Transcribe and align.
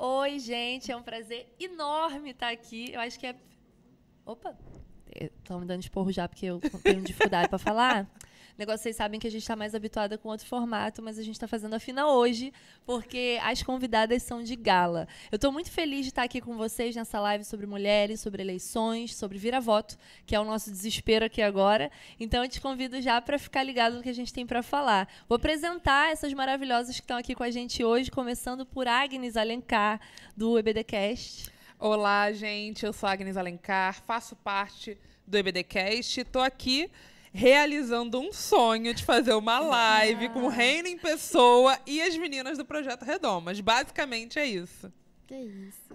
Oi, 0.00 0.38
gente, 0.38 0.92
é 0.92 0.96
um 0.96 1.02
prazer 1.02 1.52
enorme 1.58 2.30
estar 2.30 2.50
aqui. 2.50 2.92
Eu 2.92 3.00
acho 3.00 3.18
que 3.18 3.26
é. 3.26 3.34
Opa! 4.24 4.56
Estão 5.12 5.58
me 5.58 5.66
dando 5.66 5.82
esporro 5.82 6.12
já 6.12 6.28
porque 6.28 6.46
eu 6.46 6.60
tenho 6.84 7.02
dificuldade 7.02 7.48
para 7.48 7.58
falar 7.58 8.06
negócio 8.58 8.82
vocês 8.82 8.96
sabem 8.96 9.20
que 9.20 9.26
a 9.26 9.30
gente 9.30 9.42
está 9.42 9.54
mais 9.54 9.74
habituada 9.74 10.18
com 10.18 10.28
outro 10.28 10.46
formato, 10.46 11.00
mas 11.00 11.16
a 11.16 11.22
gente 11.22 11.36
está 11.36 11.46
fazendo 11.46 11.74
a 11.74 11.78
fina 11.78 12.08
hoje, 12.08 12.52
porque 12.84 13.38
as 13.42 13.62
convidadas 13.62 14.22
são 14.24 14.42
de 14.42 14.56
gala. 14.56 15.06
Eu 15.30 15.36
estou 15.36 15.52
muito 15.52 15.70
feliz 15.70 16.02
de 16.02 16.08
estar 16.08 16.24
aqui 16.24 16.40
com 16.40 16.56
vocês 16.56 16.96
nessa 16.96 17.20
live 17.20 17.44
sobre 17.44 17.66
mulheres, 17.66 18.20
sobre 18.20 18.42
eleições, 18.42 19.14
sobre 19.14 19.38
vira-voto, 19.38 19.96
que 20.26 20.34
é 20.34 20.40
o 20.40 20.44
nosso 20.44 20.70
desespero 20.70 21.24
aqui 21.24 21.40
agora. 21.40 21.90
Então 22.18 22.42
eu 22.42 22.50
te 22.50 22.60
convido 22.60 23.00
já 23.00 23.20
para 23.20 23.38
ficar 23.38 23.62
ligado 23.62 23.94
no 23.94 24.02
que 24.02 24.08
a 24.08 24.14
gente 24.14 24.32
tem 24.32 24.44
para 24.44 24.62
falar. 24.62 25.08
Vou 25.28 25.36
apresentar 25.36 26.10
essas 26.10 26.32
maravilhosas 26.32 26.96
que 26.96 27.02
estão 27.02 27.16
aqui 27.16 27.36
com 27.36 27.44
a 27.44 27.50
gente 27.50 27.84
hoje, 27.84 28.10
começando 28.10 28.66
por 28.66 28.88
Agnes 28.88 29.36
Alencar, 29.36 30.00
do 30.36 30.58
EBDcast. 30.58 31.52
Olá, 31.78 32.32
gente. 32.32 32.84
Eu 32.84 32.92
sou 32.92 33.08
Agnes 33.08 33.36
Alencar, 33.36 34.02
faço 34.02 34.34
parte 34.34 34.98
do 35.24 35.38
EBDcast. 35.38 36.22
Estou 36.22 36.42
aqui 36.42 36.90
realizando 37.32 38.20
um 38.20 38.32
sonho 38.32 38.94
de 38.94 39.04
fazer 39.04 39.34
uma 39.34 39.58
live 39.58 40.26
ah. 40.26 40.30
com 40.30 40.44
o 40.44 40.48
Reino 40.48 40.88
em 40.88 40.98
pessoa 40.98 41.78
e 41.86 42.00
as 42.00 42.16
meninas 42.16 42.58
do 42.58 42.64
Projeto 42.64 43.04
Redomas. 43.04 43.60
Basicamente 43.60 44.38
é 44.38 44.46
isso. 44.46 44.92
Que 45.26 45.36
isso. 45.36 45.94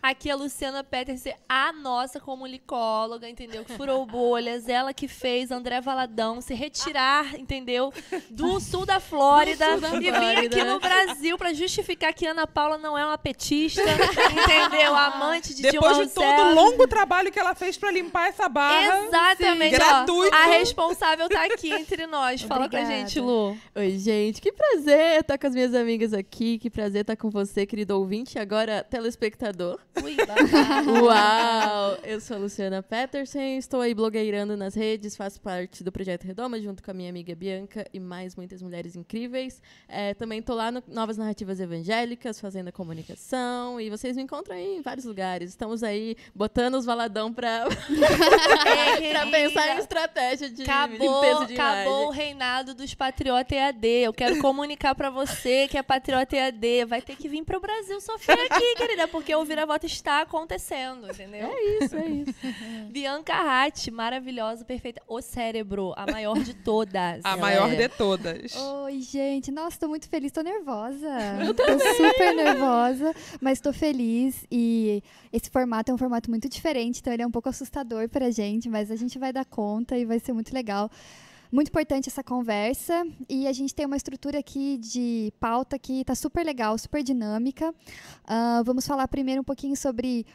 Aqui 0.00 0.30
a 0.30 0.36
Luciana 0.36 0.84
Peterson, 0.84 1.30
a 1.48 1.72
nossa 1.72 2.20
comunicóloga, 2.20 3.28
entendeu? 3.28 3.64
Que 3.64 3.72
furou 3.72 4.06
bolhas, 4.06 4.68
ela 4.68 4.94
que 4.94 5.08
fez 5.08 5.50
André 5.50 5.80
Valadão 5.80 6.40
se 6.40 6.54
retirar, 6.54 7.34
entendeu? 7.38 7.92
Do 8.30 8.60
sul 8.60 8.86
da 8.86 9.00
Flórida 9.00 9.72
sul 9.72 9.80
da 9.80 9.96
e 9.96 10.00
vir 10.00 10.38
aqui 10.46 10.64
no 10.64 10.78
Brasil 10.78 11.36
para 11.36 11.52
justificar 11.52 12.14
que 12.14 12.26
Ana 12.26 12.46
Paula 12.46 12.78
não 12.78 12.96
é 12.96 13.04
uma 13.04 13.18
petista, 13.18 13.82
entendeu? 13.82 14.94
Amante 14.94 15.54
de 15.54 15.62
Depois 15.62 15.96
Dilma 15.96 16.06
de 16.06 16.14
todo 16.14 16.42
o 16.42 16.54
longo 16.54 16.86
trabalho 16.86 17.32
que 17.32 17.38
ela 17.38 17.54
fez 17.54 17.76
para 17.76 17.90
limpar 17.90 18.28
essa 18.28 18.48
barra. 18.48 19.04
Exatamente. 19.04 19.74
Sim, 19.74 19.80
gratuito. 19.80 20.34
a 20.34 20.46
responsável 20.46 21.28
tá 21.28 21.44
aqui 21.44 21.72
entre 21.72 22.06
nós. 22.06 22.42
Fala 22.42 22.66
Obrigada. 22.66 22.86
com 22.86 22.92
a 22.92 22.96
gente, 22.96 23.20
Lu. 23.20 23.56
Oi, 23.74 23.98
gente. 23.98 24.40
Que 24.40 24.52
prazer 24.52 25.20
estar 25.20 25.36
com 25.36 25.46
as 25.46 25.54
minhas 25.54 25.74
amigas 25.74 26.12
aqui. 26.12 26.58
Que 26.58 26.70
prazer 26.70 27.00
estar 27.00 27.16
com 27.16 27.30
você, 27.30 27.66
querido 27.66 27.98
ouvinte, 27.98 28.38
e 28.38 28.40
agora 28.40 28.84
telespectador. 28.84 29.78
Ui, 30.02 30.16
Uau! 31.02 31.98
Eu 32.02 32.20
sou 32.20 32.36
a 32.36 32.40
Luciana 32.40 32.82
Peterson, 32.82 33.38
estou 33.58 33.80
aí 33.80 33.94
blogueirando 33.94 34.56
nas 34.56 34.74
redes, 34.74 35.16
faço 35.16 35.40
parte 35.40 35.82
do 35.82 35.90
Projeto 35.90 36.24
Redoma 36.24 36.60
junto 36.60 36.82
com 36.82 36.90
a 36.90 36.94
minha 36.94 37.10
amiga 37.10 37.34
Bianca 37.34 37.86
e 37.92 37.98
mais 37.98 38.36
muitas 38.36 38.62
mulheres 38.62 38.96
incríveis. 38.96 39.60
É, 39.88 40.14
também 40.14 40.40
estou 40.40 40.54
lá 40.54 40.70
no 40.70 40.82
Novas 40.86 41.16
Narrativas 41.16 41.60
Evangélicas, 41.60 42.40
fazendo 42.40 42.68
a 42.68 42.72
comunicação 42.72 43.80
e 43.80 43.90
vocês 43.90 44.16
me 44.16 44.22
encontram 44.22 44.56
aí 44.56 44.76
em 44.76 44.82
vários 44.82 45.04
lugares. 45.04 45.50
Estamos 45.50 45.82
aí 45.82 46.16
botando 46.34 46.74
os 46.74 46.84
valadão 46.84 47.32
para 47.32 47.66
pensar 49.30 49.76
em 49.76 49.78
estratégia 49.78 50.50
de 50.50 50.62
acabou, 50.62 51.22
limpeza 51.22 51.46
de 51.46 51.54
Acabou 51.54 52.08
o 52.08 52.10
reinado 52.10 52.74
dos 52.74 52.94
patriotas 52.94 53.56
EAD. 53.56 53.86
Eu 53.86 54.12
quero 54.12 54.38
comunicar 54.40 54.94
para 54.94 55.10
você 55.10 55.66
que 55.68 55.76
é 55.76 55.82
patriota 55.82 56.36
EAD. 56.36 56.84
Vai 56.86 57.02
ter 57.02 57.16
que 57.16 57.28
vir 57.28 57.44
para 57.44 57.56
o 57.56 57.60
Brasil 57.60 58.00
sofrer 58.00 58.38
aqui, 58.50 58.74
querida, 58.76 59.08
porque 59.08 59.34
o 59.34 59.44
vira-voto 59.44 59.87
está 59.92 60.20
acontecendo, 60.20 61.08
entendeu? 61.08 61.48
É 61.48 61.84
isso, 61.84 61.96
é 61.96 62.06
isso. 62.06 62.34
Bianca 62.92 63.34
Ratti, 63.34 63.90
maravilhosa, 63.90 64.64
perfeita. 64.64 65.02
O 65.08 65.20
cérebro, 65.20 65.92
a 65.96 66.10
maior 66.10 66.38
de 66.38 66.54
todas. 66.54 67.24
A 67.24 67.36
maior 67.36 67.72
é. 67.72 67.76
de 67.76 67.88
todas. 67.88 68.54
Oi, 68.54 69.00
gente. 69.00 69.50
Nossa, 69.50 69.80
tô 69.80 69.88
muito 69.88 70.08
feliz, 70.08 70.30
tô 70.30 70.42
nervosa. 70.42 71.08
Eu 71.44 71.54
tô 71.54 71.64
super 71.64 72.34
nervosa, 72.34 73.14
mas 73.40 73.60
tô 73.60 73.72
feliz. 73.72 74.46
E 74.50 75.02
esse 75.32 75.50
formato 75.50 75.90
é 75.90 75.94
um 75.94 75.98
formato 75.98 76.30
muito 76.30 76.48
diferente, 76.48 77.00
então 77.00 77.12
ele 77.12 77.22
é 77.22 77.26
um 77.26 77.30
pouco 77.30 77.48
assustador 77.48 78.08
pra 78.08 78.30
gente, 78.30 78.68
mas 78.68 78.90
a 78.90 78.96
gente 78.96 79.18
vai 79.18 79.32
dar 79.32 79.44
conta 79.44 79.96
e 79.96 80.04
vai 80.04 80.18
ser 80.18 80.32
muito 80.32 80.52
legal 80.54 80.90
muito 81.50 81.68
importante 81.68 82.08
essa 82.08 82.22
conversa 82.22 83.06
e 83.28 83.46
a 83.46 83.52
gente 83.52 83.74
tem 83.74 83.86
uma 83.86 83.96
estrutura 83.96 84.38
aqui 84.38 84.76
de 84.78 85.32
pauta 85.40 85.78
que 85.78 86.00
está 86.00 86.14
super 86.14 86.44
legal, 86.44 86.76
super 86.76 87.02
dinâmica. 87.02 87.70
Uh, 87.70 88.64
vamos 88.64 88.86
falar 88.86 89.08
primeiro 89.08 89.40
um 89.40 89.44
pouquinho 89.44 89.76
sobre 89.76 90.26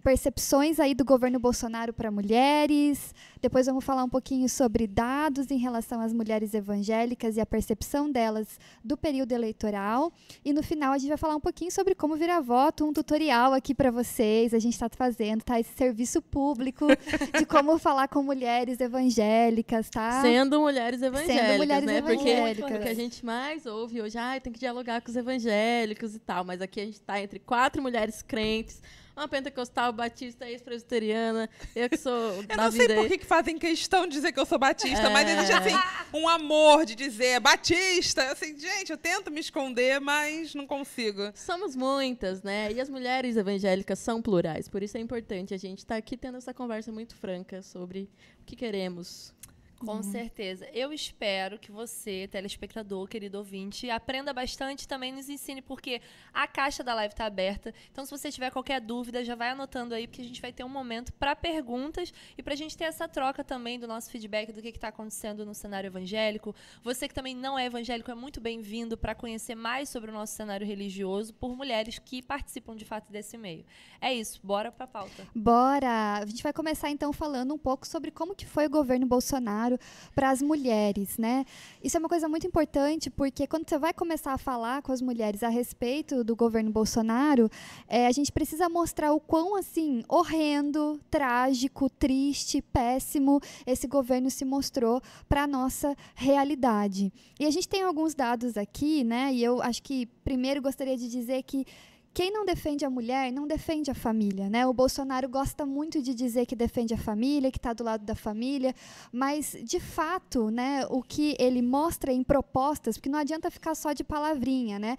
percepções 0.00 0.80
aí 0.80 0.94
do 0.94 1.04
governo 1.04 1.38
Bolsonaro 1.38 1.92
para 1.92 2.10
mulheres. 2.10 3.14
Depois 3.40 3.66
vamos 3.66 3.84
falar 3.84 4.02
um 4.04 4.08
pouquinho 4.08 4.48
sobre 4.48 4.86
dados 4.86 5.50
em 5.50 5.58
relação 5.58 6.00
às 6.00 6.12
mulheres 6.12 6.54
evangélicas 6.54 7.36
e 7.36 7.40
a 7.40 7.46
percepção 7.46 8.10
delas 8.10 8.58
do 8.82 8.96
período 8.96 9.32
eleitoral. 9.32 10.12
E 10.44 10.52
no 10.52 10.62
final 10.62 10.92
a 10.92 10.98
gente 10.98 11.08
vai 11.08 11.16
falar 11.16 11.36
um 11.36 11.40
pouquinho 11.40 11.70
sobre 11.70 11.94
como 11.94 12.16
virar 12.16 12.40
voto, 12.40 12.84
um 12.84 12.92
tutorial 12.92 13.52
aqui 13.52 13.74
para 13.74 13.90
vocês. 13.90 14.52
A 14.54 14.58
gente 14.58 14.72
está 14.72 14.88
fazendo, 14.88 15.42
tá? 15.42 15.60
Esse 15.60 15.72
serviço 15.74 16.20
público 16.20 16.86
de 17.38 17.46
como 17.46 17.78
falar 17.78 18.08
com 18.08 18.22
mulheres 18.22 18.80
evangélicas, 18.80 19.88
tá? 19.90 20.22
Sendo 20.22 20.60
mulheres 20.60 21.02
evangélicas, 21.02 21.46
Sendo 21.46 21.58
mulheres 21.58 21.86
né? 21.86 21.98
evangélicas. 21.98 22.60
Porque 22.60 22.74
o 22.74 22.82
que 22.82 22.88
a 22.88 22.94
gente 22.94 23.24
mais 23.24 23.66
ouve 23.66 24.00
hoje, 24.00 24.18
ah, 24.18 24.40
tem 24.40 24.52
que 24.52 24.58
dialogar 24.58 25.00
com 25.00 25.10
os 25.10 25.16
evangélicos 25.16 26.14
e 26.14 26.18
tal. 26.18 26.44
Mas 26.44 26.60
aqui 26.60 26.80
a 26.80 26.84
gente 26.84 26.94
está 26.94 27.20
entre 27.20 27.38
quatro 27.38 27.82
mulheres 27.82 28.22
crentes 28.22 28.80
uma 29.16 29.28
pentecostal, 29.28 29.92
batista, 29.92 30.48
ex-presbiteriana. 30.48 31.48
Eu 31.74 31.88
que 31.88 31.96
sou. 31.96 32.12
Eu 32.48 32.56
não 32.56 32.70
sei 32.70 32.88
por 32.88 33.08
que, 33.08 33.24
fazem 33.24 33.58
questão 33.58 34.06
de 34.06 34.12
dizer 34.12 34.32
que 34.32 34.40
eu 34.40 34.46
sou 34.46 34.58
batista, 34.58 35.06
é. 35.06 35.12
mas 35.12 35.28
existe 35.28 35.52
assim, 35.52 35.74
um 36.12 36.28
amor 36.28 36.84
de 36.84 36.94
dizer 36.94 37.38
batista. 37.40 38.30
Assim, 38.30 38.58
gente, 38.58 38.90
eu 38.90 38.98
tento 38.98 39.30
me 39.30 39.40
esconder, 39.40 40.00
mas 40.00 40.54
não 40.54 40.66
consigo. 40.66 41.30
Somos 41.34 41.76
muitas, 41.76 42.42
né? 42.42 42.72
E 42.72 42.80
as 42.80 42.88
mulheres 42.88 43.36
evangélicas 43.36 43.98
são 43.98 44.20
plurais. 44.20 44.68
Por 44.68 44.82
isso 44.82 44.96
é 44.96 45.00
importante 45.00 45.54
a 45.54 45.58
gente 45.58 45.78
estar 45.78 45.94
tá 45.94 45.98
aqui 45.98 46.16
tendo 46.16 46.38
essa 46.38 46.52
conversa 46.52 46.90
muito 46.90 47.14
franca 47.14 47.62
sobre 47.62 48.08
o 48.40 48.44
que 48.44 48.56
queremos 48.56 49.32
com 49.80 49.96
uhum. 49.96 50.02
certeza. 50.02 50.68
Eu 50.74 50.92
espero 50.92 51.58
que 51.58 51.72
você, 51.72 52.28
telespectador, 52.30 53.08
querido 53.08 53.38
ouvinte, 53.38 53.88
aprenda 53.88 54.32
bastante 54.32 54.82
e 54.82 54.88
também 54.88 55.10
nos 55.10 55.28
ensine, 55.28 55.62
porque 55.62 56.02
a 56.34 56.46
caixa 56.46 56.84
da 56.84 56.94
live 56.94 57.14
está 57.14 57.24
aberta. 57.24 57.72
Então, 57.90 58.04
se 58.04 58.10
você 58.10 58.30
tiver 58.30 58.50
qualquer 58.50 58.78
dúvida, 58.80 59.24
já 59.24 59.34
vai 59.34 59.50
anotando 59.50 59.94
aí, 59.94 60.06
porque 60.06 60.20
a 60.20 60.24
gente 60.24 60.42
vai 60.42 60.52
ter 60.52 60.64
um 60.64 60.68
momento 60.68 61.12
para 61.14 61.34
perguntas 61.34 62.12
e 62.36 62.42
para 62.42 62.52
a 62.52 62.56
gente 62.56 62.76
ter 62.76 62.84
essa 62.84 63.08
troca 63.08 63.42
também 63.42 63.80
do 63.80 63.88
nosso 63.88 64.10
feedback 64.10 64.52
do 64.52 64.60
que 64.60 64.68
está 64.68 64.88
acontecendo 64.88 65.46
no 65.46 65.54
cenário 65.54 65.88
evangélico. 65.88 66.54
Você 66.84 67.08
que 67.08 67.14
também 67.14 67.34
não 67.34 67.58
é 67.58 67.64
evangélico 67.64 68.10
é 68.10 68.14
muito 68.14 68.38
bem-vindo 68.38 68.98
para 68.98 69.14
conhecer 69.14 69.54
mais 69.54 69.88
sobre 69.88 70.10
o 70.10 70.14
nosso 70.14 70.34
cenário 70.34 70.66
religioso 70.66 71.32
por 71.32 71.56
mulheres 71.56 71.98
que 71.98 72.20
participam 72.20 72.76
de 72.76 72.84
fato 72.84 73.10
desse 73.10 73.38
meio. 73.38 73.64
É 73.98 74.12
isso, 74.12 74.40
bora 74.44 74.70
para 74.70 74.84
a 74.84 74.88
pauta. 74.88 75.26
Bora! 75.34 76.18
A 76.18 76.26
gente 76.26 76.42
vai 76.42 76.52
começar 76.52 76.90
então 76.90 77.14
falando 77.14 77.54
um 77.54 77.58
pouco 77.58 77.86
sobre 77.86 78.10
como 78.10 78.34
que 78.34 78.44
foi 78.44 78.66
o 78.66 78.70
governo 78.70 79.06
Bolsonaro 79.06 79.69
para 80.14 80.30
as 80.30 80.40
mulheres, 80.40 81.18
né? 81.18 81.44
Isso 81.82 81.96
é 81.96 82.00
uma 82.00 82.08
coisa 82.08 82.28
muito 82.28 82.46
importante 82.46 83.10
porque 83.10 83.46
quando 83.46 83.68
você 83.68 83.78
vai 83.78 83.92
começar 83.92 84.32
a 84.32 84.38
falar 84.38 84.82
com 84.82 84.92
as 84.92 85.02
mulheres 85.02 85.42
a 85.42 85.48
respeito 85.48 86.24
do 86.24 86.34
governo 86.34 86.70
Bolsonaro, 86.70 87.50
é, 87.88 88.06
a 88.06 88.12
gente 88.12 88.32
precisa 88.32 88.68
mostrar 88.68 89.12
o 89.12 89.20
quão 89.20 89.56
assim 89.56 90.02
horrendo, 90.08 91.00
trágico, 91.10 91.90
triste, 91.90 92.62
péssimo 92.62 93.40
esse 93.66 93.86
governo 93.86 94.30
se 94.30 94.44
mostrou 94.44 95.00
para 95.28 95.42
a 95.44 95.46
nossa 95.46 95.96
realidade. 96.14 97.12
E 97.38 97.44
a 97.44 97.50
gente 97.50 97.68
tem 97.68 97.82
alguns 97.82 98.14
dados 98.14 98.56
aqui, 98.56 99.04
né? 99.04 99.32
E 99.32 99.42
eu 99.42 99.60
acho 99.62 99.82
que 99.82 100.06
primeiro 100.24 100.62
gostaria 100.62 100.96
de 100.96 101.08
dizer 101.08 101.42
que 101.42 101.64
quem 102.12 102.32
não 102.32 102.44
defende 102.44 102.84
a 102.84 102.90
mulher 102.90 103.32
não 103.32 103.46
defende 103.46 103.90
a 103.90 103.94
família, 103.94 104.50
né? 104.50 104.66
O 104.66 104.72
Bolsonaro 104.72 105.28
gosta 105.28 105.64
muito 105.64 106.02
de 106.02 106.12
dizer 106.12 106.46
que 106.46 106.56
defende 106.56 106.92
a 106.92 106.98
família, 106.98 107.50
que 107.50 107.58
está 107.58 107.72
do 107.72 107.84
lado 107.84 108.04
da 108.04 108.14
família, 108.14 108.74
mas 109.12 109.56
de 109.62 109.78
fato, 109.78 110.50
né, 110.50 110.84
o 110.90 111.02
que 111.02 111.36
ele 111.38 111.62
mostra 111.62 112.12
em 112.12 112.22
propostas, 112.22 112.96
porque 112.96 113.08
não 113.08 113.18
adianta 113.18 113.50
ficar 113.50 113.74
só 113.74 113.92
de 113.92 114.02
palavrinha, 114.02 114.78
né? 114.78 114.96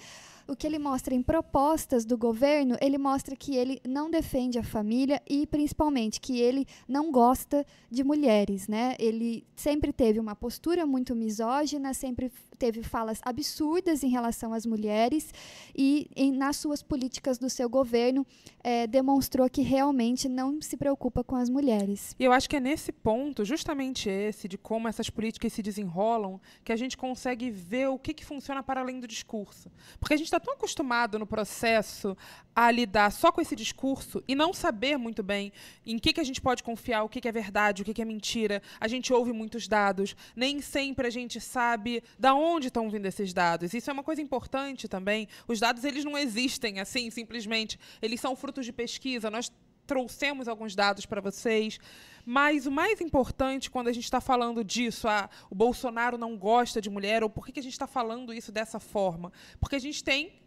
o 0.52 0.56
que 0.56 0.68
ele 0.68 0.80
mostra 0.80 1.14
em 1.14 1.22
propostas 1.24 2.04
do 2.04 2.18
governo, 2.18 2.76
ele 2.82 2.98
mostra 2.98 3.38
que 3.38 3.56
ele 3.56 3.80
não 3.88 4.12
defende 4.12 4.60
a 4.60 4.64
família 4.64 5.22
e, 5.30 5.48
principalmente, 5.48 6.20
que 6.20 6.42
ele 6.42 6.66
não 6.88 7.10
gosta 7.10 7.66
de 7.90 8.04
mulheres. 8.04 8.68
Né? 8.68 8.96
Ele 9.00 9.46
sempre 9.56 9.94
teve 9.94 10.20
uma 10.20 10.36
postura 10.36 10.86
muito 10.86 11.16
misógina, 11.16 11.94
sempre 11.94 12.32
teve 12.62 12.84
falas 12.84 13.20
absurdas 13.24 14.04
em 14.04 14.10
relação 14.10 14.54
às 14.54 14.68
mulheres 14.68 15.34
e, 15.76 16.08
nas 16.32 16.58
suas 16.58 16.84
políticas 16.84 17.40
do 17.40 17.50
seu 17.50 17.68
governo, 17.68 18.24
é, 18.64 18.86
demonstrou 18.86 19.50
que 19.50 19.64
realmente 19.64 20.30
não 20.30 20.62
se 20.62 20.78
preocupa 20.78 21.24
com 21.24 21.36
as 21.36 21.50
mulheres. 21.50 22.16
E 22.20 22.24
eu 22.24 22.32
acho 22.32 22.48
que 22.48 22.56
é 22.56 22.60
nesse 22.60 22.92
ponto, 22.92 23.44
justamente 23.44 24.08
esse, 24.08 24.48
de 24.48 24.60
como 24.60 24.88
essas 24.88 25.10
políticas 25.10 25.54
se 25.54 25.64
desenrolam, 25.64 26.40
que 26.64 26.72
a 26.72 26.76
gente 26.76 26.96
consegue 26.96 27.50
ver 27.50 27.88
o 27.90 27.98
que, 27.98 28.14
que 28.14 28.24
funciona 28.24 28.62
para 28.62 28.82
além 28.82 29.00
do 29.00 29.08
discurso. 29.08 29.72
Porque 30.00 30.14
a 30.14 30.18
gente 30.18 30.28
está 30.28 30.40
tão 30.40 30.54
acostumado 30.54 31.18
no 31.18 31.26
processo 31.26 32.16
a 32.56 32.70
lidar 32.70 33.12
só 33.12 33.32
com 33.32 33.42
esse 33.42 33.56
discurso 33.56 34.24
e 34.28 34.36
não 34.36 34.54
saber 34.54 34.98
muito 34.98 35.24
bem 35.24 35.52
em 35.84 35.98
que, 35.98 36.14
que 36.14 36.22
a 36.22 36.24
gente 36.24 36.40
pode 36.40 36.62
confiar, 36.62 37.02
o 37.02 37.10
que, 37.10 37.20
que 37.20 37.28
é 37.28 37.32
verdade, 37.32 37.82
o 37.82 37.86
que, 37.86 37.94
que 37.94 38.04
é 38.04 38.06
mentira. 38.06 38.62
A 38.80 38.88
gente 38.88 39.12
ouve 39.12 39.32
muitos 39.32 39.68
dados, 39.68 40.16
nem 40.36 40.62
sempre 40.62 41.08
a 41.08 41.10
gente 41.10 41.42
sabe 41.42 42.04
da 42.20 42.36
onde 42.36 42.51
onde 42.56 42.68
estão 42.68 42.90
vindo 42.90 43.06
esses 43.06 43.34
dados. 43.34 43.74
Isso 43.74 43.90
é 43.90 43.94
uma 43.94 44.04
coisa 44.04 44.22
importante 44.22 44.88
também. 44.88 45.28
Os 45.48 45.60
dados 45.60 45.84
eles 45.84 46.04
não 46.04 46.18
existem 46.18 46.80
assim 46.80 47.10
simplesmente. 47.10 47.80
Eles 48.02 48.20
são 48.20 48.36
frutos 48.36 48.66
de 48.66 48.74
pesquisa. 48.74 49.30
Nós 49.30 49.52
trouxemos 49.86 50.48
alguns 50.48 50.76
dados 50.76 51.06
para 51.06 51.20
vocês. 51.20 51.80
Mas 52.26 52.66
o 52.66 52.72
mais 52.72 53.02
importante 53.02 53.70
quando 53.70 53.88
a 53.88 53.94
gente 53.94 54.04
está 54.04 54.22
falando 54.22 54.64
disso, 54.64 55.08
ah, 55.08 55.30
o 55.50 55.56
Bolsonaro 55.56 56.18
não 56.18 56.38
gosta 56.38 56.80
de 56.80 56.90
mulher, 56.90 57.24
ou 57.24 57.30
por 57.30 57.46
que, 57.46 57.52
que 57.52 57.60
a 57.60 57.64
gente 57.64 57.74
está 57.74 57.88
falando 57.88 58.34
isso 58.34 58.52
dessa 58.52 58.80
forma? 58.80 59.32
Porque 59.60 59.76
a 59.76 59.80
gente 59.80 60.04
tem 60.04 60.40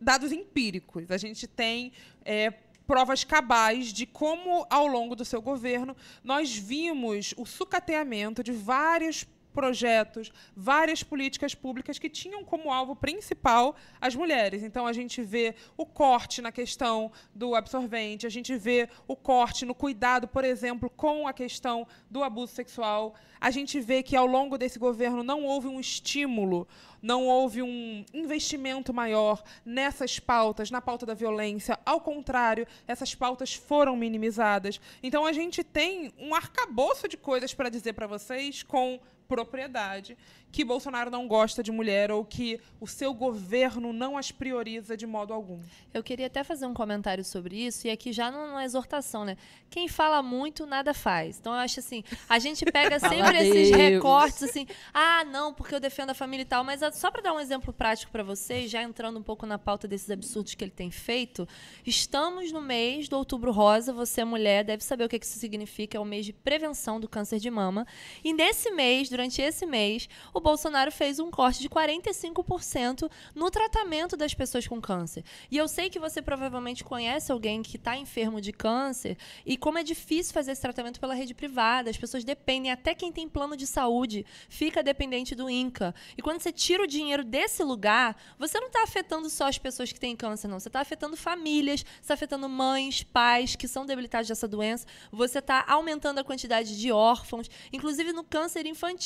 dados 0.00 0.32
empíricos, 0.32 1.10
a 1.10 1.16
gente 1.16 1.46
tem 1.46 1.92
é, 2.24 2.50
provas 2.86 3.24
cabais 3.24 3.92
de 3.92 4.04
como, 4.06 4.66
ao 4.68 4.86
longo 4.86 5.16
do 5.16 5.24
seu 5.24 5.40
governo, 5.40 5.96
nós 6.22 6.56
vimos 6.56 7.34
o 7.36 7.46
sucateamento 7.46 8.42
de 8.42 8.52
vários 8.52 9.26
projetos, 9.56 10.30
várias 10.54 11.02
políticas 11.02 11.54
públicas 11.54 11.98
que 11.98 12.10
tinham 12.10 12.44
como 12.44 12.70
alvo 12.70 12.94
principal 12.94 13.74
as 13.98 14.14
mulheres. 14.14 14.62
Então 14.62 14.86
a 14.86 14.92
gente 14.92 15.22
vê 15.22 15.54
o 15.78 15.86
corte 15.86 16.42
na 16.42 16.52
questão 16.52 17.10
do 17.34 17.54
absorvente, 17.54 18.26
a 18.26 18.30
gente 18.30 18.54
vê 18.54 18.86
o 19.08 19.16
corte 19.16 19.64
no 19.64 19.74
cuidado, 19.74 20.28
por 20.28 20.44
exemplo, 20.44 20.90
com 20.90 21.26
a 21.26 21.32
questão 21.32 21.88
do 22.10 22.22
abuso 22.22 22.52
sexual. 22.52 23.14
A 23.40 23.50
gente 23.50 23.80
vê 23.80 24.02
que 24.02 24.14
ao 24.14 24.26
longo 24.26 24.58
desse 24.58 24.78
governo 24.78 25.22
não 25.22 25.42
houve 25.44 25.68
um 25.68 25.80
estímulo, 25.80 26.68
não 27.00 27.26
houve 27.26 27.62
um 27.62 28.04
investimento 28.12 28.92
maior 28.92 29.42
nessas 29.64 30.18
pautas, 30.18 30.70
na 30.70 30.82
pauta 30.82 31.06
da 31.06 31.14
violência. 31.14 31.78
Ao 31.86 32.00
contrário, 32.00 32.66
essas 32.86 33.14
pautas 33.14 33.54
foram 33.54 33.96
minimizadas. 33.96 34.78
Então 35.02 35.24
a 35.24 35.32
gente 35.32 35.64
tem 35.64 36.12
um 36.18 36.34
arcabouço 36.34 37.08
de 37.08 37.16
coisas 37.16 37.54
para 37.54 37.70
dizer 37.70 37.94
para 37.94 38.06
vocês 38.06 38.62
com 38.62 39.00
propriedade 39.28 40.16
que 40.56 40.64
Bolsonaro 40.64 41.10
não 41.10 41.28
gosta 41.28 41.62
de 41.62 41.70
mulher 41.70 42.10
ou 42.10 42.24
que 42.24 42.58
o 42.80 42.86
seu 42.86 43.12
governo 43.12 43.92
não 43.92 44.16
as 44.16 44.32
prioriza 44.32 44.96
de 44.96 45.06
modo 45.06 45.34
algum. 45.34 45.60
Eu 45.92 46.02
queria 46.02 46.28
até 46.28 46.42
fazer 46.42 46.64
um 46.64 46.72
comentário 46.72 47.22
sobre 47.22 47.56
isso, 47.66 47.86
e 47.86 47.90
aqui 47.90 48.10
já 48.10 48.30
numa 48.30 48.64
exortação, 48.64 49.22
né? 49.22 49.36
Quem 49.68 49.86
fala 49.86 50.22
muito, 50.22 50.64
nada 50.64 50.94
faz. 50.94 51.38
Então 51.38 51.52
eu 51.52 51.58
acho 51.58 51.80
assim, 51.80 52.02
a 52.26 52.38
gente 52.38 52.64
pega 52.64 52.98
sempre 53.00 53.36
esses 53.36 53.70
recortes, 53.70 54.42
assim, 54.44 54.66
ah, 54.94 55.24
não, 55.24 55.52
porque 55.52 55.74
eu 55.74 55.80
defendo 55.80 56.10
a 56.10 56.14
família 56.14 56.42
e 56.42 56.46
tal, 56.46 56.64
mas 56.64 56.80
só 56.94 57.10
para 57.10 57.20
dar 57.20 57.34
um 57.34 57.40
exemplo 57.40 57.70
prático 57.70 58.10
para 58.10 58.22
vocês, 58.22 58.70
já 58.70 58.82
entrando 58.82 59.18
um 59.18 59.22
pouco 59.22 59.44
na 59.44 59.58
pauta 59.58 59.86
desses 59.86 60.10
absurdos 60.10 60.54
que 60.54 60.64
ele 60.64 60.70
tem 60.70 60.90
feito, 60.90 61.46
estamos 61.84 62.50
no 62.50 62.62
mês 62.62 63.10
do 63.10 63.18
Outubro 63.18 63.52
Rosa, 63.52 63.92
você 63.92 64.22
é 64.22 64.24
mulher, 64.24 64.64
deve 64.64 64.82
saber 64.82 65.04
o 65.04 65.08
que 65.08 65.16
isso 65.16 65.38
significa, 65.38 65.98
é 65.98 66.00
o 66.00 66.04
mês 66.04 66.24
de 66.24 66.32
prevenção 66.32 66.98
do 66.98 67.06
câncer 67.06 67.38
de 67.38 67.50
mama, 67.50 67.86
e 68.24 68.32
nesse 68.32 68.70
mês, 68.70 69.10
durante 69.16 69.40
esse 69.40 69.64
mês, 69.64 70.10
o 70.34 70.40
Bolsonaro 70.40 70.92
fez 70.92 71.18
um 71.18 71.30
corte 71.30 71.62
de 71.62 71.70
45% 71.70 73.10
no 73.34 73.50
tratamento 73.50 74.14
das 74.14 74.34
pessoas 74.34 74.66
com 74.68 74.78
câncer. 74.78 75.24
E 75.50 75.56
eu 75.56 75.66
sei 75.66 75.88
que 75.88 75.98
você 75.98 76.20
provavelmente 76.20 76.84
conhece 76.84 77.32
alguém 77.32 77.62
que 77.62 77.76
está 77.76 77.96
enfermo 77.96 78.42
de 78.42 78.52
câncer 78.52 79.16
e 79.46 79.56
como 79.56 79.78
é 79.78 79.82
difícil 79.82 80.34
fazer 80.34 80.52
esse 80.52 80.60
tratamento 80.60 81.00
pela 81.00 81.14
rede 81.14 81.32
privada. 81.32 81.88
As 81.88 81.96
pessoas 81.96 82.24
dependem, 82.24 82.70
até 82.70 82.94
quem 82.94 83.10
tem 83.10 83.26
plano 83.26 83.56
de 83.56 83.66
saúde 83.66 84.26
fica 84.50 84.82
dependente 84.82 85.34
do 85.34 85.48
INCA. 85.48 85.94
E 86.14 86.20
quando 86.20 86.42
você 86.42 86.52
tira 86.52 86.82
o 86.82 86.86
dinheiro 86.86 87.24
desse 87.24 87.64
lugar, 87.64 88.16
você 88.38 88.60
não 88.60 88.66
está 88.66 88.82
afetando 88.82 89.30
só 89.30 89.48
as 89.48 89.56
pessoas 89.56 89.90
que 89.90 89.98
têm 89.98 90.14
câncer, 90.14 90.46
não. 90.46 90.60
Você 90.60 90.68
está 90.68 90.80
afetando 90.80 91.16
famílias, 91.16 91.86
está 92.02 92.12
afetando 92.12 92.46
mães, 92.50 93.02
pais 93.02 93.56
que 93.56 93.66
são 93.66 93.86
debilitados 93.86 94.28
dessa 94.28 94.46
doença. 94.46 94.86
Você 95.10 95.38
está 95.38 95.64
aumentando 95.66 96.18
a 96.18 96.24
quantidade 96.24 96.78
de 96.78 96.92
órfãos, 96.92 97.48
inclusive 97.72 98.12
no 98.12 98.22
câncer 98.22 98.66
infantil, 98.66 99.05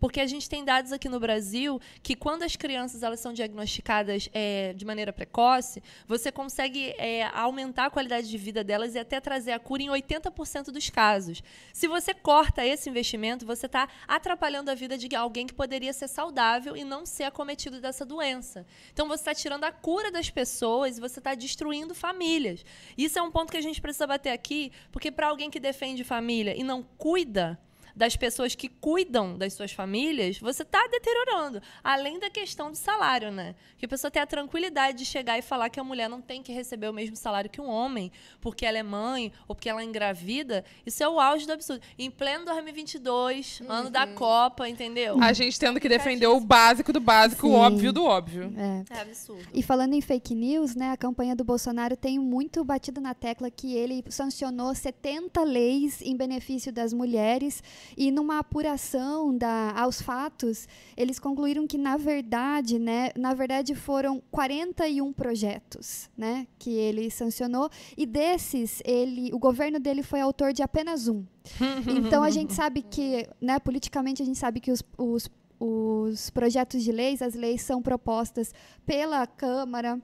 porque 0.00 0.20
a 0.20 0.26
gente 0.26 0.48
tem 0.48 0.62
tem 0.62 0.64
dados 0.64 0.92
aqui 0.92 1.08
no 1.08 1.18
Brasil 1.18 1.80
que 2.02 2.14
quando 2.14 2.44
as 2.44 2.54
crianças 2.54 3.02
elas 3.02 3.18
são 3.18 3.32
diagnosticadas 3.32 4.28
é, 4.32 4.72
de 4.74 4.84
maneira 4.84 5.12
precoce, 5.12 5.82
você 6.06 6.30
consegue 6.30 6.94
é, 6.98 7.24
aumentar 7.34 7.86
a 7.86 7.90
qualidade 7.90 8.30
de 8.30 8.38
vida 8.38 8.62
delas 8.62 8.94
e 8.94 8.98
até 8.98 9.20
trazer 9.20 9.50
a 9.50 9.58
cura 9.58 9.82
em 9.82 9.88
80% 9.88 10.66
dos 10.66 10.88
casos. 10.88 11.42
Se 11.72 11.88
você 11.88 12.14
corta 12.14 12.64
esse 12.64 12.88
investimento, 12.88 13.44
você 13.44 13.66
está 13.66 13.88
atrapalhando 14.06 14.70
a 14.70 14.74
vida 14.74 14.96
de 14.96 15.14
alguém 15.16 15.46
que 15.46 15.54
poderia 15.54 15.92
ser 15.92 16.06
saudável 16.06 16.76
e 16.76 16.84
não 16.84 17.04
ser 17.04 17.24
acometido 17.24 17.80
dessa 17.80 18.06
doença. 18.06 18.64
Então 18.92 19.08
você 19.08 19.22
está 19.22 19.34
tirando 19.34 19.64
a 19.64 19.72
cura 19.72 20.12
das 20.12 20.30
pessoas 20.30 20.96
e 20.96 21.00
você 21.00 21.18
está 21.18 21.34
destruindo 21.34 21.92
famílias. 21.92 22.64
Isso 22.96 23.18
é 23.18 23.22
um 23.22 23.32
ponto 23.32 23.50
que 23.50 23.58
a 23.58 23.62
gente 23.62 23.80
precisa 23.80 24.06
bater 24.06 24.30
aqui, 24.30 24.70
porque 24.92 25.10
para 25.10 25.26
alguém 25.26 25.50
que 25.50 25.58
defende 25.58 26.04
família 26.04 26.54
e 26.56 26.62
não 26.62 26.84
cuida 26.96 27.58
das 27.94 28.16
pessoas 28.16 28.54
que 28.54 28.68
cuidam 28.68 29.36
das 29.36 29.52
suas 29.54 29.72
famílias, 29.72 30.38
você 30.38 30.62
está 30.62 30.86
deteriorando. 30.88 31.60
Além 31.82 32.18
da 32.18 32.30
questão 32.30 32.70
do 32.70 32.76
salário, 32.76 33.30
né? 33.30 33.54
Que 33.78 33.86
a 33.86 33.88
pessoa 33.88 34.10
tem 34.10 34.22
a 34.22 34.26
tranquilidade 34.26 34.98
de 34.98 35.04
chegar 35.04 35.38
e 35.38 35.42
falar 35.42 35.68
que 35.68 35.80
a 35.80 35.84
mulher 35.84 36.08
não 36.08 36.20
tem 36.20 36.42
que 36.42 36.52
receber 36.52 36.88
o 36.88 36.92
mesmo 36.92 37.16
salário 37.16 37.50
que 37.50 37.60
um 37.60 37.68
homem, 37.68 38.10
porque 38.40 38.64
ela 38.64 38.78
é 38.78 38.82
mãe 38.82 39.32
ou 39.46 39.54
porque 39.54 39.68
ela 39.68 39.80
é 39.80 39.84
engravida. 39.84 40.64
Isso 40.84 41.02
é 41.02 41.08
o 41.08 41.20
auge 41.20 41.46
do 41.46 41.52
absurdo. 41.52 41.82
Em 41.98 42.10
pleno 42.10 42.44
2022, 42.44 43.60
uhum. 43.60 43.70
ano 43.70 43.90
da 43.90 44.06
Copa, 44.06 44.68
entendeu? 44.68 45.20
A 45.20 45.32
gente 45.32 45.58
tendo 45.58 45.80
que 45.80 45.88
defender 45.88 46.26
o 46.26 46.40
básico 46.40 46.92
do 46.92 47.00
básico, 47.00 47.46
Sim. 47.46 47.52
o 47.52 47.56
óbvio 47.56 47.92
do 47.92 48.04
óbvio. 48.04 48.52
É. 48.56 48.96
é 48.96 49.00
absurdo. 49.00 49.46
E 49.52 49.62
falando 49.62 49.94
em 49.94 50.00
fake 50.00 50.34
news, 50.34 50.74
né? 50.74 50.90
A 50.90 50.96
campanha 50.96 51.34
do 51.34 51.44
Bolsonaro 51.44 51.96
tem 51.96 52.18
muito 52.18 52.64
batido 52.64 53.00
na 53.00 53.14
tecla 53.14 53.50
que 53.50 53.74
ele 53.74 54.04
sancionou 54.08 54.74
70 54.74 55.42
leis 55.44 56.00
em 56.02 56.16
benefício 56.16 56.72
das 56.72 56.92
mulheres 56.92 57.62
e 57.96 58.10
numa 58.10 58.38
apuração 58.38 59.36
da, 59.36 59.72
aos 59.72 60.00
fatos, 60.00 60.68
eles 60.96 61.18
concluíram 61.18 61.66
que 61.66 61.78
na 61.78 61.96
verdade, 61.96 62.78
né, 62.78 63.10
na 63.16 63.34
verdade 63.34 63.74
foram 63.74 64.22
41 64.30 65.12
projetos, 65.12 66.10
né, 66.16 66.46
que 66.58 66.70
ele 66.70 67.10
sancionou 67.10 67.70
e 67.96 68.06
desses 68.06 68.82
ele, 68.84 69.30
o 69.32 69.38
governo 69.38 69.78
dele 69.78 70.02
foi 70.02 70.20
autor 70.20 70.52
de 70.52 70.62
apenas 70.62 71.08
um. 71.08 71.24
então 71.96 72.22
a 72.22 72.30
gente 72.30 72.52
sabe 72.52 72.82
que, 72.82 73.28
né, 73.40 73.58
politicamente 73.58 74.22
a 74.22 74.24
gente 74.24 74.38
sabe 74.38 74.60
que 74.60 74.70
os, 74.70 74.82
os, 74.96 75.30
os 75.58 76.30
projetos 76.30 76.82
de 76.82 76.92
leis, 76.92 77.22
as 77.22 77.34
leis 77.34 77.62
são 77.62 77.82
propostas 77.82 78.52
pela 78.86 79.26
Câmara, 79.26 80.00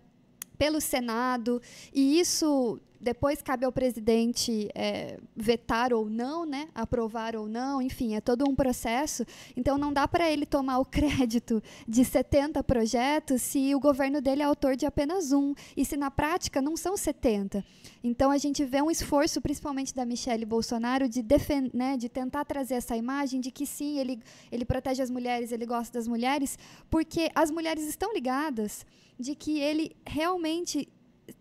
pelo 0.58 0.80
Senado, 0.80 1.62
e 1.94 2.18
isso 2.18 2.80
depois 3.00 3.40
cabe 3.40 3.64
ao 3.64 3.72
presidente 3.72 4.68
é, 4.74 5.18
vetar 5.36 5.92
ou 5.92 6.08
não, 6.10 6.44
né? 6.44 6.68
aprovar 6.74 7.36
ou 7.36 7.48
não, 7.48 7.80
enfim, 7.80 8.14
é 8.14 8.20
todo 8.20 8.48
um 8.48 8.54
processo. 8.54 9.24
Então, 9.56 9.78
não 9.78 9.92
dá 9.92 10.08
para 10.08 10.30
ele 10.30 10.44
tomar 10.44 10.78
o 10.78 10.84
crédito 10.86 11.62
de 11.86 12.04
70 12.04 12.62
projetos 12.64 13.42
se 13.42 13.74
o 13.74 13.80
governo 13.80 14.20
dele 14.20 14.42
é 14.42 14.44
autor 14.44 14.76
de 14.76 14.84
apenas 14.84 15.32
um, 15.32 15.54
e 15.76 15.84
se 15.84 15.96
na 15.96 16.10
prática 16.10 16.60
não 16.60 16.76
são 16.76 16.96
70. 16.96 17.64
Então, 18.02 18.30
a 18.30 18.38
gente 18.38 18.64
vê 18.64 18.82
um 18.82 18.90
esforço, 18.90 19.40
principalmente 19.40 19.94
da 19.94 20.04
Michelle 20.04 20.44
Bolsonaro, 20.44 21.08
de, 21.08 21.24
né, 21.72 21.96
de 21.96 22.08
tentar 22.08 22.44
trazer 22.44 22.74
essa 22.74 22.96
imagem 22.96 23.40
de 23.40 23.50
que 23.50 23.66
sim, 23.66 23.98
ele, 23.98 24.20
ele 24.50 24.64
protege 24.64 25.02
as 25.02 25.10
mulheres, 25.10 25.52
ele 25.52 25.66
gosta 25.66 25.98
das 25.98 26.08
mulheres, 26.08 26.58
porque 26.90 27.30
as 27.34 27.50
mulheres 27.50 27.88
estão 27.88 28.12
ligadas 28.12 28.84
de 29.18 29.34
que 29.34 29.58
ele 29.58 29.96
realmente 30.06 30.88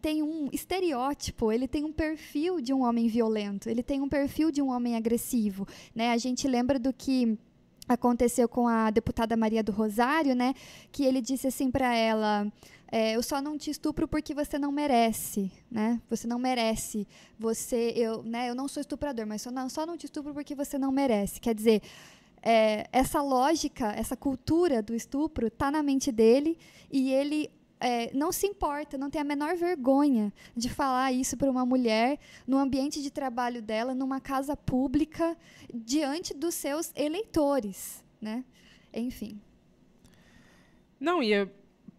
tem 0.01 0.21
um 0.21 0.49
estereótipo, 0.51 1.51
ele 1.51 1.67
tem 1.67 1.83
um 1.83 1.91
perfil 1.91 2.59
de 2.59 2.73
um 2.73 2.83
homem 2.83 3.07
violento, 3.07 3.69
ele 3.69 3.83
tem 3.83 4.01
um 4.01 4.09
perfil 4.09 4.51
de 4.51 4.61
um 4.61 4.69
homem 4.69 4.95
agressivo. 4.95 5.67
Né? 5.95 6.11
A 6.11 6.17
gente 6.17 6.47
lembra 6.47 6.77
do 6.77 6.91
que 6.91 7.37
aconteceu 7.87 8.49
com 8.49 8.67
a 8.67 8.89
deputada 8.89 9.37
Maria 9.37 9.63
do 9.63 9.71
Rosário, 9.71 10.35
né? 10.35 10.53
que 10.91 11.05
ele 11.05 11.21
disse 11.21 11.47
assim 11.47 11.71
para 11.71 11.95
ela. 11.95 12.51
É, 12.89 13.15
eu 13.15 13.23
só 13.23 13.41
não 13.41 13.57
te 13.57 13.69
estupro 13.69 14.07
porque 14.07 14.33
você 14.33 14.57
não 14.57 14.71
merece, 14.71 15.51
né? 15.69 16.01
Você 16.09 16.25
não 16.25 16.39
merece. 16.39 17.05
Você, 17.37 17.91
eu, 17.93 18.23
né? 18.23 18.49
Eu 18.49 18.55
não 18.55 18.65
sou 18.65 18.79
estuprador, 18.79 19.27
mas 19.27 19.41
só 19.41 19.51
não, 19.51 19.67
só 19.67 19.85
não 19.85 19.97
te 19.97 20.05
estupro 20.05 20.33
porque 20.33 20.55
você 20.55 20.77
não 20.77 20.89
merece. 20.89 21.41
Quer 21.41 21.53
dizer, 21.53 21.81
é, 22.41 22.87
essa 22.93 23.21
lógica, 23.21 23.91
essa 23.91 24.15
cultura 24.15 24.81
do 24.81 24.95
estupro 24.95 25.47
está 25.47 25.69
na 25.69 25.83
mente 25.83 26.13
dele 26.13 26.57
e 26.89 27.11
ele 27.11 27.51
é, 27.79 28.11
não 28.13 28.31
se 28.31 28.47
importa, 28.47 28.97
não 28.97 29.09
tem 29.09 29.21
a 29.21 29.23
menor 29.23 29.55
vergonha 29.55 30.33
de 30.55 30.69
falar 30.69 31.11
isso 31.11 31.37
para 31.37 31.49
uma 31.49 31.65
mulher 31.65 32.19
no 32.45 32.57
ambiente 32.57 33.01
de 33.01 33.11
trabalho 33.11 33.61
dela, 33.61 33.93
numa 33.93 34.19
casa 34.19 34.55
pública, 34.55 35.37
diante 35.73 36.33
dos 36.33 36.55
seus 36.55 36.91
eleitores, 36.95 38.03
né? 38.19 38.43
Enfim. 38.93 39.39
Não, 40.99 41.21
e 41.21 41.47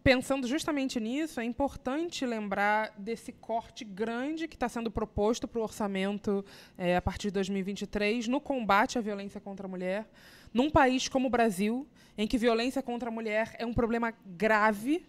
pensando 0.03 0.47
justamente 0.47 0.99
nisso, 0.99 1.39
é 1.39 1.45
importante 1.45 2.25
lembrar 2.25 2.93
desse 2.97 3.31
corte 3.31 3.85
grande 3.85 4.47
que 4.47 4.55
está 4.55 4.67
sendo 4.67 4.91
proposto 4.91 5.47
para 5.47 5.59
o 5.59 5.63
orçamento 5.63 6.43
é, 6.77 6.97
a 6.97 7.01
partir 7.01 7.27
de 7.27 7.33
2023 7.33 8.27
no 8.27 8.41
combate 8.41 8.97
à 8.97 9.01
violência 9.01 9.39
contra 9.39 9.67
a 9.67 9.69
mulher, 9.69 10.09
num 10.53 10.69
país 10.69 11.07
como 11.07 11.27
o 11.27 11.29
Brasil, 11.29 11.87
em 12.17 12.27
que 12.27 12.37
violência 12.37 12.81
contra 12.81 13.09
a 13.09 13.11
mulher 13.11 13.55
é 13.57 13.65
um 13.65 13.73
problema 13.73 14.13
grave 14.25 15.05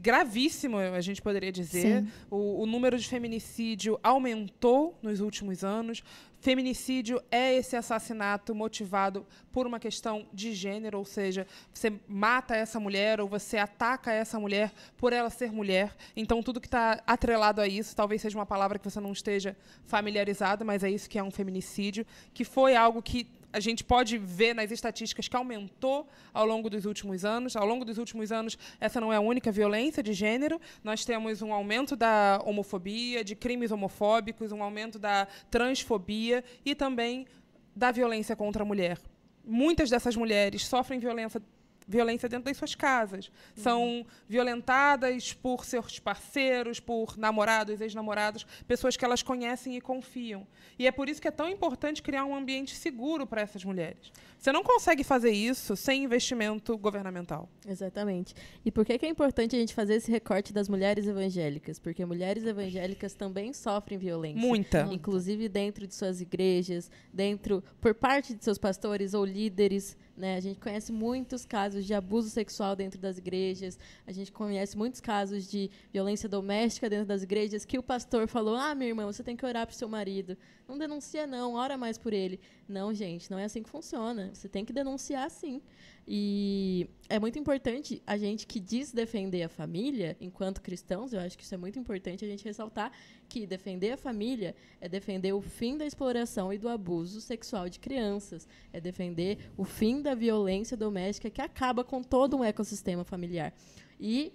gravíssimo, 0.00 0.78
a 0.78 1.00
gente 1.00 1.20
poderia 1.20 1.52
dizer. 1.52 2.04
O, 2.30 2.62
o, 2.62 2.66
número 2.66 2.98
de 2.98 3.08
feminicídio 3.08 3.98
aumentou 4.02 4.96
nos 5.02 5.20
últimos 5.20 5.64
anos. 5.64 6.02
Feminicídio 6.40 7.20
é 7.32 7.56
esse 7.56 7.74
assassinato 7.74 8.54
motivado 8.54 9.26
por 9.52 9.66
uma 9.66 9.80
questão 9.80 10.24
de 10.32 10.54
gênero, 10.54 10.98
ou 10.98 11.04
seja, 11.04 11.46
você 11.74 11.92
mata 12.06 12.54
essa 12.54 12.78
mulher 12.78 13.20
ou 13.20 13.26
você 13.26 13.58
ataca 13.58 14.12
essa 14.12 14.38
mulher 14.38 14.72
por 14.96 15.12
ela 15.12 15.30
ser 15.30 15.50
mulher. 15.50 15.96
Então, 16.16 16.40
tudo 16.40 16.60
que 16.60 16.68
está 16.68 17.02
atrelado 17.04 17.60
a 17.60 17.66
isso, 17.66 17.96
talvez 17.96 18.22
seja 18.22 18.38
uma 18.38 18.46
palavra 18.46 18.78
que 18.78 18.88
você 18.88 19.00
não 19.00 19.12
esteja 19.12 19.56
familiarizado, 19.84 20.64
mas 20.64 20.84
é 20.84 20.90
isso 20.90 21.10
que 21.10 21.18
é 21.18 21.22
um 21.22 21.30
feminicídio, 21.30 22.06
que 22.32 22.44
foi 22.44 22.76
algo 22.76 23.02
que 23.02 23.26
a 23.52 23.60
gente 23.60 23.82
pode 23.82 24.18
ver 24.18 24.54
nas 24.54 24.70
estatísticas 24.70 25.26
que 25.26 25.36
aumentou 25.36 26.06
ao 26.32 26.46
longo 26.46 26.68
dos 26.68 26.84
últimos 26.84 27.24
anos. 27.24 27.56
Ao 27.56 27.66
longo 27.66 27.84
dos 27.84 27.98
últimos 27.98 28.30
anos, 28.30 28.58
essa 28.78 29.00
não 29.00 29.12
é 29.12 29.16
a 29.16 29.20
única 29.20 29.50
violência 29.50 30.02
de 30.02 30.12
gênero. 30.12 30.60
Nós 30.84 31.04
temos 31.04 31.40
um 31.40 31.52
aumento 31.52 31.96
da 31.96 32.40
homofobia, 32.44 33.24
de 33.24 33.34
crimes 33.34 33.70
homofóbicos, 33.70 34.52
um 34.52 34.62
aumento 34.62 34.98
da 34.98 35.26
transfobia 35.50 36.44
e 36.64 36.74
também 36.74 37.26
da 37.74 37.90
violência 37.90 38.36
contra 38.36 38.62
a 38.62 38.66
mulher. 38.66 38.98
Muitas 39.44 39.88
dessas 39.88 40.14
mulheres 40.14 40.66
sofrem 40.66 40.98
violência 40.98 41.40
violência 41.88 42.28
dentro 42.28 42.44
das 42.44 42.56
suas 42.56 42.74
casas. 42.74 43.28
Uhum. 43.28 43.62
São 43.62 44.06
violentadas 44.28 45.32
por 45.32 45.64
seus 45.64 45.98
parceiros, 45.98 46.78
por 46.78 47.16
namorados, 47.16 47.80
ex-namorados, 47.80 48.46
pessoas 48.66 48.96
que 48.96 49.04
elas 49.04 49.22
conhecem 49.22 49.76
e 49.76 49.80
confiam. 49.80 50.46
E 50.78 50.86
é 50.86 50.92
por 50.92 51.08
isso 51.08 51.20
que 51.20 51.28
é 51.28 51.32
tão 51.32 51.48
importante 51.48 52.02
criar 52.02 52.24
um 52.24 52.36
ambiente 52.36 52.76
seguro 52.76 53.26
para 53.26 53.40
essas 53.40 53.64
mulheres. 53.64 54.12
Você 54.38 54.52
não 54.52 54.62
consegue 54.62 55.02
fazer 55.02 55.32
isso 55.32 55.74
sem 55.74 56.04
investimento 56.04 56.78
governamental. 56.78 57.48
Exatamente. 57.66 58.34
E 58.64 58.70
por 58.70 58.84
que, 58.84 58.96
que 58.96 59.04
é 59.04 59.08
importante 59.08 59.56
a 59.56 59.58
gente 59.58 59.74
fazer 59.74 59.94
esse 59.94 60.10
recorte 60.10 60.52
das 60.52 60.68
mulheres 60.68 61.06
evangélicas? 61.06 61.78
Porque 61.78 62.04
mulheres 62.04 62.44
evangélicas 62.44 63.14
também 63.14 63.52
sofrem 63.52 63.98
violência. 63.98 64.40
Muita. 64.40 64.88
Inclusive 64.92 65.48
dentro 65.48 65.86
de 65.86 65.94
suas 65.94 66.20
igrejas, 66.20 66.88
dentro 67.12 67.64
por 67.80 67.94
parte 67.94 68.32
de 68.32 68.44
seus 68.44 68.58
pastores 68.58 69.12
ou 69.12 69.24
líderes 69.24 69.96
né? 70.18 70.34
A 70.36 70.40
gente 70.40 70.58
conhece 70.58 70.90
muitos 70.92 71.46
casos 71.46 71.86
de 71.86 71.94
abuso 71.94 72.28
sexual 72.28 72.74
dentro 72.74 72.98
das 72.98 73.18
igrejas, 73.18 73.78
a 74.06 74.12
gente 74.12 74.32
conhece 74.32 74.76
muitos 74.76 75.00
casos 75.00 75.48
de 75.48 75.70
violência 75.92 76.28
doméstica 76.28 76.90
dentro 76.90 77.06
das 77.06 77.22
igrejas 77.22 77.64
que 77.64 77.78
o 77.78 77.82
pastor 77.82 78.26
falou: 78.26 78.56
Ah, 78.56 78.74
minha 78.74 78.88
irmã, 78.90 79.06
você 79.06 79.22
tem 79.22 79.36
que 79.36 79.46
orar 79.46 79.66
para 79.66 79.74
o 79.74 79.76
seu 79.76 79.88
marido. 79.88 80.36
Não 80.66 80.76
denuncia, 80.76 81.26
não, 81.26 81.54
ora 81.54 81.78
mais 81.78 81.96
por 81.96 82.12
ele. 82.12 82.40
Não, 82.68 82.92
gente, 82.92 83.30
não 83.30 83.38
é 83.38 83.44
assim 83.44 83.62
que 83.62 83.70
funciona. 83.70 84.27
Você 84.34 84.48
tem 84.48 84.64
que 84.64 84.72
denunciar 84.72 85.30
sim. 85.30 85.60
E 86.06 86.88
é 87.08 87.18
muito 87.18 87.38
importante 87.38 88.02
a 88.06 88.16
gente 88.16 88.46
que 88.46 88.58
diz 88.58 88.92
defender 88.92 89.42
a 89.42 89.48
família, 89.48 90.16
enquanto 90.20 90.62
cristãos, 90.62 91.12
eu 91.12 91.20
acho 91.20 91.36
que 91.36 91.44
isso 91.44 91.54
é 91.54 91.58
muito 91.58 91.78
importante 91.78 92.24
a 92.24 92.28
gente 92.28 92.44
ressaltar 92.44 92.92
que 93.28 93.46
defender 93.46 93.92
a 93.92 93.96
família 93.96 94.54
é 94.80 94.88
defender 94.88 95.34
o 95.34 95.42
fim 95.42 95.76
da 95.76 95.84
exploração 95.84 96.50
e 96.50 96.56
do 96.56 96.68
abuso 96.68 97.20
sexual 97.20 97.68
de 97.68 97.78
crianças, 97.78 98.48
é 98.72 98.80
defender 98.80 99.50
o 99.56 99.64
fim 99.64 100.00
da 100.00 100.14
violência 100.14 100.76
doméstica 100.76 101.28
que 101.28 101.42
acaba 101.42 101.84
com 101.84 102.02
todo 102.02 102.38
um 102.38 102.44
ecossistema 102.44 103.04
familiar. 103.04 103.52
E 104.00 104.32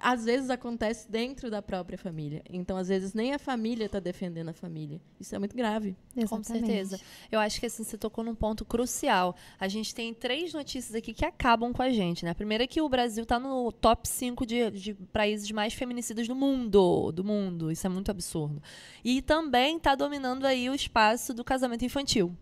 às 0.00 0.24
vezes 0.24 0.50
acontece 0.50 1.10
dentro 1.10 1.50
da 1.50 1.62
própria 1.62 1.96
família. 1.96 2.42
Então, 2.48 2.76
às 2.76 2.88
vezes, 2.88 3.14
nem 3.14 3.32
a 3.32 3.38
família 3.38 3.86
está 3.86 4.00
defendendo 4.00 4.48
a 4.48 4.52
família. 4.52 5.00
Isso 5.18 5.34
é 5.34 5.38
muito 5.38 5.56
grave. 5.56 5.96
Exatamente. 6.16 6.28
Com 6.28 6.42
certeza. 6.42 7.00
Eu 7.30 7.40
acho 7.40 7.60
que 7.60 7.66
assim, 7.66 7.84
você 7.84 7.96
tocou 7.96 8.24
num 8.24 8.34
ponto 8.34 8.64
crucial. 8.64 9.34
A 9.58 9.68
gente 9.68 9.94
tem 9.94 10.12
três 10.12 10.52
notícias 10.52 10.94
aqui 10.94 11.12
que 11.12 11.24
acabam 11.24 11.72
com 11.72 11.82
a 11.82 11.90
gente. 11.90 12.24
Né? 12.24 12.30
A 12.30 12.34
primeira 12.34 12.64
é 12.64 12.66
que 12.66 12.80
o 12.80 12.88
Brasil 12.88 13.22
está 13.22 13.38
no 13.38 13.72
top 13.72 14.08
5 14.08 14.46
de, 14.46 14.70
de 14.70 14.94
países 14.94 15.50
mais 15.50 15.74
feminicidas 15.74 16.28
do 16.28 16.34
mundo. 16.34 17.12
Do 17.12 17.24
mundo. 17.24 17.70
Isso 17.70 17.86
é 17.86 17.90
muito 17.90 18.10
absurdo. 18.10 18.62
E 19.04 19.22
também 19.22 19.76
está 19.76 19.94
dominando 19.94 20.44
aí 20.44 20.68
o 20.68 20.74
espaço 20.74 21.32
do 21.34 21.44
casamento 21.44 21.84
infantil. 21.84 22.36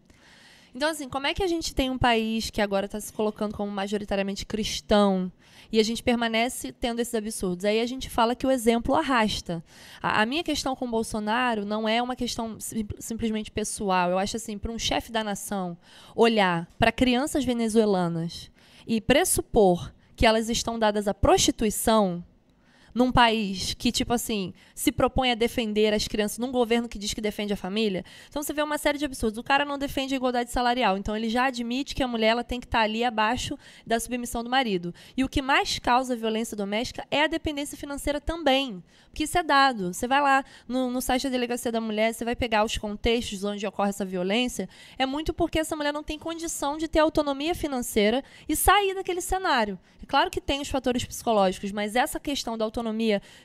Então, 0.75 0.89
assim, 0.89 1.09
como 1.09 1.27
é 1.27 1.35
que 1.35 1.43
a 1.43 1.47
gente 1.47 1.75
tem 1.75 1.91
um 1.91 1.99
país 1.99 2.49
que 2.49 2.61
agora 2.61 2.87
está 2.87 2.99
se 2.99 3.13
colocando 3.13 3.55
como 3.55 3.71
majoritariamente 3.71 4.47
cristão 4.47 5.31
e 5.71 5.79
a 5.79 5.83
gente 5.83 6.03
permanece 6.03 6.73
tendo 6.73 7.01
esses 7.01 7.15
absurdos? 7.15 7.67
Aí 7.67 7.81
a 7.81 7.87
gente 7.87 8.09
fala 8.09 8.35
que 8.35 8.47
o 8.47 8.51
exemplo 8.51 8.95
arrasta. 8.95 9.63
A, 10.03 10.23
a 10.23 10.27
minha 10.27 10.43
questão 10.43 10.75
com 10.75 10.87
o 10.87 10.91
Bolsonaro 10.91 11.67
não 11.67 11.87
é 11.87 12.01
uma 12.03 12.17
questão 12.17 12.59
sim, 12.59 12.87
simplesmente 12.99 13.51
pessoal. 13.51 14.11
Eu 14.11 14.19
acho 14.19 14.37
assim, 14.37 14.57
para 14.57 14.73
um 14.73 14.79
chefe 14.79 15.13
da 15.13 15.23
nação 15.23 15.77
olhar 16.17 16.67
para 16.79 16.91
crianças 16.91 17.45
venezuelanas 17.45 18.51
e 18.87 19.01
pressupor 19.01 19.93
que 20.17 20.25
elas 20.25 20.49
estão 20.49 20.79
dadas 20.79 21.07
à 21.07 21.13
prostituição 21.13 22.25
num 22.95 23.11
país 23.11 23.75
que, 23.75 23.91
tipo 23.91 24.13
assim, 24.13 24.53
se 24.75 24.93
propõe 24.93 25.31
a 25.31 25.35
defender 25.35 25.93
as 25.95 26.07
crianças, 26.07 26.39
num 26.39 26.53
governo 26.53 26.89
que 26.89 26.99
diz 26.99 27.15
que 27.15 27.21
defende 27.21 27.53
a 27.53 27.57
família. 27.57 28.05
Então 28.29 28.43
você 28.43 28.53
vê 28.53 28.63
uma 28.63 28.79
série 28.79 28.99
de 28.99 29.05
absurdos. 29.05 29.39
O 29.39 29.43
cara 29.43 29.65
não 29.65 29.79
defende 29.79 30.15
a 30.15 30.17
igualdade 30.17 30.51
salarial, 30.51 30.97
então 30.97 31.17
ele 31.17 31.29
já 31.29 31.47
admite 31.47 31.95
que 31.95 32.03
a 32.03 32.09
mulher 32.09 32.29
ela 32.29 32.45
tem 32.45 32.61
que 32.61 32.67
estar 32.67 32.81
ali 32.81 33.05
abaixo 33.05 33.59
da 33.87 33.99
submissão 33.99 34.45
do 34.45 34.51
marido. 34.51 34.95
E 35.17 35.25
o 35.25 35.29
que 35.29 35.43
mais 35.43 35.79
causa 35.79 36.17
violência 36.17 36.57
doméstica 36.57 37.07
é 37.11 37.23
a 37.23 37.27
dependência 37.27 37.77
financeira 37.77 38.21
também. 38.21 38.83
Porque 39.09 39.25
isso 39.25 39.37
é 39.37 39.43
dado. 39.43 39.93
Você 39.93 40.09
vai 40.09 40.23
lá 40.23 40.45
no, 40.67 40.91
no 40.91 41.03
site 41.03 41.25
da 41.25 41.31
Delegacia 41.31 41.71
da 41.71 41.81
Mulher, 41.81 42.15
você 42.15 42.25
vai 42.25 42.35
pegar 42.35 42.65
os 42.65 42.79
contextos 42.79 43.45
onde 43.45 43.67
ocorre 43.67 43.91
essa 43.91 44.05
violência. 44.05 44.69
É 44.99 45.05
muito 45.05 45.35
porque 45.35 45.59
essa 45.59 45.77
mulher 45.77 45.93
não 45.93 46.03
tem 46.03 46.19
condição 46.19 46.79
de 46.79 46.89
ter 46.89 46.99
autonomia 46.99 47.55
financeira 47.55 48.25
e 48.49 48.57
sair 48.57 48.95
daquele 48.95 49.21
cenário. 49.21 49.79
É 50.03 50.07
claro 50.07 50.31
que 50.31 50.41
tem 50.41 50.61
os 50.61 50.69
fatores 50.69 51.05
psicológicos, 51.05 51.71
mas 51.73 51.95
essa 51.95 52.19
questão 52.19 52.57
da 52.59 52.65
autonomia 52.65 52.82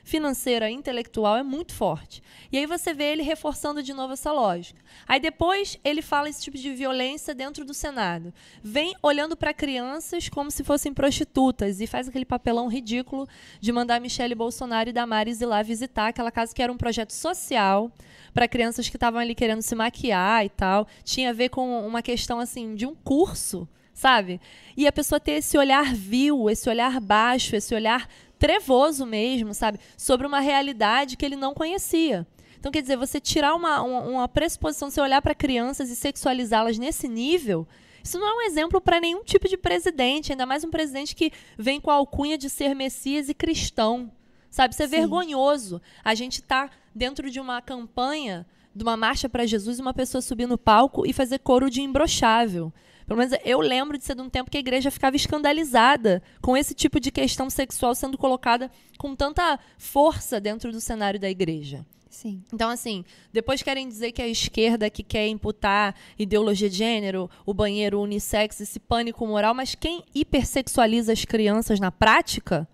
financeira 0.02 0.70
e 0.70 0.74
intelectual 0.74 1.36
é 1.36 1.42
muito 1.42 1.74
forte. 1.74 2.22
E 2.50 2.58
aí 2.58 2.66
você 2.66 2.94
vê 2.94 3.12
ele 3.12 3.22
reforçando 3.22 3.82
de 3.82 3.92
novo 3.92 4.14
essa 4.14 4.32
lógica. 4.32 4.80
Aí 5.06 5.20
depois 5.20 5.78
ele 5.84 6.00
fala 6.00 6.28
esse 6.28 6.42
tipo 6.42 6.56
de 6.56 6.72
violência 6.72 7.34
dentro 7.34 7.64
do 7.64 7.74
Senado. 7.74 8.32
Vem 8.62 8.94
olhando 9.02 9.36
para 9.36 9.52
crianças 9.52 10.28
como 10.28 10.50
se 10.50 10.64
fossem 10.64 10.94
prostitutas 10.94 11.80
e 11.80 11.86
faz 11.86 12.08
aquele 12.08 12.24
papelão 12.24 12.68
ridículo 12.68 13.28
de 13.60 13.70
mandar 13.70 14.00
Michele 14.00 14.34
Bolsonaro 14.34 14.88
e 14.88 14.92
Damares 14.92 15.40
ir 15.40 15.46
lá 15.46 15.62
visitar 15.62 16.08
aquela 16.08 16.30
casa 16.30 16.54
que 16.54 16.62
era 16.62 16.72
um 16.72 16.76
projeto 16.76 17.12
social 17.12 17.92
para 18.32 18.48
crianças 18.48 18.88
que 18.88 18.96
estavam 18.96 19.20
ali 19.20 19.34
querendo 19.34 19.62
se 19.62 19.74
maquiar 19.74 20.44
e 20.44 20.48
tal. 20.48 20.86
Tinha 21.04 21.30
a 21.30 21.32
ver 21.32 21.48
com 21.48 21.86
uma 21.86 22.02
questão 22.02 22.38
assim 22.38 22.74
de 22.74 22.86
um 22.86 22.94
curso, 22.94 23.68
sabe? 23.98 24.40
E 24.76 24.86
a 24.86 24.92
pessoa 24.92 25.18
ter 25.18 25.32
esse 25.32 25.58
olhar 25.58 25.92
vil, 25.92 26.48
esse 26.48 26.70
olhar 26.70 27.00
baixo, 27.00 27.56
esse 27.56 27.74
olhar 27.74 28.08
trevoso 28.38 29.04
mesmo, 29.04 29.52
sabe? 29.52 29.80
Sobre 29.96 30.24
uma 30.24 30.38
realidade 30.38 31.16
que 31.16 31.26
ele 31.26 31.34
não 31.34 31.52
conhecia. 31.52 32.24
Então, 32.56 32.70
quer 32.70 32.80
dizer, 32.80 32.96
você 32.96 33.20
tirar 33.20 33.56
uma, 33.56 33.82
uma, 33.82 34.00
uma 34.02 34.28
pressuposição, 34.28 34.88
você 34.88 35.00
olhar 35.00 35.20
para 35.20 35.34
crianças 35.34 35.90
e 35.90 35.96
sexualizá-las 35.96 36.78
nesse 36.78 37.08
nível, 37.08 37.66
isso 38.02 38.20
não 38.20 38.28
é 38.28 38.34
um 38.34 38.46
exemplo 38.46 38.80
para 38.80 39.00
nenhum 39.00 39.24
tipo 39.24 39.48
de 39.48 39.56
presidente, 39.56 40.30
ainda 40.30 40.46
mais 40.46 40.62
um 40.62 40.70
presidente 40.70 41.16
que 41.16 41.32
vem 41.58 41.80
com 41.80 41.90
a 41.90 41.94
alcunha 41.94 42.38
de 42.38 42.48
ser 42.48 42.74
Messias 42.74 43.28
e 43.28 43.34
cristão. 43.34 44.12
Sabe, 44.48 44.74
isso 44.74 44.82
é 44.82 44.86
Sim. 44.86 44.96
vergonhoso. 44.96 45.82
A 46.04 46.14
gente 46.14 46.40
tá 46.40 46.70
dentro 46.94 47.28
de 47.28 47.40
uma 47.40 47.60
campanha, 47.60 48.46
de 48.72 48.84
uma 48.84 48.96
marcha 48.96 49.28
para 49.28 49.44
Jesus, 49.44 49.80
uma 49.80 49.92
pessoa 49.92 50.22
subir 50.22 50.46
no 50.46 50.56
palco 50.56 51.04
e 51.04 51.12
fazer 51.12 51.40
coro 51.40 51.68
de 51.68 51.82
imbrochável. 51.82 52.72
Pelo 53.08 53.18
menos 53.18 53.34
eu 53.42 53.58
lembro 53.58 53.96
de 53.96 54.04
ser 54.04 54.14
de 54.14 54.20
um 54.20 54.28
tempo 54.28 54.50
que 54.50 54.58
a 54.58 54.60
igreja 54.60 54.90
ficava 54.90 55.16
escandalizada 55.16 56.22
com 56.42 56.54
esse 56.54 56.74
tipo 56.74 57.00
de 57.00 57.10
questão 57.10 57.48
sexual 57.48 57.94
sendo 57.94 58.18
colocada 58.18 58.70
com 58.98 59.16
tanta 59.16 59.58
força 59.78 60.38
dentro 60.38 60.70
do 60.70 60.78
cenário 60.78 61.18
da 61.18 61.30
igreja. 61.30 61.86
Sim. 62.10 62.42
Então, 62.52 62.68
assim, 62.68 63.06
depois 63.32 63.62
querem 63.62 63.88
dizer 63.88 64.12
que 64.12 64.20
a 64.20 64.28
esquerda 64.28 64.90
que 64.90 65.02
quer 65.02 65.26
imputar 65.26 65.94
ideologia 66.18 66.68
de 66.68 66.76
gênero, 66.76 67.30
o 67.46 67.54
banheiro 67.54 68.02
unissex, 68.02 68.60
esse 68.60 68.78
pânico 68.78 69.26
moral, 69.26 69.54
mas 69.54 69.74
quem 69.74 70.04
hipersexualiza 70.14 71.10
as 71.10 71.24
crianças 71.24 71.80
na 71.80 71.90
prática 71.90 72.68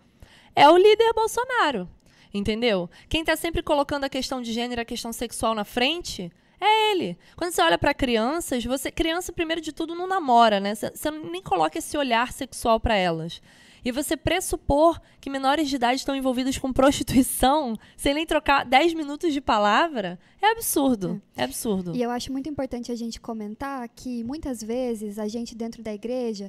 é 0.57 0.69
o 0.69 0.77
líder 0.77 1.13
Bolsonaro. 1.13 1.89
Entendeu? 2.33 2.91
Quem 3.09 3.21
está 3.21 3.37
sempre 3.37 3.63
colocando 3.63 4.03
a 4.03 4.09
questão 4.09 4.43
de 4.43 4.53
gênero, 4.53 4.81
a 4.81 4.85
questão 4.85 5.13
sexual 5.13 5.55
na 5.55 5.65
frente, 5.65 6.33
é 6.61 6.93
ele. 6.93 7.19
Quando 7.37 7.53
você 7.53 7.63
olha 7.63 7.79
para 7.79 7.95
crianças, 7.95 8.65
você 8.65 8.91
criança 8.91 9.33
primeiro 9.33 9.61
de 9.61 9.73
tudo 9.73 9.95
não 9.95 10.07
namora, 10.07 10.61
né? 10.61 10.75
Você 10.75 11.11
nem 11.11 11.43
coloca 11.43 11.79
esse 11.79 11.97
olhar 11.97 12.33
sexual 12.33 12.81
para 12.81 12.95
elas. 12.95 13.41
E 13.85 13.93
você 13.93 14.17
pressupor 14.17 14.99
que 15.21 15.29
menores 15.29 15.69
de 15.69 15.77
idade 15.77 15.97
estão 15.97 16.17
envolvidos 16.17 16.57
com 16.57 16.73
prostituição, 16.73 17.77
sem 17.97 18.15
nem 18.15 18.25
trocar 18.25 18.65
10 18.65 18.95
minutos 18.95 19.33
de 19.33 19.41
palavra, 19.41 20.19
é 20.41 20.53
absurdo. 20.53 21.21
É. 21.37 21.43
é 21.43 21.45
absurdo. 21.45 21.95
E 21.95 22.03
eu 22.03 22.11
acho 22.11 22.33
muito 22.33 22.49
importante 22.49 22.91
a 22.91 22.97
gente 22.97 23.21
comentar 23.21 23.87
que 23.91 24.25
muitas 24.25 24.63
vezes 24.63 25.19
a 25.19 25.29
gente 25.29 25.55
dentro 25.55 25.83
da 25.83 25.93
igreja, 25.93 26.49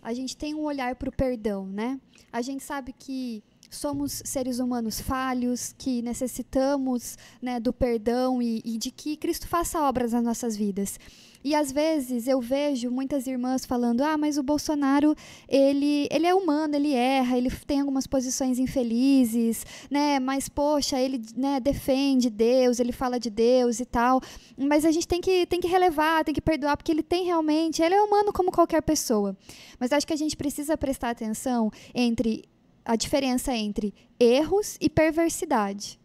a 0.00 0.14
gente 0.14 0.36
tem 0.36 0.54
um 0.54 0.62
olhar 0.62 0.94
para 0.94 1.08
o 1.08 1.12
perdão, 1.12 1.66
né? 1.66 2.00
A 2.32 2.40
gente 2.40 2.62
sabe 2.62 2.94
que 2.96 3.42
somos 3.70 4.22
seres 4.24 4.58
humanos 4.58 5.00
falhos, 5.00 5.74
que 5.76 6.02
necessitamos 6.02 7.16
né, 7.40 7.58
do 7.60 7.72
perdão 7.72 8.40
e, 8.40 8.62
e 8.64 8.78
de 8.78 8.90
que 8.90 9.16
Cristo 9.16 9.48
faça 9.48 9.80
obras 9.80 10.12
nas 10.12 10.24
nossas 10.24 10.56
vidas. 10.56 10.98
E 11.46 11.54
às 11.54 11.70
vezes 11.70 12.26
eu 12.26 12.40
vejo 12.40 12.90
muitas 12.90 13.24
irmãs 13.28 13.64
falando: 13.64 14.00
"Ah, 14.00 14.18
mas 14.18 14.36
o 14.36 14.42
Bolsonaro, 14.42 15.14
ele, 15.48 16.08
ele 16.10 16.26
é 16.26 16.34
humano, 16.34 16.74
ele 16.74 16.92
erra, 16.92 17.38
ele 17.38 17.48
tem 17.64 17.78
algumas 17.78 18.04
posições 18.04 18.58
infelizes, 18.58 19.64
né? 19.88 20.18
Mas 20.18 20.48
poxa, 20.48 20.98
ele, 20.98 21.22
né, 21.36 21.60
defende 21.60 22.28
Deus, 22.30 22.80
ele 22.80 22.90
fala 22.90 23.20
de 23.20 23.30
Deus 23.30 23.78
e 23.78 23.84
tal. 23.84 24.20
Mas 24.58 24.84
a 24.84 24.90
gente 24.90 25.06
tem 25.06 25.20
que 25.20 25.46
tem 25.46 25.60
que 25.60 25.68
relevar, 25.68 26.24
tem 26.24 26.34
que 26.34 26.40
perdoar 26.40 26.76
porque 26.76 26.90
ele 26.90 27.04
tem 27.04 27.24
realmente, 27.26 27.80
ele 27.80 27.94
é 27.94 28.02
humano 28.02 28.32
como 28.32 28.50
qualquer 28.50 28.82
pessoa. 28.82 29.36
Mas 29.78 29.92
acho 29.92 30.04
que 30.04 30.12
a 30.12 30.16
gente 30.16 30.36
precisa 30.36 30.76
prestar 30.76 31.10
atenção 31.10 31.70
entre 31.94 32.42
a 32.86 32.96
diferença 32.96 33.54
entre 33.54 33.92
erros 34.18 34.78
e 34.80 34.88
perversidade 34.88 35.98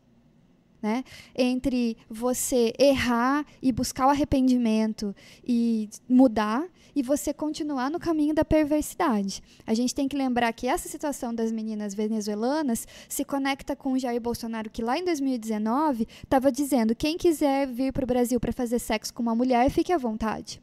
né? 0.81 1.03
Entre 1.35 1.95
você 2.09 2.73
errar 2.79 3.45
e 3.61 3.71
buscar 3.71 4.07
o 4.07 4.09
arrependimento 4.09 5.15
e 5.45 5.89
mudar 6.09 6.67
e 6.95 7.03
você 7.03 7.33
continuar 7.33 7.89
no 7.89 7.99
caminho 7.99 8.33
da 8.33 8.43
perversidade. 8.43 9.41
A 9.65 9.73
gente 9.73 9.93
tem 9.93 10.07
que 10.07 10.17
lembrar 10.17 10.51
que 10.53 10.67
essa 10.67 10.89
situação 10.89 11.33
das 11.33 11.51
meninas 11.51 11.93
venezuelanas 11.93 12.87
se 13.07 13.23
conecta 13.23 13.75
com 13.75 13.93
o 13.93 13.99
Jair 13.99 14.19
Bolsonaro, 14.19 14.69
que 14.69 14.81
lá 14.81 14.97
em 14.97 15.05
2019 15.05 16.07
estava 16.23 16.51
dizendo: 16.51 16.95
quem 16.95 17.17
quiser 17.17 17.67
vir 17.67 17.93
para 17.93 18.03
o 18.03 18.07
Brasil 18.07 18.39
para 18.39 18.51
fazer 18.51 18.79
sexo 18.79 19.13
com 19.13 19.21
uma 19.21 19.35
mulher, 19.35 19.69
fique 19.69 19.93
à 19.93 19.97
vontade. 19.97 20.61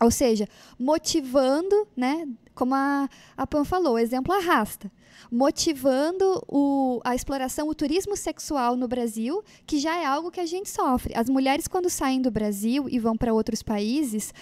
Ou 0.00 0.10
seja, 0.10 0.48
motivando, 0.78 1.86
né, 1.96 2.26
como 2.54 2.74
a, 2.74 3.08
a 3.36 3.46
Pan 3.46 3.64
falou, 3.64 3.94
o 3.94 3.98
exemplo 3.98 4.34
arrasta 4.34 4.90
motivando 5.30 6.42
o, 6.48 7.00
a 7.04 7.14
exploração, 7.14 7.68
o 7.68 7.74
turismo 7.74 8.16
sexual 8.16 8.76
no 8.76 8.88
Brasil, 8.88 9.42
que 9.66 9.78
já 9.78 9.96
é 9.96 10.04
algo 10.04 10.30
que 10.30 10.40
a 10.40 10.46
gente 10.46 10.68
sofre. 10.68 11.14
As 11.14 11.28
mulheres, 11.28 11.68
quando 11.68 11.88
saem 11.90 12.20
do 12.20 12.30
Brasil 12.30 12.88
e 12.88 12.98
vão 12.98 13.16
para 13.16 13.32
outros 13.32 13.62
países, 13.62 14.32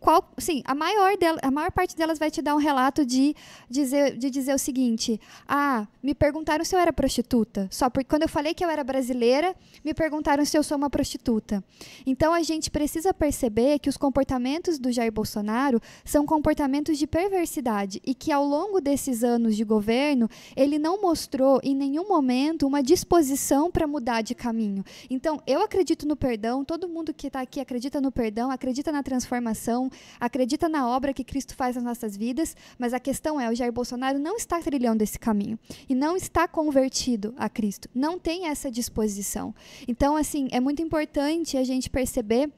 qual, 0.00 0.32
sim, 0.38 0.62
a 0.64 0.74
maior, 0.74 1.12
a 1.42 1.50
maior 1.50 1.70
parte 1.70 1.94
delas 1.94 2.18
vai 2.18 2.30
te 2.30 2.40
dar 2.40 2.54
um 2.54 2.58
relato 2.58 3.04
de 3.04 3.36
dizer, 3.68 4.16
de 4.16 4.30
dizer 4.30 4.54
o 4.54 4.58
seguinte: 4.58 5.20
ah, 5.46 5.86
me 6.02 6.14
perguntaram 6.14 6.64
se 6.64 6.74
eu 6.74 6.78
era 6.78 6.90
prostituta. 6.90 7.68
Só 7.70 7.90
porque 7.90 8.08
quando 8.08 8.22
eu 8.22 8.28
falei 8.28 8.54
que 8.54 8.64
eu 8.64 8.70
era 8.70 8.82
brasileira, 8.82 9.54
me 9.84 9.92
perguntaram 9.92 10.42
se 10.44 10.56
eu 10.56 10.62
sou 10.62 10.78
uma 10.78 10.88
prostituta. 10.88 11.62
Então 12.06 12.32
a 12.32 12.42
gente 12.42 12.70
precisa 12.70 13.12
perceber 13.12 13.78
que 13.78 13.90
os 13.90 13.98
comportamentos 13.98 14.78
do 14.78 14.90
Jair 14.90 15.12
Bolsonaro 15.12 15.80
são 16.02 16.24
comportamentos 16.24 16.98
de 16.98 17.06
perversidade 17.06 18.00
e 18.04 18.14
que 18.14 18.32
ao 18.32 18.44
longo 18.44 18.80
desses 18.80 19.22
anos 19.22 19.54
de 19.54 19.64
governo 19.64 20.30
ele 20.56 20.78
não 20.78 21.02
mostrou 21.02 21.60
em 21.62 21.74
nenhum 21.74 22.08
momento 22.08 22.66
uma 22.66 22.82
disposição 22.82 23.70
para 23.70 23.86
mudar 23.86 24.22
de 24.22 24.34
caminho. 24.34 24.82
Então 25.10 25.42
eu 25.46 25.60
acredito 25.60 26.08
no 26.08 26.16
perdão, 26.16 26.64
todo 26.64 26.88
mundo 26.88 27.12
que 27.12 27.26
está 27.26 27.42
aqui 27.42 27.60
acredita 27.60 28.00
no 28.00 28.10
perdão, 28.10 28.50
acredita 28.50 28.90
na 28.90 29.02
transformação 29.02 29.89
acredita 30.18 30.68
na 30.68 30.88
obra 30.88 31.12
que 31.14 31.24
Cristo 31.24 31.54
faz 31.54 31.76
nas 31.76 31.84
nossas 31.84 32.16
vidas, 32.16 32.56
mas 32.78 32.92
a 32.92 33.00
questão 33.00 33.40
é: 33.40 33.50
o 33.50 33.54
Jair 33.54 33.72
Bolsonaro 33.72 34.18
não 34.18 34.36
está 34.36 34.60
trilhando 34.60 35.02
esse 35.02 35.18
caminho 35.18 35.58
e 35.88 35.94
não 35.94 36.16
está 36.16 36.46
convertido 36.46 37.34
a 37.36 37.48
Cristo, 37.48 37.88
não 37.94 38.18
tem 38.18 38.46
essa 38.46 38.70
disposição. 38.70 39.54
Então, 39.86 40.16
assim, 40.16 40.48
é 40.52 40.60
muito 40.60 40.82
importante 40.82 41.56
a 41.56 41.64
gente 41.64 41.90
perceber 41.90 42.50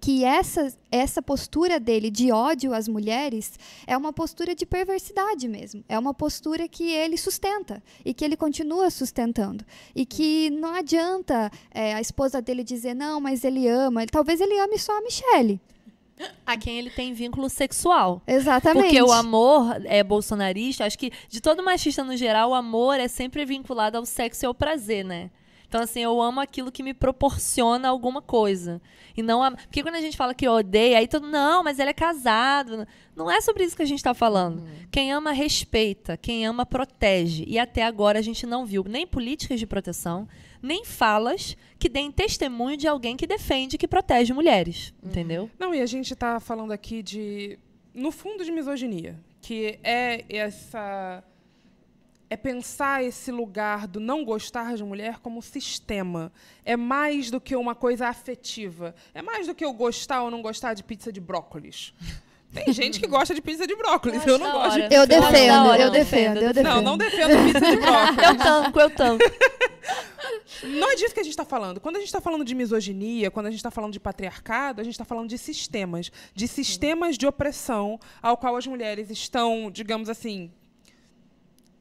que 0.00 0.24
essa, 0.24 0.72
essa 0.90 1.20
postura 1.20 1.78
dele 1.78 2.10
de 2.10 2.32
ódio 2.32 2.72
às 2.72 2.88
mulheres 2.88 3.58
é 3.86 3.96
uma 3.96 4.12
postura 4.12 4.54
de 4.54 4.64
perversidade 4.64 5.46
mesmo. 5.46 5.84
É 5.88 5.98
uma 5.98 6.14
postura 6.14 6.66
que 6.66 6.90
ele 6.90 7.18
sustenta 7.18 7.82
e 8.04 8.14
que 8.14 8.24
ele 8.24 8.36
continua 8.36 8.90
sustentando. 8.90 9.64
E 9.94 10.06
que 10.06 10.50
não 10.50 10.74
adianta 10.74 11.50
é, 11.70 11.94
a 11.94 12.00
esposa 12.00 12.40
dele 12.40 12.64
dizer, 12.64 12.94
não, 12.94 13.20
mas 13.20 13.44
ele 13.44 13.68
ama. 13.68 14.06
Talvez 14.06 14.40
ele 14.40 14.58
ame 14.58 14.78
só 14.78 14.96
a 14.96 15.02
Michelle 15.02 15.60
a 16.46 16.56
quem 16.56 16.78
ele 16.78 16.90
tem 16.90 17.12
vínculo 17.12 17.48
sexual. 17.48 18.22
Exatamente. 18.26 18.84
Porque 18.84 19.02
o 19.02 19.12
amor 19.12 19.80
é 19.84 20.02
bolsonarista, 20.02 20.84
acho 20.84 20.98
que 20.98 21.12
de 21.28 21.40
todo 21.40 21.62
machista 21.62 22.04
no 22.04 22.16
geral, 22.16 22.50
o 22.50 22.54
amor 22.54 23.00
é 23.00 23.08
sempre 23.08 23.44
vinculado 23.44 23.96
ao 23.96 24.06
sexo 24.06 24.44
e 24.44 24.46
ao 24.46 24.54
prazer, 24.54 25.04
né? 25.04 25.30
Então, 25.70 25.82
assim, 25.82 26.00
eu 26.00 26.20
amo 26.20 26.40
aquilo 26.40 26.72
que 26.72 26.82
me 26.82 26.92
proporciona 26.92 27.88
alguma 27.88 28.20
coisa. 28.20 28.82
E 29.16 29.22
não 29.22 29.40
a... 29.40 29.52
Porque 29.52 29.84
quando 29.84 29.94
a 29.94 30.00
gente 30.00 30.16
fala 30.16 30.34
que 30.34 30.48
odeia, 30.48 30.98
aí 30.98 31.06
todo. 31.06 31.28
Não, 31.28 31.62
mas 31.62 31.78
ele 31.78 31.90
é 31.90 31.92
casado. 31.92 32.88
Não 33.14 33.30
é 33.30 33.40
sobre 33.40 33.62
isso 33.62 33.76
que 33.76 33.82
a 33.82 33.86
gente 33.86 33.98
está 33.98 34.12
falando. 34.12 34.62
Uhum. 34.62 34.68
Quem 34.90 35.12
ama, 35.12 35.30
respeita. 35.30 36.16
Quem 36.16 36.44
ama, 36.44 36.66
protege. 36.66 37.44
E 37.46 37.56
até 37.56 37.84
agora 37.84 38.18
a 38.18 38.22
gente 38.22 38.46
não 38.46 38.66
viu 38.66 38.84
nem 38.84 39.06
políticas 39.06 39.60
de 39.60 39.66
proteção, 39.66 40.26
nem 40.62 40.84
falas 40.84 41.56
que 41.78 41.88
deem 41.88 42.10
testemunho 42.10 42.76
de 42.76 42.86
alguém 42.86 43.16
que 43.16 43.26
defende, 43.26 43.78
que 43.78 43.88
protege 43.88 44.32
mulheres. 44.32 44.92
Uhum. 45.02 45.08
Entendeu? 45.08 45.50
Não, 45.58 45.74
e 45.74 45.80
a 45.80 45.86
gente 45.86 46.12
está 46.12 46.38
falando 46.40 46.72
aqui 46.72 47.02
de, 47.02 47.58
no 47.94 48.10
fundo, 48.10 48.44
de 48.44 48.52
misoginia, 48.52 49.18
que 49.40 49.78
é 49.82 50.24
essa 50.28 51.24
é 52.32 52.36
pensar 52.36 53.02
esse 53.02 53.32
lugar 53.32 53.88
do 53.88 53.98
não 53.98 54.24
gostar 54.24 54.76
de 54.76 54.84
mulher 54.84 55.18
como 55.18 55.42
sistema. 55.42 56.32
É 56.64 56.76
mais 56.76 57.28
do 57.28 57.40
que 57.40 57.56
uma 57.56 57.74
coisa 57.74 58.06
afetiva. 58.06 58.94
É 59.12 59.20
mais 59.20 59.48
do 59.48 59.54
que 59.54 59.64
eu 59.64 59.72
gostar 59.72 60.22
ou 60.22 60.30
não 60.30 60.40
gostar 60.40 60.74
de 60.74 60.84
pizza 60.84 61.12
de 61.12 61.20
brócolis. 61.20 61.92
Tem 62.52 62.72
gente 62.72 62.98
que 62.98 63.06
gosta 63.06 63.34
de 63.34 63.40
pizza 63.40 63.66
de 63.66 63.76
brócolis. 63.76 64.26
Eu, 64.26 64.34
eu 64.34 64.38
não 64.38 64.50
gosto 64.50 64.76
de 64.76 64.82
pizza 64.82 64.94
Eu 64.94 65.06
defendo, 65.06 65.66
eu, 65.66 65.74
eu 65.74 65.90
defendo, 65.90 66.36
eu 66.38 66.52
defendo. 66.52 66.74
Não, 66.74 66.82
não 66.82 66.98
defendo 66.98 67.44
pizza 67.44 67.70
de 67.70 67.76
brócolis. 67.80 68.28
eu 68.28 68.36
tanco, 68.36 68.80
eu 68.80 68.90
tanco. 68.90 69.24
Não 70.64 70.90
é 70.90 70.96
disso 70.96 71.14
que 71.14 71.20
a 71.20 71.22
gente 71.22 71.32
está 71.32 71.44
falando. 71.44 71.80
Quando 71.80 71.96
a 71.96 71.98
gente 72.00 72.08
está 72.08 72.20
falando 72.20 72.44
de 72.44 72.54
misoginia, 72.54 73.30
quando 73.30 73.46
a 73.46 73.50
gente 73.50 73.60
está 73.60 73.70
falando 73.70 73.92
de 73.92 74.00
patriarcado, 74.00 74.80
a 74.80 74.84
gente 74.84 74.94
está 74.94 75.04
falando 75.04 75.28
de 75.28 75.38
sistemas. 75.38 76.10
De 76.34 76.48
sistemas 76.48 77.16
de 77.16 77.26
opressão 77.26 77.98
ao 78.20 78.36
qual 78.36 78.56
as 78.56 78.66
mulheres 78.66 79.10
estão, 79.10 79.70
digamos 79.70 80.08
assim. 80.08 80.50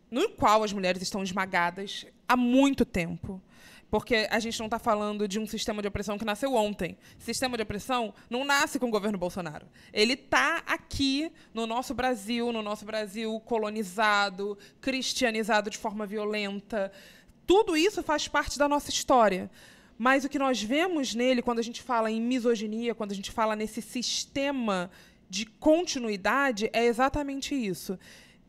No 0.10 0.30
qual 0.30 0.64
as 0.64 0.72
mulheres 0.72 1.02
estão 1.02 1.24
esmagadas 1.24 2.06
há 2.28 2.38
muito 2.38 2.86
tempo. 2.86 3.42
Porque 3.90 4.28
a 4.30 4.40
gente 4.40 4.60
não 4.60 4.68
está 4.68 4.78
falando 4.78 5.28
de 5.28 5.40
um 5.40 5.48
sistema 5.48 5.82
de 5.82 5.88
opressão 5.88 6.18
que 6.18 6.26
nasceu 6.26 6.54
ontem. 6.54 6.98
Sistema 7.18 7.58
de 7.58 7.64
opressão 7.64 8.14
não 8.30 8.46
nasce 8.46 8.78
com 8.78 8.88
o 8.88 8.92
governo 8.92 9.18
Bolsonaro. 9.18 9.68
Ele 9.92 10.14
está 10.14 10.62
aqui 10.68 11.32
no 11.54 11.66
nosso 11.66 11.94
Brasil, 11.96 12.52
no 12.52 12.62
nosso 12.62 12.86
Brasil 12.86 13.40
colonizado, 13.42 14.58
cristianizado 14.80 15.70
de 15.70 15.78
forma 15.78 16.06
violenta. 16.06 16.92
Tudo 17.48 17.76
isso 17.76 18.04
faz 18.04 18.28
parte 18.28 18.60
da 18.60 18.68
nossa 18.68 18.92
história. 18.92 19.50
Mas 19.98 20.24
o 20.24 20.30
que 20.30 20.40
nós 20.40 20.62
vemos 20.62 21.16
nele, 21.16 21.42
quando 21.42 21.60
a 21.60 21.64
gente 21.64 21.82
fala 21.82 22.12
em 22.12 22.22
misoginia, 22.22 22.94
quando 22.96 23.12
a 23.12 23.16
gente 23.16 23.32
fala 23.32 23.56
nesse 23.56 23.82
sistema 23.82 24.90
de 25.30 25.46
continuidade, 25.46 26.70
é 26.74 26.86
exatamente 26.86 27.56
isso 27.56 27.98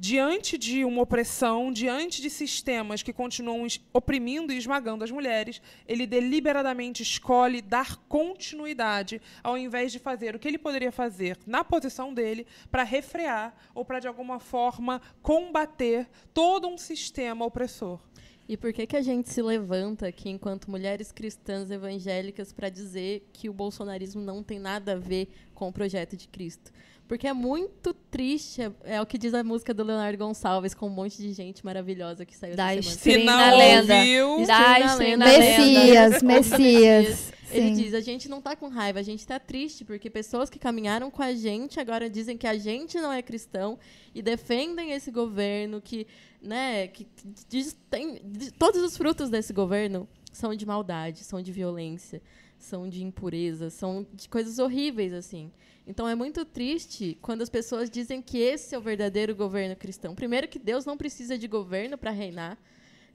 diante 0.01 0.57
de 0.57 0.83
uma 0.83 1.03
opressão, 1.03 1.71
diante 1.71 2.23
de 2.23 2.31
sistemas 2.31 3.03
que 3.03 3.13
continuam 3.13 3.67
oprimindo 3.93 4.51
e 4.51 4.57
esmagando 4.57 5.05
as 5.05 5.11
mulheres, 5.11 5.61
ele 5.87 6.07
deliberadamente 6.07 7.03
escolhe 7.03 7.61
dar 7.61 7.99
continuidade, 8.09 9.21
ao 9.45 9.59
invés 9.59 9.93
de 9.93 9.99
fazer 9.99 10.35
o 10.35 10.39
que 10.39 10.49
ele 10.49 10.57
poderia 10.57 10.91
fazer 10.91 11.37
na 11.47 11.63
posição 11.63 12.15
dele 12.15 12.47
para 12.71 12.83
refrear 12.83 13.55
ou 13.75 13.85
para, 13.85 14.01
de 14.01 14.09
alguma 14.09 14.41
forma, 14.41 15.03
combater 15.21 16.09
todo 16.33 16.67
um 16.67 16.79
sistema 16.79 17.45
opressor. 17.45 18.01
E 18.49 18.57
por 18.57 18.73
que, 18.73 18.87
que 18.87 18.97
a 18.97 19.03
gente 19.03 19.29
se 19.29 19.43
levanta 19.43 20.09
aqui, 20.09 20.31
enquanto 20.31 20.71
mulheres 20.71 21.13
cristãs 21.13 21.71
evangélicas, 21.71 22.55
para 22.55 22.71
dizer 22.71 23.29
que 23.35 23.51
o 23.51 23.53
bolsonarismo 23.53 24.23
não 24.23 24.43
tem 24.43 24.59
nada 24.59 24.95
a 24.95 24.97
ver 24.99 25.29
com 25.55 25.69
o 25.69 25.73
projeto 25.73 26.17
de 26.17 26.27
Cristo? 26.27 26.73
Porque 27.11 27.27
é 27.27 27.33
muito 27.33 27.93
triste, 27.93 28.63
é, 28.63 28.73
é, 28.85 29.03
o 29.03 29.05
que 29.05 29.19
diz 29.19 29.35
a 29.35 29.43
música 29.43 29.75
do 29.75 29.83
Leonardo 29.83 30.17
Gonçalves, 30.17 30.75
com 30.75 30.87
um 30.87 30.91
monte 30.91 31.17
de 31.17 31.33
gente 31.33 31.65
maravilhosa 31.65 32.25
que 32.25 32.37
saiu 32.37 32.55
da 32.55 32.81
Se 32.81 33.25
não 33.25 33.59
lenda. 33.59 33.97
ouviu... 33.97 34.47
Da 34.47 34.95
lenda. 34.95 35.25
Messias, 35.25 36.23
Messias. 36.23 37.33
Ele 37.51 37.73
diz, 37.73 37.95
a 37.95 38.01
gente 38.01 38.29
não 38.29 38.41
tá 38.41 38.55
com 38.55 38.69
raiva, 38.69 39.01
a 39.01 39.03
gente 39.03 39.27
tá 39.27 39.41
triste, 39.41 39.85
porque 39.85 40.09
pessoas 40.09 40.49
que 40.49 40.57
caminharam 40.57 41.11
com 41.11 41.21
a 41.21 41.35
gente 41.35 41.81
agora 41.81 42.09
dizem 42.09 42.39
que 42.39 42.47
a 42.47 42.57
gente 42.57 42.97
não 43.01 43.13
é 43.13 43.21
cristão 43.23 43.77
e 44.15 44.23
defendem 44.23 44.93
esse 44.93 45.11
governo 45.11 45.81
que, 45.81 46.07
né, 46.41 46.87
que 46.87 47.09
diz, 47.49 47.77
tem, 47.91 48.23
todos 48.57 48.81
os 48.85 48.97
frutos 48.97 49.29
desse 49.29 49.53
governo 49.53 50.09
são 50.33 50.55
de 50.55 50.65
maldade, 50.65 51.25
são 51.25 51.43
de 51.43 51.51
violência, 51.51 52.23
são 52.57 52.89
de 52.89 53.03
impureza, 53.03 53.69
são 53.69 54.07
de 54.15 54.29
coisas 54.29 54.61
horríveis, 54.61 55.13
assim. 55.13 55.51
Então 55.87 56.09
é 56.09 56.15
muito 56.15 56.45
triste 56.45 57.19
quando 57.21 57.43
as 57.43 57.49
pessoas 57.49 57.91
dizem 57.91 58.23
que 58.23 58.39
esse 58.39 58.75
é 58.75 58.79
o 58.79 58.83
verdadeiro 58.83 59.35
governo 59.35 59.75
cristão. 59.75 60.15
Primeiro 60.15 60.47
que 60.49 60.59
Deus 60.59 60.85
não 60.85 60.97
precisa 60.97 61.37
de 61.37 61.49
governo 61.49 61.99
para 61.99 62.11
reinar. 62.11 62.59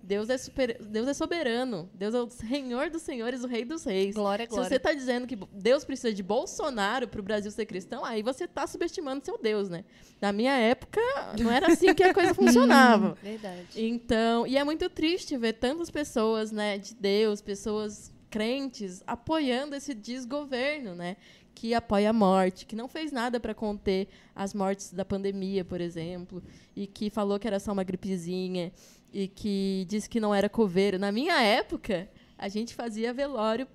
Deus 0.06 0.30
é, 0.30 0.38
super, 0.38 0.78
Deus 0.84 1.08
é 1.08 1.14
soberano. 1.14 1.90
Deus 1.94 2.14
é 2.14 2.20
o 2.20 2.30
Senhor 2.30 2.92
dos 2.92 3.02
senhores, 3.02 3.44
o 3.44 3.48
Rei 3.48 3.66
dos 3.66 3.84
reis. 3.84 4.14
Glória, 4.14 4.46
Se 4.46 4.50
glória. 4.52 4.70
você 4.70 4.76
está 4.76 4.94
dizendo 4.94 5.26
que 5.26 5.36
Deus 5.52 5.84
precisa 5.84 6.14
de 6.14 6.22
Bolsonaro 6.22 7.08
para 7.08 7.20
o 7.20 7.24
Brasil 7.24 7.50
ser 7.50 7.66
cristão, 7.66 8.06
aí 8.06 8.22
você 8.22 8.44
está 8.44 8.68
subestimando 8.68 9.26
seu 9.26 9.38
Deus, 9.38 9.68
né? 9.68 9.84
Na 10.22 10.32
minha 10.32 10.54
época, 10.54 11.02
não 11.40 11.52
era 11.52 11.68
assim 11.68 11.94
que 11.94 12.04
a 12.04 12.14
coisa 12.14 12.34
funcionava. 12.36 13.18
Verdade. 13.22 13.66
Então, 13.76 14.46
e 14.46 14.58
é 14.58 14.64
muito 14.64 14.88
triste 14.90 15.36
ver 15.38 15.54
tantas 15.54 15.90
pessoas, 15.90 16.52
né, 16.52 16.78
de 16.78 16.94
Deus, 16.94 17.42
pessoas 17.42 18.14
crentes 18.30 19.02
apoiando 19.08 19.76
esse 19.76 19.96
desgoverno, 19.96 20.94
né, 20.94 21.18
que 21.56 21.74
apoia 21.74 22.10
a 22.10 22.14
morte, 22.14 22.66
que 22.66 22.76
não 22.76 22.88
fez 22.90 23.12
nada 23.14 23.40
para 23.40 23.56
conter 23.56 24.10
as 24.36 24.54
mortes 24.54 24.92
da 24.92 25.06
pandemia, 25.06 25.64
por 25.64 25.80
exemplo, 25.80 26.44
e 26.76 26.86
que 26.86 27.10
falou 27.10 27.40
que 27.40 27.48
era 27.48 27.60
só 27.60 27.72
uma 27.72 27.84
gripezinha 27.84 28.74
e 29.12 29.30
que 29.30 29.86
disse 29.88 30.10
que 30.10 30.20
não 30.20 30.36
era 30.36 30.50
coveiro. 30.50 31.00
Na 31.00 31.12
minha 31.14 31.42
época, 31.42 32.10
a 32.38 32.50
gente 32.50 32.76
fazia 32.76 33.14
velório 33.14 33.66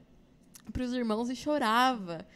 para 0.71 0.85
os 0.85 0.93
irmãos 0.93 1.31
e 1.31 1.35
chorava. 1.35 2.27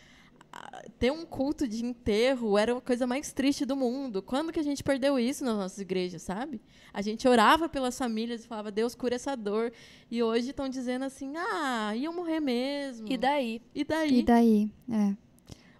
Ter 0.99 1.11
um 1.11 1.27
culto 1.27 1.67
de 1.69 1.85
enterro 1.85 2.57
era 2.57 2.77
a 2.77 2.81
coisa 2.81 3.07
mais 3.07 3.33
triste 3.33 3.67
do 3.67 3.77
mundo. 3.77 4.23
Quando 4.23 4.53
que 4.53 4.61
a 4.61 4.63
gente 4.63 4.83
perdeu 4.83 5.19
isso 5.19 5.45
nas 5.45 5.57
nossas 5.57 5.79
igrejas, 5.79 6.23
sabe? 6.23 6.63
A 6.93 7.03
gente 7.03 7.27
orava 7.29 7.69
pelas 7.69 7.99
famílias 7.99 8.45
e 8.45 8.47
falava, 8.47 8.71
Deus 8.71 8.95
cura 8.95 9.17
essa 9.17 9.37
dor. 9.37 9.73
E 10.11 10.23
hoje 10.23 10.51
estão 10.51 10.69
dizendo 10.69 11.05
assim, 11.05 11.35
ah, 11.37 11.95
iam 11.97 12.15
morrer 12.15 12.41
mesmo. 12.41 13.07
E 13.11 13.17
daí? 13.19 13.61
E 13.75 13.85
daí? 13.85 14.19
E 14.21 14.23
daí? 14.23 14.71
É, 14.91 15.17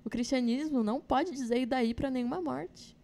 O 0.05 0.11
cristianismo 0.11 0.83
não 0.83 1.01
pode 1.01 1.31
dizer 1.31 1.67
daí 1.67 1.95
para 1.95 2.11
nenhuma 2.11 2.41
morte. 2.41 2.97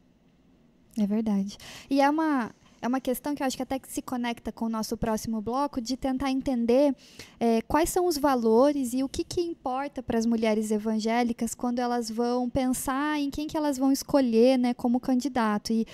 é 0.98 1.06
verdade. 1.06 1.56
E 1.88 2.00
é 2.00 2.10
uma, 2.10 2.54
é 2.82 2.88
uma 2.88 3.00
questão 3.00 3.34
que 3.34 3.42
eu 3.42 3.46
acho 3.46 3.56
que 3.56 3.62
até 3.62 3.78
que 3.78 3.90
se 3.90 4.02
conecta 4.02 4.50
com 4.50 4.66
o 4.66 4.68
nosso 4.68 4.96
próximo 4.96 5.40
bloco, 5.40 5.80
de 5.80 5.96
tentar 5.96 6.30
entender 6.30 6.94
é, 7.38 7.62
quais 7.62 7.90
são 7.90 8.06
os 8.06 8.18
valores 8.18 8.92
e 8.92 9.02
o 9.02 9.08
que, 9.08 9.22
que 9.24 9.40
importa 9.40 10.02
para 10.02 10.18
as 10.18 10.26
mulheres 10.26 10.70
evangélicas 10.70 11.54
quando 11.54 11.78
elas 11.78 12.10
vão 12.10 12.48
pensar 12.48 13.18
em 13.18 13.30
quem 13.30 13.46
que 13.46 13.56
elas 13.56 13.78
vão 13.78 13.92
escolher 13.92 14.58
né, 14.58 14.74
como 14.74 14.98
candidato. 14.98 15.72
E 15.72 15.86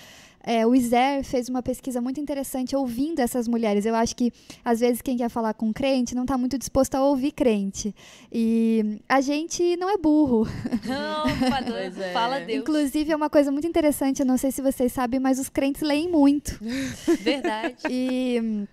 é, 0.46 0.64
o 0.64 0.76
Iser 0.76 1.24
fez 1.24 1.48
uma 1.48 1.60
pesquisa 1.60 2.00
muito 2.00 2.20
interessante 2.20 2.76
ouvindo 2.76 3.18
essas 3.18 3.48
mulheres. 3.48 3.84
Eu 3.84 3.96
acho 3.96 4.14
que, 4.14 4.32
às 4.64 4.78
vezes, 4.78 5.02
quem 5.02 5.16
quer 5.16 5.28
falar 5.28 5.52
com 5.54 5.72
crente 5.72 6.14
não 6.14 6.22
está 6.22 6.38
muito 6.38 6.56
disposto 6.56 6.94
a 6.94 7.02
ouvir 7.02 7.32
crente. 7.32 7.92
E 8.32 9.00
a 9.08 9.20
gente 9.20 9.76
não 9.76 9.90
é 9.90 9.98
burro. 9.98 10.46
Não, 10.84 11.24
é. 11.98 12.12
Fala 12.12 12.38
Deus. 12.38 12.60
Inclusive, 12.60 13.10
é 13.10 13.16
uma 13.16 13.28
coisa 13.28 13.50
muito 13.50 13.66
interessante, 13.66 14.20
eu 14.20 14.26
não 14.26 14.38
sei 14.38 14.52
se 14.52 14.62
vocês 14.62 14.92
sabem, 14.92 15.18
mas 15.18 15.40
os 15.40 15.48
crentes 15.48 15.82
leem 15.82 16.08
muito. 16.08 16.56
Verdade. 17.20 17.74
E 17.90 18.66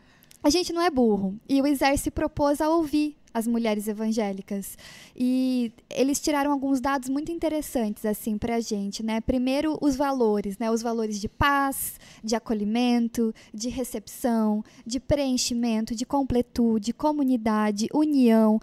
a 0.44 0.52
gente 0.52 0.72
não 0.72 0.82
é 0.82 0.92
burro. 0.92 1.36
E 1.50 1.60
o 1.60 1.66
Iser 1.66 1.98
se 1.98 2.12
propôs 2.12 2.62
a 2.62 2.70
ouvir 2.70 3.18
as 3.34 3.48
mulheres 3.48 3.88
evangélicas. 3.88 4.78
E 5.16 5.72
eles 5.90 6.20
tiraram 6.20 6.52
alguns 6.52 6.80
dados 6.80 7.10
muito 7.10 7.32
interessantes 7.32 8.06
assim 8.06 8.38
pra 8.38 8.60
gente, 8.60 9.02
né? 9.02 9.20
Primeiro, 9.22 9.78
os 9.82 9.96
valores, 9.96 10.58
né? 10.58 10.70
Os 10.70 10.82
valores 10.82 11.20
de 11.20 11.28
paz, 11.28 12.00
de 12.24 12.36
acolhimento, 12.36 13.34
de 13.54 13.70
recepção, 13.70 14.64
de 14.86 15.00
preenchimento, 15.00 15.96
de 15.96 16.06
completude, 16.06 16.94
comunidade, 16.94 17.88
união. 17.94 18.60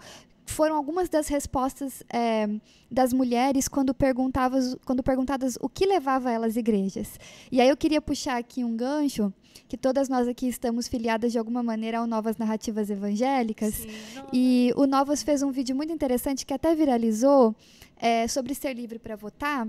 Foram 0.51 0.75
algumas 0.75 1.09
das 1.09 1.27
respostas 1.27 2.03
eh, 2.13 2.47
das 2.89 3.13
mulheres 3.13 3.67
quando 3.67 3.93
perguntadas, 3.93 4.75
quando 4.85 5.01
perguntadas 5.01 5.57
o 5.61 5.69
que 5.69 5.85
levava 5.85 6.31
elas 6.31 6.51
às 6.51 6.55
igrejas. 6.57 7.19
E 7.51 7.61
aí 7.61 7.69
eu 7.69 7.77
queria 7.77 8.01
puxar 8.01 8.37
aqui 8.37 8.63
um 8.63 8.75
gancho 8.75 9.33
que 9.67 9.77
todas 9.77 10.09
nós 10.09 10.27
aqui 10.27 10.47
estamos 10.47 10.87
filiadas 10.87 11.31
de 11.31 11.37
alguma 11.37 11.63
maneira 11.63 11.99
ao 11.99 12.07
Novas 12.07 12.37
Narrativas 12.37 12.89
Evangélicas. 12.89 13.73
Sim, 13.73 13.89
E 14.33 14.73
o 14.75 14.85
Novas 14.85 15.23
fez 15.23 15.41
um 15.41 15.51
vídeo 15.51 15.75
muito 15.75 15.93
interessante 15.93 16.45
que 16.45 16.53
até 16.53 16.75
viralizou 16.75 17.55
é, 17.97 18.27
sobre 18.27 18.53
ser 18.53 18.73
livre 18.73 18.99
para 18.99 19.15
votar 19.15 19.67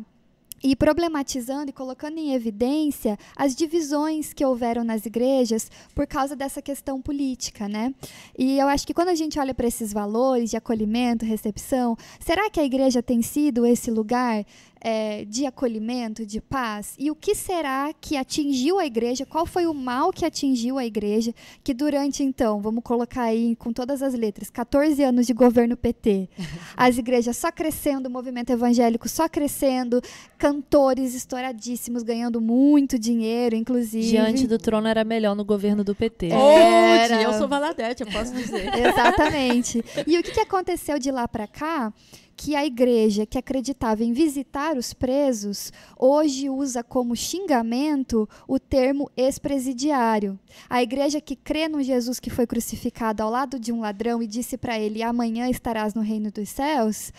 e 0.62 0.76
problematizando 0.76 1.70
e 1.70 1.72
colocando 1.72 2.18
em 2.18 2.34
evidência 2.34 3.18
as 3.36 3.54
divisões 3.54 4.32
que 4.32 4.44
houveram 4.44 4.84
nas 4.84 5.04
igrejas 5.04 5.70
por 5.94 6.06
causa 6.06 6.36
dessa 6.36 6.62
questão 6.62 7.00
política, 7.00 7.68
né? 7.68 7.94
E 8.38 8.58
eu 8.58 8.68
acho 8.68 8.86
que 8.86 8.94
quando 8.94 9.08
a 9.08 9.14
gente 9.14 9.38
olha 9.38 9.54
para 9.54 9.66
esses 9.66 9.92
valores 9.92 10.50
de 10.50 10.56
acolhimento, 10.56 11.24
recepção, 11.24 11.96
será 12.20 12.48
que 12.48 12.60
a 12.60 12.64
igreja 12.64 13.02
tem 13.02 13.22
sido 13.22 13.66
esse 13.66 13.90
lugar 13.90 14.44
é, 14.82 15.24
de 15.24 15.46
acolhimento, 15.46 16.26
de 16.26 16.40
paz? 16.40 16.94
E 16.98 17.10
o 17.10 17.14
que 17.14 17.34
será 17.34 17.92
que 18.00 18.16
atingiu 18.16 18.78
a 18.78 18.84
igreja? 18.84 19.24
Qual 19.24 19.46
foi 19.46 19.66
o 19.66 19.72
mal 19.72 20.12
que 20.12 20.24
atingiu 20.24 20.76
a 20.76 20.84
igreja? 20.84 21.32
Que 21.62 21.72
durante, 21.72 22.22
então, 22.22 22.60
vamos 22.60 22.82
colocar 22.82 23.22
aí 23.22 23.54
com 23.56 23.72
todas 23.72 24.02
as 24.02 24.14
letras, 24.14 24.50
14 24.50 25.02
anos 25.02 25.26
de 25.26 25.32
governo 25.32 25.76
PT, 25.76 26.28
as 26.76 26.98
igrejas 26.98 27.36
só 27.36 27.52
crescendo, 27.52 28.06
o 28.06 28.10
movimento 28.10 28.50
evangélico 28.50 29.08
só 29.08 29.28
crescendo, 29.28 30.02
cantores 30.36 31.14
estouradíssimos 31.14 32.02
ganhando 32.02 32.40
muito 32.40 32.98
dinheiro, 32.98 33.54
inclusive. 33.54 34.08
Diante 34.08 34.46
do 34.46 34.58
trono 34.58 34.88
era 34.88 35.04
melhor 35.04 35.36
no 35.36 35.44
governo 35.44 35.84
do 35.84 35.94
PT. 35.94 36.30
Era. 36.30 37.16
Hoje, 37.16 37.24
eu 37.24 37.32
sou 37.34 37.46
Valadete, 37.46 38.02
eu 38.02 38.10
posso 38.10 38.32
dizer. 38.32 38.72
Exatamente. 38.74 39.84
E 40.06 40.18
o 40.18 40.22
que, 40.22 40.32
que 40.32 40.40
aconteceu 40.40 40.98
de 40.98 41.10
lá 41.10 41.28
para 41.28 41.46
cá? 41.46 41.92
Que 42.36 42.56
a 42.56 42.64
igreja 42.64 43.26
que 43.26 43.38
acreditava 43.38 44.02
em 44.02 44.12
visitar 44.12 44.76
os 44.76 44.92
presos 44.92 45.72
hoje 45.98 46.48
usa 46.48 46.82
como 46.82 47.14
xingamento 47.14 48.28
o 48.48 48.58
termo 48.58 49.10
ex-presidiário. 49.16 50.38
A 50.68 50.82
igreja 50.82 51.20
que 51.20 51.36
crê 51.36 51.68
no 51.68 51.82
Jesus 51.82 52.18
que 52.18 52.30
foi 52.30 52.46
crucificado 52.46 53.22
ao 53.22 53.30
lado 53.30 53.58
de 53.58 53.72
um 53.72 53.80
ladrão 53.80 54.22
e 54.22 54.26
disse 54.26 54.56
para 54.56 54.78
ele: 54.78 55.02
amanhã 55.02 55.48
estarás 55.48 55.94
no 55.94 56.00
reino 56.00 56.30
dos 56.30 56.48
céus, 56.48 57.12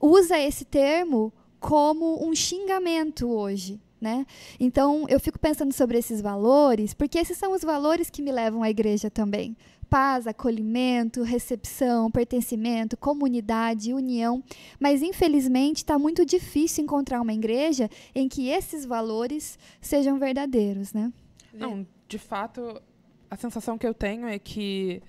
usa 0.00 0.38
esse 0.38 0.64
termo 0.64 1.32
como 1.60 2.26
um 2.26 2.34
xingamento 2.34 3.28
hoje. 3.28 3.80
Né? 4.00 4.24
Então, 4.60 5.06
eu 5.08 5.18
fico 5.18 5.40
pensando 5.40 5.72
sobre 5.72 5.98
esses 5.98 6.20
valores, 6.20 6.94
porque 6.94 7.18
esses 7.18 7.36
são 7.36 7.52
os 7.52 7.62
valores 7.62 8.08
que 8.08 8.22
me 8.22 8.30
levam 8.30 8.62
à 8.62 8.70
igreja 8.70 9.10
também. 9.10 9.56
Paz, 9.88 10.26
acolhimento, 10.26 11.22
recepção, 11.22 12.10
pertencimento, 12.10 12.96
comunidade, 12.96 13.92
união. 13.94 14.42
Mas, 14.78 15.02
infelizmente, 15.02 15.78
está 15.78 15.98
muito 15.98 16.24
difícil 16.26 16.84
encontrar 16.84 17.20
uma 17.22 17.32
igreja 17.32 17.88
em 18.14 18.28
que 18.28 18.48
esses 18.48 18.84
valores 18.84 19.58
sejam 19.80 20.18
verdadeiros. 20.18 20.92
Né? 20.92 21.12
Não, 21.52 21.86
de 22.06 22.18
fato, 22.18 22.80
a 23.30 23.36
sensação 23.36 23.78
que 23.78 23.86
eu 23.86 23.94
tenho 23.94 24.26
é 24.26 24.38
que 24.38 25.02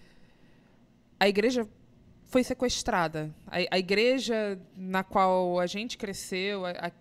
a 1.20 1.28
igreja 1.28 1.68
foi 2.26 2.44
sequestrada. 2.44 3.34
A, 3.48 3.58
a 3.76 3.80
igreja 3.80 4.60
na 4.78 5.04
qual 5.04 5.60
a 5.60 5.66
gente 5.68 5.98
cresceu. 5.98 6.66
a- 6.66 6.72
a- 6.72 6.92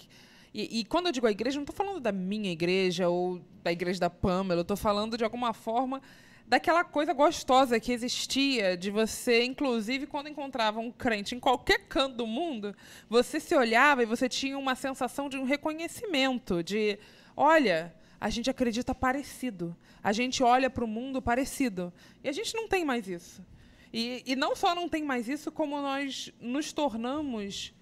e, 0.52 0.80
e 0.80 0.84
quando 0.84 1.06
eu 1.06 1.12
digo 1.12 1.26
a 1.26 1.30
igreja, 1.30 1.56
não 1.56 1.62
estou 1.64 1.76
falando 1.76 2.00
da 2.00 2.10
minha 2.10 2.50
igreja 2.50 3.08
ou 3.08 3.40
da 3.62 3.70
igreja 3.70 4.00
da 4.00 4.10
Pamela. 4.10 4.60
Eu 4.60 4.62
estou 4.62 4.76
falando, 4.76 5.16
de 5.16 5.22
alguma 5.22 5.52
forma, 5.52 6.00
daquela 6.48 6.82
coisa 6.82 7.12
gostosa 7.12 7.78
que 7.78 7.92
existia 7.92 8.74
de 8.74 8.90
você, 8.90 9.44
inclusive, 9.44 10.06
quando 10.06 10.30
encontrava 10.30 10.80
um 10.80 10.90
crente 10.90 11.34
em 11.34 11.40
qualquer 11.40 11.80
canto 11.86 12.16
do 12.16 12.26
mundo, 12.26 12.74
você 13.08 13.38
se 13.38 13.54
olhava 13.54 14.02
e 14.02 14.06
você 14.06 14.30
tinha 14.30 14.56
uma 14.58 14.74
sensação 14.74 15.28
de 15.28 15.36
um 15.36 15.44
reconhecimento, 15.44 16.62
de, 16.62 16.98
olha, 17.36 17.94
a 18.18 18.30
gente 18.30 18.48
acredita 18.48 18.94
parecido, 18.94 19.76
a 20.02 20.10
gente 20.10 20.42
olha 20.42 20.70
para 20.70 20.84
o 20.84 20.88
mundo 20.88 21.20
parecido. 21.20 21.92
E 22.24 22.28
a 22.30 22.32
gente 22.32 22.54
não 22.54 22.66
tem 22.66 22.82
mais 22.82 23.06
isso. 23.06 23.44
E, 23.92 24.22
e 24.26 24.34
não 24.34 24.56
só 24.56 24.74
não 24.74 24.88
tem 24.88 25.04
mais 25.04 25.28
isso, 25.28 25.52
como 25.52 25.80
nós 25.82 26.32
nos 26.40 26.72
tornamos 26.72 27.74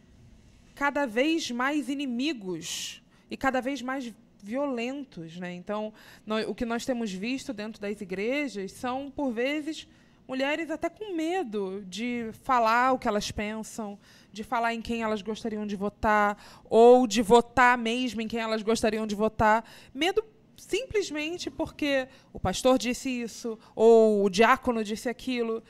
cada 0.74 1.06
vez 1.06 1.52
mais 1.52 1.88
inimigos 1.88 3.00
e 3.30 3.36
cada 3.36 3.60
vez 3.60 3.80
mais 3.80 4.12
violentos, 4.42 5.36
né? 5.38 5.52
Então, 5.54 5.92
nó- 6.24 6.42
o 6.48 6.54
que 6.54 6.64
nós 6.64 6.84
temos 6.84 7.12
visto 7.12 7.52
dentro 7.52 7.80
das 7.80 8.00
igrejas 8.00 8.72
são, 8.72 9.10
por 9.10 9.32
vezes, 9.32 9.86
mulheres 10.28 10.70
até 10.70 10.88
com 10.88 11.14
medo 11.14 11.84
de 11.86 12.30
falar 12.42 12.92
o 12.92 12.98
que 12.98 13.06
elas 13.08 13.30
pensam, 13.30 13.98
de 14.32 14.42
falar 14.42 14.74
em 14.74 14.82
quem 14.82 15.02
elas 15.02 15.22
gostariam 15.22 15.66
de 15.66 15.76
votar, 15.76 16.62
ou 16.68 17.06
de 17.06 17.22
votar 17.22 17.78
mesmo 17.78 18.20
em 18.20 18.28
quem 18.28 18.40
elas 18.40 18.62
gostariam 18.62 19.06
de 19.06 19.14
votar. 19.14 19.64
Medo 19.94 20.24
simplesmente 20.56 21.50
porque 21.50 22.08
o 22.32 22.40
pastor 22.40 22.78
disse 22.78 23.08
isso, 23.08 23.58
ou 23.74 24.24
o 24.24 24.30
diácono 24.30 24.82
disse 24.82 25.08
aquilo. 25.08 25.62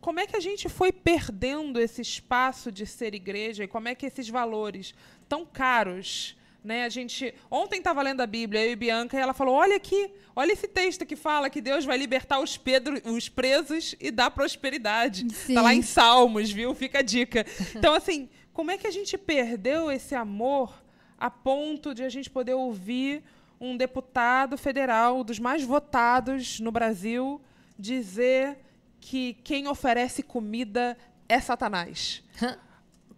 Como 0.00 0.18
é 0.18 0.26
que 0.26 0.36
a 0.36 0.40
gente 0.40 0.68
foi 0.68 0.90
perdendo 0.92 1.78
esse 1.80 2.02
espaço 2.02 2.72
de 2.72 2.84
ser 2.84 3.14
igreja 3.14 3.64
e 3.64 3.68
como 3.68 3.88
é 3.88 3.94
que 3.94 4.04
esses 4.04 4.28
valores 4.28 4.94
tão 5.28 5.46
caros, 5.46 6.36
né? 6.62 6.84
A 6.84 6.88
gente 6.88 7.34
ontem 7.50 7.78
estava 7.78 8.02
lendo 8.02 8.20
a 8.20 8.26
Bíblia, 8.26 8.64
eu 8.64 8.72
e 8.72 8.76
Bianca, 8.76 9.16
e 9.16 9.20
ela 9.20 9.34
falou: 9.34 9.54
"Olha 9.54 9.76
aqui, 9.76 10.10
olha 10.34 10.52
esse 10.52 10.68
texto 10.68 11.04
que 11.04 11.16
fala 11.16 11.50
que 11.50 11.60
Deus 11.60 11.84
vai 11.84 11.96
libertar 11.96 12.40
os, 12.40 12.56
Pedro, 12.56 13.00
os 13.04 13.28
presos 13.28 13.94
e 14.00 14.10
dar 14.10 14.30
prosperidade". 14.30 15.28
Sim. 15.32 15.54
Tá 15.54 15.62
lá 15.62 15.74
em 15.74 15.82
Salmos, 15.82 16.50
viu? 16.50 16.74
Fica 16.74 17.00
a 17.00 17.02
dica. 17.02 17.44
Então 17.74 17.94
assim, 17.94 18.28
como 18.52 18.70
é 18.70 18.78
que 18.78 18.86
a 18.86 18.90
gente 18.90 19.16
perdeu 19.18 19.90
esse 19.90 20.14
amor 20.14 20.82
a 21.18 21.30
ponto 21.30 21.94
de 21.94 22.02
a 22.02 22.08
gente 22.08 22.28
poder 22.28 22.54
ouvir 22.54 23.22
um 23.60 23.76
deputado 23.76 24.58
federal 24.58 25.22
dos 25.22 25.38
mais 25.38 25.62
votados 25.62 26.58
no 26.58 26.72
Brasil 26.72 27.40
dizer 27.78 28.58
que 29.00 29.34
quem 29.44 29.68
oferece 29.68 30.22
comida 30.22 30.96
é 31.28 31.40
Satanás? 31.40 32.22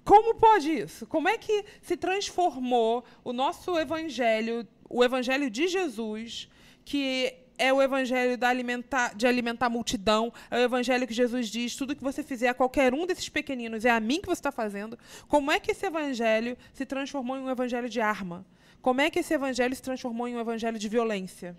Como 0.05 0.35
pode 0.35 0.71
isso? 0.71 1.07
Como 1.07 1.29
é 1.29 1.38
que 1.38 1.64
se 1.81 1.97
transformou 1.97 3.05
o 3.23 3.33
nosso 3.33 3.79
evangelho, 3.79 4.67
o 4.88 5.03
evangelho 5.03 5.49
de 5.49 5.67
Jesus, 5.67 6.49
que 6.85 7.35
é 7.57 7.73
o 7.73 7.81
evangelho 7.81 8.37
alimentar, 8.45 9.14
de 9.14 9.27
alimentar 9.27 9.67
a 9.67 9.71
multidão, 9.71 10.33
é 10.51 10.59
o 10.59 10.61
evangelho 10.61 11.07
que 11.07 11.14
Jesus 11.14 11.49
diz: 11.49 11.75
tudo 11.75 11.97
que 11.97 12.03
você 12.03 12.23
fizer 12.23 12.49
a 12.49 12.55
qualquer 12.55 12.93
um 12.93 13.07
desses 13.07 13.29
pequeninos 13.29 13.85
é 13.85 13.90
a 13.90 14.01
mim 14.01 14.21
que 14.21 14.27
você 14.27 14.40
está 14.40 14.53
fazendo. 14.53 14.99
Como 15.27 15.51
é 15.51 15.59
que 15.59 15.71
esse 15.71 15.87
evangelho 15.87 16.57
se 16.73 16.85
transformou 16.85 17.37
em 17.37 17.40
um 17.40 17.51
evangelho 17.51 17.88
de 17.88 18.01
arma? 18.01 18.45
Como 18.83 19.01
é 19.01 19.09
que 19.11 19.21
esse 19.21 19.33
evangelho 19.33 19.75
se 19.75 19.83
transformou 19.83 20.29
em 20.29 20.37
um 20.37 20.40
evangelho 20.40 20.79
de 20.79 20.88
violência? 20.88 21.57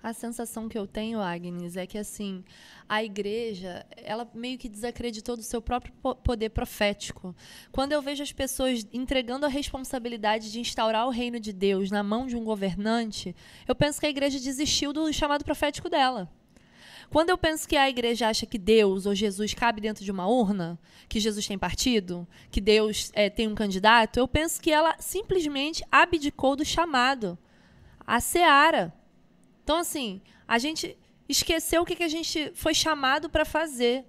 A 0.00 0.12
sensação 0.12 0.68
que 0.68 0.78
eu 0.78 0.86
tenho, 0.86 1.20
Agnes, 1.20 1.76
é 1.76 1.84
que 1.84 1.98
assim, 1.98 2.44
a 2.88 3.02
igreja, 3.02 3.84
ela 3.96 4.28
meio 4.32 4.56
que 4.56 4.68
desacreditou 4.68 5.36
do 5.36 5.42
seu 5.42 5.60
próprio 5.60 5.92
poder 6.22 6.50
profético. 6.50 7.34
Quando 7.72 7.92
eu 7.92 8.00
vejo 8.00 8.22
as 8.22 8.32
pessoas 8.32 8.86
entregando 8.92 9.44
a 9.44 9.48
responsabilidade 9.48 10.52
de 10.52 10.60
instaurar 10.60 11.06
o 11.06 11.10
reino 11.10 11.40
de 11.40 11.52
Deus 11.52 11.90
na 11.90 12.04
mão 12.04 12.28
de 12.28 12.36
um 12.36 12.44
governante, 12.44 13.34
eu 13.66 13.74
penso 13.74 13.98
que 13.98 14.06
a 14.06 14.10
igreja 14.10 14.38
desistiu 14.38 14.92
do 14.92 15.12
chamado 15.12 15.44
profético 15.44 15.90
dela. 15.90 16.30
Quando 17.10 17.30
eu 17.30 17.38
penso 17.38 17.66
que 17.66 17.76
a 17.76 17.88
igreja 17.88 18.28
acha 18.28 18.46
que 18.46 18.58
Deus 18.58 19.06
ou 19.06 19.14
Jesus 19.14 19.54
cabe 19.54 19.80
dentro 19.80 20.04
de 20.04 20.12
uma 20.12 20.28
urna, 20.28 20.78
que 21.08 21.18
Jesus 21.18 21.46
tem 21.46 21.58
partido, 21.58 22.28
que 22.50 22.60
Deus 22.60 23.10
é, 23.14 23.30
tem 23.30 23.48
um 23.48 23.54
candidato, 23.54 24.18
eu 24.18 24.28
penso 24.28 24.60
que 24.60 24.70
ela 24.70 24.94
simplesmente 24.98 25.82
abdicou 25.90 26.54
do 26.54 26.64
chamado, 26.64 27.36
a 28.06 28.20
seara. 28.20 28.94
Então, 29.68 29.80
assim, 29.80 30.22
a 30.48 30.58
gente 30.58 30.96
esqueceu 31.28 31.82
o 31.82 31.84
que, 31.84 31.94
que 31.94 32.02
a 32.02 32.08
gente 32.08 32.50
foi 32.54 32.72
chamado 32.72 33.28
para 33.28 33.44
fazer. 33.44 34.02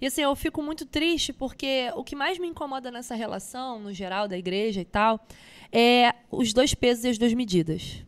E 0.00 0.06
assim, 0.06 0.22
eu 0.22 0.34
fico 0.34 0.60
muito 0.60 0.84
triste 0.84 1.32
porque 1.32 1.88
o 1.94 2.02
que 2.02 2.16
mais 2.16 2.36
me 2.36 2.48
incomoda 2.48 2.90
nessa 2.90 3.14
relação, 3.14 3.78
no 3.78 3.92
geral, 3.92 4.26
da 4.26 4.36
igreja 4.36 4.80
e 4.80 4.84
tal, 4.84 5.24
é 5.70 6.12
os 6.32 6.52
dois 6.52 6.74
pesos 6.74 7.04
e 7.04 7.10
as 7.10 7.16
duas 7.16 7.32
medidas. 7.32 8.04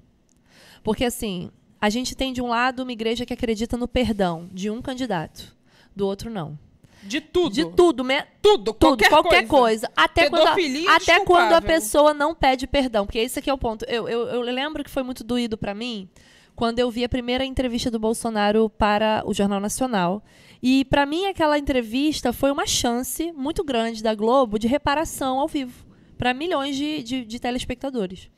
Porque, 0.83 1.05
assim, 1.05 1.49
a 1.81 1.89
gente 1.89 2.17
tem 2.17 2.33
de 2.33 2.43
um 2.43 2.49
lado 2.49 2.83
uma 2.83 2.91
igreja 2.91 3.25
que 3.25 3.33
acredita 3.33 3.77
no 3.77 3.87
perdão 3.87 4.51
de 4.53 4.69
um 4.69 4.83
candidato, 4.83 5.57
do 5.95 6.09
outro 6.09 6.29
não. 6.29 6.59
De 7.05 7.21
tudo. 7.21 7.55
De 7.55 7.71
tudo, 7.71 8.03
me... 8.03 8.21
tudo, 8.43 8.75
qualquer, 8.75 9.11
tudo, 9.11 9.23
qualquer 9.23 9.47
coisa. 9.47 9.87
coisa. 9.87 9.93
Até, 9.95 10.29
quando 10.29 10.49
a, 10.49 10.97
até 10.97 11.25
quando 11.25 11.53
a 11.53 11.63
pessoa 11.63 12.13
não 12.13 12.35
pede 12.35 12.67
perdão, 12.67 13.07
porque 13.07 13.21
esse 13.21 13.39
aqui 13.39 13.49
é 13.49 13.55
o 13.55 13.59
ponto. 13.59 13.85
Eu, 13.85 14.09
eu, 14.09 14.27
eu 14.27 14.41
lembro 14.41 14.83
que 14.83 14.91
foi 14.91 15.05
muito 15.05 15.23
doído 15.23 15.57
para 15.57 15.73
mim 15.73 16.11
quando 16.57 16.79
eu 16.79 16.91
vi 16.91 17.05
a 17.05 17.09
primeira 17.09 17.45
entrevista 17.45 17.91
do 17.91 17.99
Bolsonaro 17.99 18.71
para 18.71 19.23
o 19.27 19.35
Jornal 19.35 19.61
Nacional. 19.61 20.25
E 20.63 20.87
para 20.87 21.05
mim 21.05 21.27
aquela 21.27 21.59
entrevista 21.59 22.33
foi 22.33 22.51
uma 22.51 22.67
chance 22.67 23.31
muito 23.33 23.63
grande 23.63 24.03
da 24.03 24.15
Globo 24.15 24.59
de 24.59 24.67
reparação 24.67 25.39
ao 25.39 25.47
vivo 25.47 25.87
para 26.17 26.33
milhões 26.33 26.75
de, 26.75 27.03
de, 27.03 27.25
de, 27.27 27.39
telespectadores. 27.39 28.31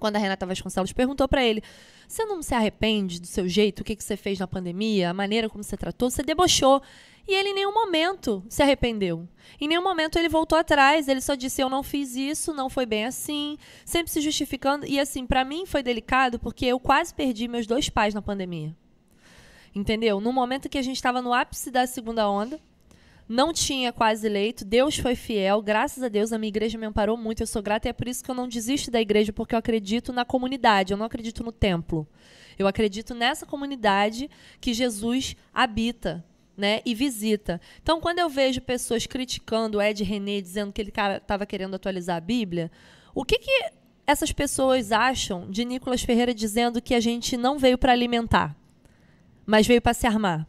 Quando 0.00 0.16
a 0.16 0.18
Renata 0.18 0.44
Vasconcelos 0.44 0.92
perguntou 0.92 1.28
para 1.28 1.44
ele: 1.44 1.62
"Você 2.08 2.24
não 2.24 2.42
se 2.42 2.54
arrepende 2.54 3.20
do 3.20 3.26
seu 3.28 3.48
jeito, 3.48 3.80
o 3.80 3.84
que, 3.84 3.94
que 3.94 4.02
você 4.02 4.16
fez 4.16 4.40
na 4.40 4.48
pandemia, 4.48 5.10
a 5.10 5.14
maneira 5.14 5.48
como 5.48 5.62
você 5.62 5.76
tratou? 5.76 6.10
Você 6.10 6.24
debochou?" 6.24 6.82
E 7.26 7.34
ele 7.34 7.50
em 7.50 7.54
nenhum 7.54 7.72
momento 7.72 8.44
se 8.48 8.62
arrependeu. 8.62 9.26
Em 9.60 9.66
nenhum 9.66 9.82
momento 9.82 10.18
ele 10.18 10.28
voltou 10.28 10.58
atrás. 10.58 11.08
Ele 11.08 11.20
só 11.20 11.34
disse: 11.34 11.62
Eu 11.62 11.70
não 11.70 11.82
fiz 11.82 12.14
isso, 12.14 12.52
não 12.52 12.68
foi 12.68 12.84
bem 12.84 13.06
assim. 13.06 13.56
Sempre 13.84 14.12
se 14.12 14.20
justificando. 14.20 14.86
E 14.86 15.00
assim, 15.00 15.26
para 15.26 15.44
mim 15.44 15.64
foi 15.64 15.82
delicado 15.82 16.38
porque 16.38 16.66
eu 16.66 16.78
quase 16.78 17.14
perdi 17.14 17.48
meus 17.48 17.66
dois 17.66 17.88
pais 17.88 18.12
na 18.12 18.20
pandemia. 18.20 18.76
Entendeu? 19.74 20.20
No 20.20 20.32
momento 20.32 20.68
que 20.68 20.78
a 20.78 20.82
gente 20.82 20.96
estava 20.96 21.20
no 21.20 21.32
ápice 21.32 21.70
da 21.70 21.86
segunda 21.86 22.28
onda, 22.28 22.60
não 23.28 23.52
tinha 23.52 23.92
quase 23.92 24.28
leito, 24.28 24.64
Deus 24.64 24.98
foi 24.98 25.16
fiel, 25.16 25.62
graças 25.62 26.02
a 26.02 26.08
Deus 26.08 26.32
a 26.32 26.38
minha 26.38 26.48
igreja 26.48 26.76
me 26.76 26.86
amparou 26.86 27.16
muito, 27.16 27.42
eu 27.42 27.46
sou 27.46 27.62
grata 27.62 27.88
e 27.88 27.90
é 27.90 27.92
por 27.92 28.06
isso 28.06 28.22
que 28.22 28.30
eu 28.30 28.34
não 28.34 28.46
desisto 28.46 28.90
da 28.90 29.00
igreja, 29.00 29.32
porque 29.32 29.54
eu 29.54 29.58
acredito 29.58 30.12
na 30.12 30.24
comunidade, 30.24 30.92
eu 30.92 30.96
não 30.96 31.06
acredito 31.06 31.42
no 31.42 31.50
templo. 31.50 32.06
Eu 32.58 32.68
acredito 32.68 33.14
nessa 33.14 33.46
comunidade 33.46 34.30
que 34.60 34.74
Jesus 34.74 35.34
habita, 35.52 36.24
né, 36.56 36.80
e 36.84 36.94
visita. 36.94 37.60
Então, 37.82 38.00
quando 38.00 38.18
eu 38.18 38.28
vejo 38.28 38.60
pessoas 38.60 39.06
criticando 39.06 39.78
o 39.78 39.82
Ed 39.82 40.02
René, 40.04 40.40
dizendo 40.40 40.72
que 40.72 40.80
ele 40.80 40.92
estava 41.16 41.44
querendo 41.46 41.74
atualizar 41.74 42.16
a 42.16 42.20
Bíblia, 42.20 42.70
o 43.14 43.24
que, 43.24 43.38
que 43.38 43.70
essas 44.06 44.32
pessoas 44.32 44.92
acham 44.92 45.50
de 45.50 45.64
Nicolas 45.64 46.02
Ferreira 46.02 46.34
dizendo 46.34 46.80
que 46.80 46.94
a 46.94 47.00
gente 47.00 47.36
não 47.36 47.58
veio 47.58 47.78
para 47.78 47.92
alimentar, 47.92 48.56
mas 49.46 49.66
veio 49.66 49.82
para 49.82 49.94
se 49.94 50.06
armar? 50.06 50.46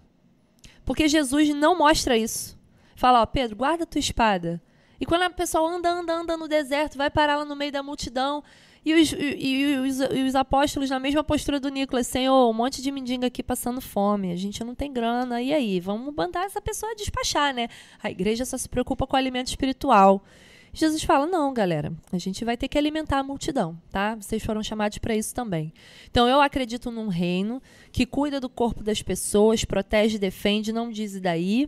Porque 0.84 1.08
Jesus 1.08 1.50
não 1.50 1.78
mostra 1.78 2.18
isso. 2.18 2.58
Fala, 2.96 3.22
ó, 3.22 3.26
Pedro, 3.26 3.56
guarda 3.56 3.86
tua 3.86 4.00
espada. 4.00 4.62
E 5.00 5.06
quando 5.06 5.24
a 5.24 5.30
pessoa 5.30 5.70
anda, 5.70 5.90
anda, 5.90 6.14
anda 6.14 6.38
no 6.38 6.48
deserto, 6.48 6.98
vai 6.98 7.10
parar 7.10 7.38
lá 7.38 7.46
no 7.46 7.56
meio 7.56 7.72
da 7.72 7.84
multidão, 7.84 8.44
e 8.86 8.94
os, 8.94 9.12
e, 9.14 9.78
os, 9.78 10.00
e 10.00 10.24
os 10.24 10.36
apóstolos 10.36 10.92
na 10.92 11.00
mesma 11.00 11.24
postura 11.24 11.60
do 11.60 11.70
Nicolas, 11.70 12.06
Senhor, 12.06 12.48
um 12.48 12.54
monte 12.54 12.84
de 12.84 12.92
mendiga 12.92 13.26
aqui 13.26 13.42
passando 13.42 13.82
fome, 13.82 14.32
a 14.32 14.36
gente 14.36 14.64
não 14.64 14.76
tem 14.76 14.94
grana, 14.94 15.42
e 15.42 15.52
aí? 15.52 15.80
Vamos 15.80 16.14
mandar 16.14 16.46
essa 16.46 16.62
pessoa 16.62 16.94
despachar, 16.96 17.52
né? 17.52 17.68
A 18.04 18.12
igreja 18.12 18.46
só 18.46 18.58
se 18.58 18.70
preocupa 18.70 19.08
com 19.08 19.16
o 19.16 19.20
alimento 19.20 19.48
espiritual. 19.48 20.24
Jesus 20.72 21.02
fala: 21.04 21.26
não, 21.26 21.54
galera, 21.54 21.94
a 22.12 22.18
gente 22.18 22.46
vai 22.46 22.58
ter 22.58 22.68
que 22.68 22.78
alimentar 22.78 23.20
a 23.20 23.24
multidão, 23.24 23.76
tá? 23.90 24.16
Vocês 24.16 24.44
foram 24.44 24.62
chamados 24.62 24.98
para 25.00 25.16
isso 25.16 25.34
também. 25.34 25.74
Então 26.12 26.28
eu 26.28 26.40
acredito 26.40 26.92
num 26.92 27.08
reino 27.08 27.62
que 27.92 28.06
cuida 28.06 28.40
do 28.40 28.50
corpo 28.50 28.84
das 28.84 29.02
pessoas, 29.02 29.66
protege, 29.66 30.20
defende, 30.20 30.72
não 30.72 30.92
diz 30.92 31.20
daí. 31.20 31.68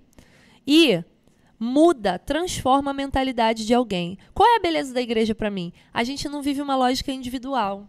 E 0.67 1.01
muda, 1.59 2.19
transforma 2.19 2.91
a 2.91 2.93
mentalidade 2.93 3.65
de 3.65 3.73
alguém. 3.73 4.17
Qual 4.33 4.47
é 4.47 4.57
a 4.57 4.61
beleza 4.61 4.93
da 4.93 5.01
igreja 5.01 5.33
para 5.33 5.49
mim? 5.49 5.73
A 5.93 6.03
gente 6.03 6.27
não 6.29 6.41
vive 6.41 6.61
uma 6.61 6.75
lógica 6.75 7.11
individual. 7.11 7.87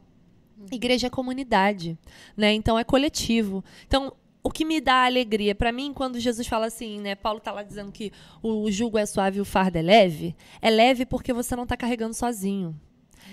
Igreja 0.72 1.06
é 1.06 1.10
comunidade, 1.10 1.96
né? 2.36 2.52
Então 2.52 2.78
é 2.78 2.84
coletivo. 2.84 3.64
Então 3.86 4.12
o 4.42 4.50
que 4.50 4.64
me 4.64 4.80
dá 4.80 5.04
alegria 5.04 5.54
para 5.54 5.70
mim 5.70 5.92
quando 5.92 6.18
Jesus 6.18 6.46
fala 6.46 6.66
assim, 6.66 7.00
né? 7.00 7.14
Paulo 7.14 7.38
está 7.38 7.52
lá 7.52 7.62
dizendo 7.62 7.92
que 7.92 8.12
o 8.42 8.70
jugo 8.70 8.98
é 8.98 9.04
suave 9.04 9.38
e 9.38 9.40
o 9.40 9.44
fardo 9.44 9.78
é 9.78 9.82
leve. 9.82 10.34
É 10.60 10.70
leve 10.70 11.04
porque 11.04 11.32
você 11.32 11.54
não 11.54 11.64
está 11.64 11.76
carregando 11.76 12.14
sozinho. 12.14 12.74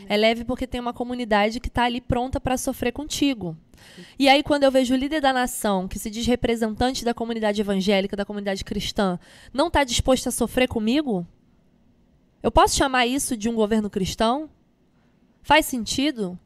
É 0.07 0.17
leve 0.17 0.43
porque 0.43 0.67
tem 0.67 0.79
uma 0.79 0.93
comunidade 0.93 1.59
que 1.59 1.67
está 1.67 1.83
ali 1.83 2.01
pronta 2.01 2.39
para 2.39 2.57
sofrer 2.57 2.91
contigo. 2.91 3.57
E 4.17 4.27
aí, 4.27 4.43
quando 4.43 4.63
eu 4.63 4.71
vejo 4.71 4.93
o 4.93 4.97
líder 4.97 5.21
da 5.21 5.33
nação, 5.33 5.87
que 5.87 5.99
se 5.99 6.09
diz 6.09 6.25
representante 6.25 7.05
da 7.05 7.13
comunidade 7.13 7.61
evangélica, 7.61 8.15
da 8.15 8.25
comunidade 8.25 8.63
cristã, 8.63 9.19
não 9.53 9.67
está 9.67 9.83
disposto 9.83 10.27
a 10.27 10.31
sofrer 10.31 10.67
comigo, 10.67 11.25
eu 12.41 12.51
posso 12.51 12.75
chamar 12.75 13.05
isso 13.07 13.35
de 13.35 13.49
um 13.49 13.55
governo 13.55 13.89
cristão? 13.89 14.49
Faz 15.41 15.65
sentido? 15.65 16.37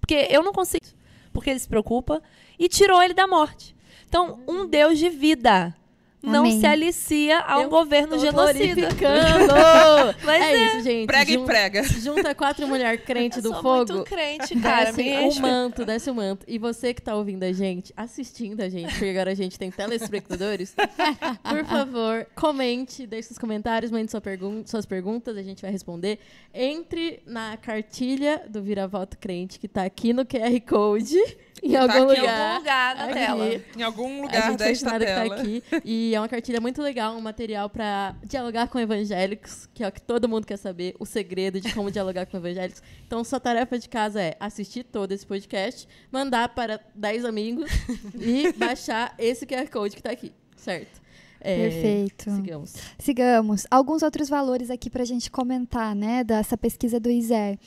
Porque 0.00 0.26
eu 0.30 0.42
não 0.42 0.52
consigo. 0.52 0.86
Porque 1.32 1.50
ele 1.50 1.58
se 1.58 1.68
preocupa 1.68 2.22
e 2.58 2.68
tirou 2.68 3.02
ele 3.02 3.14
da 3.14 3.26
morte. 3.26 3.74
Então, 4.08 4.40
um 4.48 4.66
Deus 4.66 4.98
de 4.98 5.10
vida 5.10 5.74
não 6.22 6.40
Amém. 6.40 6.58
se 6.58 6.66
alicia 6.66 7.38
a 7.40 7.58
um 7.58 7.62
eu 7.62 7.68
governo 7.68 8.18
genocida. 8.18 8.88
Mas 10.24 10.42
é, 10.42 10.52
é, 10.52 10.66
isso, 10.66 10.80
gente. 10.82 11.06
Prega 11.06 11.32
Jun, 11.32 11.42
e 11.42 11.46
prega. 11.46 11.82
Junta 11.84 12.34
quatro 12.34 12.66
mulheres 12.66 13.04
crentes 13.04 13.42
do 13.42 13.50
sou 13.50 13.62
fogo. 13.62 13.92
Muito 13.92 14.08
crente, 14.08 14.56
cara. 14.56 14.92
Desce 14.92 15.00
o 15.02 15.38
um 15.38 15.40
manto, 15.40 15.84
desce 15.84 16.10
o 16.10 16.12
um 16.12 16.16
manto. 16.16 16.44
E 16.48 16.58
você 16.58 16.92
que 16.92 17.00
tá 17.00 17.14
ouvindo 17.14 17.44
a 17.44 17.52
gente, 17.52 17.92
assistindo 17.96 18.60
a 18.60 18.68
gente, 18.68 18.90
porque 18.90 19.10
agora 19.10 19.30
a 19.30 19.34
gente 19.34 19.58
tem 19.58 19.70
telespectadores, 19.70 20.74
por 21.48 21.64
favor, 21.64 22.26
comente, 22.34 23.06
deixe 23.06 23.28
seus 23.28 23.38
comentários, 23.38 23.90
mande 23.90 24.10
sua 24.10 24.20
pergun 24.20 24.62
suas 24.66 24.86
perguntas, 24.86 25.36
a 25.36 25.42
gente 25.42 25.62
vai 25.62 25.70
responder. 25.70 26.18
Entre 26.52 27.22
na 27.26 27.56
cartilha 27.56 28.42
do 28.48 28.60
Vira 28.60 28.88
Voto 28.88 29.16
Crente, 29.18 29.58
que 29.58 29.68
tá 29.68 29.84
aqui 29.84 30.12
no 30.12 30.26
QR 30.26 30.60
Code. 30.68 31.16
Em 31.62 31.72
tá 31.72 31.82
algum, 31.82 32.00
lugar, 32.00 32.16
em 32.16 32.28
algum 32.28 32.58
lugar 32.58 32.96
na 32.96 33.04
aqui. 33.04 33.14
tela. 33.14 33.62
Em 33.76 33.82
algum 33.82 34.22
lugar 34.22 34.56
desta 34.56 34.90
nada 34.90 35.04
tela. 35.04 35.36
Que 35.36 35.60
tá 35.60 35.76
aqui. 35.76 35.82
E 35.84 36.14
é 36.14 36.20
uma 36.20 36.28
cartilha 36.28 36.60
muito 36.60 36.82
legal, 36.82 37.16
um 37.16 37.20
material 37.20 37.68
para 37.68 38.14
dialogar 38.24 38.68
com 38.68 38.78
evangélicos, 38.78 39.68
que 39.74 39.82
é 39.82 39.88
o 39.88 39.92
que 39.92 40.00
todo 40.00 40.28
mundo 40.28 40.46
quer 40.46 40.56
saber, 40.56 40.94
o 40.98 41.06
segredo 41.06 41.60
de 41.60 41.72
como 41.74 41.90
dialogar 41.90 42.26
com 42.26 42.36
evangélicos. 42.36 42.82
Então, 43.06 43.22
sua 43.24 43.40
tarefa 43.40 43.78
de 43.78 43.88
casa 43.88 44.20
é 44.20 44.36
assistir 44.38 44.84
todo 44.84 45.12
esse 45.12 45.26
podcast, 45.26 45.88
mandar 46.10 46.50
para 46.50 46.80
10 46.94 47.24
amigos 47.24 47.70
e 48.18 48.52
baixar 48.52 49.14
esse 49.18 49.46
QR 49.46 49.68
Code 49.70 49.94
que 49.94 50.00
está 50.00 50.10
aqui, 50.10 50.32
certo? 50.56 51.00
É, 51.40 51.56
Perfeito. 51.56 52.30
Sigamos. 52.30 52.74
Sigamos. 52.98 53.66
Alguns 53.70 54.02
outros 54.02 54.28
valores 54.28 54.70
aqui 54.70 54.90
para 54.90 55.02
a 55.02 55.06
gente 55.06 55.30
comentar, 55.30 55.94
né, 55.94 56.24
dessa 56.24 56.56
pesquisa 56.56 56.98
do 56.98 57.10
ISER. 57.10 57.58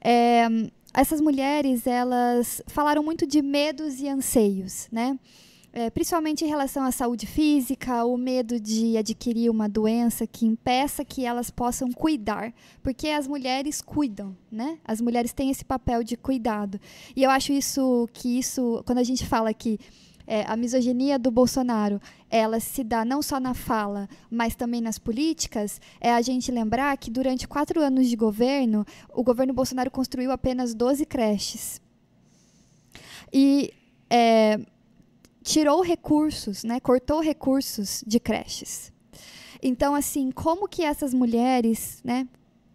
É, 0.00 0.46
essas 0.92 1.20
mulheres, 1.20 1.86
elas 1.86 2.62
falaram 2.66 3.02
muito 3.02 3.26
de 3.26 3.42
medos 3.42 4.00
e 4.00 4.08
anseios, 4.08 4.88
né? 4.90 5.18
É, 5.70 5.90
principalmente 5.90 6.44
em 6.44 6.48
relação 6.48 6.82
à 6.82 6.90
saúde 6.90 7.26
física, 7.26 8.04
o 8.04 8.16
medo 8.16 8.58
de 8.58 8.96
adquirir 8.96 9.50
uma 9.50 9.68
doença 9.68 10.26
que 10.26 10.46
impeça 10.46 11.04
que 11.04 11.26
elas 11.26 11.50
possam 11.50 11.92
cuidar, 11.92 12.54
porque 12.82 13.08
as 13.08 13.28
mulheres 13.28 13.82
cuidam, 13.82 14.34
né? 14.50 14.78
As 14.82 15.00
mulheres 15.00 15.32
têm 15.32 15.50
esse 15.50 15.64
papel 15.64 16.02
de 16.02 16.16
cuidado. 16.16 16.80
E 17.14 17.22
eu 17.22 17.30
acho 17.30 17.52
isso 17.52 18.08
que 18.14 18.38
isso, 18.38 18.82
quando 18.86 18.98
a 18.98 19.04
gente 19.04 19.26
fala 19.26 19.52
que 19.52 19.78
é, 20.28 20.44
a 20.46 20.54
misoginia 20.54 21.18
do 21.18 21.30
Bolsonaro 21.30 21.98
ela 22.30 22.60
se 22.60 22.84
dá 22.84 23.02
não 23.02 23.22
só 23.22 23.40
na 23.40 23.54
fala, 23.54 24.06
mas 24.30 24.54
também 24.54 24.82
nas 24.82 24.98
políticas, 24.98 25.80
é 25.98 26.12
a 26.12 26.20
gente 26.20 26.52
lembrar 26.52 26.94
que 26.98 27.10
durante 27.10 27.48
quatro 27.48 27.80
anos 27.80 28.06
de 28.06 28.14
governo, 28.14 28.84
o 29.14 29.22
governo 29.22 29.54
Bolsonaro 29.54 29.90
construiu 29.90 30.30
apenas 30.30 30.74
12 30.74 31.06
creches. 31.06 31.80
E 33.32 33.72
é, 34.10 34.60
tirou 35.42 35.80
recursos, 35.80 36.62
né, 36.62 36.78
cortou 36.78 37.20
recursos 37.20 38.04
de 38.06 38.20
creches. 38.20 38.92
Então, 39.62 39.94
assim, 39.94 40.30
como 40.30 40.68
que 40.68 40.84
essas 40.84 41.14
mulheres, 41.14 42.02
né, 42.04 42.28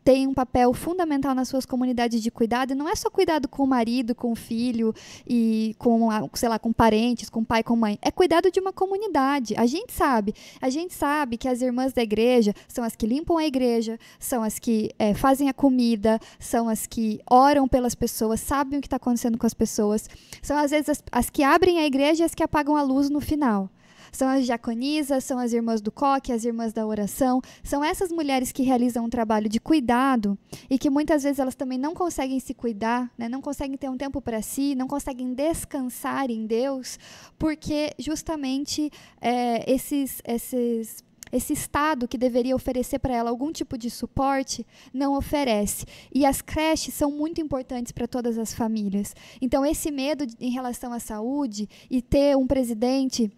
tem 0.04 0.28
um 0.28 0.34
papel 0.34 0.74
fundamental 0.74 1.34
nas 1.34 1.48
suas 1.48 1.66
comunidades 1.66 2.22
de 2.22 2.30
cuidado, 2.30 2.72
e 2.72 2.76
não 2.76 2.89
é 2.89 2.96
só 2.96 3.10
cuidado 3.10 3.48
com 3.48 3.63
o 3.63 3.68
marido, 3.68 4.13
com 4.13 4.32
o 4.32 4.36
filho 4.36 4.94
e 5.28 5.76
com, 5.80 6.10
sei 6.34 6.50
lá, 6.50 6.60
com 6.60 6.74
parentes, 6.74 7.30
com 7.30 7.44
pai, 7.44 7.63
com 7.63 7.76
mãe, 7.76 7.98
é 8.02 8.12
cuidado 8.12 8.52
de 8.52 8.60
uma 8.60 8.74
comunidade. 8.74 9.56
A 9.58 9.66
gente 9.66 9.94
sabe, 9.94 10.34
a 10.62 10.70
gente 10.70 10.94
sabe 10.94 11.38
que 11.38 11.48
as 11.48 11.62
irmãs 11.62 11.94
da 11.94 12.02
igreja 12.02 12.54
são 12.68 12.84
as 12.84 12.96
que 12.96 13.06
limpam 13.06 13.38
a 13.38 13.46
igreja, 13.46 13.98
são 14.20 14.44
as 14.44 14.60
que 14.60 14.92
é, 15.00 15.13
fazem 15.13 15.50
a 15.50 15.54
comida, 15.54 16.20
são 16.39 16.68
as 16.68 16.86
que 16.86 17.20
oram 17.30 17.68
pelas 17.68 17.96
pessoas, 17.96 18.42
sabem 18.42 18.80
o 18.80 18.82
que 18.82 18.88
está 18.88 18.98
acontecendo 18.98 19.38
com 19.38 19.48
as 19.48 19.54
pessoas, 19.54 20.10
são 20.42 20.58
às 20.58 20.72
vezes 20.72 20.89
as, 20.89 21.04
as 21.12 21.30
que 21.30 21.44
abrem 21.44 21.80
a 21.80 21.86
igreja 21.86 22.24
e 22.24 22.26
as 22.26 22.36
que 22.36 22.44
apagam 22.44 22.76
a 22.76 22.82
luz 22.82 23.10
no 23.10 23.22
final. 23.22 23.70
São 24.13 24.30
as 24.30 24.45
diaconisas, 24.45 25.23
são 25.23 25.39
as 25.39 25.52
irmãs 25.52 25.82
do 25.82 25.91
coque, 25.91 26.32
as 26.32 26.45
irmãs 26.45 26.71
da 26.71 26.86
oração. 26.86 27.41
São 27.63 27.84
essas 27.84 28.12
mulheres 28.12 28.52
que 28.52 28.63
realizam 28.63 29.06
um 29.06 29.10
trabalho 29.10 29.49
de 29.49 29.60
cuidado 29.60 30.38
e 30.69 30.78
que 30.78 30.89
muitas 30.89 31.23
vezes 31.23 31.39
elas 31.39 31.56
também 31.56 31.78
não 31.78 31.93
conseguem 31.93 32.39
se 32.39 32.54
cuidar, 32.54 33.12
né? 33.17 33.28
não 33.28 33.41
conseguem 33.41 33.76
ter 33.76 33.89
um 33.89 33.97
tempo 33.97 34.21
para 34.21 34.41
si, 34.41 34.76
não 34.76 34.88
conseguem 34.88 35.34
descansar 35.34 36.30
em 36.30 36.45
Deus, 36.45 36.97
porque 37.38 37.91
justamente 37.97 38.89
é, 39.19 39.69
esses, 39.69 40.21
esses 40.23 41.04
esse 41.34 41.52
Estado 41.52 42.08
que 42.08 42.17
deveria 42.17 42.56
oferecer 42.56 42.99
para 42.99 43.15
ela 43.15 43.32
algum 43.32 43.52
tipo 43.52 43.76
de 43.76 43.89
suporte, 43.89 44.65
não 44.93 45.17
oferece. 45.17 45.84
E 46.13 46.28
as 46.28 46.41
creches 46.41 46.93
são 46.93 47.10
muito 47.10 47.41
importantes 47.41 47.91
para 47.91 48.08
todas 48.08 48.38
as 48.38 48.54
famílias. 48.54 49.15
Então, 49.41 49.65
esse 49.65 49.89
medo 49.89 50.26
em 50.39 50.52
relação 50.52 50.93
à 50.93 50.99
saúde 50.99 51.67
e 51.89 52.04
ter 52.04 52.38
um 52.38 52.45
presidente 52.45 53.32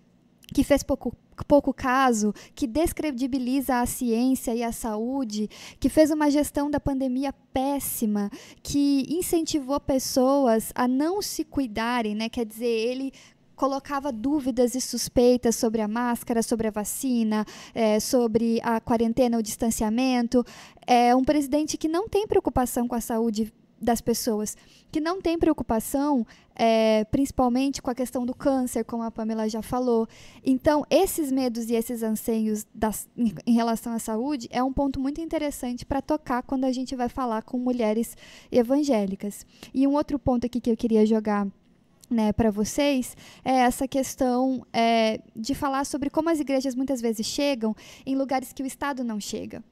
que 0.56 0.64
fez 0.64 0.84
pouco, 0.84 1.14
pouco 1.50 1.74
caso, 1.74 2.34
que 2.56 2.66
descredibiliza 2.66 3.82
a 3.82 3.86
ciência 3.86 4.56
e 4.56 4.64
a 4.64 4.72
saúde, 4.72 5.50
que 5.82 5.90
fez 5.90 6.12
uma 6.12 6.32
gestão 6.32 6.72
da 6.72 6.80
pandemia 6.80 7.34
péssima, 7.52 8.32
que 8.64 9.06
incentivou 9.10 9.78
pessoas 9.82 10.72
a 10.74 10.88
não 10.88 11.22
se 11.22 11.44
cuidarem, 11.44 12.16
né? 12.16 12.30
Quer 12.30 12.46
dizer, 12.46 12.66
ele 12.66 13.12
colocava 13.54 14.14
dúvidas 14.14 14.76
e 14.76 14.80
suspeitas 14.80 15.58
sobre 15.58 15.82
a 15.82 15.90
máscara, 15.90 16.42
sobre 16.42 16.70
a 16.70 16.72
vacina, 16.72 17.46
é, 17.74 18.00
sobre 18.00 18.62
a 18.64 18.80
quarentena, 18.80 19.38
o 19.38 19.44
distanciamento. 19.44 20.42
É 20.88 21.14
um 21.14 21.26
presidente 21.26 21.76
que 21.76 21.90
não 21.90 22.08
tem 22.08 22.26
preocupação 22.26 22.88
com 22.88 22.96
a 22.96 23.02
saúde 23.02 23.52
das 23.80 24.02
pessoas, 24.02 24.56
que 24.92 25.00
não 25.00 25.22
tem 25.22 25.38
preocupação 25.38 26.26
é, 26.56 27.04
principalmente 27.06 27.82
com 27.82 27.92
a 27.92 27.96
questão 27.96 28.26
do 28.26 28.34
câncer, 28.34 28.86
como 28.86 29.04
a 29.04 29.12
Pamela 29.12 29.48
já 29.50 29.62
falou. 29.62 30.08
Então, 30.44 30.86
esses 30.90 31.32
medos 31.32 31.70
e 31.70 31.74
esses 31.74 32.02
anseios 32.02 32.66
das, 32.74 33.08
em, 33.18 33.34
em, 33.46 33.54
relação 33.54 33.94
à 33.94 34.00
saúde 34.00 34.48
é 34.50 34.64
um 34.64 34.72
ponto 34.72 35.00
muito 35.00 35.20
interessante 35.20 35.86
para 35.86 36.02
tocar 36.02 36.42
quando 36.44 36.64
a 36.64 36.72
gente 36.72 36.96
vai 36.96 37.10
falar 37.10 37.44
com 37.44 37.58
mulheres 37.58 38.16
evangélicas. 38.52 39.46
E 39.74 39.86
um 39.86 39.94
outro 39.94 40.18
ponto 40.18 40.46
aqui 40.46 40.62
que 40.62 40.72
eu 40.72 40.78
queria 40.78 41.06
jogar 41.06 41.46
né, 42.10 42.32
para 42.32 42.52
vocês 42.52 43.18
é 43.44 43.52
essa 43.52 43.88
questão 43.88 44.66
é, 44.72 45.20
de 45.36 45.54
falar 45.54 45.86
sobre 45.86 46.10
como 46.10 46.30
as 46.30 46.40
igrejas 46.40 46.76
muitas 46.76 47.02
vezes 47.02 47.26
chegam 47.26 47.76
em 48.06 48.16
lugares 48.16 48.54
que 48.54 48.64
o 48.64 48.66
Estado 48.66 49.04
não 49.04 49.20
chega. 49.20 49.64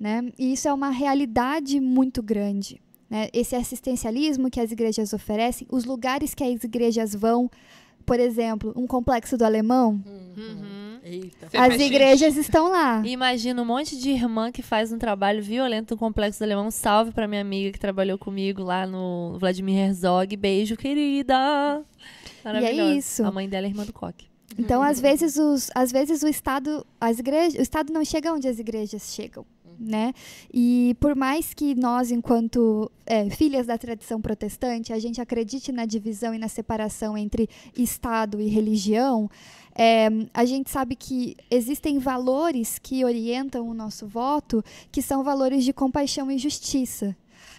Né? 0.00 0.32
E 0.38 0.54
isso 0.54 0.68
é 0.68 0.72
uma 0.72 0.88
realidade 0.88 1.78
muito 1.80 2.22
grande. 2.22 2.80
Né? 3.08 3.28
Esse 3.32 3.56
assistencialismo 3.56 4.50
que 4.50 4.60
as 4.60 4.70
igrejas 4.70 5.12
oferecem, 5.12 5.66
os 5.70 5.84
lugares 5.84 6.34
que 6.34 6.44
as 6.44 6.62
igrejas 6.62 7.14
vão, 7.14 7.50
por 8.04 8.20
exemplo, 8.20 8.72
um 8.76 8.86
complexo 8.86 9.36
do 9.36 9.44
alemão. 9.44 10.02
Uhum. 10.06 10.98
As 11.54 11.80
igrejas 11.80 12.36
estão 12.36 12.70
lá. 12.70 13.02
Imagina 13.06 13.62
um 13.62 13.64
monte 13.64 13.96
de 13.96 14.10
irmã 14.10 14.52
que 14.52 14.62
faz 14.62 14.92
um 14.92 14.98
trabalho 14.98 15.42
violento 15.42 15.94
no 15.94 15.98
complexo 15.98 16.38
do 16.40 16.42
alemão. 16.42 16.70
Salve 16.70 17.12
para 17.12 17.26
minha 17.26 17.40
amiga 17.40 17.72
que 17.72 17.78
trabalhou 17.78 18.18
comigo 18.18 18.62
lá 18.62 18.86
no 18.86 19.38
Vladimir 19.38 19.78
Herzog. 19.78 20.36
Beijo, 20.36 20.76
querida. 20.76 21.82
Maravilhosa. 22.44 22.74
E 22.74 22.80
é 22.80 22.98
isso. 22.98 23.24
A 23.24 23.30
mãe 23.30 23.48
dela 23.48 23.66
é 23.66 23.70
irmã 23.70 23.84
do 23.84 23.92
Coque. 23.92 24.26
Então, 24.58 24.82
às 24.82 25.00
vezes, 25.00 25.36
os, 25.36 25.70
às 25.74 25.92
vezes 25.92 26.22
o 26.22 26.28
Estado, 26.28 26.84
as 27.00 27.18
igrejas, 27.18 27.58
o 27.58 27.62
Estado 27.62 27.92
não 27.92 28.04
chega 28.04 28.32
onde 28.32 28.48
as 28.48 28.58
igrejas 28.58 29.14
chegam 29.14 29.46
né? 29.78 30.12
E 30.52 30.96
por 31.00 31.14
mais 31.14 31.54
que 31.54 31.74
nós, 31.74 32.10
enquanto 32.10 32.90
é, 33.06 33.28
filhas 33.30 33.66
da 33.66 33.78
tradição 33.78 34.20
protestante, 34.20 34.92
a 34.92 34.98
gente 34.98 35.20
acredite 35.20 35.72
na 35.72 35.86
divisão 35.86 36.34
e 36.34 36.38
na 36.38 36.48
separação 36.48 37.16
entre 37.16 37.48
Estado 37.76 38.40
e 38.40 38.48
religião, 38.48 39.30
é, 39.74 40.08
a 40.34 40.44
gente 40.44 40.70
sabe 40.70 40.96
que 40.96 41.36
existem 41.50 41.98
valores 41.98 42.78
que 42.78 43.04
orientam 43.04 43.68
o 43.68 43.74
nosso 43.74 44.06
voto, 44.06 44.64
que 44.90 45.00
são 45.00 45.22
valores 45.22 45.64
de 45.64 45.72
compaixão 45.72 46.30
e 46.30 46.38
justiça. 46.38 47.16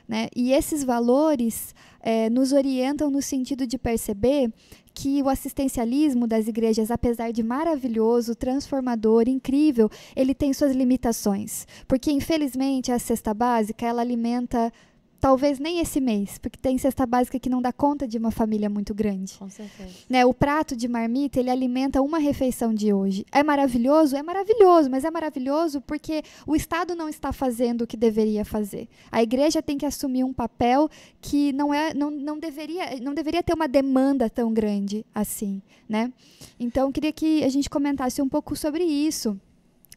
Né? 0.10 0.28
E 0.36 0.52
esses 0.54 0.84
valores 0.84 1.76
é, 2.00 2.32
nos 2.32 2.52
orientam 2.52 3.12
no 3.12 3.22
sentido 3.22 3.68
de 3.68 3.78
perceber 3.78 4.52
que 4.92 5.22
o 5.22 5.30
assistencialismo 5.30 6.26
das 6.26 6.48
igrejas, 6.48 6.90
apesar 6.90 7.32
de 7.32 7.44
maravilhoso, 7.44 8.34
transformador, 8.34 9.30
incrível, 9.30 9.88
ele 10.16 10.34
tem 10.34 10.52
suas 10.52 10.76
limitações. 10.76 11.68
Porque, 11.88 12.12
infelizmente, 12.12 12.92
a 12.92 12.98
cesta 12.98 13.36
básica, 13.36 13.86
ela 13.86 14.02
alimenta 14.02 14.74
talvez 15.20 15.60
nem 15.60 15.80
esse 15.80 16.00
mês, 16.00 16.38
porque 16.38 16.58
tem 16.58 16.78
cesta 16.78 17.06
básica 17.06 17.40
que 17.40 17.50
não 17.50 17.62
dá 17.62 17.74
conta 17.74 18.08
de 18.08 18.18
uma 18.18 18.32
família 18.32 18.70
muito 18.70 18.94
grande. 18.94 19.34
Com 19.34 19.50
certeza. 19.50 19.90
Né, 20.10 20.26
o 20.26 20.34
prato 20.34 20.76
de 20.76 20.88
marmita, 20.88 21.40
ele 21.40 21.50
alimenta 21.50 22.02
uma 22.02 22.18
refeição 22.20 22.74
de 22.74 22.94
hoje. 22.94 23.26
É 23.32 23.44
maravilhoso? 23.44 24.16
É 24.16 24.24
maravilhoso, 24.24 24.90
mas 24.90 25.04
é 25.04 25.12
maravilhoso 25.12 25.82
porque 25.82 26.24
o 26.48 26.56
Estado 26.56 26.96
não 26.96 27.10
está 27.10 27.32
fazendo 27.32 27.82
o 27.82 27.88
que 27.88 27.98
deveria 27.98 28.46
fazer. 28.46 28.88
A 29.12 29.22
igreja 29.22 29.62
tem 29.62 29.78
que 29.78 29.86
assumir 29.86 30.24
um 30.24 30.34
papel 30.34 30.90
que 31.22 31.52
não, 31.54 31.74
é, 31.74 31.94
não, 31.94 32.10
não, 32.10 32.40
deveria, 32.40 33.00
não 33.02 33.14
deveria 33.14 33.44
ter 33.44 33.54
uma 33.54 33.68
demanda 33.68 34.30
tão 34.30 34.54
grande 34.54 35.06
assim. 35.14 35.62
Né? 35.88 36.14
Então, 36.60 36.92
queria 36.92 37.12
que 37.12 37.44
a 37.44 37.50
gente 37.50 37.70
comentasse 37.70 38.22
um 38.22 38.30
pouco 38.30 38.56
sobre 38.56 38.84
isso 38.84 39.40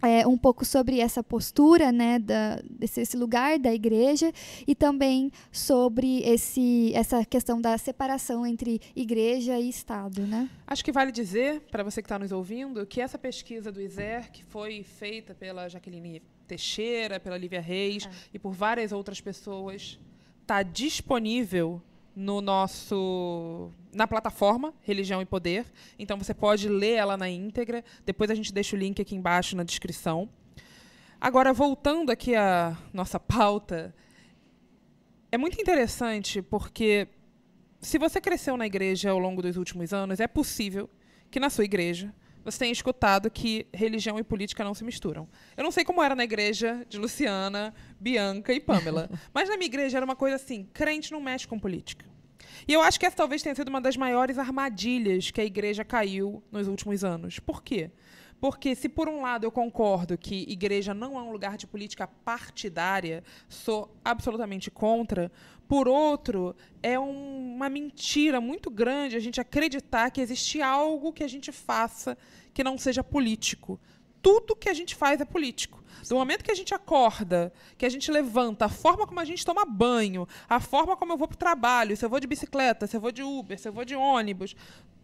é, 0.03 0.27
um 0.27 0.37
pouco 0.37 0.65
sobre 0.65 0.99
essa 0.99 1.23
postura, 1.23 1.93
né, 1.93 2.19
da, 2.19 2.61
desse 2.69 3.01
esse 3.01 3.17
lugar 3.17 3.59
da 3.59 3.73
igreja 3.73 4.33
e 4.67 4.75
também 4.75 5.31
sobre 5.51 6.21
esse, 6.23 6.93
essa 6.95 7.25
questão 7.25 7.61
da 7.61 7.79
separação 7.79 8.47
entre 8.47 8.81
igreja 8.95 9.59
e 9.59 9.69
Estado, 9.69 10.27
né? 10.27 10.49
Acho 10.67 10.85
que 10.85 10.93
vale 10.93 11.13
dizer 11.13 11.61
para 11.71 11.83
você 11.83 12.03
que 12.03 12.07
está 12.07 12.19
nos 12.19 12.33
ouvindo 12.33 12.85
que 12.87 13.01
essa 13.01 13.19
pesquisa 13.19 13.71
do 13.71 13.81
ISER, 13.81 14.31
que 14.31 14.45
foi 14.45 14.83
feita 14.83 15.35
pela 15.35 15.69
Jaqueline 15.69 16.23
Teixeira, 16.47 17.21
pela 17.21 17.39
Lívia 17.39 17.61
Reis 17.61 18.07
é. 18.07 18.11
e 18.35 18.39
por 18.39 18.53
várias 18.53 18.93
outras 18.93 19.21
pessoas, 19.21 19.99
está 20.43 20.63
disponível 20.63 21.81
no 22.15 22.41
nosso 22.41 23.71
na 23.93 24.07
plataforma 24.07 24.75
Religião 24.83 25.21
e 25.23 25.27
Poder. 25.27 25.67
Então 25.99 26.19
você 26.19 26.35
pode 26.35 26.69
ler 26.69 26.93
ela 26.93 27.17
na 27.17 27.29
íntegra. 27.29 27.85
Depois 28.05 28.31
a 28.31 28.35
gente 28.35 28.53
deixa 28.53 28.77
o 28.77 28.79
link 28.79 29.01
aqui 29.01 29.15
embaixo 29.15 29.57
na 29.57 29.63
descrição. 29.63 30.29
Agora 31.21 31.53
voltando 31.53 32.11
aqui 32.11 32.35
à 32.35 32.77
nossa 32.93 33.19
pauta, 33.21 33.95
é 35.31 35.39
muito 35.39 35.61
interessante 35.61 36.43
porque 36.43 37.09
se 37.81 37.99
você 37.99 38.21
cresceu 38.21 38.57
na 38.57 38.67
igreja 38.67 39.11
ao 39.11 39.19
longo 39.19 39.43
dos 39.43 39.57
últimos 39.57 39.93
anos, 39.93 40.21
é 40.21 40.27
possível 40.27 40.89
que 41.31 41.41
na 41.41 41.51
sua 41.51 41.65
igreja 41.65 42.15
você 42.45 42.59
tenha 42.59 42.73
escutado 42.73 43.31
que 43.31 43.67
religião 43.73 44.19
e 44.19 44.25
política 44.25 44.65
não 44.65 44.75
se 44.75 44.85
misturam. 44.85 45.29
Eu 45.57 45.65
não 45.65 45.71
sei 45.71 45.85
como 45.85 46.03
era 46.03 46.15
na 46.15 46.25
igreja 46.25 46.85
de 46.89 46.99
Luciana, 46.99 47.75
Bianca 48.01 48.53
e 48.53 48.61
Pamela, 48.61 49.11
mas 49.33 49.49
na 49.49 49.57
minha 49.57 49.67
igreja 49.67 49.99
era 49.99 50.05
uma 50.05 50.17
coisa 50.17 50.37
assim: 50.37 50.69
crente 50.73 51.13
não 51.13 51.21
mexe 51.21 51.47
com 51.47 51.59
política. 51.59 52.05
E 52.67 52.73
eu 52.73 52.83
acho 52.83 52.99
que 52.99 53.07
essa 53.07 53.17
talvez 53.17 53.43
tenha 53.43 53.55
sido 53.55 53.69
uma 53.69 53.81
das 53.81 53.97
maiores 53.97 54.39
armadilhas 54.39 55.31
que 55.31 55.41
a 55.41 55.45
igreja 55.45 55.85
caiu 55.85 56.43
nos 56.51 56.69
últimos 56.69 57.03
anos. 57.03 57.39
Por 57.39 57.63
quê? 57.63 57.91
Porque 58.43 58.75
se 58.75 58.89
por 58.89 59.09
um 59.09 59.23
lado 59.23 59.45
eu 59.45 59.53
concordo 59.53 60.19
que 60.19 60.45
igreja 60.49 60.93
não 60.93 61.17
é 61.17 61.23
um 61.23 61.31
lugar 61.31 61.57
de 61.57 61.65
política 61.65 62.09
partidária, 62.09 63.23
sou 63.49 63.97
absolutamente 64.05 64.69
contra, 64.69 65.31
por 65.69 65.87
outro, 65.87 66.53
é 66.83 66.99
um, 66.99 67.55
uma 67.55 67.69
mentira 67.69 68.41
muito 68.41 68.69
grande 68.69 69.15
a 69.15 69.21
gente 69.21 69.41
acreditar 69.41 70.11
que 70.11 70.21
existe 70.21 70.61
algo 70.61 71.13
que 71.13 71.23
a 71.23 71.29
gente 71.29 71.53
faça 71.53 72.19
que 72.53 72.65
não 72.65 72.77
seja 72.77 73.05
político. 73.05 73.79
Tudo 74.21 74.57
que 74.57 74.69
a 74.69 74.75
gente 74.75 74.97
faz 74.97 75.21
é 75.21 75.25
político. 75.25 75.81
Do 76.09 76.17
momento 76.17 76.43
que 76.43 76.51
a 76.51 76.55
gente 76.57 76.75
acorda, 76.75 77.53
que 77.79 77.87
a 77.87 77.89
gente 77.89 78.11
levanta, 78.11 78.65
a 78.65 78.69
forma 78.69 79.07
como 79.07 79.21
a 79.21 79.25
gente 79.25 79.47
toma 79.47 79.65
banho, 79.65 80.27
a 80.49 80.59
forma 80.59 80.97
como 80.97 81.13
eu 81.13 81.17
vou 81.17 81.29
para 81.29 81.37
o 81.37 81.39
trabalho, 81.39 81.97
se 81.97 82.05
eu 82.05 82.11
vou 82.11 82.19
de 82.19 82.27
bicicleta, 82.27 82.89
se 82.89 82.97
eu 82.97 83.01
vou 83.01 83.13
de 83.13 83.23
Uber, 83.23 83.57
se 83.57 83.69
eu 83.69 83.73
vou 83.73 83.85
de 83.85 83.95
ônibus, 83.95 84.57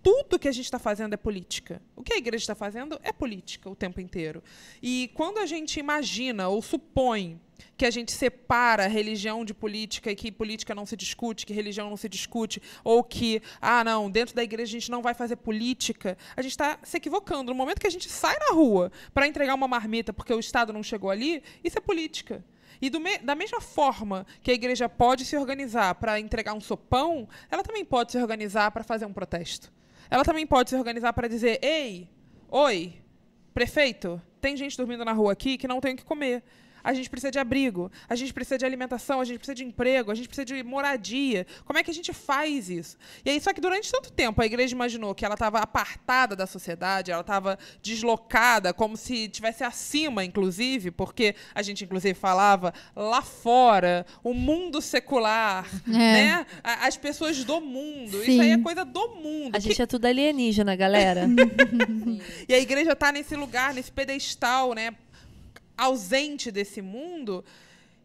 tudo 0.02 0.38
que 0.38 0.48
a 0.48 0.52
gente 0.52 0.64
está 0.64 0.78
fazendo 0.78 1.14
é 1.14 1.16
política. 1.16 1.82
O 1.96 2.02
que 2.02 2.12
a 2.12 2.16
igreja 2.16 2.42
está 2.42 2.54
fazendo 2.54 2.98
é 3.02 3.12
política 3.12 3.68
o 3.68 3.76
tempo 3.76 4.00
inteiro. 4.00 4.42
E 4.82 5.10
quando 5.14 5.38
a 5.38 5.46
gente 5.46 5.78
imagina 5.78 6.48
ou 6.48 6.62
supõe 6.62 7.40
que 7.76 7.84
a 7.84 7.90
gente 7.90 8.12
separa 8.12 8.86
religião 8.86 9.44
de 9.44 9.52
política 9.52 10.10
e 10.10 10.16
que 10.16 10.30
política 10.30 10.74
não 10.74 10.86
se 10.86 10.96
discute, 10.96 11.44
que 11.44 11.52
religião 11.52 11.90
não 11.90 11.96
se 11.96 12.08
discute, 12.08 12.62
ou 12.84 13.02
que, 13.02 13.42
ah, 13.60 13.82
não, 13.84 14.10
dentro 14.10 14.34
da 14.34 14.42
igreja 14.42 14.70
a 14.70 14.80
gente 14.80 14.90
não 14.90 15.02
vai 15.02 15.14
fazer 15.14 15.36
política, 15.36 16.16
a 16.36 16.42
gente 16.42 16.52
está 16.52 16.78
se 16.82 16.96
equivocando. 16.96 17.52
No 17.52 17.56
momento 17.56 17.80
que 17.80 17.86
a 17.86 17.90
gente 17.90 18.08
sai 18.08 18.36
na 18.38 18.54
rua 18.54 18.92
para 19.12 19.26
entregar 19.26 19.54
uma 19.54 19.68
marmita 19.68 20.12
porque 20.12 20.32
o 20.32 20.40
Estado 20.40 20.72
não 20.72 20.82
chegou 20.82 21.10
ali, 21.10 21.42
isso 21.62 21.78
é 21.78 21.80
política. 21.80 22.44
E 22.80 22.90
me 22.90 23.18
da 23.18 23.34
mesma 23.34 23.60
forma 23.60 24.26
que 24.42 24.50
a 24.50 24.54
igreja 24.54 24.88
pode 24.88 25.24
se 25.24 25.36
organizar 25.36 25.94
para 25.96 26.20
entregar 26.20 26.54
um 26.54 26.60
sopão, 26.60 27.28
ela 27.50 27.62
também 27.62 27.84
pode 27.84 28.12
se 28.12 28.18
organizar 28.18 28.70
para 28.70 28.84
fazer 28.84 29.04
um 29.04 29.12
protesto. 29.12 29.72
Ela 30.10 30.24
também 30.24 30.46
pode 30.46 30.70
se 30.70 30.76
organizar 30.76 31.12
para 31.12 31.28
dizer: 31.28 31.58
ei, 31.62 32.08
oi, 32.50 32.94
prefeito, 33.52 34.20
tem 34.40 34.56
gente 34.56 34.76
dormindo 34.76 35.04
na 35.04 35.12
rua 35.12 35.32
aqui 35.32 35.58
que 35.58 35.68
não 35.68 35.80
tem 35.80 35.94
o 35.94 35.96
que 35.96 36.04
comer 36.04 36.42
a 36.82 36.92
gente 36.92 37.10
precisa 37.10 37.30
de 37.30 37.38
abrigo, 37.38 37.90
a 38.08 38.14
gente 38.14 38.32
precisa 38.32 38.58
de 38.58 38.64
alimentação, 38.64 39.20
a 39.20 39.24
gente 39.24 39.38
precisa 39.38 39.54
de 39.54 39.64
emprego, 39.64 40.10
a 40.10 40.14
gente 40.14 40.28
precisa 40.28 40.44
de 40.44 40.62
moradia. 40.62 41.46
Como 41.64 41.78
é 41.78 41.82
que 41.82 41.90
a 41.90 41.94
gente 41.94 42.12
faz 42.12 42.70
isso? 42.70 42.96
E 43.24 43.30
aí, 43.30 43.40
só 43.40 43.52
que 43.52 43.60
durante 43.60 43.90
tanto 43.90 44.12
tempo 44.12 44.40
a 44.40 44.46
igreja 44.46 44.74
imaginou 44.74 45.14
que 45.14 45.24
ela 45.24 45.34
estava 45.34 45.58
apartada 45.58 46.34
da 46.34 46.46
sociedade, 46.46 47.10
ela 47.10 47.20
estava 47.20 47.58
deslocada, 47.82 48.72
como 48.72 48.96
se 48.96 49.28
tivesse 49.28 49.64
acima, 49.64 50.24
inclusive, 50.24 50.90
porque 50.90 51.34
a 51.54 51.62
gente, 51.62 51.84
inclusive, 51.84 52.14
falava 52.14 52.72
lá 52.94 53.22
fora, 53.22 54.06
o 54.22 54.32
mundo 54.34 54.80
secular, 54.80 55.66
é. 55.86 55.90
né? 55.90 56.46
As 56.62 56.96
pessoas 56.96 57.44
do 57.44 57.60
mundo. 57.60 58.22
Sim. 58.24 58.32
Isso 58.32 58.42
aí 58.42 58.50
é 58.50 58.58
coisa 58.58 58.84
do 58.84 59.08
mundo. 59.16 59.54
A 59.54 59.58
que... 59.58 59.68
gente 59.68 59.82
é 59.82 59.86
tudo 59.86 60.06
alienígena, 60.06 60.74
galera. 60.76 61.26
e 62.48 62.54
a 62.54 62.58
igreja 62.58 62.92
está 62.92 63.12
nesse 63.12 63.34
lugar, 63.36 63.74
nesse 63.74 63.90
pedestal, 63.92 64.74
né? 64.74 64.94
Ausente 65.78 66.50
desse 66.50 66.82
mundo, 66.82 67.44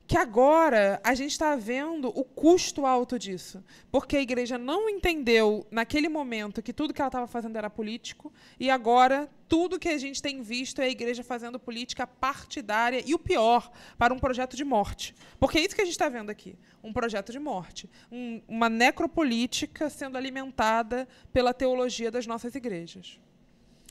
que 0.06 0.18
agora 0.18 1.02
a 1.04 1.16
gente 1.16 1.32
está 1.32 1.56
vendo 1.56 2.10
o 2.10 2.24
custo 2.24 2.86
alto 2.86 3.18
disso. 3.18 3.64
Porque 3.92 4.18
a 4.18 4.22
igreja 4.22 4.58
não 4.58 4.90
entendeu, 4.90 5.66
naquele 5.72 6.10
momento, 6.10 6.62
que 6.62 6.74
tudo 6.74 6.94
que 6.94 7.02
ela 7.02 7.08
estava 7.08 7.26
fazendo 7.26 7.58
era 7.58 7.70
político, 7.70 8.32
e 8.60 8.70
agora 8.70 9.30
tudo 9.48 9.80
que 9.80 9.90
a 9.90 9.98
gente 9.98 10.22
tem 10.22 10.42
visto 10.42 10.82
é 10.82 10.86
a 10.86 10.90
igreja 10.90 11.24
fazendo 11.24 11.60
política 11.60 12.06
partidária, 12.06 13.02
e 13.06 13.14
o 13.14 13.20
pior, 13.20 13.72
para 13.98 14.14
um 14.14 14.20
projeto 14.20 14.56
de 14.56 14.64
morte. 14.64 15.16
Porque 15.40 15.58
é 15.58 15.62
isso 15.62 15.76
que 15.76 15.82
a 15.82 15.86
gente 15.86 15.94
está 15.94 16.10
vendo 16.10 16.30
aqui: 16.30 16.56
um 16.84 16.92
projeto 16.92 17.32
de 17.32 17.40
morte. 17.40 17.90
Um, 18.12 18.42
uma 18.48 18.70
necropolítica 18.70 19.90
sendo 19.90 20.18
alimentada 20.18 21.08
pela 21.32 21.54
teologia 21.54 22.12
das 22.12 22.28
nossas 22.28 22.54
igrejas. 22.56 23.20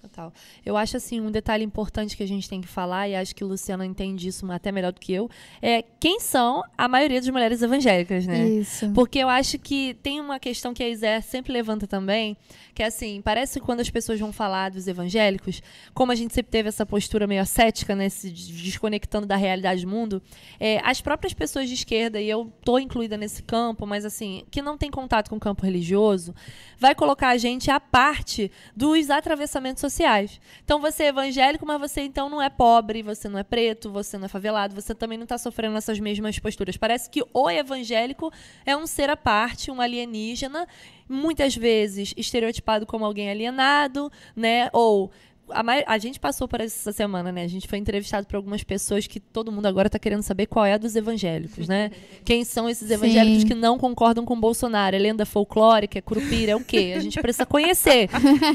Total. 0.03 0.33
Eu 0.67 0.77
acho 0.77 0.97
assim 0.97 1.21
um 1.21 1.31
detalhe 1.31 1.63
importante 1.63 2.17
que 2.17 2.25
a 2.25 2.27
gente 2.27 2.49
tem 2.49 2.61
que 2.61 2.67
falar 2.67 3.09
e 3.09 3.15
acho 3.15 3.37
que 3.37 3.45
o 3.45 3.47
Luciano 3.47 3.85
entende 3.85 4.27
isso 4.27 4.51
até 4.51 4.73
melhor 4.73 4.91
do 4.91 5.01
que 5.01 5.13
eu, 5.13 5.31
é 5.63 5.85
quem 6.01 6.19
são 6.19 6.61
a 6.77 6.89
maioria 6.89 7.21
das 7.21 7.31
mulheres 7.31 7.63
evangélicas, 7.63 8.27
né? 8.27 8.49
Isso. 8.49 8.91
Porque 8.95 9.21
eu 9.21 9.29
acho 9.29 9.61
que 9.61 9.95
tem 10.03 10.21
uma 10.21 10.41
questão 10.41 10.75
que 10.75 10.83
a 10.83 10.89
Isé 10.89 11.21
sempre 11.21 11.53
levanta 11.53 11.87
também, 11.87 12.37
que 12.75 12.83
é 12.83 12.87
assim, 12.87 13.23
parece 13.23 13.61
que 13.61 13.65
quando 13.65 13.79
as 13.79 13.91
pessoas 13.91 14.19
vão 14.19 14.33
falar 14.33 14.71
dos 14.71 14.89
evangélicos, 14.89 15.63
como 15.95 16.11
a 16.11 16.17
gente 16.17 16.35
sempre 16.35 16.51
teve 16.51 16.69
essa 16.69 16.85
postura 16.85 17.25
meio 17.29 17.41
ascética, 17.41 17.95
né, 17.95 18.09
se 18.09 18.29
desconectando 18.29 19.25
da 19.25 19.37
realidade 19.37 19.83
do 19.85 19.89
mundo, 19.89 20.21
é, 20.59 20.81
as 20.83 21.01
próprias 21.01 21.33
pessoas 21.33 21.69
de 21.69 21.75
esquerda, 21.75 22.21
e 22.21 22.29
eu 22.29 22.53
tô 22.65 22.77
incluída 22.77 23.17
nesse 23.17 23.41
campo, 23.41 23.87
mas 23.87 24.05
assim, 24.05 24.43
que 24.51 24.61
não 24.61 24.77
tem 24.77 24.91
contato 24.91 25.31
com 25.31 25.37
o 25.37 25.41
campo 25.41 25.65
religioso, 25.65 26.35
vai 26.77 26.93
colocar 26.93 27.29
a 27.29 27.37
gente 27.37 27.71
à 27.71 27.79
parte 27.79 28.51
dos 28.75 29.09
atravessamentos 29.09 29.81
sociais 29.81 29.92
sociais. 29.93 30.41
Então 30.65 30.81
você 30.81 31.05
é 31.05 31.09
evangélico, 31.09 31.67
mas 31.67 31.79
você 31.79 32.01
então 32.01 32.29
não 32.29 32.43
é 32.43 32.49
pobre, 32.49 33.03
você 33.03 33.29
não 33.29 33.39
é 33.39 33.45
preto, 33.45 33.91
você 33.91 34.19
não 34.19 34.25
é 34.25 34.29
favelado, 34.29 34.75
você 34.75 34.95
também 34.95 35.19
não 35.19 35.25
está 35.25 35.39
sofrendo 35.39 35.77
essas 35.77 36.01
mesmas 36.01 36.39
posturas. 36.39 36.77
Parece 36.77 37.09
que 37.09 37.23
o 37.33 37.51
evangélico 37.51 38.33
é 38.65 38.77
um 38.77 38.87
ser 38.87 39.11
à 39.11 39.17
parte, 39.17 39.71
um 39.71 39.81
alienígena, 39.81 40.67
muitas 41.09 41.55
vezes 41.55 42.15
estereotipado 42.17 42.87
como 42.87 43.05
alguém 43.05 43.31
alienado, 43.31 44.11
né? 44.35 44.71
Ou 44.73 45.11
a, 45.51 45.63
a, 45.95 45.99
gente 45.99 46.21
passou 46.21 46.47
por 46.47 46.61
essa 46.61 46.93
semana, 46.93 47.33
né? 47.33 47.43
A 47.45 47.49
gente 47.49 47.69
foi 47.69 47.79
entrevistado 47.79 48.27
por 48.27 48.37
algumas 48.37 48.63
pessoas 48.63 49.07
que 49.07 49.21
todo 49.21 49.53
mundo 49.53 49.67
agora 49.67 49.89
está 49.89 49.99
querendo 49.99 50.23
saber 50.23 50.47
qual 50.47 50.65
é 50.65 50.75
a 50.75 50.79
dos 50.79 50.97
evangélicos, 50.97 51.69
né? 51.69 51.91
Quem 52.25 52.45
são 52.45 52.69
esses 52.69 52.91
evangélicos 52.91 53.43
Sim. 53.43 53.49
que 53.49 53.55
não 53.55 53.79
concordam 53.79 54.25
com 54.25 54.39
Bolsonaro? 54.39 54.97
É 54.97 54.99
lenda 54.99 55.27
folclórica, 55.27 55.99
é 55.99 56.03
curupira, 56.03 56.53
é 56.53 56.57
o 56.57 56.65
quê? 56.65 56.95
A 56.97 57.01
gente 57.01 57.21
precisa 57.21 57.47
conhecer. 57.47 58.09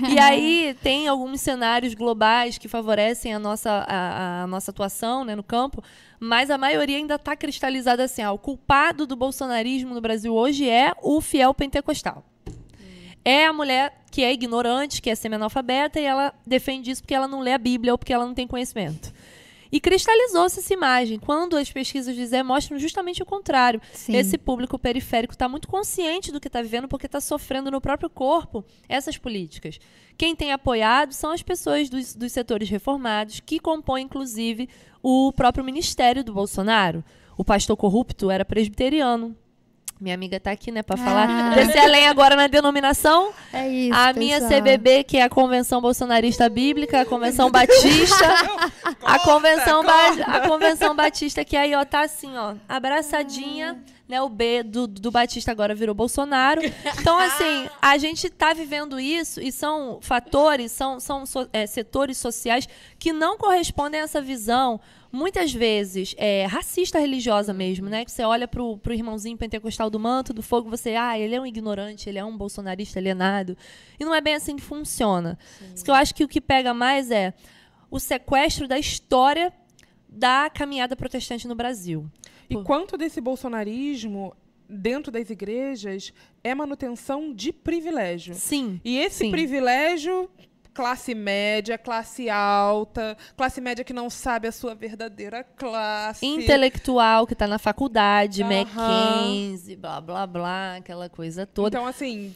e 0.09 0.17
aí 0.19 0.75
tem 0.81 1.07
alguns 1.07 1.41
cenários 1.41 1.93
globais 1.93 2.57
que 2.57 2.67
favorecem 2.67 3.33
a 3.33 3.39
nossa, 3.39 3.85
a, 3.87 4.43
a 4.43 4.47
nossa 4.47 4.71
atuação 4.71 5.23
né, 5.23 5.35
no 5.35 5.43
campo, 5.43 5.83
mas 6.19 6.49
a 6.49 6.57
maioria 6.57 6.97
ainda 6.97 7.15
está 7.15 7.35
cristalizada 7.35 8.03
assim: 8.03 8.23
ó, 8.23 8.33
o 8.33 8.37
culpado 8.37 9.05
do 9.05 9.15
bolsonarismo 9.15 9.93
no 9.93 10.01
Brasil 10.01 10.33
hoje 10.33 10.69
é 10.69 10.93
o 11.01 11.21
fiel 11.21 11.53
pentecostal 11.53 12.23
é 13.29 13.45
a 13.45 13.51
mulher 13.51 13.93
que 14.09 14.23
é 14.23 14.31
ignorante, 14.31 15.01
que 15.01 15.09
é 15.09 15.15
semi-analfabeta, 15.15 15.99
e 15.99 16.05
ela 16.05 16.33
defende 16.45 16.91
isso 16.91 17.01
porque 17.01 17.13
ela 17.13 17.27
não 17.27 17.41
lê 17.41 17.51
a 17.51 17.57
Bíblia 17.57 17.91
ou 17.91 17.97
porque 17.97 18.13
ela 18.13 18.25
não 18.25 18.33
tem 18.33 18.47
conhecimento. 18.47 19.11
E 19.69 19.81
cristalizou-se 19.81 20.61
essa 20.61 20.73
imagem, 20.73 21.19
quando 21.19 21.57
as 21.57 21.69
pesquisas 21.69 22.15
de 22.15 22.25
Zé 22.25 22.41
mostram 22.41 22.79
justamente 22.79 23.21
o 23.21 23.25
contrário. 23.25 23.81
Sim. 23.91 24.15
Esse 24.15 24.37
público 24.37 24.79
periférico 24.79 25.33
está 25.33 25.49
muito 25.49 25.67
consciente 25.67 26.31
do 26.31 26.39
que 26.39 26.47
está 26.47 26.61
vivendo 26.61 26.87
porque 26.87 27.05
está 27.05 27.19
sofrendo 27.19 27.69
no 27.69 27.81
próprio 27.81 28.09
corpo 28.09 28.63
essas 28.87 29.17
políticas. 29.17 29.77
Quem 30.17 30.33
tem 30.33 30.53
apoiado 30.53 31.11
são 31.11 31.33
as 31.33 31.43
pessoas 31.43 31.89
dos, 31.89 32.15
dos 32.15 32.31
setores 32.31 32.69
reformados, 32.69 33.41
que 33.41 33.59
compõem, 33.59 34.05
inclusive, 34.05 34.69
o 35.03 35.33
próprio 35.33 35.65
ministério 35.65 36.23
do 36.23 36.33
Bolsonaro. 36.33 37.03
O 37.37 37.43
pastor 37.43 37.75
corrupto 37.75 38.31
era 38.31 38.45
presbiteriano, 38.45 39.35
minha 39.99 40.13
amiga 40.13 40.39
tá 40.39 40.51
aqui, 40.51 40.71
né, 40.71 40.83
para 40.83 40.95
falar. 40.95 41.27
Ah. 41.29 41.55
Descer 41.55 41.79
além 41.79 42.07
agora 42.07 42.35
na 42.35 42.47
denominação. 42.47 43.31
É 43.51 43.67
isso. 43.67 43.97
A 43.97 44.13
minha 44.13 44.39
CBB, 44.39 45.03
que 45.03 45.17
é 45.17 45.23
a 45.23 45.29
Convenção 45.29 45.81
Bolsonarista 45.81 46.47
Bíblica, 46.49 47.01
a 47.01 47.05
Convenção 47.05 47.49
Batista. 47.49 48.25
a 49.03 49.19
Convenção, 49.19 49.83
ba 49.83 50.09
a 50.27 50.47
Convenção 50.47 50.95
Batista, 50.95 51.43
que 51.43 51.57
aí, 51.57 51.73
ó, 51.75 51.83
tá 51.83 52.01
assim, 52.01 52.37
ó, 52.37 52.53
abraçadinha. 52.69 53.77
Né, 54.07 54.21
o 54.21 54.29
B 54.29 54.63
do, 54.63 54.87
do 54.87 55.11
Batista 55.11 55.51
agora 55.51 55.75
virou 55.75 55.93
Bolsonaro. 55.93 56.61
Então, 56.99 57.19
assim, 57.19 57.69
a 57.81 57.97
gente 57.97 58.27
está 58.27 58.53
vivendo 58.53 58.97
isso 58.99 59.41
e 59.41 59.51
são 59.51 59.99
fatores, 60.01 60.71
são, 60.71 60.97
são 60.99 61.25
so, 61.25 61.49
é, 61.51 61.67
setores 61.67 62.17
sociais 62.17 62.69
que 62.97 63.11
não 63.11 63.37
correspondem 63.37 63.99
a 63.99 64.03
essa 64.03 64.21
visão 64.21 64.79
muitas 65.11 65.53
vezes 65.53 66.13
é, 66.17 66.45
racista 66.45 66.99
religiosa 66.99 67.53
mesmo, 67.53 67.89
né? 67.89 68.05
Que 68.05 68.11
você 68.11 68.23
olha 68.23 68.47
pro, 68.47 68.77
pro 68.77 68.93
irmãozinho 68.93 69.37
pentecostal 69.37 69.89
do 69.89 69.99
manto, 69.99 70.33
do 70.33 70.41
fogo, 70.41 70.69
você, 70.69 70.95
ah, 70.95 71.17
ele 71.17 71.35
é 71.35 71.41
um 71.41 71.45
ignorante, 71.45 72.09
ele 72.09 72.19
é 72.19 72.25
um 72.25 72.37
bolsonarista 72.37 72.99
alienado. 72.99 73.57
E 73.99 74.05
não 74.05 74.13
é 74.13 74.21
bem 74.21 74.35
assim 74.35 74.55
que 74.55 74.61
funciona. 74.63 75.37
Isso 75.73 75.83
que 75.83 75.91
eu 75.91 75.95
acho 75.95 76.13
que 76.13 76.23
o 76.23 76.27
que 76.27 76.41
pega 76.41 76.73
mais 76.73 77.11
é 77.11 77.33
o 77.89 77.99
sequestro 77.99 78.67
da 78.67 78.77
história 78.77 79.51
da 80.09 80.49
caminhada 80.49 80.95
protestante 80.95 81.47
no 81.47 81.55
Brasil. 81.55 82.09
E 82.49 82.63
quanto 82.63 82.97
desse 82.97 83.19
bolsonarismo 83.19 84.35
dentro 84.69 85.11
das 85.11 85.29
igrejas 85.29 86.13
é 86.43 86.53
manutenção 86.53 87.33
de 87.33 87.53
privilégio. 87.53 88.35
Sim. 88.35 88.81
E 88.83 88.97
esse 88.97 89.19
sim. 89.19 89.31
privilégio 89.31 90.29
classe 90.73 91.15
média, 91.15 91.75
classe 91.75 92.29
alta, 92.29 93.17
classe 93.35 93.59
média 93.59 93.83
que 93.83 93.93
não 93.93 94.11
sabe 94.11 94.47
a 94.47 94.51
sua 94.51 94.75
verdadeira 94.75 95.43
classe. 95.43 96.23
Intelectual, 96.23 97.25
que 97.25 97.33
está 97.33 97.47
na 97.47 97.57
faculdade, 97.57 98.43
uhum. 98.43 98.49
Mackenzie, 98.49 99.75
blá, 99.75 99.99
blá, 99.99 100.27
blá, 100.27 100.75
aquela 100.75 101.09
coisa 101.09 101.47
toda. 101.47 101.75
Então, 101.75 101.87
assim, 101.87 102.35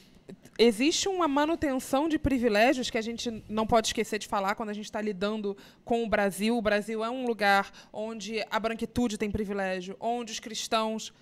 existe 0.58 1.08
uma 1.08 1.28
manutenção 1.28 2.08
de 2.08 2.20
privilégios 2.20 2.90
que 2.90 2.98
a 2.98 3.02
gente 3.02 3.44
não 3.48 3.66
pode 3.66 3.88
esquecer 3.88 4.20
de 4.20 4.28
falar 4.28 4.56
quando 4.56 4.70
a 4.70 4.74
gente 4.74 4.86
está 4.86 5.02
lidando 5.02 5.56
com 5.84 6.04
o 6.04 6.10
Brasil. 6.10 6.58
O 6.58 6.62
Brasil 6.62 7.04
é 7.04 7.10
um 7.10 7.26
lugar 7.26 7.72
onde 7.92 8.46
a 8.50 8.60
branquitude 8.60 9.18
tem 9.18 9.32
privilégio, 9.32 9.96
onde 10.00 10.32
os 10.32 10.40
cristãos 10.40 11.14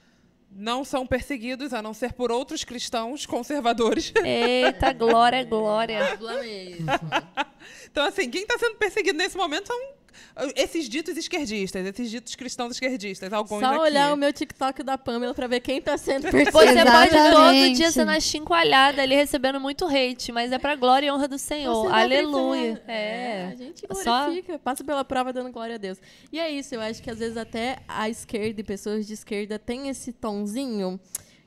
não 0.51 0.83
são 0.83 1.05
perseguidos, 1.05 1.73
a 1.73 1.81
não 1.81 1.93
ser 1.93 2.13
por 2.13 2.31
outros 2.31 2.63
cristãos 2.63 3.25
conservadores. 3.25 4.11
Eita, 4.23 4.91
glória, 4.93 5.43
glória. 5.43 5.99
então, 7.85 8.05
assim, 8.05 8.29
quem 8.29 8.41
está 8.41 8.57
sendo 8.57 8.75
perseguido 8.75 9.17
nesse 9.17 9.37
momento 9.37 9.67
são 9.67 9.98
esses 10.55 10.87
ditos 10.87 11.17
esquerdistas, 11.17 11.85
esses 11.85 12.09
ditos 12.09 12.35
cristãos 12.35 12.71
esquerdistas, 12.71 13.31
alguns 13.33 13.59
Só 13.59 13.67
aqui. 13.67 13.79
olhar 13.79 14.13
o 14.13 14.17
meu 14.17 14.31
TikTok 14.31 14.83
da 14.83 14.97
Pamela 14.97 15.33
pra 15.33 15.47
ver 15.47 15.59
quem 15.59 15.81
tá 15.81 15.97
sendo 15.97 16.23
perseguido. 16.23 16.51
Você 16.51 16.85
pode 16.85 17.31
todo 17.31 17.73
dia 17.75 17.91
ser 17.91 18.05
na 18.05 18.19
chincoalhada 18.19 19.01
ali 19.01 19.15
recebendo 19.15 19.59
muito 19.59 19.85
hate, 19.85 20.31
mas 20.31 20.51
é 20.51 20.57
pra 20.57 20.75
glória 20.75 21.07
e 21.07 21.11
honra 21.11 21.27
do 21.27 21.37
Senhor. 21.37 21.91
Aleluia. 21.93 22.81
É. 22.87 22.93
é. 22.93 23.45
A 23.51 23.55
gente 23.55 23.85
glorifica, 23.87 24.53
Só... 24.53 24.59
passa 24.59 24.83
pela 24.83 25.03
prova 25.03 25.33
dando 25.33 25.51
glória 25.51 25.75
a 25.75 25.77
Deus. 25.77 25.97
E 26.31 26.39
é 26.39 26.49
isso, 26.49 26.75
eu 26.75 26.81
acho 26.81 27.01
que 27.01 27.09
às 27.09 27.19
vezes 27.19 27.37
até 27.37 27.79
a 27.87 28.09
esquerda 28.09 28.61
e 28.61 28.63
pessoas 28.63 29.05
de 29.07 29.13
esquerda 29.13 29.57
têm 29.57 29.89
esse 29.89 30.11
tonzinho 30.13 30.99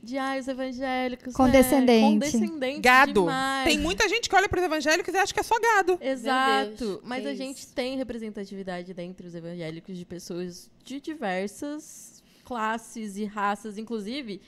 de 0.03 0.19
ai, 0.19 0.41
os 0.41 0.49
evangélicos. 0.49 1.33
Condescendente. 1.33 2.05
É, 2.05 2.11
condescendente 2.11 2.81
Gado. 2.81 3.21
demais. 3.21 3.69
Tem 3.69 3.79
muita 3.79 4.09
gente 4.09 4.29
que 4.29 4.35
olha 4.35 4.49
para 4.49 4.59
os 4.59 4.65
evangélicos 4.65 5.15
e 5.15 5.17
acha 5.17 5.33
que 5.33 5.39
é 5.39 5.43
só 5.45 5.55
gado. 5.61 5.97
Exato. 6.01 6.77
Deus, 6.77 7.01
Mas 7.05 7.23
que 7.23 7.29
a 7.29 7.35
gente 7.35 7.59
isso. 7.59 7.73
tem 7.73 7.97
representatividade 7.97 8.93
dentre 8.93 9.27
os 9.27 9.35
evangélicos 9.35 9.97
de 9.97 10.05
pessoas 10.05 10.69
de 10.85 11.01
diversas 11.01 12.23
classes 12.45 13.17
e 13.17 13.25
raças. 13.25 13.79
Inclusive, 13.79 14.41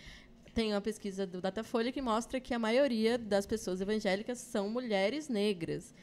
tem 0.52 0.72
uma 0.72 0.80
pesquisa 0.80 1.24
do 1.26 1.40
Datafolha 1.40 1.92
que 1.92 2.02
mostra 2.02 2.40
que 2.40 2.52
a 2.52 2.59
maioria 2.59 3.16
das 3.16 3.46
pessoas 3.46 3.80
evangélicas 3.80 4.38
são 4.38 4.68
mulheres 4.68 5.28
negras. 5.28 5.94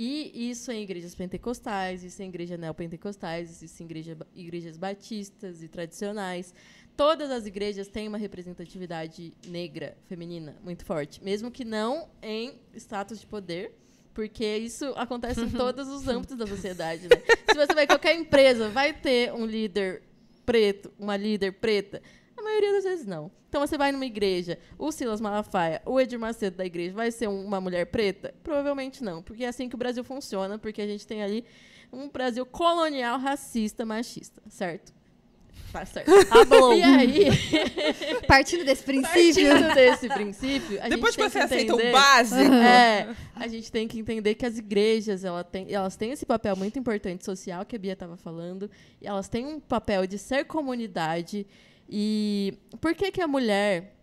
E 0.00 0.48
isso 0.48 0.70
em 0.70 0.80
igrejas 0.80 1.12
pentecostais, 1.12 2.04
isso 2.04 2.22
em 2.22 2.28
igrejas 2.28 2.56
neopentecostais, 2.56 3.60
isso 3.62 3.82
em 3.82 3.86
igreja, 3.86 4.16
igrejas 4.32 4.76
batistas 4.76 5.60
e 5.60 5.66
tradicionais. 5.66 6.54
Todas 6.96 7.32
as 7.32 7.46
igrejas 7.46 7.88
têm 7.88 8.06
uma 8.06 8.16
representatividade 8.16 9.34
negra, 9.48 9.98
feminina, 10.06 10.56
muito 10.62 10.84
forte. 10.84 11.20
Mesmo 11.20 11.50
que 11.50 11.64
não 11.64 12.08
em 12.22 12.60
status 12.76 13.18
de 13.18 13.26
poder, 13.26 13.72
porque 14.14 14.58
isso 14.58 14.84
acontece 14.94 15.40
em 15.40 15.50
todos 15.50 15.88
os 15.88 16.06
âmbitos 16.06 16.36
da 16.36 16.46
sociedade. 16.46 17.08
Né? 17.08 17.16
Se 17.50 17.56
você 17.56 17.74
vai 17.74 17.82
em 17.82 17.88
qualquer 17.88 18.14
empresa, 18.14 18.68
vai 18.68 18.92
ter 18.92 19.32
um 19.32 19.44
líder 19.44 20.04
preto, 20.46 20.92
uma 20.96 21.16
líder 21.16 21.54
preta. 21.54 22.00
A 22.38 22.42
maioria 22.42 22.72
das 22.72 22.84
vezes 22.84 23.06
não. 23.06 23.30
Então 23.48 23.60
você 23.66 23.76
vai 23.78 23.90
numa 23.92 24.06
igreja, 24.06 24.58
o 24.78 24.92
Silas 24.92 25.20
Malafaia, 25.20 25.80
o 25.86 25.98
Edir 26.00 26.18
Macedo 26.18 26.56
da 26.56 26.64
igreja, 26.66 26.94
vai 26.94 27.10
ser 27.10 27.28
um- 27.28 27.44
uma 27.44 27.60
mulher 27.60 27.86
preta? 27.86 28.34
Provavelmente 28.42 29.02
não, 29.02 29.22
porque 29.22 29.44
é 29.44 29.48
assim 29.48 29.68
que 29.68 29.74
o 29.74 29.78
Brasil 29.78 30.04
funciona, 30.04 30.58
porque 30.58 30.82
a 30.82 30.86
gente 30.86 31.06
tem 31.06 31.22
ali 31.22 31.44
um 31.92 32.08
Brasil 32.08 32.44
colonial, 32.44 33.18
racista, 33.18 33.84
machista, 33.86 34.42
certo? 34.48 34.92
Tá 35.72 35.84
certo. 35.84 36.08
Hablou. 36.30 36.74
E 36.74 36.82
aí, 36.82 37.26
Partindo 38.26 38.64
desse 38.64 38.82
princípio. 38.82 39.48
partindo 39.48 39.74
desse 39.74 40.08
princípio, 40.08 40.82
a 40.82 40.88
Depois 40.88 41.14
que 41.16 41.22
gente 41.22 41.32
você 41.32 41.38
tem 41.40 41.48
que 41.48 41.54
aceita 41.54 41.72
o 41.74 41.76
entender- 41.76 41.92
básico. 41.92 42.52
é, 42.54 43.16
a 43.34 43.48
gente 43.48 43.72
tem 43.72 43.88
que 43.88 43.98
entender 43.98 44.34
que 44.34 44.46
as 44.46 44.56
igrejas 44.58 45.24
ela 45.24 45.42
tem, 45.44 45.72
elas 45.72 45.96
têm 45.96 46.10
esse 46.12 46.24
papel 46.24 46.54
muito 46.56 46.78
importante 46.78 47.24
social 47.24 47.64
que 47.66 47.76
a 47.76 47.78
Bia 47.78 47.92
estava 47.94 48.16
falando. 48.16 48.70
E 49.00 49.06
elas 49.06 49.28
têm 49.28 49.46
um 49.46 49.60
papel 49.60 50.06
de 50.06 50.18
ser 50.18 50.44
comunidade. 50.44 51.46
E 51.88 52.58
por 52.80 52.94
que, 52.94 53.10
que 53.10 53.20
a 53.20 53.26
mulher 53.26 53.96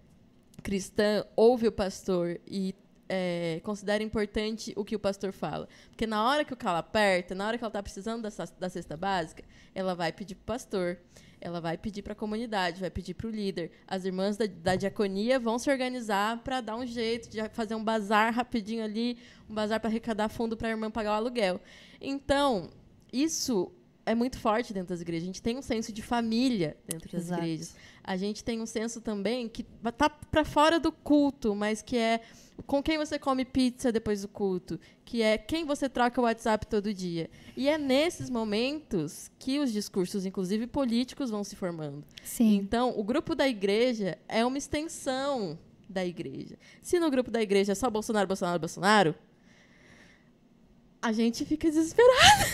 cristã 0.63 1.23
ouve 1.35 1.67
o 1.67 1.71
pastor 1.71 2.39
e 2.47 2.73
é, 3.07 3.61
considera 3.63 4.03
importante 4.03 4.73
o 4.75 4.83
que 4.83 4.95
o 4.95 4.99
pastor 4.99 5.31
fala? 5.31 5.67
Porque 5.89 6.07
na 6.07 6.27
hora 6.27 6.43
que 6.43 6.53
o 6.53 6.57
calo 6.57 6.79
aperta, 6.79 7.35
na 7.35 7.45
hora 7.47 7.57
que 7.57 7.63
ela 7.63 7.69
está 7.69 7.83
precisando 7.83 8.23
da, 8.23 8.29
da 8.59 8.69
cesta 8.69 8.97
básica, 8.97 9.43
ela 9.75 9.93
vai 9.93 10.11
pedir 10.11 10.35
para 10.35 10.41
o 10.41 10.45
pastor. 10.45 10.97
Ela 11.39 11.61
vai 11.61 11.77
pedir 11.77 12.01
para 12.01 12.13
a 12.13 12.15
comunidade, 12.15 12.81
vai 12.81 12.89
pedir 12.89 13.13
para 13.13 13.27
o 13.27 13.29
líder. 13.29 13.69
As 13.87 14.03
irmãs 14.03 14.35
da, 14.35 14.47
da 14.47 14.75
diaconia 14.75 15.37
vão 15.37 15.59
se 15.59 15.69
organizar 15.69 16.41
para 16.43 16.59
dar 16.59 16.75
um 16.75 16.87
jeito 16.87 17.29
de 17.29 17.37
fazer 17.49 17.75
um 17.75 17.83
bazar 17.83 18.33
rapidinho 18.33 18.83
ali, 18.83 19.19
um 19.47 19.53
bazar 19.53 19.79
para 19.79 19.89
arrecadar 19.91 20.27
fundo 20.27 20.57
para 20.57 20.69
a 20.69 20.71
irmã 20.71 20.89
pagar 20.89 21.11
o 21.11 21.15
aluguel. 21.15 21.61
Então, 22.01 22.71
isso 23.13 23.71
é 24.05 24.13
muito 24.13 24.37
forte 24.37 24.73
dentro 24.73 24.89
das 24.89 25.01
igrejas. 25.01 25.23
A 25.23 25.25
gente 25.25 25.41
tem 25.41 25.57
um 25.57 25.61
senso 25.61 25.91
de 25.91 26.01
família 26.01 26.77
dentro 26.87 27.11
das 27.11 27.23
Exato. 27.23 27.41
igrejas. 27.41 27.75
A 28.03 28.15
gente 28.15 28.43
tem 28.43 28.61
um 28.61 28.65
senso 28.65 29.01
também 29.01 29.49
que 29.49 29.63
tá 29.97 30.09
para 30.09 30.45
fora 30.45 30.79
do 30.79 30.91
culto, 30.91 31.55
mas 31.55 31.81
que 31.81 31.97
é 31.97 32.21
com 32.67 32.81
quem 32.81 32.97
você 32.97 33.17
come 33.17 33.43
pizza 33.43 33.91
depois 33.91 34.21
do 34.21 34.27
culto, 34.27 34.79
que 35.03 35.21
é 35.21 35.37
quem 35.37 35.65
você 35.65 35.89
troca 35.89 36.21
o 36.21 36.23
WhatsApp 36.23 36.67
todo 36.67 36.93
dia. 36.93 37.29
E 37.57 37.67
é 37.67 37.77
nesses 37.77 38.29
momentos 38.29 39.31
que 39.39 39.59
os 39.59 39.73
discursos, 39.73 40.25
inclusive 40.25 40.67
políticos, 40.67 41.31
vão 41.31 41.43
se 41.43 41.55
formando. 41.55 42.03
Sim. 42.23 42.55
Então, 42.57 42.93
o 42.97 43.03
grupo 43.03 43.33
da 43.33 43.47
igreja 43.47 44.17
é 44.27 44.45
uma 44.45 44.57
extensão 44.57 45.57
da 45.89 46.05
igreja. 46.05 46.57
Se 46.81 46.99
no 46.99 47.09
grupo 47.09 47.31
da 47.31 47.41
igreja 47.41 47.71
é 47.71 47.75
só 47.75 47.89
Bolsonaro, 47.89 48.27
Bolsonaro, 48.27 48.59
Bolsonaro, 48.59 49.15
a 51.01 51.11
gente 51.11 51.45
fica 51.45 51.69
desesperado. 51.69 52.45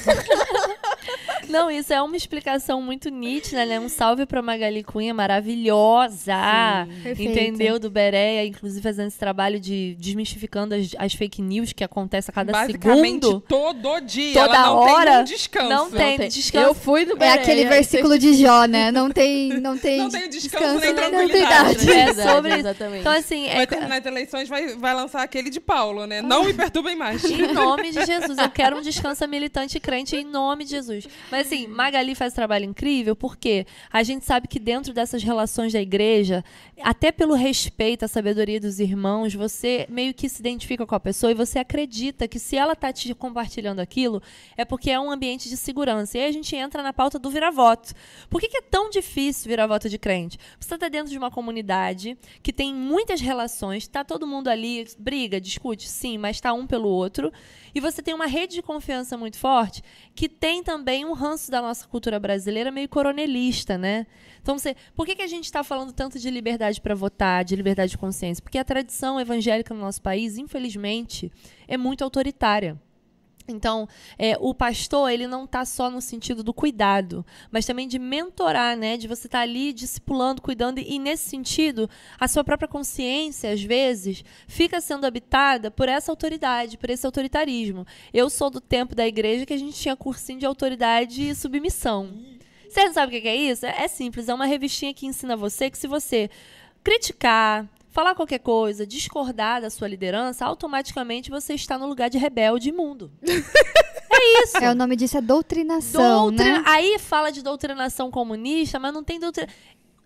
Não, 1.49 1.69
isso 1.71 1.93
é 1.93 2.01
uma 2.01 2.15
explicação 2.15 2.81
muito 2.81 3.09
nítida, 3.09 3.65
né? 3.65 3.79
Um 3.79 3.89
salve 3.89 4.25
pra 4.25 4.41
Magali 4.41 4.83
Cunha, 4.83 5.13
maravilhosa. 5.13 6.33
Perfeito. 7.03 7.21
Entendeu? 7.31 7.79
Do 7.79 7.89
Bereia, 7.89 8.45
inclusive 8.45 8.81
fazendo 8.81 9.07
esse 9.07 9.17
trabalho 9.19 9.59
de 9.59 9.95
desmistificando 9.99 10.75
as, 10.75 10.91
as 10.97 11.13
fake 11.13 11.41
news 11.41 11.73
que 11.73 11.83
acontece 11.83 12.29
a 12.29 12.33
cada 12.33 12.51
Basicamente 12.51 13.25
segundo. 13.25 13.41
todo 13.41 13.99
dia. 14.01 14.33
Toda 14.33 14.55
ela 14.55 14.65
não 14.67 14.75
hora, 14.77 15.11
tem 15.11 15.21
um 15.21 15.23
descanso. 15.23 15.69
não 15.69 15.91
tem. 15.91 16.29
Descanso. 16.29 16.65
Eu 16.67 16.73
fui 16.73 17.05
no 17.05 17.13
É 17.13 17.15
Bereia, 17.15 17.35
aquele 17.41 17.61
e 17.61 17.65
versículo 17.67 18.17
de 18.17 18.33
Jó, 18.33 18.65
né? 18.65 18.91
Não 18.91 19.09
tem, 19.09 19.49
não 19.59 19.77
tem, 19.77 19.97
Não 19.99 20.09
tem 20.09 20.29
descanso 20.29 20.79
nem 20.79 20.93
nem 20.93 20.95
tranquilidade. 20.95 21.75
tranquilidade. 21.85 22.19
É 22.21 22.33
sobre- 22.33 22.53
Exatamente. 22.59 22.99
Então, 23.01 23.11
assim, 23.13 23.47
é, 23.47 23.55
Vai 23.55 23.67
terminar 23.67 23.99
as 23.99 24.05
eleições, 24.05 24.49
vai, 24.49 24.75
vai 24.75 24.93
lançar 24.93 25.21
aquele 25.23 25.49
de 25.49 25.59
Paulo, 25.59 26.05
né? 26.05 26.21
Não 26.21 26.43
me 26.43 26.53
perturbem 26.53 26.95
mais. 26.95 27.23
Em 27.23 27.53
nome 27.53 27.91
de 27.91 28.05
Jesus. 28.05 28.37
Eu 28.37 28.49
quero 28.49 28.77
um 28.77 28.81
descanso 28.81 29.27
militante 29.27 29.77
e 29.77 29.79
crente 29.79 30.15
em 30.15 30.23
nome 30.23 30.63
de 30.63 30.71
Jesus. 30.71 31.07
Mas 31.31 31.40
assim, 31.41 31.67
Magali 31.67 32.15
faz 32.15 32.33
um 32.33 32.35
trabalho 32.35 32.65
incrível 32.65 33.15
porque 33.15 33.65
a 33.91 34.03
gente 34.03 34.25
sabe 34.25 34.47
que 34.47 34.59
dentro 34.59 34.93
dessas 34.93 35.23
relações 35.23 35.73
da 35.73 35.81
igreja, 35.81 36.43
até 36.81 37.11
pelo 37.11 37.33
respeito 37.33 38.05
à 38.05 38.07
sabedoria 38.07 38.59
dos 38.59 38.79
irmãos, 38.79 39.33
você 39.33 39.85
meio 39.89 40.13
que 40.13 40.29
se 40.29 40.39
identifica 40.39 40.85
com 40.85 40.95
a 40.95 40.99
pessoa 40.99 41.31
e 41.31 41.35
você 41.35 41.59
acredita 41.59 42.27
que 42.27 42.39
se 42.39 42.55
ela 42.55 42.73
está 42.73 42.91
te 42.91 43.13
compartilhando 43.13 43.79
aquilo, 43.79 44.21
é 44.55 44.65
porque 44.65 44.89
é 44.89 44.99
um 44.99 45.11
ambiente 45.11 45.49
de 45.49 45.57
segurança. 45.57 46.17
E 46.17 46.21
aí 46.21 46.27
a 46.27 46.31
gente 46.31 46.55
entra 46.55 46.81
na 46.81 46.93
pauta 46.93 47.19
do 47.19 47.29
vira-voto. 47.29 47.93
Por 48.29 48.39
que, 48.39 48.47
que 48.47 48.57
é 48.57 48.61
tão 48.61 48.89
difícil 48.89 49.49
virar 49.49 49.67
voto 49.67 49.89
de 49.89 49.97
crente? 49.97 50.37
Você 50.59 50.75
está 50.75 50.89
dentro 50.89 51.11
de 51.11 51.17
uma 51.17 51.31
comunidade 51.31 52.17
que 52.41 52.53
tem 52.53 52.73
muitas 52.73 53.21
relações, 53.21 53.83
está 53.83 54.03
todo 54.03 54.27
mundo 54.27 54.47
ali, 54.47 54.85
briga, 54.97 55.39
discute, 55.39 55.87
sim, 55.87 56.17
mas 56.17 56.37
está 56.37 56.53
um 56.53 56.65
pelo 56.65 56.87
outro. 56.87 57.31
E 57.73 57.79
você 57.79 58.01
tem 58.01 58.13
uma 58.13 58.25
rede 58.25 58.55
de 58.55 58.61
confiança 58.61 59.17
muito 59.17 59.37
forte 59.37 59.81
que 60.13 60.27
tem 60.27 60.63
também 60.63 61.05
um 61.05 61.13
ranço 61.13 61.49
da 61.49 61.61
nossa 61.61 61.87
cultura 61.87 62.19
brasileira 62.19 62.71
meio 62.71 62.89
coronelista, 62.89 63.77
né? 63.77 64.05
Então, 64.41 64.57
você, 64.57 64.75
por 64.95 65.05
que, 65.05 65.15
que 65.15 65.21
a 65.21 65.27
gente 65.27 65.45
está 65.45 65.63
falando 65.63 65.93
tanto 65.93 66.19
de 66.19 66.29
liberdade 66.29 66.81
para 66.81 66.95
votar, 66.95 67.43
de 67.43 67.55
liberdade 67.55 67.91
de 67.91 67.97
consciência? 67.97 68.41
Porque 68.41 68.57
a 68.57 68.65
tradição 68.65 69.19
evangélica 69.19 69.73
no 69.73 69.79
nosso 69.79 70.01
país, 70.01 70.37
infelizmente, 70.37 71.31
é 71.67 71.77
muito 71.77 72.03
autoritária. 72.03 72.79
Então, 73.47 73.87
é, 74.17 74.37
o 74.39 74.53
pastor, 74.53 75.11
ele 75.11 75.27
não 75.27 75.45
está 75.45 75.65
só 75.65 75.89
no 75.89 76.01
sentido 76.01 76.43
do 76.43 76.53
cuidado, 76.53 77.25
mas 77.51 77.65
também 77.65 77.87
de 77.87 77.99
mentorar, 77.99 78.77
né? 78.77 78.97
De 78.97 79.07
você 79.07 79.27
estar 79.27 79.41
ali 79.41 79.73
discipulando, 79.73 80.41
cuidando. 80.41 80.79
E, 80.79 80.99
nesse 80.99 81.29
sentido, 81.29 81.89
a 82.19 82.27
sua 82.27 82.43
própria 82.43 82.67
consciência, 82.67 83.51
às 83.51 83.61
vezes, 83.61 84.23
fica 84.47 84.79
sendo 84.81 85.05
habitada 85.05 85.71
por 85.71 85.89
essa 85.89 86.11
autoridade, 86.11 86.77
por 86.77 86.89
esse 86.89 87.05
autoritarismo. 87.05 87.85
Eu 88.13 88.29
sou 88.29 88.49
do 88.49 88.61
tempo 88.61 88.95
da 88.95 89.07
igreja 89.07 89.45
que 89.45 89.53
a 89.53 89.57
gente 89.57 89.79
tinha 89.79 89.95
cursinho 89.95 90.39
de 90.39 90.45
autoridade 90.45 91.29
e 91.29 91.35
submissão. 91.35 92.13
Você 92.69 92.85
não 92.85 92.93
sabe 92.93 93.17
o 93.17 93.21
que 93.21 93.27
é 93.27 93.35
isso? 93.35 93.65
É 93.65 93.87
simples, 93.87 94.29
é 94.29 94.33
uma 94.33 94.45
revistinha 94.45 94.93
que 94.93 95.05
ensina 95.05 95.35
você 95.35 95.69
que 95.69 95.77
se 95.77 95.87
você 95.87 96.29
criticar, 96.81 97.67
falar 97.91 98.15
qualquer 98.15 98.39
coisa, 98.39 98.87
discordar 98.87 99.61
da 99.61 99.69
sua 99.69 99.87
liderança, 99.87 100.43
automaticamente 100.45 101.29
você 101.29 101.53
está 101.53 101.77
no 101.77 101.85
lugar 101.85 102.09
de 102.09 102.17
rebelde 102.17 102.69
imundo. 102.69 103.11
é 103.21 104.43
isso. 104.43 104.57
É, 104.57 104.71
o 104.71 104.75
nome 104.75 104.95
disso 104.95 105.17
é 105.17 105.21
doutrinação, 105.21 106.27
Doutrina- 106.29 106.59
né? 106.59 106.63
Aí 106.65 106.97
fala 106.97 107.31
de 107.31 107.41
doutrinação 107.43 108.09
comunista, 108.09 108.79
mas 108.79 108.93
não 108.93 109.03
tem 109.03 109.19
doutrina. 109.19 109.49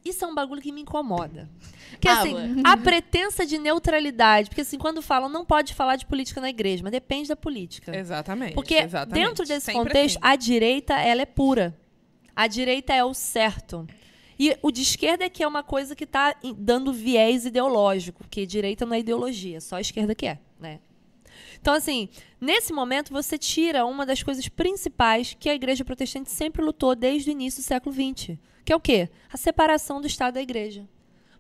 Isso 0.04 0.24
é 0.24 0.28
um 0.28 0.36
bagulho 0.36 0.62
que 0.62 0.72
me 0.72 0.82
incomoda. 0.82 1.50
Porque, 1.90 2.08
Ah, 2.08 2.20
assim, 2.20 2.36
ué. 2.36 2.48
a 2.64 2.78
pretensa 2.78 3.44
de 3.46 3.58
neutralidade. 3.58 4.50
Porque, 4.50 4.62
assim, 4.62 4.78
quando 4.78 5.02
falam, 5.02 5.30
não 5.30 5.44
pode 5.44 5.74
falar 5.74 5.96
de 5.96 6.06
política 6.06 6.40
na 6.42 6.50
igreja, 6.50 6.84
mas 6.84 6.92
depende 6.92 7.30
da 7.30 7.36
política. 7.36 7.96
Exatamente. 7.98 8.54
Porque 8.54 8.76
exatamente. 8.76 9.26
dentro 9.28 9.46
desse 9.46 9.66
Sempre 9.68 9.80
contexto, 9.84 10.18
assim. 10.18 10.28
a 10.34 10.36
direita, 10.36 10.94
ela 11.00 11.22
é 11.22 11.26
pura. 11.26 11.76
A 12.36 12.46
direita 12.48 12.94
é 12.94 13.04
o 13.04 13.14
certo. 13.16 13.88
E 14.38 14.58
o 14.62 14.72
de 14.72 14.82
esquerda 14.82 15.26
é 15.26 15.30
que 15.30 15.44
é 15.44 15.48
uma 15.48 15.64
coisa 15.64 15.96
que 15.96 16.04
está 16.04 16.36
dando 16.58 16.92
viés 16.92 17.46
ideológico, 17.46 18.20
porque 18.20 18.46
direita 18.46 18.86
não 18.86 18.94
é 18.94 19.00
ideologia, 19.00 19.62
só 19.62 19.78
a 19.78 19.82
esquerda 19.82 20.14
que 20.14 20.26
é, 20.26 20.40
né? 20.60 20.80
Então, 21.60 21.74
assim, 21.74 22.10
nesse 22.40 22.72
momento 22.72 23.12
você 23.12 23.38
tira 23.38 23.86
uma 23.86 24.06
das 24.06 24.22
coisas 24.22 24.48
principais 24.48 25.36
que 25.40 25.50
a 25.50 25.56
igreja 25.56 25.84
protestante 25.84 26.30
sempre 26.30 26.62
lutou 26.62 26.96
desde 26.96 27.30
o 27.30 27.32
início 27.32 27.62
do 27.62 27.66
século 27.66 27.94
XX, 27.94 28.38
que 28.64 28.72
é 28.72 28.76
o 28.76 28.80
quê? 28.80 29.10
A 29.32 29.38
separação 29.38 30.00
do 30.00 30.08
Estado 30.08 30.36
da 30.36 30.42
igreja. 30.42 30.88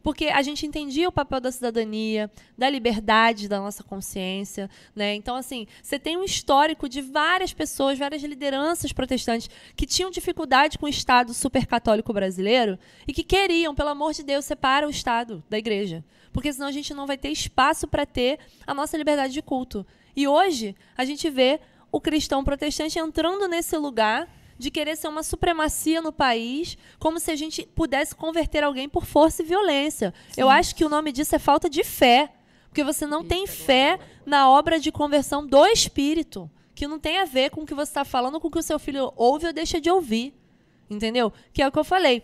Porque 0.06 0.28
a 0.28 0.44
gente 0.44 0.68
entendia 0.68 1.10
o 1.10 1.12
papel 1.12 1.42
da 1.42 1.52
cidadania, 1.52 2.30
da 2.56 2.70
liberdade 2.70 3.50
da 3.50 3.60
nossa 3.60 3.84
consciência, 3.84 4.70
né? 4.96 5.16
Então, 5.16 5.36
assim, 5.36 5.66
você 5.82 5.98
tem 5.98 6.16
um 6.16 6.24
histórico 6.24 6.88
de 6.88 7.02
várias 7.02 7.54
pessoas, 7.54 7.98
várias 7.98 8.22
lideranças 8.22 8.94
protestantes 8.94 9.50
que 9.76 9.88
tinham 9.88 10.12
dificuldade 10.12 10.78
com 10.78 10.86
o 10.86 10.90
Estado 10.90 11.34
supercatólico 11.34 12.14
brasileiro 12.14 12.78
e 13.08 13.14
que 13.14 13.24
queriam, 13.24 13.74
pelo 13.74 13.90
amor 13.90 14.14
de 14.14 14.22
Deus, 14.22 14.46
separar 14.46 14.86
o 14.86 14.92
Estado 14.92 15.44
da 15.50 15.58
igreja. 15.58 16.06
Porque 16.32 16.54
senão 16.54 16.68
a 16.68 16.72
gente 16.72 16.94
não 16.94 17.08
vai 17.08 17.18
ter 17.18 17.30
espaço 17.30 17.88
para 17.88 18.06
ter 18.06 18.38
a 18.68 18.76
nossa 18.76 18.96
liberdade 18.96 19.34
de 19.34 19.42
culto. 19.42 19.84
E 20.16 20.28
hoje, 20.28 20.76
a 20.96 21.04
gente 21.04 21.28
vê 21.32 21.60
o 21.92 22.00
cristão 22.00 22.44
protestante 22.44 23.00
entrando 23.00 23.48
nesse 23.48 23.76
lugar 23.76 24.30
de 24.58 24.72
querer 24.72 24.96
ser 24.96 25.08
uma 25.08 25.24
supremacia 25.24 26.02
no 26.02 26.12
país, 26.12 26.78
como 27.00 27.20
se 27.20 27.32
a 27.32 27.36
gente 27.36 27.64
pudesse 27.76 28.16
converter 28.16 28.64
alguém 28.64 28.88
por 28.88 29.06
força 29.06 29.42
e 29.42 29.46
violência. 29.46 30.14
Eu 30.38 30.50
acho 30.50 30.76
que 30.76 30.86
o 30.86 30.90
nome 30.90 31.12
disso 31.12 31.36
é 31.36 31.40
falta 31.40 31.70
de 31.70 31.84
fé. 31.84 32.32
Porque 32.70 32.84
você 32.84 33.06
não 33.06 33.24
tem 33.24 33.48
fé 33.48 33.98
na 34.26 34.50
obra 34.50 34.78
de 34.78 34.92
conversão 34.92 35.48
do 35.48 35.66
Espírito, 35.66 36.52
que 36.74 36.86
não 36.86 37.00
tem 37.00 37.20
a 37.20 37.24
ver 37.24 37.50
com 37.50 37.62
o 37.62 37.66
que 37.66 37.74
você 37.74 37.90
está 37.90 38.04
falando, 38.04 38.38
com 38.38 38.50
o 38.50 38.52
que 38.52 38.60
o 38.60 38.62
seu 38.62 38.78
filho 38.78 39.14
ouve 39.16 39.48
ou 39.48 39.54
deixa 39.54 39.80
de 39.80 39.90
ouvir. 39.90 40.34
Entendeu? 40.90 41.32
Que 41.54 41.62
é 41.62 41.68
o 41.68 41.72
que 41.72 41.80
eu 41.80 41.86
falei. 41.86 42.22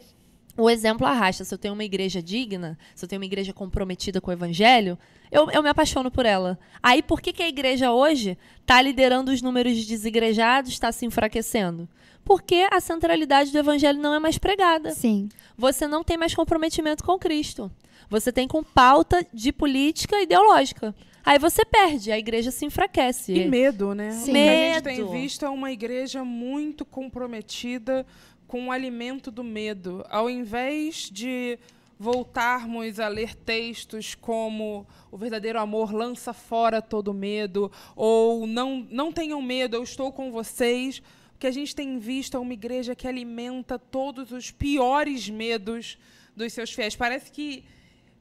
O 0.57 0.69
exemplo 0.69 1.07
arrasta. 1.07 1.43
Se 1.43 1.53
eu 1.53 1.57
tenho 1.57 1.73
uma 1.73 1.83
igreja 1.83 2.21
digna, 2.21 2.77
se 2.93 3.03
eu 3.05 3.09
tenho 3.09 3.21
uma 3.21 3.25
igreja 3.25 3.53
comprometida 3.53 4.19
com 4.19 4.29
o 4.29 4.33
evangelho, 4.33 4.97
eu, 5.31 5.49
eu 5.51 5.63
me 5.63 5.69
apaixono 5.69 6.11
por 6.11 6.25
ela. 6.25 6.59
Aí, 6.83 7.01
por 7.01 7.21
que, 7.21 7.31
que 7.31 7.43
a 7.43 7.47
igreja 7.47 7.91
hoje 7.91 8.37
está 8.59 8.81
liderando 8.81 9.31
os 9.31 9.41
números 9.41 9.77
de 9.77 9.85
desigrejados, 9.85 10.71
está 10.71 10.91
se 10.91 11.05
enfraquecendo? 11.05 11.87
Porque 12.23 12.67
a 12.71 12.79
centralidade 12.79 13.51
do 13.51 13.57
evangelho 13.57 13.99
não 13.99 14.13
é 14.13 14.19
mais 14.19 14.37
pregada. 14.37 14.91
Sim. 14.91 15.29
Você 15.57 15.87
não 15.87 16.03
tem 16.03 16.17
mais 16.17 16.35
comprometimento 16.35 17.03
com 17.03 17.17
Cristo. 17.17 17.71
Você 18.09 18.31
tem 18.31 18.47
com 18.47 18.63
pauta 18.63 19.25
de 19.33 19.51
política 19.51 20.21
ideológica. 20.21 20.93
Aí 21.23 21.37
você 21.37 21.63
perde, 21.63 22.11
a 22.11 22.17
igreja 22.17 22.49
se 22.49 22.65
enfraquece. 22.65 23.33
E 23.33 23.47
medo, 23.47 23.93
né? 23.93 24.11
Sim. 24.11 24.31
O 24.31 24.33
que 24.33 24.39
a 24.39 24.73
gente 24.73 24.83
tem 24.83 24.97
Medo. 24.97 25.11
visto 25.11 25.45
é 25.45 25.49
uma 25.49 25.71
igreja 25.71 26.23
muito 26.23 26.83
comprometida 26.83 28.05
com 28.51 28.67
o 28.67 28.71
alimento 28.71 29.31
do 29.31 29.45
medo. 29.45 30.05
Ao 30.09 30.29
invés 30.29 31.09
de 31.09 31.57
voltarmos 31.97 32.99
a 32.99 33.07
ler 33.07 33.33
textos 33.33 34.13
como 34.13 34.85
o 35.09 35.15
verdadeiro 35.15 35.57
amor 35.57 35.93
lança 35.93 36.33
fora 36.33 36.81
todo 36.81 37.13
medo, 37.13 37.71
ou 37.95 38.45
não, 38.45 38.85
não 38.91 39.09
tenham 39.09 39.41
medo, 39.41 39.77
eu 39.77 39.83
estou 39.83 40.11
com 40.11 40.33
vocês. 40.33 41.01
O 41.33 41.39
que 41.39 41.47
a 41.47 41.51
gente 41.51 41.73
tem 41.73 41.97
visto 41.97 42.35
é 42.35 42.39
uma 42.41 42.51
igreja 42.51 42.93
que 42.93 43.07
alimenta 43.07 43.79
todos 43.79 44.33
os 44.33 44.51
piores 44.51 45.29
medos 45.29 45.97
dos 46.35 46.51
seus 46.51 46.73
fiéis. 46.73 46.93
Parece 46.93 47.31
que. 47.31 47.63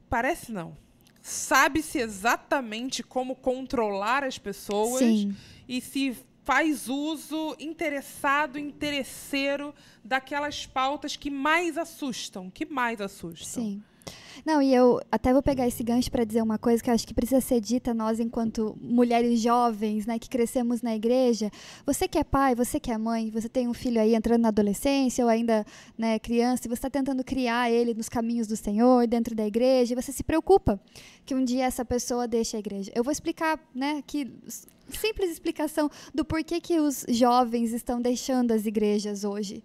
Parece 0.09 0.49
não. 0.49 0.77
Sabe-se 1.21 1.99
exatamente 1.99 3.03
como 3.03 3.35
controlar 3.35 4.23
as 4.23 4.37
pessoas 4.37 4.99
Sim. 4.99 5.35
e 5.67 5.81
se 5.81 6.15
faz 6.43 6.89
uso 6.89 7.55
interessado, 7.59 8.57
interesseiro 8.57 9.73
daquelas 10.03 10.65
pautas 10.65 11.15
que 11.15 11.29
mais 11.29 11.77
assustam, 11.77 12.49
que 12.49 12.65
mais 12.65 12.99
assustam. 12.99 13.63
Sim. 13.63 13.83
Não, 14.43 14.59
e 14.59 14.73
eu 14.73 14.99
até 15.11 15.31
vou 15.31 15.43
pegar 15.43 15.67
esse 15.67 15.83
gancho 15.83 16.09
para 16.09 16.23
dizer 16.23 16.41
uma 16.41 16.57
coisa 16.57 16.81
que 16.81 16.89
eu 16.89 16.93
acho 16.95 17.05
que 17.07 17.13
precisa 17.13 17.39
ser 17.39 17.61
dita 17.61 17.93
nós 17.93 18.19
enquanto 18.19 18.75
mulheres 18.81 19.39
jovens, 19.39 20.07
né, 20.07 20.17
que 20.17 20.27
crescemos 20.27 20.81
na 20.81 20.95
igreja. 20.95 21.51
Você 21.85 22.07
que 22.07 22.17
é 22.17 22.23
pai, 22.23 22.55
você 22.55 22.79
que 22.79 22.91
é 22.91 22.97
mãe, 22.97 23.29
você 23.29 23.47
tem 23.47 23.67
um 23.67 23.73
filho 23.73 24.01
aí 24.01 24.15
entrando 24.15 24.41
na 24.41 24.47
adolescência 24.47 25.23
ou 25.23 25.29
ainda, 25.29 25.63
né, 25.95 26.17
criança, 26.17 26.63
e 26.65 26.69
você 26.69 26.73
está 26.73 26.89
tentando 26.89 27.23
criar 27.23 27.69
ele 27.69 27.93
nos 27.93 28.09
caminhos 28.09 28.47
do 28.47 28.55
Senhor, 28.55 29.05
dentro 29.05 29.35
da 29.35 29.45
igreja, 29.45 29.93
e 29.93 29.95
você 29.95 30.11
se 30.11 30.23
preocupa 30.23 30.79
que 31.23 31.35
um 31.35 31.43
dia 31.45 31.65
essa 31.65 31.85
pessoa 31.85 32.27
deixe 32.27 32.55
a 32.55 32.59
igreja. 32.59 32.91
Eu 32.95 33.03
vou 33.03 33.11
explicar, 33.11 33.59
né, 33.75 34.01
s- 34.47 34.65
simples 34.89 35.29
explicação 35.29 35.87
do 36.15 36.25
porquê 36.25 36.59
que 36.59 36.79
os 36.79 37.05
jovens 37.09 37.73
estão 37.73 38.01
deixando 38.01 38.51
as 38.53 38.65
igrejas 38.65 39.23
hoje. 39.23 39.63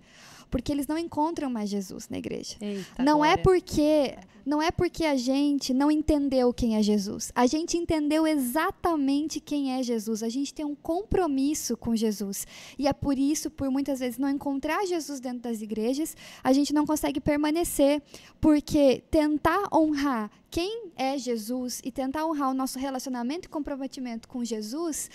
Porque 0.51 0.72
eles 0.72 0.86
não 0.86 0.99
encontram 0.99 1.51
mais 1.51 1.68
Jesus 1.68 2.09
na 2.09 2.18
igreja 2.18 2.57
Eita, 2.61 3.03
não 3.03 3.24
é 3.24 3.36
glória. 3.36 3.42
porque 3.42 4.16
não 4.47 4.62
é 4.62 4.70
porque 4.70 5.05
a 5.05 5.16
gente 5.16 5.74
não 5.74 5.90
entendeu 5.90 6.55
quem 6.55 6.76
é 6.76 6.82
Jesus. 6.82 7.32
A 7.34 7.49
gente 7.49 7.76
entendeu 7.76 8.24
exatamente 8.24 9.40
quem 9.40 9.72
é 9.72 9.82
Jesus. 9.82 10.22
A 10.22 10.28
gente 10.28 10.55
tem 10.55 10.64
um 10.64 10.76
compromisso 10.76 11.76
com 11.76 11.97
Jesus. 11.97 12.47
E 12.78 12.86
é 12.86 12.92
por 12.92 13.18
isso, 13.18 13.51
por 13.51 13.68
muitas 13.72 13.99
vezes 13.99 14.18
não 14.18 14.30
encontrar 14.30 14.86
Jesus 14.86 15.18
dentro 15.18 15.40
das 15.40 15.61
igrejas, 15.61 16.16
a 16.44 16.53
gente 16.53 16.72
não 16.72 16.86
consegue 16.86 17.20
permanecer, 17.20 18.01
porque 18.40 19.03
tentar 19.11 19.68
honrar 19.74 20.30
quem 20.49 20.90
é 20.97 21.18
Jesus 21.18 21.80
e 21.84 21.90
tentar 21.90 22.24
honrar 22.24 22.51
o 22.51 22.55
nosso 22.55 22.78
relacionamento 22.78 23.47
e 23.47 23.49
comprometimento 23.49 24.28
com 24.28 24.44
Jesus 24.44 25.11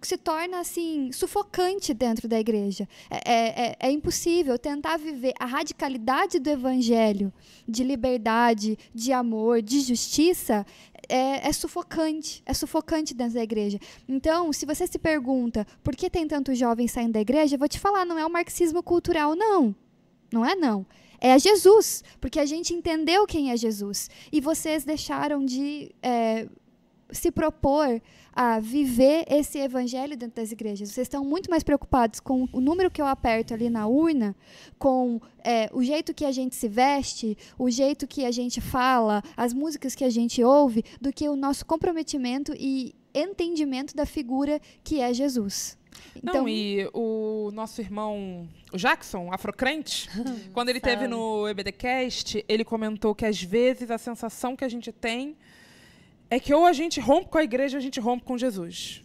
se 0.00 0.16
torna 0.16 0.60
assim 0.60 1.10
sufocante 1.12 1.92
dentro 1.92 2.28
da 2.28 2.38
igreja. 2.38 2.88
É, 3.10 3.32
é- 3.32 3.66
é- 3.66 3.76
é 3.80 3.90
impossível 3.90 4.58
tentar 4.58 4.96
viver 4.96 5.34
a 5.38 5.44
radicalidade 5.44 6.38
do 6.38 6.48
evangelho 6.48 7.32
de 7.66 7.82
liberdade, 7.82 8.78
de 8.94 9.12
amor, 9.12 9.60
de 9.60 9.80
justiça. 9.80 10.64
É, 11.08 11.48
é 11.48 11.52
sufocante, 11.52 12.42
é 12.44 12.52
sufocante 12.54 13.14
dentro 13.14 13.34
da 13.34 13.42
igreja. 13.42 13.78
Então, 14.06 14.52
se 14.52 14.66
você 14.66 14.86
se 14.86 14.98
pergunta 14.98 15.66
por 15.82 15.96
que 15.96 16.10
tem 16.10 16.28
tantos 16.28 16.58
jovens 16.58 16.92
saindo 16.92 17.12
da 17.12 17.20
igreja, 17.20 17.54
eu 17.54 17.58
vou 17.58 17.68
te 17.68 17.78
falar, 17.78 18.04
não 18.04 18.18
é 18.18 18.26
o 18.26 18.30
marxismo 18.30 18.82
cultural, 18.82 19.34
não. 19.34 19.74
Não 20.30 20.44
é 20.44 20.54
não. 20.54 20.86
É 21.20 21.32
a 21.32 21.38
Jesus, 21.38 22.04
porque 22.20 22.38
a 22.38 22.46
gente 22.46 22.72
entendeu 22.74 23.26
quem 23.26 23.50
é 23.50 23.56
Jesus. 23.56 24.08
E 24.30 24.40
vocês 24.40 24.84
deixaram 24.84 25.44
de 25.44 25.90
é, 26.02 26.46
se 27.10 27.30
propor 27.30 28.00
a 28.32 28.60
viver 28.60 29.24
esse 29.28 29.58
evangelho 29.58 30.16
dentro 30.16 30.36
das 30.36 30.52
igrejas. 30.52 30.90
Vocês 30.90 31.06
estão 31.06 31.24
muito 31.24 31.50
mais 31.50 31.62
preocupados 31.62 32.20
com 32.20 32.48
o 32.52 32.60
número 32.60 32.90
que 32.90 33.02
eu 33.02 33.06
aperto 33.06 33.52
ali 33.52 33.68
na 33.68 33.86
urna, 33.86 34.36
com 34.78 35.20
é, 35.42 35.68
o 35.72 35.82
jeito 35.82 36.14
que 36.14 36.24
a 36.24 36.30
gente 36.30 36.54
se 36.54 36.68
veste, 36.68 37.36
o 37.58 37.68
jeito 37.70 38.06
que 38.06 38.24
a 38.24 38.30
gente 38.30 38.60
fala, 38.60 39.22
as 39.36 39.52
músicas 39.52 39.94
que 39.94 40.04
a 40.04 40.10
gente 40.10 40.42
ouve, 40.44 40.84
do 41.00 41.12
que 41.12 41.28
o 41.28 41.34
nosso 41.34 41.66
comprometimento 41.66 42.52
e 42.56 42.94
entendimento 43.14 43.96
da 43.96 44.06
figura 44.06 44.60
que 44.84 45.00
é 45.00 45.12
Jesus. 45.12 45.76
Então, 46.14 46.42
Não, 46.42 46.48
e 46.48 46.88
o 46.92 47.50
nosso 47.52 47.80
irmão 47.80 48.48
o 48.72 48.76
Jackson, 48.76 49.32
afrocrente, 49.32 50.08
quando 50.52 50.68
ele 50.68 50.80
teve 50.80 51.08
no 51.08 51.48
EBDcast, 51.48 52.44
ele 52.48 52.64
comentou 52.64 53.14
que 53.14 53.24
às 53.24 53.42
vezes 53.42 53.90
a 53.90 53.98
sensação 53.98 54.54
que 54.54 54.64
a 54.64 54.68
gente 54.68 54.92
tem 54.92 55.36
é 56.30 56.38
que 56.38 56.52
ou 56.54 56.66
a 56.66 56.72
gente 56.72 57.00
rompe 57.00 57.28
com 57.28 57.38
a 57.38 57.44
igreja 57.44 57.76
ou 57.76 57.78
a 57.78 57.82
gente 57.82 58.00
rompe 58.00 58.24
com 58.24 58.36
Jesus. 58.36 59.02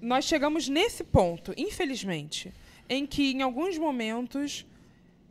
Nós 0.00 0.24
chegamos 0.24 0.68
nesse 0.68 1.02
ponto, 1.02 1.52
infelizmente, 1.56 2.52
em 2.88 3.06
que 3.06 3.32
em 3.32 3.42
alguns 3.42 3.78
momentos 3.78 4.66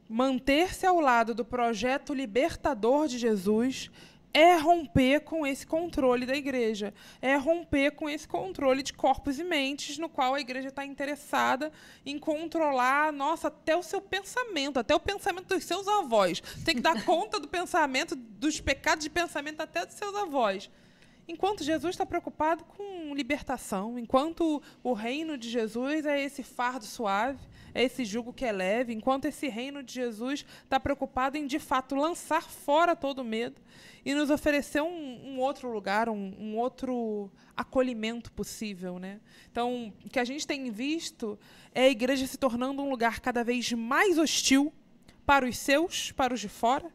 manter-se 0.09 0.85
ao 0.85 0.99
lado 0.99 1.33
do 1.33 1.45
projeto 1.45 2.13
libertador 2.13 3.07
de 3.07 3.17
Jesus 3.17 3.89
é 4.33 4.55
romper 4.55 5.21
com 5.21 5.45
esse 5.45 5.65
controle 5.65 6.25
da 6.25 6.35
igreja, 6.35 6.93
é 7.21 7.35
romper 7.35 7.91
com 7.91 8.09
esse 8.09 8.27
controle 8.27 8.81
de 8.81 8.93
corpos 8.93 9.39
e 9.39 9.43
mentes 9.43 9.97
no 9.97 10.09
qual 10.09 10.33
a 10.33 10.39
igreja 10.39 10.69
está 10.69 10.85
interessada 10.85 11.71
em 12.05 12.17
controlar, 12.17 13.11
nossa, 13.11 13.49
até 13.49 13.75
o 13.75 13.83
seu 13.83 14.01
pensamento, 14.01 14.79
até 14.79 14.95
o 14.95 14.99
pensamento 14.99 15.47
dos 15.47 15.63
seus 15.63 15.87
avós. 15.87 16.41
Tem 16.63 16.75
que 16.75 16.81
dar 16.81 17.03
conta 17.05 17.39
do 17.39 17.47
pensamento, 17.47 18.15
dos 18.15 18.61
pecados 18.61 19.03
de 19.03 19.09
pensamento 19.09 19.61
até 19.61 19.85
dos 19.85 19.95
seus 19.95 20.15
avós. 20.15 20.69
Enquanto 21.31 21.63
Jesus 21.63 21.93
está 21.93 22.05
preocupado 22.05 22.65
com 22.65 23.15
libertação, 23.15 23.97
enquanto 23.97 24.61
o 24.83 24.91
reino 24.91 25.37
de 25.37 25.49
Jesus 25.49 26.05
é 26.05 26.21
esse 26.21 26.43
fardo 26.43 26.83
suave, 26.83 27.39
é 27.73 27.81
esse 27.81 28.03
jugo 28.03 28.33
que 28.33 28.43
é 28.43 28.51
leve, 28.51 28.93
enquanto 28.93 29.25
esse 29.25 29.47
reino 29.47 29.81
de 29.81 29.93
Jesus 29.93 30.45
está 30.61 30.77
preocupado 30.77 31.37
em, 31.37 31.47
de 31.47 31.57
fato, 31.57 31.95
lançar 31.95 32.43
fora 32.43 32.97
todo 32.97 33.23
medo 33.23 33.61
e 34.03 34.13
nos 34.13 34.29
oferecer 34.29 34.81
um, 34.81 34.89
um 35.23 35.39
outro 35.39 35.71
lugar, 35.71 36.09
um, 36.09 36.35
um 36.37 36.57
outro 36.57 37.31
acolhimento 37.55 38.29
possível. 38.33 38.99
Né? 38.99 39.21
Então, 39.49 39.93
o 40.03 40.09
que 40.09 40.19
a 40.19 40.25
gente 40.25 40.45
tem 40.45 40.69
visto 40.69 41.39
é 41.73 41.83
a 41.83 41.89
igreja 41.89 42.27
se 42.27 42.37
tornando 42.37 42.81
um 42.81 42.89
lugar 42.89 43.21
cada 43.21 43.41
vez 43.41 43.71
mais 43.71 44.17
hostil 44.17 44.73
para 45.25 45.47
os 45.47 45.57
seus, 45.57 46.11
para 46.11 46.33
os 46.33 46.41
de 46.41 46.49
fora, 46.49 46.91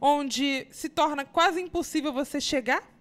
onde 0.00 0.68
se 0.70 0.88
torna 0.88 1.24
quase 1.24 1.60
impossível 1.60 2.12
você 2.12 2.40
chegar 2.40 2.93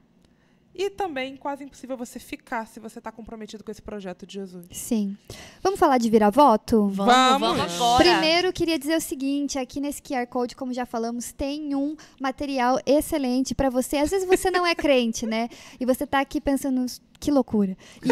e 0.75 0.89
também 0.89 1.37
quase 1.37 1.63
impossível 1.63 1.95
você 1.95 2.19
ficar 2.19 2.65
se 2.67 2.79
você 2.79 2.99
está 2.99 3.11
comprometido 3.11 3.63
com 3.63 3.71
esse 3.71 3.81
projeto 3.81 4.25
de 4.25 4.33
Jesus. 4.35 4.65
sim. 4.71 5.15
Vamos 5.61 5.79
falar 5.79 5.97
de 5.97 6.09
virar 6.09 6.29
voto? 6.29 6.87
Vamos, 6.89 7.13
Vamos. 7.13 7.57
vamos 7.57 7.75
agora. 7.75 8.03
Primeiro, 8.03 8.51
queria 8.51 8.77
dizer 8.77 8.97
o 8.97 9.01
seguinte: 9.01 9.57
aqui 9.57 9.79
nesse 9.79 10.01
QR 10.01 10.27
Code, 10.27 10.55
como 10.55 10.73
já 10.73 10.85
falamos, 10.85 11.31
tem 11.31 11.73
um 11.75 11.95
material 12.19 12.79
excelente 12.85 13.55
para 13.55 13.69
você. 13.69 13.97
Às 13.97 14.09
vezes 14.09 14.27
você 14.27 14.51
não 14.51 14.65
é 14.65 14.75
crente, 14.75 15.25
né? 15.25 15.47
E 15.79 15.85
você 15.85 16.05
tá 16.05 16.19
aqui 16.19 16.41
pensando, 16.41 16.85
que 17.23 17.31
loucura. 17.31 17.77
E- 18.03 18.09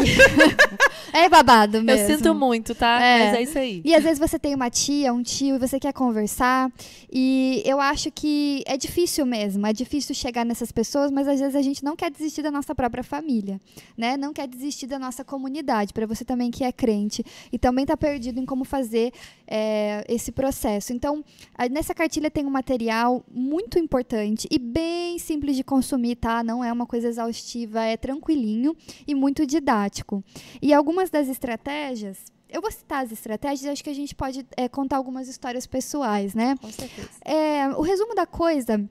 é 1.16 1.28
babado 1.28 1.76
Eu 1.78 1.82
mesmo. 1.84 2.06
sinto 2.16 2.34
muito, 2.34 2.74
tá? 2.74 3.00
É. 3.00 3.24
Mas 3.26 3.34
é 3.34 3.42
isso 3.42 3.58
aí. 3.58 3.82
E 3.84 3.94
às 3.94 4.02
vezes 4.02 4.18
você 4.18 4.38
tem 4.38 4.54
uma 4.54 4.70
tia, 4.70 5.12
um 5.12 5.22
tio, 5.22 5.56
e 5.56 5.58
você 5.58 5.78
quer 5.78 5.92
conversar. 5.92 6.72
E 7.12 7.62
eu 7.66 7.78
acho 7.78 8.10
que 8.10 8.62
é 8.66 8.76
difícil 8.76 9.26
mesmo. 9.26 9.66
É 9.66 9.72
difícil 9.72 10.14
chegar 10.14 10.44
nessas 10.44 10.72
pessoas, 10.72 11.10
mas 11.10 11.28
às 11.28 11.38
vezes 11.40 11.54
a 11.54 11.60
gente 11.62 11.84
não 11.84 11.94
quer 11.94 12.10
desistir 12.10 12.42
da 12.42 12.50
nossa 12.50 12.74
própria 12.74 13.04
família, 13.04 13.60
né? 13.96 14.16
Não 14.16 14.32
quer 14.32 14.48
desistir 14.48 14.86
da 14.86 14.98
nossa 14.98 15.22
comunidade. 15.24 15.92
Para 15.92 16.06
você 16.06 16.24
também 16.24 16.50
que 16.50 16.64
é 16.64 16.72
crente 16.72 17.22
e 17.52 17.58
também 17.58 17.82
está 17.84 17.96
perdido 17.96 18.40
em 18.40 18.46
como 18.46 18.64
fazer 18.64 19.12
é, 19.46 20.04
esse 20.08 20.32
processo. 20.32 20.92
Então, 20.92 21.22
nessa 21.70 21.94
cartilha 21.94 22.30
tem 22.30 22.46
um 22.46 22.50
material 22.50 23.22
muito 23.30 23.78
importante 23.78 24.48
e 24.50 24.58
bem 24.58 25.18
simples 25.18 25.56
de 25.56 25.62
consumir, 25.62 26.16
tá? 26.16 26.42
Não 26.42 26.64
é 26.64 26.72
uma 26.72 26.86
coisa 26.86 27.08
exaustiva, 27.08 27.82
é 27.82 27.96
tranquilinho 27.96 28.74
e 29.06 29.14
muito 29.14 29.46
didático. 29.46 30.22
E 30.60 30.72
algumas 30.72 31.10
das 31.10 31.28
estratégias 31.28 32.24
eu 32.52 32.60
vou 32.60 32.70
citar 32.70 33.02
as 33.02 33.10
estratégias, 33.10 33.72
acho 33.72 33.82
que 33.82 33.88
a 33.88 33.94
gente 33.94 34.14
pode 34.14 34.46
é, 34.56 34.68
contar 34.68 34.98
algumas 34.98 35.26
histórias 35.26 35.66
pessoais, 35.66 36.34
né? 36.34 36.54
Com 36.60 36.70
certeza. 36.70 37.08
É, 37.24 37.68
o 37.68 37.80
resumo 37.80 38.14
da 38.14 38.26
coisa 38.26 38.86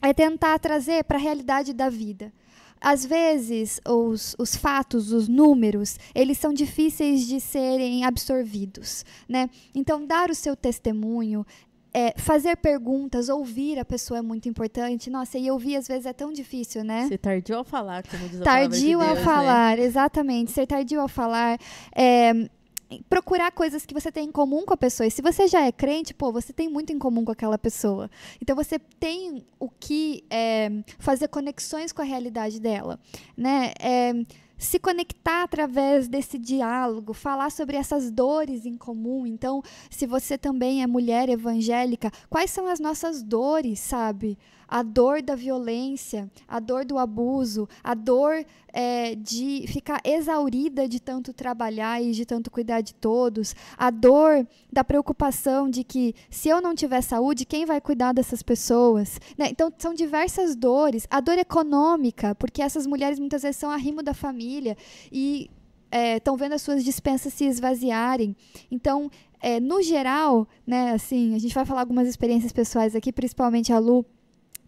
é 0.00 0.12
tentar 0.14 0.58
trazer 0.60 1.02
para 1.02 1.18
a 1.18 1.20
realidade 1.20 1.72
da 1.72 1.88
vida. 1.88 2.32
Às 2.80 3.04
vezes, 3.04 3.80
os, 3.86 4.34
os 4.38 4.56
fatos, 4.56 5.12
os 5.12 5.28
números, 5.28 5.98
eles 6.12 6.38
são 6.38 6.52
difíceis 6.52 7.26
de 7.26 7.40
serem 7.40 8.04
absorvidos, 8.04 9.04
né? 9.28 9.48
Então, 9.72 10.04
dar 10.04 10.30
o 10.30 10.34
seu 10.34 10.56
testemunho, 10.56 11.46
é, 11.94 12.14
fazer 12.16 12.56
perguntas, 12.56 13.28
ouvir 13.28 13.78
a 13.78 13.84
pessoa 13.84 14.18
é 14.18 14.22
muito 14.22 14.48
importante. 14.48 15.10
Nossa, 15.10 15.38
e 15.38 15.50
ouvir 15.50 15.76
às 15.76 15.86
vezes 15.86 16.06
é 16.06 16.12
tão 16.12 16.32
difícil, 16.32 16.82
né? 16.82 17.06
Ser 17.08 17.18
tardio 17.18 17.56
ao 17.56 17.64
falar, 17.64 18.02
como 18.06 18.28
diz 18.28 18.40
a 18.40 18.44
tardio 18.44 18.80
de 18.80 18.92
ao 18.94 19.00
Deus, 19.00 19.14
né? 19.18 19.24
falar, 19.24 19.78
exatamente. 19.78 20.52
Ser 20.52 20.66
tardio 20.66 21.00
ao 21.00 21.08
falar. 21.08 21.58
é, 21.94 22.48
procurar 23.08 23.50
coisas 23.52 23.86
que 23.86 23.94
você 23.94 24.10
tem 24.10 24.28
em 24.28 24.32
comum 24.32 24.64
com 24.64 24.74
a 24.74 24.76
pessoa. 24.76 25.06
E 25.06 25.10
se 25.10 25.22
você 25.22 25.46
já 25.46 25.64
é 25.64 25.72
crente, 25.72 26.12
pô, 26.12 26.32
você 26.32 26.52
tem 26.52 26.68
muito 26.68 26.92
em 26.92 26.98
comum 26.98 27.24
com 27.24 27.32
aquela 27.32 27.58
pessoa. 27.58 28.10
Então 28.40 28.56
você 28.56 28.78
tem 28.78 29.44
o 29.58 29.68
que 29.68 30.24
é, 30.30 30.70
fazer 30.98 31.28
conexões 31.28 31.92
com 31.92 32.02
a 32.02 32.04
realidade 32.04 32.60
dela, 32.60 32.98
né? 33.36 33.72
É, 33.80 34.12
se 34.62 34.78
conectar 34.78 35.42
através 35.42 36.08
desse 36.08 36.38
diálogo, 36.38 37.12
falar 37.12 37.50
sobre 37.50 37.76
essas 37.76 38.10
dores 38.10 38.64
em 38.64 38.76
comum. 38.76 39.26
Então, 39.26 39.62
se 39.90 40.06
você 40.06 40.38
também 40.38 40.82
é 40.82 40.86
mulher 40.86 41.28
evangélica, 41.28 42.10
quais 42.30 42.50
são 42.50 42.66
as 42.66 42.78
nossas 42.78 43.22
dores, 43.22 43.80
sabe? 43.80 44.38
A 44.72 44.82
dor 44.82 45.20
da 45.20 45.34
violência, 45.34 46.30
a 46.48 46.58
dor 46.58 46.86
do 46.86 46.96
abuso, 46.96 47.68
a 47.84 47.92
dor 47.92 48.42
é, 48.72 49.14
de 49.14 49.66
ficar 49.68 50.00
exaurida 50.02 50.88
de 50.88 50.98
tanto 50.98 51.34
trabalhar 51.34 52.02
e 52.02 52.12
de 52.12 52.24
tanto 52.24 52.50
cuidar 52.50 52.80
de 52.80 52.94
todos, 52.94 53.54
a 53.76 53.90
dor 53.90 54.46
da 54.72 54.82
preocupação 54.82 55.68
de 55.68 55.84
que 55.84 56.14
se 56.30 56.48
eu 56.48 56.62
não 56.62 56.74
tiver 56.74 57.02
saúde, 57.02 57.44
quem 57.44 57.66
vai 57.66 57.82
cuidar 57.82 58.14
dessas 58.14 58.42
pessoas? 58.42 59.20
Né? 59.36 59.48
Então, 59.50 59.70
são 59.76 59.92
diversas 59.92 60.56
dores. 60.56 61.06
A 61.10 61.20
dor 61.20 61.36
econômica, 61.36 62.34
porque 62.36 62.62
essas 62.62 62.86
mulheres 62.86 63.18
muitas 63.18 63.42
vezes 63.42 63.58
são 63.58 63.70
arrimo 63.70 64.02
da 64.02 64.14
família 64.14 64.74
e 65.12 65.50
estão 66.16 66.34
vendo 66.34 66.54
as 66.54 66.62
suas 66.62 66.82
dispensas 66.82 67.34
se 67.34 67.44
esvaziarem. 67.44 68.34
Então, 68.70 69.10
é, 69.38 69.60
no 69.60 69.82
geral, 69.82 70.48
né, 70.66 70.92
assim, 70.92 71.34
a 71.34 71.38
gente 71.38 71.54
vai 71.54 71.66
falar 71.66 71.80
algumas 71.80 72.08
experiências 72.08 72.52
pessoais 72.52 72.96
aqui, 72.96 73.12
principalmente 73.12 73.70
a 73.70 73.78
Lu 73.78 74.06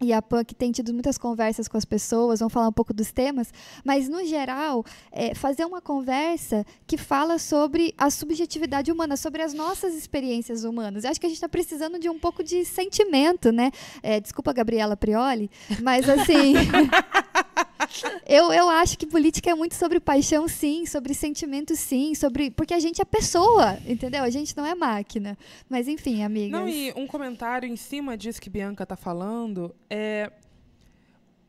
e 0.01 0.11
a 0.11 0.21
Pan, 0.21 0.43
que 0.43 0.53
tem 0.53 0.71
tido 0.71 0.93
muitas 0.93 1.17
conversas 1.17 1.67
com 1.67 1.77
as 1.77 1.85
pessoas, 1.85 2.39
vão 2.39 2.49
falar 2.49 2.67
um 2.67 2.73
pouco 2.73 2.93
dos 2.93 3.11
temas, 3.11 3.53
mas, 3.83 4.09
no 4.09 4.25
geral, 4.25 4.83
é, 5.11 5.33
fazer 5.33 5.63
uma 5.65 5.81
conversa 5.81 6.65
que 6.85 6.97
fala 6.97 7.39
sobre 7.39 7.93
a 7.97 8.09
subjetividade 8.09 8.91
humana, 8.91 9.15
sobre 9.15 9.41
as 9.41 9.53
nossas 9.53 9.95
experiências 9.95 10.63
humanas. 10.63 11.03
Eu 11.03 11.11
acho 11.11 11.19
que 11.19 11.25
a 11.25 11.29
gente 11.29 11.37
está 11.37 11.49
precisando 11.49 11.97
de 11.97 12.09
um 12.09 12.19
pouco 12.19 12.43
de 12.43 12.65
sentimento, 12.65 13.51
né? 13.51 13.71
É, 14.03 14.19
desculpa, 14.19 14.51
Gabriela 14.53 14.97
Prioli, 14.97 15.49
mas, 15.81 16.09
assim... 16.09 16.53
eu, 18.27 18.51
eu 18.51 18.69
acho 18.69 18.97
que 18.97 19.05
política 19.05 19.49
é 19.49 19.55
muito 19.55 19.75
sobre 19.75 19.99
paixão, 19.99 20.47
sim, 20.47 20.85
sobre 20.85 21.13
sentimento, 21.13 21.75
sim, 21.75 22.13
sobre 22.15 22.51
porque 22.51 22.73
a 22.73 22.79
gente 22.79 23.01
é 23.01 23.05
pessoa, 23.05 23.77
entendeu? 23.85 24.23
A 24.23 24.29
gente 24.29 24.55
não 24.55 24.65
é 24.65 24.75
máquina. 24.75 25.37
Mas 25.69 25.87
enfim, 25.87 26.23
amigas. 26.23 26.51
Não, 26.59 26.67
e 26.67 26.93
um 26.95 27.07
comentário 27.07 27.67
em 27.67 27.75
cima 27.75 28.17
disso 28.17 28.41
que 28.41 28.49
Bianca 28.49 28.83
está 28.83 28.95
falando 28.95 29.75
é 29.89 30.31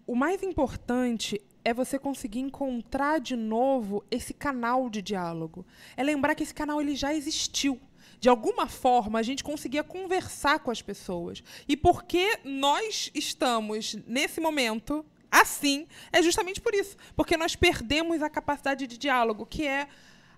o 0.06 0.14
mais 0.14 0.42
importante 0.42 1.40
é 1.64 1.74
você 1.74 1.98
conseguir 1.98 2.38
encontrar 2.38 3.18
de 3.18 3.34
novo 3.34 4.04
esse 4.08 4.32
canal 4.32 4.88
de 4.88 5.02
diálogo. 5.02 5.66
É 5.96 6.04
lembrar 6.04 6.36
que 6.36 6.44
esse 6.44 6.54
canal 6.54 6.80
ele 6.80 6.94
já 6.94 7.12
existiu. 7.12 7.80
De 8.20 8.28
alguma 8.28 8.68
forma, 8.68 9.18
a 9.18 9.22
gente 9.22 9.42
conseguia 9.42 9.82
conversar 9.82 10.60
com 10.60 10.70
as 10.70 10.80
pessoas. 10.80 11.42
E 11.66 11.76
porque 11.76 12.38
nós 12.44 13.10
estamos, 13.12 13.96
nesse 14.06 14.40
momento, 14.40 15.04
assim, 15.40 15.86
é 16.12 16.22
justamente 16.22 16.60
por 16.60 16.74
isso. 16.74 16.96
Porque 17.14 17.36
nós 17.36 17.56
perdemos 17.56 18.22
a 18.22 18.30
capacidade 18.30 18.86
de 18.86 18.96
diálogo, 18.96 19.46
que 19.46 19.66
é 19.66 19.88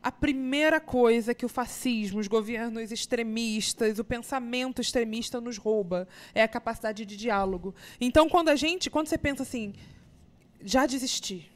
a 0.03 0.13
primeira 0.13 0.81
coisa 0.81 1.35
que 1.35 1.45
o 1.45 1.49
fascismo, 1.49 2.21
os 2.21 2.29
governos 2.29 2.93
extremistas, 2.93 3.99
o 3.99 4.05
pensamento 4.05 4.81
extremista 4.81 5.41
nos 5.41 5.59
rouba 5.59 6.07
é 6.35 6.43
a 6.43 6.49
capacidade 6.49 7.05
de 7.05 7.17
diálogo. 7.17 7.75
Então, 8.01 8.29
quando 8.29 8.49
a 8.49 8.57
gente, 8.57 8.91
quando 8.91 9.09
você 9.09 9.19
pensa 9.19 9.43
assim, 9.43 9.75
já 10.63 10.87
desisti, 10.87 11.51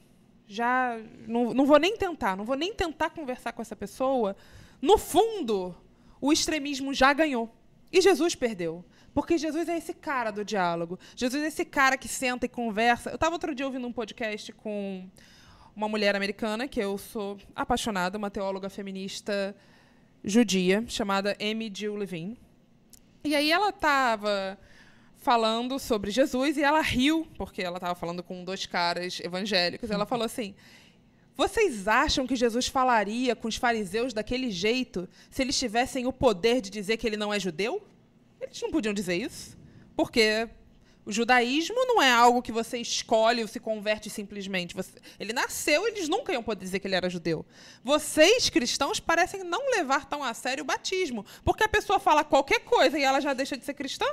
já 0.47 0.99
não, 1.27 1.55
não 1.55 1.67
vou 1.67 1.79
nem 1.79 1.97
tentar, 1.97 2.37
não 2.37 2.45
vou 2.45 2.57
nem 2.57 2.75
tentar 2.75 3.11
conversar 3.11 3.53
com 3.53 3.63
essa 3.63 3.77
pessoa, 3.77 4.37
no 4.81 4.99
fundo, 4.99 5.75
o 6.21 6.33
extremismo 6.33 6.93
já 6.93 7.13
ganhou 7.13 7.49
e 7.93 8.01
Jesus 8.01 8.35
perdeu. 8.35 8.85
Porque 9.15 9.37
Jesus 9.37 9.69
é 9.69 9.77
esse 9.77 9.93
cara 9.93 10.31
do 10.31 10.45
diálogo. 10.45 10.99
Jesus 11.15 11.43
é 11.43 11.47
esse 11.47 11.65
cara 11.65 11.97
que 11.97 12.09
senta 12.09 12.47
e 12.47 12.49
conversa. 12.49 13.11
Eu 13.11 13.17
estava 13.17 13.35
outro 13.35 13.55
dia 13.55 13.67
ouvindo 13.67 13.87
um 13.87 13.93
podcast 13.93 14.53
com 14.53 15.09
uma 15.75 15.89
mulher 15.89 16.15
americana, 16.17 16.69
que 16.69 16.81
eu 16.81 16.97
sou 16.97 17.39
apaixonada, 17.55 18.17
uma 18.17 18.31
teóloga 18.31 18.69
feminista 18.71 19.55
judia, 20.25 20.85
chamada 20.87 21.37
Amy 21.41 21.71
Jill 21.75 21.97
Levine. 21.97 22.39
E 23.25 23.35
aí 23.35 23.51
ela 23.51 23.71
estava 23.71 24.59
falando 25.17 25.79
sobre 25.79 26.11
Jesus 26.11 26.57
e 26.57 26.63
ela 26.63 26.81
riu, 26.81 27.27
porque 27.37 27.63
ela 27.63 27.77
estava 27.77 27.95
falando 27.95 28.23
com 28.23 28.45
dois 28.45 28.67
caras 28.67 29.21
evangélicos. 29.21 29.91
Ela 29.91 30.07
falou 30.07 30.25
assim: 30.25 30.55
Vocês 31.37 31.87
acham 31.87 32.27
que 32.27 32.35
Jesus 32.35 32.67
falaria 32.67 33.37
com 33.37 33.49
os 33.49 33.57
fariseus 33.57 34.13
daquele 34.13 34.51
jeito 34.51 35.09
se 35.31 35.43
eles 35.43 35.59
tivessem 35.59 36.07
o 36.07 36.13
poder 36.13 36.61
de 36.61 36.71
dizer 36.71 36.97
que 36.97 37.07
ele 37.07 37.17
não 37.17 37.33
é 37.33 37.39
judeu? 37.39 37.83
Eles 38.43 38.61
não 38.61 38.71
podiam 38.71 38.93
dizer 38.93 39.17
isso. 39.17 39.57
Porque 39.97 40.49
o 41.05 41.13
judaísmo 41.13 41.77
não 41.87 42.01
é 42.01 42.11
algo 42.11 42.43
que 42.43 42.53
você 42.53 42.79
escolhe 42.79 43.43
ou 43.43 43.49
se 43.49 43.59
converte 43.59 44.09
simplesmente. 44.09 44.75
Você, 44.75 44.93
ele 45.19 45.33
nasceu, 45.33 45.87
eles 45.87 46.09
nunca 46.09 46.33
iam 46.33 46.43
poder 46.43 46.65
dizer 46.65 46.79
que 46.79 46.87
ele 46.87 46.95
era 46.95 47.11
judeu. 47.11 47.45
Vocês, 47.83 48.49
cristãos, 48.49 49.01
parecem 49.01 49.43
não 49.43 49.71
levar 49.71 50.07
tão 50.07 50.23
a 50.23 50.33
sério 50.35 50.63
o 50.63 50.67
batismo. 50.67 51.25
Porque 51.45 51.65
a 51.65 51.69
pessoa 51.69 51.99
fala 51.99 52.23
qualquer 52.23 52.61
coisa 52.61 52.99
e 52.99 53.03
ela 53.03 53.21
já 53.21 53.33
deixa 53.33 53.57
de 53.57 53.65
ser 53.65 53.75
cristã? 53.75 54.07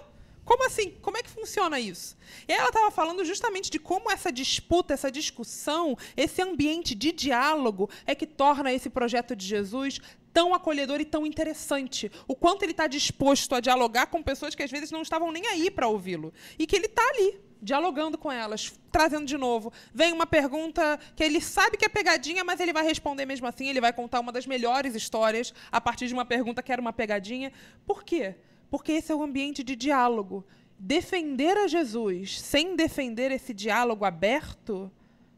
Como 0.49 0.65
assim? 0.65 0.95
Como 1.03 1.15
é 1.15 1.21
que 1.21 1.29
funciona 1.29 1.79
isso? 1.79 2.17
E 2.47 2.51
ela 2.51 2.69
estava 2.69 2.89
falando 2.89 3.23
justamente 3.23 3.69
de 3.69 3.77
como 3.77 4.11
essa 4.11 4.31
disputa, 4.31 4.95
essa 4.95 5.11
discussão, 5.11 5.95
esse 6.17 6.41
ambiente 6.41 6.95
de 6.95 7.11
diálogo 7.11 7.87
é 8.03 8.15
que 8.15 8.25
torna 8.25 8.73
esse 8.73 8.89
projeto 8.89 9.35
de 9.35 9.45
Jesus 9.45 9.99
tão 10.33 10.51
acolhedor 10.55 10.99
e 10.99 11.05
tão 11.05 11.23
interessante. 11.23 12.11
O 12.27 12.35
quanto 12.35 12.63
ele 12.63 12.71
está 12.71 12.87
disposto 12.87 13.53
a 13.53 13.59
dialogar 13.59 14.07
com 14.07 14.23
pessoas 14.23 14.55
que 14.55 14.63
às 14.63 14.71
vezes 14.71 14.89
não 14.89 15.03
estavam 15.03 15.31
nem 15.31 15.45
aí 15.45 15.69
para 15.69 15.87
ouvi-lo. 15.87 16.33
E 16.57 16.65
que 16.65 16.75
ele 16.75 16.87
está 16.87 17.07
ali, 17.09 17.39
dialogando 17.61 18.17
com 18.17 18.31
elas, 18.31 18.73
trazendo 18.91 19.27
de 19.27 19.37
novo. 19.37 19.71
Vem 19.93 20.11
uma 20.11 20.25
pergunta 20.25 20.99
que 21.15 21.23
ele 21.23 21.41
sabe 21.41 21.77
que 21.77 21.85
é 21.85 21.89
pegadinha, 21.89 22.43
mas 22.43 22.59
ele 22.59 22.73
vai 22.73 22.83
responder 22.83 23.27
mesmo 23.27 23.45
assim. 23.45 23.69
Ele 23.69 23.79
vai 23.79 23.93
contar 23.93 24.19
uma 24.19 24.31
das 24.31 24.47
melhores 24.47 24.95
histórias 24.95 25.53
a 25.71 25.79
partir 25.79 26.07
de 26.07 26.13
uma 26.15 26.25
pergunta 26.25 26.63
que 26.63 26.71
era 26.71 26.81
uma 26.81 26.91
pegadinha. 26.91 27.53
Por 27.85 28.03
quê? 28.03 28.35
Porque 28.69 28.91
esse 28.93 29.11
é 29.11 29.15
o 29.15 29.23
ambiente 29.23 29.63
de 29.63 29.75
diálogo. 29.75 30.45
Defender 30.77 31.57
a 31.57 31.67
Jesus 31.67 32.39
sem 32.39 32.75
defender 32.75 33.31
esse 33.31 33.53
diálogo 33.53 34.05
aberto, 34.05 34.91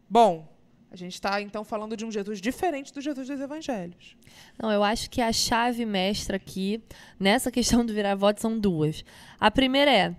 bom, 0.10 0.48
a 0.92 0.96
gente 0.98 1.14
está 1.14 1.42
então 1.42 1.64
falando 1.64 1.96
de 1.96 2.04
um 2.04 2.12
Jesus 2.12 2.42
diferente 2.42 2.94
do 2.94 3.00
Jesus 3.00 3.26
dos 3.26 3.40
evangelhos. 3.40 4.18
Não, 4.62 4.70
eu 4.70 4.84
acho 4.84 5.10
que 5.10 5.22
a 5.22 5.32
chave 5.32 5.86
mestra 5.86 6.36
aqui, 6.36 6.84
nessa 7.18 7.50
questão 7.50 7.86
do 7.86 7.94
virar 7.94 8.16
voto, 8.16 8.42
são 8.42 8.60
duas. 8.60 9.06
A 9.40 9.50
primeira 9.50 9.90
é. 9.90 10.16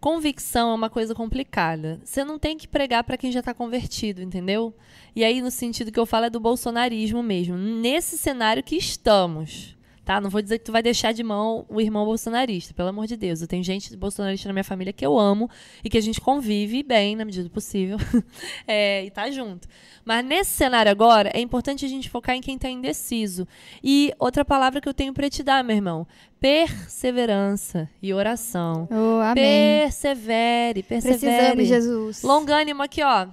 Convicção 0.00 0.70
é 0.70 0.74
uma 0.74 0.90
coisa 0.90 1.14
complicada. 1.14 2.00
Você 2.04 2.24
não 2.24 2.38
tem 2.38 2.56
que 2.56 2.68
pregar 2.68 3.04
para 3.04 3.16
quem 3.16 3.32
já 3.32 3.40
está 3.40 3.54
convertido, 3.54 4.22
entendeu? 4.22 4.74
E 5.14 5.22
aí, 5.22 5.40
no 5.40 5.50
sentido 5.50 5.92
que 5.92 5.98
eu 5.98 6.06
falo, 6.06 6.26
é 6.26 6.30
do 6.30 6.40
bolsonarismo 6.40 7.22
mesmo. 7.22 7.56
Nesse 7.56 8.16
cenário 8.18 8.62
que 8.62 8.76
estamos 8.76 9.76
tá? 10.04 10.20
Não 10.20 10.30
vou 10.30 10.42
dizer 10.42 10.58
que 10.58 10.64
tu 10.64 10.72
vai 10.72 10.82
deixar 10.82 11.12
de 11.12 11.22
mão 11.22 11.64
o 11.68 11.80
irmão 11.80 12.04
bolsonarista, 12.04 12.74
pelo 12.74 12.88
amor 12.88 13.06
de 13.06 13.16
Deus. 13.16 13.40
Eu 13.40 13.48
tenho 13.48 13.64
gente 13.64 13.96
bolsonarista 13.96 14.48
na 14.48 14.52
minha 14.52 14.64
família 14.64 14.92
que 14.92 15.04
eu 15.04 15.18
amo 15.18 15.48
e 15.82 15.88
que 15.88 15.98
a 15.98 16.00
gente 16.00 16.20
convive 16.20 16.82
bem, 16.82 17.16
na 17.16 17.24
medida 17.24 17.44
do 17.44 17.50
possível, 17.50 17.96
é, 18.66 19.04
e 19.04 19.10
tá 19.10 19.30
junto. 19.30 19.66
Mas 20.04 20.24
nesse 20.24 20.50
cenário 20.50 20.92
agora, 20.92 21.30
é 21.32 21.40
importante 21.40 21.84
a 21.84 21.88
gente 21.88 22.10
focar 22.10 22.36
em 22.36 22.40
quem 22.40 22.58
tá 22.58 22.68
indeciso. 22.68 23.48
E 23.82 24.12
outra 24.18 24.44
palavra 24.44 24.80
que 24.80 24.88
eu 24.88 24.94
tenho 24.94 25.14
para 25.14 25.30
te 25.30 25.42
dar, 25.42 25.64
meu 25.64 25.74
irmão, 25.74 26.06
perseverança 26.38 27.88
e 28.02 28.12
oração. 28.12 28.86
Oh, 28.90 29.20
amém. 29.22 29.34
Persevere, 29.34 30.82
persevere. 30.82 31.18
Precisamos, 31.18 31.68
Jesus. 31.68 32.22
Longânimo 32.22 32.82
aqui, 32.82 33.02
ó. 33.02 33.28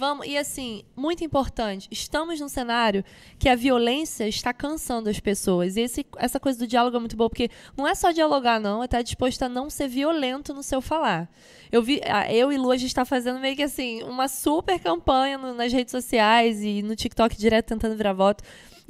Vamos, 0.00 0.26
e 0.26 0.38
assim, 0.38 0.82
muito 0.96 1.22
importante, 1.22 1.86
estamos 1.90 2.40
num 2.40 2.48
cenário 2.48 3.04
que 3.38 3.50
a 3.50 3.54
violência 3.54 4.26
está 4.26 4.50
cansando 4.50 5.10
as 5.10 5.20
pessoas. 5.20 5.76
E 5.76 5.82
esse, 5.82 6.06
essa 6.16 6.40
coisa 6.40 6.58
do 6.58 6.66
diálogo 6.66 6.96
é 6.96 7.00
muito 7.00 7.18
boa, 7.18 7.28
porque 7.28 7.50
não 7.76 7.86
é 7.86 7.94
só 7.94 8.10
dialogar, 8.10 8.58
não, 8.58 8.80
é 8.80 8.86
estar 8.86 9.02
disposto 9.02 9.42
a 9.42 9.48
não 9.50 9.68
ser 9.68 9.88
violento 9.88 10.54
no 10.54 10.62
seu 10.62 10.80
falar. 10.80 11.30
Eu 11.70 11.82
vi, 11.82 12.00
eu 12.30 12.50
e 12.50 12.56
Lu, 12.56 12.70
a 12.70 12.78
gente 12.78 12.88
está 12.88 13.04
fazendo 13.04 13.38
meio 13.40 13.54
que 13.54 13.62
assim, 13.62 14.02
uma 14.04 14.26
super 14.26 14.80
campanha 14.80 15.36
no, 15.36 15.52
nas 15.52 15.70
redes 15.70 15.92
sociais 15.92 16.62
e 16.62 16.80
no 16.80 16.96
TikTok 16.96 17.36
direto 17.36 17.66
tentando 17.66 17.94
virar 17.94 18.14
voto. 18.14 18.42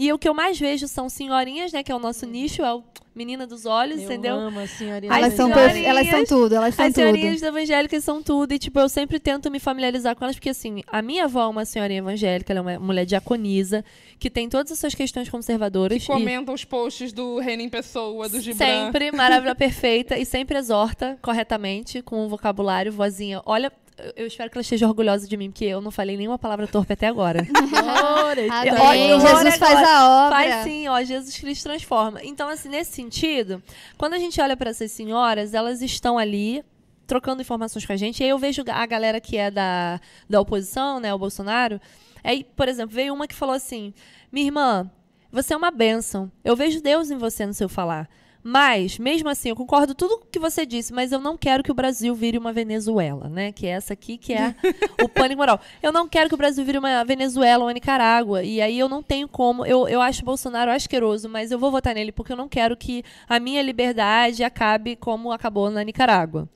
E 0.03 0.11
o 0.13 0.19
que 0.19 0.27
eu 0.27 0.33
mais 0.33 0.59
vejo 0.59 0.89
são 0.89 1.11
senhorinhas, 1.11 1.73
né? 1.73 1.83
Que 1.83 1.93
é 1.93 1.95
o 1.95 1.99
nosso 1.99 2.25
nicho, 2.25 2.63
é 2.63 2.73
o 2.73 2.83
menina 3.15 3.47
dos 3.47 3.67
olhos, 3.67 3.99
Eu 3.99 4.05
entendeu? 4.05 4.35
amo. 4.37 4.59
As 4.61 4.81
Elas 4.81 5.35
são, 5.35 5.49
senhorinhas- 5.53 5.87
elas 5.87 6.07
são 6.09 6.25
tudo, 6.25 6.55
elas 6.55 6.75
são 6.75 6.85
As 6.87 6.93
tudo. 6.95 7.03
senhorinhas 7.03 7.43
evangélicas 7.43 8.05
são 8.05 8.23
tudo. 8.23 8.53
E, 8.55 8.59
tipo, 8.59 8.79
eu 8.81 8.89
sempre 8.89 9.19
tento 9.21 9.51
me 9.51 9.59
familiarizar 9.61 10.17
com 10.17 10.25
elas, 10.25 10.37
porque, 10.37 10.49
assim, 10.49 10.81
a 10.87 11.03
minha 11.03 11.25
avó 11.25 11.43
é 11.43 11.49
uma 11.49 11.65
senhorinha 11.67 11.99
evangélica, 11.99 12.51
ela 12.53 12.61
é 12.73 12.79
uma 12.79 12.87
mulher 12.87 13.05
diaconisa, 13.05 13.85
que 14.19 14.31
tem 14.31 14.49
todas 14.49 14.73
essas 14.73 14.95
questões 14.95 15.29
conservadoras. 15.29 15.99
Que 15.99 16.11
e- 16.11 16.15
comenta 16.15 16.51
os 16.51 16.65
posts 16.65 17.13
do 17.13 17.39
Reino 17.39 17.63
em 17.63 17.69
Pessoa, 17.69 18.27
do 18.27 18.41
Gibran. 18.41 18.65
Sempre 18.67 19.13
maravilhosa, 19.13 19.55
perfeita 19.59 20.17
e 20.17 20.25
sempre 20.25 20.57
exorta 20.57 21.19
corretamente 21.21 22.01
com 22.01 22.25
o 22.25 22.29
vocabulário, 22.29 22.91
vozinha. 22.91 23.43
Olha, 23.45 23.71
eu- 24.17 24.27
espero 24.27 24.51
que 24.51 24.57
ela 24.57 24.63
esteja 24.63 24.87
orgulhosa 24.87 25.27
de 25.29 25.37
mim, 25.37 25.51
porque 25.51 25.65
eu 25.65 25.81
não 25.81 25.91
falei 25.91 26.17
nenhuma 26.17 26.39
palavra 26.39 26.67
torpe 26.67 26.93
até 26.93 27.07
agora. 27.07 27.47
Glória, 27.47 28.53
Amém. 28.53 29.21
Jesus 29.21 29.57
faz 29.57 29.89
a 29.89 30.27
obra. 30.27 30.37
Faz 30.37 30.65
sim, 30.65 30.89
ó, 30.89 31.03
Jesus 31.03 31.39
Cristo 31.39 31.65
transforma. 31.65 32.21
Então, 32.23 32.49
assim, 32.49 32.69
nesse 32.69 32.93
sentido, 32.93 33.63
quando 33.99 34.15
a 34.15 34.19
gente 34.19 34.41
olha 34.41 34.57
para 34.57 34.71
essas 34.71 34.91
senhoras, 34.93 35.55
elas 35.55 35.83
estão 35.83 36.19
ali 36.19 36.65
trocando 37.07 37.43
informações 37.43 37.85
com 37.85 37.93
a 37.93 37.97
gente. 37.97 38.21
E 38.21 38.25
aí 38.25 38.31
eu 38.31 38.39
vejo 38.39 38.63
a 38.69 38.87
galera 38.87 39.21
que 39.21 39.37
é 39.37 39.51
da, 39.51 40.01
da 40.29 40.41
oposição, 40.41 41.01
né, 41.01 41.13
o 41.13 41.19
Bolsonaro. 41.19 41.81
Aí, 42.23 42.45
por 42.57 42.69
exemplo, 42.69 42.95
veio 42.95 43.13
uma 43.15 43.27
que 43.27 43.35
falou 43.35 43.55
assim: 43.55 43.93
Minha 44.31 44.47
irmã, 44.47 44.91
você 45.33 45.55
é 45.55 45.57
uma 45.57 45.71
bênção. 45.71 46.31
Eu 46.45 46.55
vejo 46.55 46.81
Deus 46.81 47.11
em 47.11 47.17
você 47.19 47.47
no 47.47 47.55
seu 47.55 47.69
falar. 47.69 48.09
Mas, 48.43 48.99
mesmo 48.99 49.29
assim, 49.29 49.51
eu 49.51 49.57
concordo 49.57 49.95
tudo 49.95 50.23
que 50.33 50.39
você 50.39 50.65
disse, 50.65 50.95
mas 50.95 51.13
eu 51.13 51.21
não 51.21 51.37
quero 51.37 51.63
que 51.63 51.71
o 51.71 51.75
Brasil 51.75 52.15
vire 52.15 52.39
uma 52.39 52.53
Venezuela, 52.55 53.29
né? 53.29 53.53
Que 53.53 53.67
é 53.67 53.71
essa 53.71 53.93
aqui 53.93 54.17
que 54.17 54.33
é 54.33 54.55
o 55.03 55.09
pânico 55.11 55.39
moral. 55.39 55.61
Eu 55.83 55.93
não 55.93 56.09
quero 56.09 56.29
que 56.29 56.35
o 56.35 56.39
Brasil 56.39 56.65
vire 56.65 56.79
uma 56.79 57.05
Venezuela 57.05 57.63
ou 57.63 57.67
uma 57.67 57.75
Nicarágua. 57.75 58.43
E 58.43 58.61
aí 58.63 58.79
eu 58.79 58.89
não 58.89 59.03
tenho 59.03 59.29
como. 59.29 59.67
Eu, 59.67 59.87
eu 59.89 60.01
acho 60.01 60.23
o 60.23 60.25
Bolsonaro 60.25 60.71
asqueroso, 60.71 61.29
mas 61.29 61.51
eu 61.53 61.59
vou 61.59 61.71
votar 61.71 61.95
nele 61.95 62.13
porque 62.13 62.33
eu 62.33 62.37
não 62.37 62.49
quero 62.49 62.77
que 62.77 63.05
a 63.29 63.39
minha 63.39 63.61
liberdade 63.61 64.43
acabe 64.43 64.97
como 64.97 65.33
acabou 65.33 65.71
na 65.71 65.85
Nicarágua. 65.85 66.49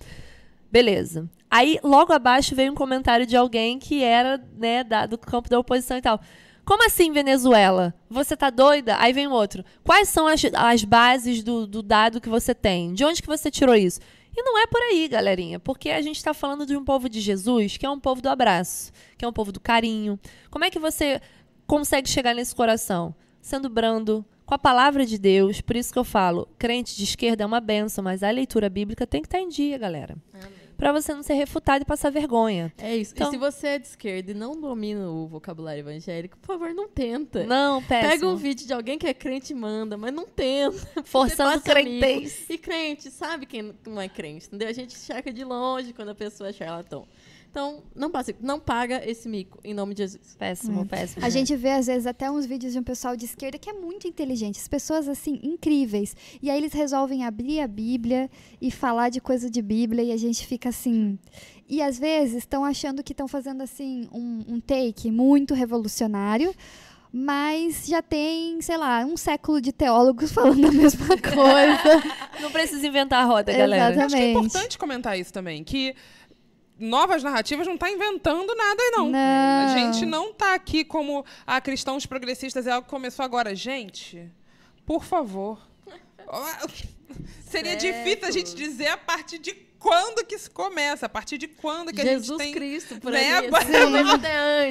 Beleza. 0.72 1.28
Aí, 1.50 1.78
logo 1.84 2.12
abaixo, 2.12 2.54
veio 2.54 2.72
um 2.72 2.74
comentário 2.74 3.26
de 3.26 3.36
alguém 3.36 3.78
que 3.78 4.02
era, 4.02 4.42
né, 4.58 4.82
da- 4.82 5.06
do 5.06 5.16
campo 5.18 5.48
da 5.48 5.58
oposição 5.58 5.96
e 5.98 6.02
tal. 6.02 6.18
Como 6.64 6.86
assim, 6.86 7.12
Venezuela? 7.12 7.94
Você 8.08 8.36
tá 8.36 8.48
doida? 8.48 8.96
Aí 8.98 9.12
vem 9.12 9.26
outro. 9.26 9.64
Quais 9.84 10.08
são 10.08 10.26
as, 10.26 10.42
as 10.54 10.84
bases 10.84 11.42
do, 11.42 11.66
do 11.66 11.82
dado 11.82 12.20
que 12.20 12.28
você 12.28 12.54
tem? 12.54 12.94
De 12.94 13.04
onde 13.04 13.20
que 13.20 13.28
você 13.28 13.50
tirou 13.50 13.74
isso? 13.74 14.00
E 14.36 14.42
não 14.42 14.58
é 14.58 14.66
por 14.66 14.80
aí, 14.80 15.06
galerinha, 15.06 15.60
porque 15.60 15.90
a 15.90 16.02
gente 16.02 16.16
está 16.16 16.34
falando 16.34 16.66
de 16.66 16.76
um 16.76 16.84
povo 16.84 17.08
de 17.08 17.20
Jesus, 17.20 17.76
que 17.76 17.86
é 17.86 17.90
um 17.90 18.00
povo 18.00 18.20
do 18.20 18.28
abraço, 18.28 18.90
que 19.16 19.24
é 19.24 19.28
um 19.28 19.32
povo 19.32 19.52
do 19.52 19.60
carinho. 19.60 20.18
Como 20.50 20.64
é 20.64 20.70
que 20.70 20.78
você 20.78 21.20
consegue 21.66 22.08
chegar 22.08 22.34
nesse 22.34 22.54
coração? 22.54 23.14
Sendo 23.40 23.68
brando, 23.68 24.24
com 24.44 24.54
a 24.54 24.58
palavra 24.58 25.06
de 25.06 25.18
Deus. 25.18 25.60
Por 25.60 25.76
isso 25.76 25.92
que 25.92 25.98
eu 25.98 26.04
falo, 26.04 26.48
crente 26.58 26.96
de 26.96 27.04
esquerda 27.04 27.44
é 27.44 27.46
uma 27.46 27.60
benção, 27.60 28.02
mas 28.02 28.22
a 28.22 28.30
leitura 28.30 28.68
bíblica 28.68 29.06
tem 29.06 29.22
que 29.22 29.26
estar 29.26 29.40
em 29.40 29.48
dia, 29.48 29.78
galera. 29.78 30.16
Pra 30.76 30.92
você 30.92 31.14
não 31.14 31.22
ser 31.22 31.34
refutado 31.34 31.82
e 31.82 31.84
passar 31.86 32.10
vergonha. 32.10 32.72
É 32.78 32.96
isso. 32.96 33.12
Então- 33.14 33.28
E 33.28 33.30
se 33.30 33.36
você 33.38 33.66
é 33.68 33.78
de 33.78 33.86
esquerda 33.86 34.30
e 34.32 34.34
não 34.34 34.60
domina 34.60 35.08
o 35.08 35.26
vocabulário 35.26 35.80
evangélico, 35.80 36.36
por 36.38 36.46
favor, 36.58 36.74
não 36.74 36.88
tenta. 36.88 37.44
Não, 37.44 37.82
péssimo. 37.82 38.10
Pega 38.12 38.26
um 38.28 38.36
vídeo 38.36 38.66
de 38.66 38.72
alguém 38.72 38.98
que 38.98 39.06
é 39.06 39.14
crente 39.14 39.52
e 39.52 39.56
manda, 39.56 39.96
mas 39.96 40.12
não 40.12 40.26
tenta. 40.26 40.76
Forçando 41.04 41.60
crentez. 41.62 42.48
E 42.50 42.58
crente, 42.58 43.10
sabe 43.10 43.46
quem 43.46 43.74
não 43.86 44.00
é 44.00 44.08
crente, 44.08 44.46
entendeu? 44.48 44.68
A 44.68 44.72
gente 44.72 44.94
enxerga 44.94 45.32
de 45.32 45.44
longe 45.44 45.92
quando 45.92 46.10
a 46.10 46.14
pessoa 46.14 46.50
é 46.50 46.52
charlatão. 46.52 47.06
Então, 47.54 47.84
não, 47.94 48.10
passe, 48.10 48.34
não 48.40 48.58
paga 48.58 49.08
esse 49.08 49.28
mico, 49.28 49.60
em 49.62 49.72
nome 49.72 49.94
de 49.94 50.02
Jesus. 50.02 50.34
Péssimo, 50.36 50.84
péssimo. 50.84 51.24
A 51.24 51.28
gente 51.28 51.54
vê, 51.54 51.70
às 51.70 51.86
vezes, 51.86 52.04
até 52.04 52.28
uns 52.28 52.44
vídeos 52.44 52.72
de 52.72 52.80
um 52.80 52.82
pessoal 52.82 53.16
de 53.16 53.26
esquerda 53.26 53.56
que 53.56 53.70
é 53.70 53.72
muito 53.72 54.08
inteligente. 54.08 54.58
As 54.58 54.66
pessoas, 54.66 55.08
assim, 55.08 55.38
incríveis. 55.40 56.16
E 56.42 56.50
aí 56.50 56.58
eles 56.58 56.72
resolvem 56.72 57.24
abrir 57.24 57.60
a 57.60 57.68
Bíblia 57.68 58.28
e 58.60 58.72
falar 58.72 59.08
de 59.08 59.20
coisa 59.20 59.48
de 59.48 59.62
Bíblia 59.62 60.02
e 60.02 60.10
a 60.10 60.16
gente 60.16 60.44
fica 60.44 60.70
assim. 60.70 61.16
E 61.68 61.80
às 61.80 61.96
vezes 61.96 62.38
estão 62.38 62.64
achando 62.64 63.04
que 63.04 63.12
estão 63.12 63.28
fazendo, 63.28 63.62
assim, 63.62 64.08
um, 64.12 64.42
um 64.48 64.60
take 64.60 65.08
muito 65.12 65.54
revolucionário. 65.54 66.52
Mas 67.12 67.86
já 67.86 68.02
tem, 68.02 68.60
sei 68.60 68.76
lá, 68.76 69.04
um 69.04 69.16
século 69.16 69.60
de 69.60 69.70
teólogos 69.70 70.32
falando 70.34 70.66
a 70.66 70.72
mesma 70.72 71.06
coisa. 71.22 72.02
Não 72.40 72.50
precisa 72.50 72.84
inventar 72.84 73.22
a 73.22 73.26
roda, 73.26 73.52
galera. 73.52 73.92
Exatamente. 73.92 74.04
Acho 74.06 74.16
que 74.16 74.22
é 74.22 74.32
importante 74.32 74.78
comentar 74.78 75.16
isso 75.16 75.32
também, 75.32 75.62
que 75.62 75.94
novas 76.78 77.22
narrativas 77.22 77.66
não 77.66 77.76
tá 77.76 77.90
inventando 77.90 78.54
nada, 78.54 78.82
não. 78.92 79.10
Não. 79.10 79.18
A 79.18 79.68
gente 79.76 80.04
não 80.04 80.32
tá 80.32 80.54
aqui 80.54 80.84
como 80.84 81.24
a 81.46 81.60
cristãos 81.60 82.06
progressistas 82.06 82.66
é 82.66 82.72
algo 82.72 82.84
que 82.84 82.90
começou 82.90 83.24
agora. 83.24 83.54
Gente, 83.54 84.30
por 84.84 85.04
favor. 85.04 85.58
Seria 87.46 87.76
difícil 87.76 88.26
a 88.26 88.30
gente 88.30 88.54
dizer 88.54 88.88
a 88.88 88.96
partir 88.96 89.38
de 89.38 89.54
quando 89.84 90.24
que 90.24 90.34
isso 90.34 90.50
começa, 90.50 91.04
a 91.04 91.08
partir 91.10 91.36
de 91.36 91.46
quando 91.46 91.92
que 91.92 92.00
a 92.00 92.04
Jesus 92.04 92.26
gente 92.26 92.38
tem 92.38 92.52
Cristo, 92.54 92.98
por 92.98 93.12
né. 93.12 93.34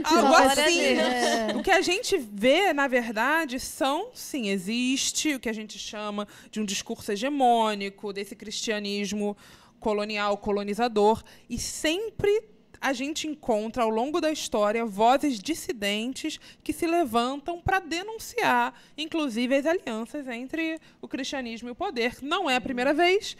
Algo 0.04 0.34
a 0.34 0.40
assim. 0.40 0.80
É. 0.98 1.56
O 1.56 1.62
que 1.62 1.70
a 1.70 1.82
gente 1.82 2.18
vê, 2.18 2.74
na 2.74 2.88
verdade, 2.88 3.60
são, 3.60 4.10
sim, 4.12 4.50
existe 4.50 5.36
o 5.36 5.40
que 5.40 5.48
a 5.48 5.54
gente 5.54 5.78
chama 5.78 6.28
de 6.50 6.60
um 6.60 6.66
discurso 6.66 7.12
hegemônico, 7.12 8.12
desse 8.12 8.36
cristianismo 8.36 9.38
colonial, 9.84 10.38
colonizador, 10.38 11.22
e 11.50 11.58
sempre 11.60 12.32
a 12.80 12.94
gente 12.94 13.28
encontra 13.28 13.84
ao 13.84 13.90
longo 13.90 14.20
da 14.22 14.32
história 14.32 14.86
vozes 14.86 15.40
dissidentes 15.40 16.40
que 16.64 16.72
se 16.74 16.88
levantam 16.88 17.62
para 17.62 17.80
denunciar, 17.80 18.74
inclusive, 18.98 19.56
as 19.56 19.66
alianças 19.66 20.28
entre 20.28 20.80
o 21.02 21.08
cristianismo 21.08 21.68
e 21.68 21.72
o 21.72 21.76
poder. 21.76 22.18
Não 22.22 22.50
é 22.50 22.56
a 22.56 22.62
primeira 22.62 22.94
vez. 22.94 23.36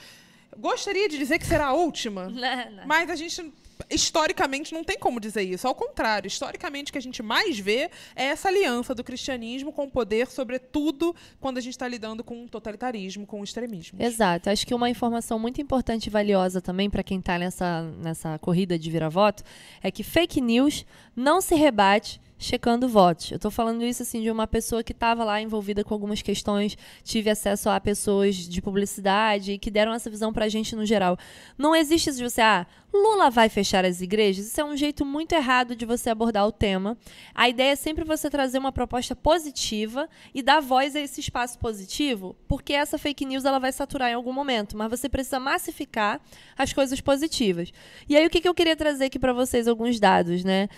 Gostaria 0.58 1.08
de 1.10 1.18
dizer 1.18 1.40
que 1.40 1.46
será 1.46 1.68
a 1.68 1.74
última, 1.74 2.28
Não, 2.30 2.72
não. 2.72 2.86
mas 2.86 3.10
a 3.10 3.16
gente, 3.16 3.52
historicamente, 3.90 4.74
não 4.74 4.84
tem 4.84 4.98
como 4.98 5.20
dizer 5.20 5.44
isso. 5.44 5.68
Ao 5.68 5.76
contrário, 5.76 6.28
historicamente, 6.28 6.90
o 6.90 6.94
que 6.94 6.98
a 6.98 7.02
gente 7.02 7.22
mais 7.22 7.60
vê 7.60 7.90
é 8.16 8.26
essa 8.26 8.48
aliança 8.48 8.94
do 8.94 9.04
cristianismo 9.04 9.72
com 9.72 9.86
o 9.86 9.92
poder, 9.92 10.28
sobretudo 10.28 11.16
quando 11.40 11.58
a 11.58 11.62
gente 11.62 11.74
está 11.74 11.88
lidando 11.88 12.24
com 12.24 12.46
o 12.46 12.50
totalitarismo, 12.50 13.26
com 13.26 13.42
o 13.42 13.44
extremismo. 13.44 14.02
Exato. 14.02 14.50
Acho 14.50 14.66
que 14.66 14.74
uma 14.74 14.90
informação 14.90 15.38
muito 15.40 15.62
importante 15.62 16.08
e 16.08 16.10
valiosa 16.10 16.62
também 16.62 16.90
para 16.90 17.04
quem 17.04 17.20
está 17.20 17.38
nessa, 17.38 17.82
nessa 18.02 18.38
corrida 18.40 18.78
de 18.78 18.90
vira-voto 18.90 19.44
é 19.82 19.92
que 19.92 20.04
fake 20.04 20.42
news 20.42 20.86
não 21.16 21.42
se 21.42 21.56
rebate 21.56 22.20
checando 22.44 22.90
votos. 22.90 23.32
Eu 23.32 23.38
estou 23.38 23.50
falando 23.50 23.84
isso 23.84 24.04
assim 24.04 24.22
de 24.22 24.30
uma 24.30 24.46
pessoa 24.46 24.84
que 24.84 24.92
estava 24.92 25.24
lá 25.24 25.42
envolvida 25.42 25.84
com 25.84 25.94
algumas 25.94 26.22
questões, 26.22 26.78
tive 27.04 27.30
acesso 27.30 27.70
a 27.70 27.80
pessoas 27.80 28.36
de 28.36 28.62
publicidade 28.62 29.58
que 29.58 29.72
deram 29.72 29.94
essa 29.94 30.10
visão 30.10 30.34
para 30.34 30.46
a 30.46 30.50
gente 30.50 30.76
no 30.76 30.86
geral. 30.86 31.18
Não 31.58 31.76
existe 31.76 32.12
de 32.12 32.22
você, 32.22 32.42
ah, 32.42 32.68
Lula 32.94 33.32
vai 33.32 33.50
fechar 33.50 33.84
as 33.84 34.02
igrejas. 34.02 34.46
Isso 34.46 34.62
é 34.62 34.64
um 34.64 34.78
jeito 34.78 35.04
muito 35.04 35.34
errado 35.34 35.76
de 35.76 35.84
você 35.84 36.12
abordar 36.12 36.46
o 36.46 36.52
tema. 36.52 36.96
A 37.34 37.50
ideia 37.50 37.72
é 37.72 37.76
sempre 37.76 38.06
você 38.06 38.30
trazer 38.30 38.60
uma 38.60 38.72
proposta 38.72 39.16
positiva 39.16 40.08
e 40.34 40.44
dar 40.44 40.60
voz 40.60 40.96
a 40.96 41.00
esse 41.00 41.20
espaço 41.20 41.58
positivo, 41.58 42.36
porque 42.48 42.72
essa 42.72 43.00
fake 43.00 43.26
news 43.26 43.46
ela 43.46 43.58
vai 43.58 43.72
saturar 43.72 44.12
em 44.12 44.14
algum 44.14 44.32
momento, 44.32 44.78
mas 44.78 44.90
você 44.92 45.10
precisa 45.10 45.40
massificar 45.40 46.22
as 46.56 46.72
coisas 46.72 47.02
positivas. 47.02 47.74
E 48.08 48.16
aí 48.16 48.26
o 48.28 48.30
que, 48.30 48.40
que 48.40 48.48
eu 48.48 48.54
queria 48.54 48.76
trazer 48.76 49.06
aqui 49.06 49.18
para 49.18 49.34
vocês 49.34 49.68
alguns 49.68 50.00
dados, 50.00 50.44
né? 50.44 50.70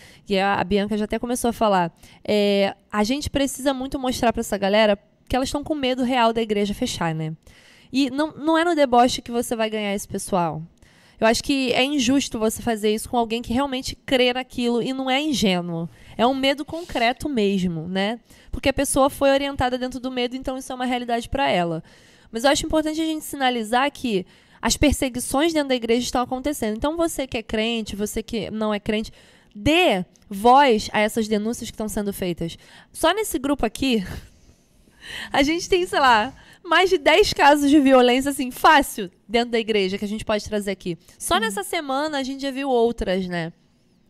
A 0.41 0.55
a 0.61 0.63
Bianca 0.63 0.97
já 0.97 1.03
até 1.05 1.20
começou 1.20 1.49
a 1.49 1.53
falar. 1.53 1.93
É, 2.26 2.76
a 2.91 3.03
gente 3.03 3.30
precisa 3.30 3.74
muito 3.74 3.99
mostrar 3.99 4.32
para 4.32 4.39
essa 4.39 4.57
galera 4.57 4.97
que 5.28 5.36
elas 5.36 5.49
estão 5.49 5.63
com 5.63 5.76
medo 5.76 6.03
real 6.03 6.32
da 6.32 6.41
igreja 6.41 6.74
fechar, 6.74 7.13
né? 7.13 7.36
E 7.91 8.09
não, 8.09 8.32
não 8.32 8.57
é 8.57 8.63
no 8.63 8.74
deboche 8.74 9.22
que 9.22 9.32
você 9.32 9.55
vai 9.55 9.70
ganhar 9.70 9.93
esse 9.93 10.07
pessoal. 10.07 10.61
Eu 11.20 11.28
acho 11.28 11.43
que 11.43 11.72
é 11.74 11.84
injusto 11.84 12.38
você 12.38 12.61
fazer 12.61 12.93
isso 12.93 13.09
com 13.09 13.18
alguém 13.18 13.41
que 13.41 13.53
realmente 13.53 13.95
crê 14.05 14.34
naquilo 14.34 14.82
e 14.82 14.93
não 14.93 15.09
é 15.09 15.22
ingênuo. 15.22 15.89
É 16.18 16.26
um 16.26 16.34
medo 16.34 16.66
concreto 16.66 17.30
mesmo, 17.30 17.88
né? 17.88 18.20
Porque 18.51 18.70
a 18.70 18.74
pessoa 18.74 19.09
foi 19.09 19.32
orientada 19.32 19.78
dentro 19.78 19.99
do 19.99 20.11
medo, 20.11 20.36
então 20.36 20.57
isso 20.57 20.72
é 20.72 20.76
uma 20.76 20.86
realidade 20.86 21.30
para 21.30 21.49
ela. 21.49 21.84
Mas 22.32 22.43
eu 22.43 22.49
acho 22.49 22.66
importante 22.66 23.01
a 23.01 23.05
gente 23.05 23.24
sinalizar 23.24 23.89
que 23.91 24.26
as 24.61 24.76
perseguições 24.76 25.53
dentro 25.53 25.70
da 25.70 25.76
igreja 25.76 26.01
estão 26.01 26.22
acontecendo. 26.22 26.76
Então 26.76 26.97
você 26.97 27.28
que 27.28 27.38
é 27.38 27.43
crente, 27.43 27.95
você 27.95 28.24
que 28.24 28.49
não 28.49 28.74
é 28.74 28.80
crente, 28.80 29.11
dê 29.55 30.03
voz 30.30 30.89
a 30.91 30.99
essas 30.99 31.28
denúncias 31.28 31.70
que 31.70 31.76
estão 31.76 31.88
sendo 31.88 32.11
feitas. 32.11 32.57
Só 32.91 33.13
nesse 33.13 33.39
grupo 33.39 33.66
aqui, 33.66 34.03
a 35.32 35.43
gente 35.43 35.70
tem, 35.70 35.86
sei 35.86 35.99
lá, 35.99 36.34
mais 36.64 36.89
de 36.89 36.97
10 36.97 37.34
casos 37.34 37.70
de 37.70 37.80
violência, 37.80 38.32
assim, 38.32 38.51
fácil, 38.51 39.12
dentro 39.28 39.51
da 39.51 39.60
igreja, 39.60 39.97
que 39.97 40.06
a 40.06 40.08
gente 40.08 40.26
pode 40.26 40.43
trazer 40.45 40.72
aqui. 40.72 40.97
Só 41.18 41.39
nessa 41.39 41.64
semana 41.64 42.18
a 42.18 42.24
gente 42.24 42.41
já 42.41 42.51
viu 42.51 42.70
outras, 42.70 43.28
né? 43.28 43.53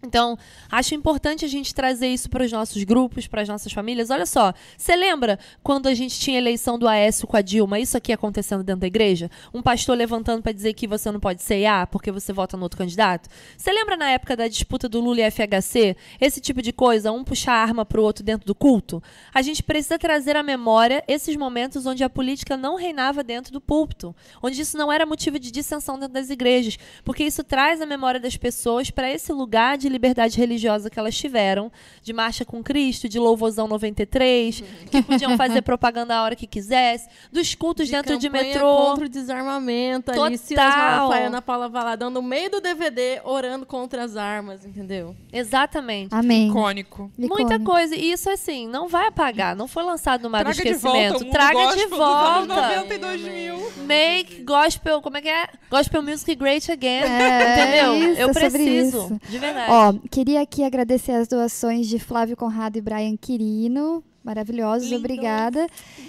Então, 0.05 0.37
acho 0.71 0.95
importante 0.95 1.43
a 1.43 1.47
gente 1.47 1.73
trazer 1.73 2.07
isso 2.07 2.29
para 2.29 2.43
os 2.45 2.51
nossos 2.51 2.83
grupos, 2.83 3.27
para 3.27 3.41
as 3.41 3.49
nossas 3.49 3.73
famílias. 3.73 4.09
Olha 4.09 4.25
só, 4.25 4.53
você 4.77 4.95
lembra 4.95 5.39
quando 5.63 5.87
a 5.87 5.93
gente 5.93 6.19
tinha 6.19 6.37
eleição 6.37 6.77
do 6.77 6.87
Aécio 6.87 7.27
com 7.27 7.35
a 7.35 7.41
Dilma, 7.41 7.79
isso 7.79 7.97
aqui 7.97 8.13
acontecendo 8.13 8.63
dentro 8.63 8.81
da 8.81 8.87
igreja? 8.87 9.29
Um 9.53 9.61
pastor 9.61 9.97
levantando 9.97 10.41
para 10.41 10.51
dizer 10.51 10.73
que 10.73 10.87
você 10.87 11.11
não 11.11 11.19
pode 11.19 11.41
ceiar 11.41 11.87
porque 11.87 12.11
você 12.11 12.31
vota 12.31 12.55
no 12.55 12.63
outro 12.63 12.77
candidato? 12.77 13.29
Você 13.57 13.71
lembra 13.71 13.97
na 13.97 14.09
época 14.11 14.35
da 14.35 14.47
disputa 14.47 14.87
do 14.87 15.01
Lula 15.01 15.21
e 15.21 15.31
FHC? 15.31 15.97
Esse 16.21 16.39
tipo 16.39 16.61
de 16.61 16.71
coisa, 16.71 17.11
um 17.11 17.23
puxar 17.23 17.53
a 17.53 17.61
arma 17.61 17.85
para 17.85 17.99
o 17.99 18.03
outro 18.03 18.23
dentro 18.23 18.45
do 18.45 18.53
culto? 18.53 19.01
A 19.33 19.41
gente 19.41 19.63
precisa 19.63 19.97
trazer 19.97 20.35
à 20.35 20.43
memória 20.43 21.03
esses 21.07 21.35
momentos 21.35 21.85
onde 21.85 22.03
a 22.03 22.09
política 22.09 22.55
não 22.55 22.75
reinava 22.75 23.23
dentro 23.23 23.51
do 23.51 23.59
púlpito, 23.59 24.15
onde 24.41 24.61
isso 24.61 24.77
não 24.77 24.91
era 24.91 25.05
motivo 25.05 25.39
de 25.39 25.51
dissensão 25.51 25.97
dentro 25.97 26.13
das 26.13 26.29
igrejas, 26.29 26.77
porque 27.03 27.23
isso 27.23 27.43
traz 27.43 27.81
a 27.81 27.85
memória 27.85 28.19
das 28.19 28.37
pessoas 28.37 28.91
para 28.91 29.09
esse 29.09 29.33
lugar 29.33 29.77
de 29.77 29.89
liberdade 29.95 30.37
religiosa 30.37 30.89
que 30.89 30.99
elas 30.99 31.15
tiveram, 31.17 31.71
de 32.03 32.13
marcha 32.13 32.43
com 32.45 32.61
Cristo, 32.61 33.07
de 33.09 33.17
louvozão 33.17 33.67
93, 33.67 34.63
que 34.91 35.01
podiam 35.01 35.35
fazer 35.37 35.61
propaganda 35.63 36.15
a 36.15 36.23
hora 36.23 36.35
que 36.35 36.45
quisesse, 36.45 37.07
dos 37.31 37.55
cultos 37.55 37.89
dentro 37.89 38.17
de 38.17 38.29
metrô. 38.29 38.75
contra 38.77 39.05
o 39.05 39.09
desarmamento 39.09 40.11
ali, 40.11 40.37
Silas 40.37 40.65
Total. 40.65 40.97
Malafaia 41.07 41.27
Ana 41.27 41.41
Paula 41.41 41.69
Valadão 41.69 42.09
no 42.09 42.21
meio 42.21 42.51
do 42.51 42.61
DVD 42.61 43.21
orando 43.23 43.65
contra 43.65 44.03
as 44.03 44.15
armas, 44.15 44.65
entendeu? 44.65 45.15
Exatamente. 45.31 46.13
Amém. 46.13 46.49
Icônico. 46.49 47.11
Muita 47.17 47.41
Icônico. 47.55 47.65
coisa. 47.65 47.95
E 47.95 48.11
isso, 48.11 48.29
assim, 48.29 48.67
não 48.67 48.87
vai 48.87 49.07
apagar. 49.07 49.55
Não 49.55 49.67
foi 49.67 49.83
lançado 49.83 50.21
no 50.23 50.29
mar 50.29 50.43
do 50.43 50.53
Traga 50.53 50.63
de 50.73 50.77
volta 50.77 50.99
esquecimento. 50.99 51.31
Traga 51.31 51.75
de 51.75 51.85
volta. 51.87 52.45
90 52.77 52.93
e 52.93 52.97
2000. 52.97 53.71
Make 53.85 54.43
gospel, 54.43 55.01
como 55.01 55.17
é 55.17 55.21
que 55.21 55.29
é? 55.29 55.47
Gospel 55.69 56.01
music 56.03 56.35
great 56.35 56.69
again. 56.71 57.03
É, 57.03 57.53
Entendeu? 57.53 58.11
isso, 58.11 58.21
Eu 58.21 58.29
é 58.29 58.33
sobre 58.33 58.49
preciso. 58.49 58.97
isso. 59.05 59.21
De 59.29 59.37
verdade. 59.39 59.71
Ó, 59.77 59.91
queria 60.09 60.41
aqui 60.41 60.63
agradecer 60.63 61.11
as 61.11 61.27
doações 61.27 61.87
de 61.87 61.99
Flávio 61.99 62.37
Conrado 62.37 62.77
e 62.77 62.81
Brian 62.81 63.17
Quirino. 63.17 64.01
Maravilhosos, 64.23 64.87
Lindos. 64.87 64.99
obrigada. 64.99 65.67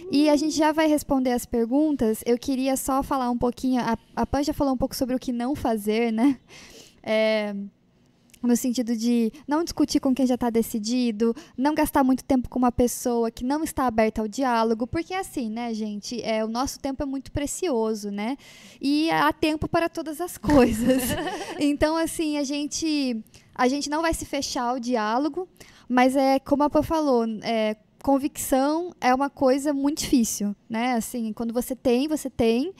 E 0.09 0.31
a 0.31 0.37
gente 0.37 0.57
já 0.57 0.71
vai 0.71 0.87
responder 0.87 1.33
as 1.33 1.45
perguntas. 1.45 2.23
Eu 2.25 2.39
queria 2.39 2.77
só 2.77 3.03
falar 3.03 3.29
um 3.29 3.37
pouquinho. 3.37 3.83
A, 3.83 3.99
a 4.15 4.25
Pan 4.25 4.45
já 4.45 4.53
falou 4.53 4.73
um 4.73 4.77
pouco 4.77 4.95
sobre 4.95 5.17
o 5.17 5.19
que 5.19 5.33
não 5.33 5.57
fazer, 5.57 6.13
né? 6.13 6.39
É, 7.03 7.57
no 8.41 8.57
sentido 8.57 8.97
de 8.97 9.33
não 9.49 9.65
discutir 9.65 9.99
com 9.99 10.15
quem 10.15 10.29
já 10.29 10.37
está 10.37 10.49
decidido, 10.49 11.35
não 11.59 11.75
gastar 11.75 12.05
muito 12.05 12.23
tempo 12.23 12.49
com 12.49 12.61
uma 12.61 12.71
pessoa 12.71 13.33
que 13.33 13.45
não 13.45 13.65
está 13.65 13.89
aberta 13.89 14.21
ao 14.21 14.29
diálogo, 14.29 14.87
porque 14.87 15.13
assim, 15.13 15.51
né, 15.51 15.75
gente, 15.75 16.23
é, 16.23 16.45
o 16.45 16.49
nosso 16.49 16.79
tempo 16.79 17.03
é 17.03 17.07
muito 17.07 17.33
precioso, 17.33 18.13
né? 18.13 18.37
E 18.81 19.11
há 19.11 19.33
tempo 19.33 19.69
para 19.69 19.89
todas 19.89 20.21
as 20.21 20.39
coisas. 20.39 21.03
então, 21.59 21.97
assim, 21.97 22.39
a 22.39 22.45
gente, 22.45 23.21
a 23.57 23.69
gente 23.69 23.89
não 23.89 24.03
vai 24.03 24.13
se 24.15 24.25
fechar 24.25 24.65
ao 24.65 24.79
diálogo, 24.79 25.49
mas 25.89 26.15
é 26.17 26.39
como 26.39 26.63
a 26.63 26.71
Pan 26.71 26.83
falou, 26.83 27.25
é, 27.43 27.77
convicção 28.03 28.93
é 29.01 29.15
uma 29.15 29.29
coisa 29.31 29.73
muito 29.73 29.99
difícil, 29.99 30.55
né? 30.69 30.93
Assim, 30.95 31.33
quando 31.33 31.53
você 31.53 31.75
tem, 31.75 32.09
você 32.09 32.31
tem. 32.31 32.73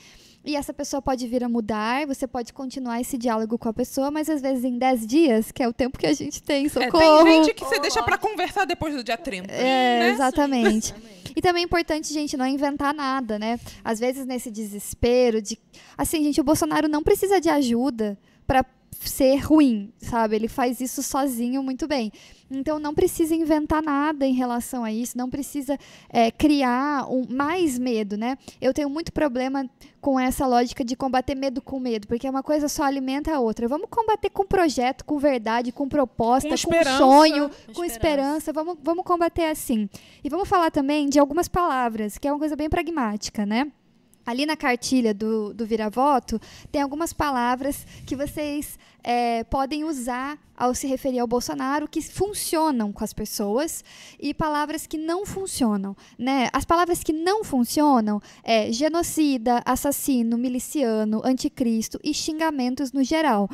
E 0.45 0.55
essa 0.55 0.73
pessoa 0.73 1.01
pode 1.01 1.27
vir 1.27 1.43
a 1.43 1.49
mudar, 1.49 2.07
você 2.07 2.25
pode 2.25 2.53
continuar 2.53 3.01
esse 3.01 3.17
diálogo 3.17 3.57
com 3.57 3.67
a 3.67 3.73
pessoa, 3.73 4.09
mas 4.09 4.29
às 4.29 4.41
vezes 4.41 4.63
em 4.63 4.77
10 4.77 5.05
dias, 5.05 5.51
que 5.51 5.61
é 5.61 5.67
o 5.67 5.73
tempo 5.73 5.97
que 5.97 6.05
a 6.07 6.13
gente 6.13 6.41
tem, 6.41 6.67
É, 6.67 6.69
socorro. 6.69 7.25
tem 7.25 7.43
gente 7.43 7.53
que 7.53 7.65
você 7.65 7.77
deixa 7.79 8.01
pra 8.01 8.17
conversar 8.17 8.63
depois 8.63 8.95
do 8.95 9.03
dia 9.03 9.17
30. 9.17 9.51
É, 9.51 9.99
né? 9.99 10.09
exatamente. 10.11 10.95
E 11.35 11.41
também 11.41 11.63
é 11.63 11.65
importante, 11.65 12.13
gente, 12.13 12.37
não 12.37 12.47
inventar 12.47 12.93
nada, 12.93 13.37
né? 13.37 13.59
Às 13.83 13.99
vezes 13.99 14.25
nesse 14.25 14.49
desespero 14.49 15.41
de. 15.41 15.59
Assim, 15.97 16.23
gente, 16.23 16.39
o 16.39 16.43
Bolsonaro 16.45 16.87
não 16.87 17.03
precisa 17.03 17.41
de 17.41 17.49
ajuda 17.49 18.17
para 18.47 18.63
ser 18.91 19.37
ruim, 19.37 19.91
sabe? 19.97 20.35
Ele 20.35 20.47
faz 20.47 20.81
isso 20.81 21.01
sozinho 21.03 21.61
muito 21.63 21.87
bem. 21.87 22.11
Então 22.49 22.79
não 22.79 22.93
precisa 22.93 23.35
inventar 23.35 23.81
nada 23.83 24.25
em 24.25 24.33
relação 24.33 24.83
a 24.83 24.91
isso, 24.91 25.17
não 25.17 25.29
precisa 25.29 25.77
é, 26.09 26.31
criar 26.31 27.05
um, 27.09 27.25
mais 27.29 27.77
medo, 27.77 28.15
né? 28.15 28.37
Eu 28.61 28.73
tenho 28.73 28.89
muito 28.89 29.11
problema 29.11 29.69
com 29.99 30.17
essa 30.19 30.47
lógica 30.47 30.85
de 30.85 30.95
combater 30.95 31.35
medo 31.35 31.61
com 31.61 31.79
medo, 31.79 32.07
porque 32.07 32.29
uma 32.29 32.41
coisa 32.41 32.69
só 32.69 32.83
alimenta 32.83 33.35
a 33.35 33.39
outra. 33.39 33.67
Vamos 33.67 33.87
combater 33.89 34.29
com 34.29 34.45
projeto, 34.45 35.03
com 35.03 35.19
verdade, 35.19 35.71
com 35.71 35.89
proposta, 35.89 36.47
Com 36.49 36.55
com, 36.55 36.97
sonho, 36.97 37.49
Com 37.49 37.73
com, 37.73 37.83
esperança. 37.83 37.87
esperança. 37.87 38.53
Vamos, 38.53 38.77
vamos 38.81 39.03
combater 39.03 39.45
assim. 39.45 39.89
E 40.23 40.29
vamos 40.29 40.47
falar 40.47 40.71
também 40.71 41.09
de 41.09 41.19
algumas 41.19 41.49
palavras, 41.49 42.17
que 42.17 42.27
é 42.27 42.31
uma 42.31 42.39
coisa 42.39 42.55
bem 42.55 42.69
pragmática, 42.69 43.45
né? 43.45 43.69
Ali 44.27 44.45
na 44.45 44.57
cartilha 44.57 45.13
do, 45.13 45.53
do 45.53 45.65
Vira-Voto, 45.65 46.37
tem 46.69 46.81
algumas 46.81 47.13
palavras 47.13 47.87
que 48.05 48.13
vocês 48.13 48.77
é, 49.01 49.45
podem 49.45 49.85
usar 49.85 50.37
ao 50.57 50.75
se 50.75 50.85
referir 50.85 51.19
ao 51.19 51.27
Bolsonaro 51.27 51.87
que 51.87 52.01
funcionam 52.01 52.91
com 52.91 53.05
as 53.05 53.13
pessoas 53.13 53.85
e 54.19 54.33
palavras 54.33 54.85
que 54.85 54.97
não 54.97 55.25
funcionam. 55.25 55.95
Né? 56.19 56.49
As 56.51 56.65
palavras 56.65 57.05
que 57.05 57.13
não 57.13 57.41
funcionam 57.41 58.21
é 58.43 58.69
genocida, 58.69 59.61
assassino, 59.63 60.37
miliciano, 60.37 61.21
anticristo 61.23 61.97
e 62.03 62.13
xingamentos 62.13 62.91
no 62.91 63.05
geral. 63.05 63.49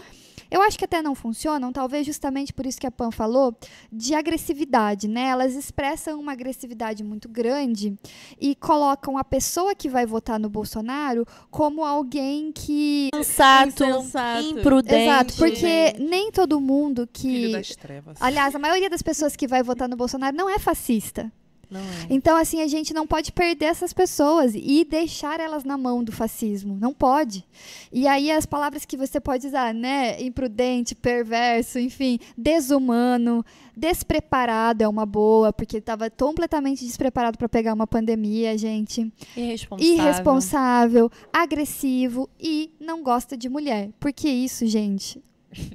Eu 0.53 0.61
acho 0.61 0.77
que 0.77 0.85
até 0.85 1.01
não 1.01 1.15
funcionam, 1.15 1.73
talvez 1.73 2.05
justamente 2.05 2.53
por 2.53 2.67
isso 2.67 2.79
que 2.79 2.85
a 2.85 2.91
Pan 2.91 3.09
falou, 3.09 3.57
de 3.91 4.13
agressividade, 4.13 5.07
né? 5.07 5.29
Elas 5.29 5.55
expressam 5.55 6.19
uma 6.19 6.31
agressividade 6.31 7.03
muito 7.03 7.27
grande 7.27 7.97
e 8.39 8.53
colocam 8.53 9.17
a 9.17 9.23
pessoa 9.23 9.73
que 9.73 9.89
vai 9.89 10.05
votar 10.05 10.39
no 10.39 10.51
Bolsonaro 10.51 11.25
como 11.49 11.83
alguém 11.83 12.51
que. 12.51 13.09
Sensato, 13.15 13.83
Insensato. 13.83 14.43
imprudente. 14.43 14.95
Exato, 14.95 15.33
porque 15.37 15.95
nem 15.97 16.31
todo 16.31 16.61
mundo 16.61 17.09
Filho 17.17 17.47
que. 17.47 17.51
das 17.53 17.75
trevas. 17.75 18.21
Aliás, 18.21 18.53
a 18.53 18.59
maioria 18.59 18.91
das 18.91 19.01
pessoas 19.01 19.35
que 19.35 19.47
vai 19.47 19.63
votar 19.63 19.89
no 19.89 19.95
Bolsonaro 19.95 20.37
não 20.37 20.47
é 20.47 20.59
fascista. 20.59 21.31
É. 21.71 22.07
Então, 22.09 22.37
assim, 22.37 22.61
a 22.61 22.67
gente 22.67 22.93
não 22.93 23.07
pode 23.07 23.31
perder 23.31 23.65
essas 23.65 23.93
pessoas 23.93 24.53
e 24.55 24.85
deixar 24.85 25.39
elas 25.39 25.63
na 25.63 25.77
mão 25.77 26.03
do 26.03 26.11
fascismo. 26.11 26.77
Não 26.79 26.93
pode. 26.93 27.45
E 27.91 28.07
aí, 28.07 28.31
as 28.31 28.45
palavras 28.45 28.85
que 28.85 28.97
você 28.97 29.19
pode 29.19 29.47
usar, 29.47 29.73
né? 29.73 30.21
Imprudente, 30.21 30.95
perverso, 30.95 31.79
enfim, 31.79 32.19
desumano, 32.37 33.45
despreparado 33.75 34.83
é 34.83 34.87
uma 34.87 35.05
boa, 35.05 35.51
porque 35.51 35.77
estava 35.77 36.09
completamente 36.09 36.85
despreparado 36.85 37.37
para 37.37 37.49
pegar 37.49 37.73
uma 37.73 37.87
pandemia, 37.87 38.57
gente. 38.57 39.11
Irresponsável. 39.35 39.93
Irresponsável, 39.93 41.11
agressivo 41.31 42.29
e 42.39 42.71
não 42.79 43.01
gosta 43.01 43.35
de 43.35 43.49
mulher. 43.49 43.89
Porque 43.99 44.29
isso, 44.29 44.65
gente, 44.65 45.21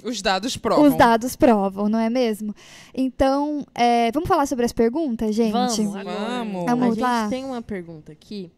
Os 0.03 0.21
dados 0.21 0.57
provam. 0.57 0.87
os 0.87 0.95
dados 0.95 1.35
provam, 1.35 1.89
não 1.89 1.99
é 1.99 2.09
mesmo? 2.09 2.53
Então, 2.93 3.65
é, 3.73 4.11
vamos 4.11 4.27
falar 4.27 4.45
sobre 4.45 4.65
as 4.65 4.73
perguntas, 4.73 5.35
gente? 5.35 5.51
Vamos. 5.51 5.77
Vamos. 5.77 6.65
Vamos 6.65 6.83
a 6.83 6.89
gente 6.89 6.99
lá. 6.99 7.29
tem 7.29 7.45
uma 7.45 7.61
pergunta 7.61 8.11
aqui 8.11 8.51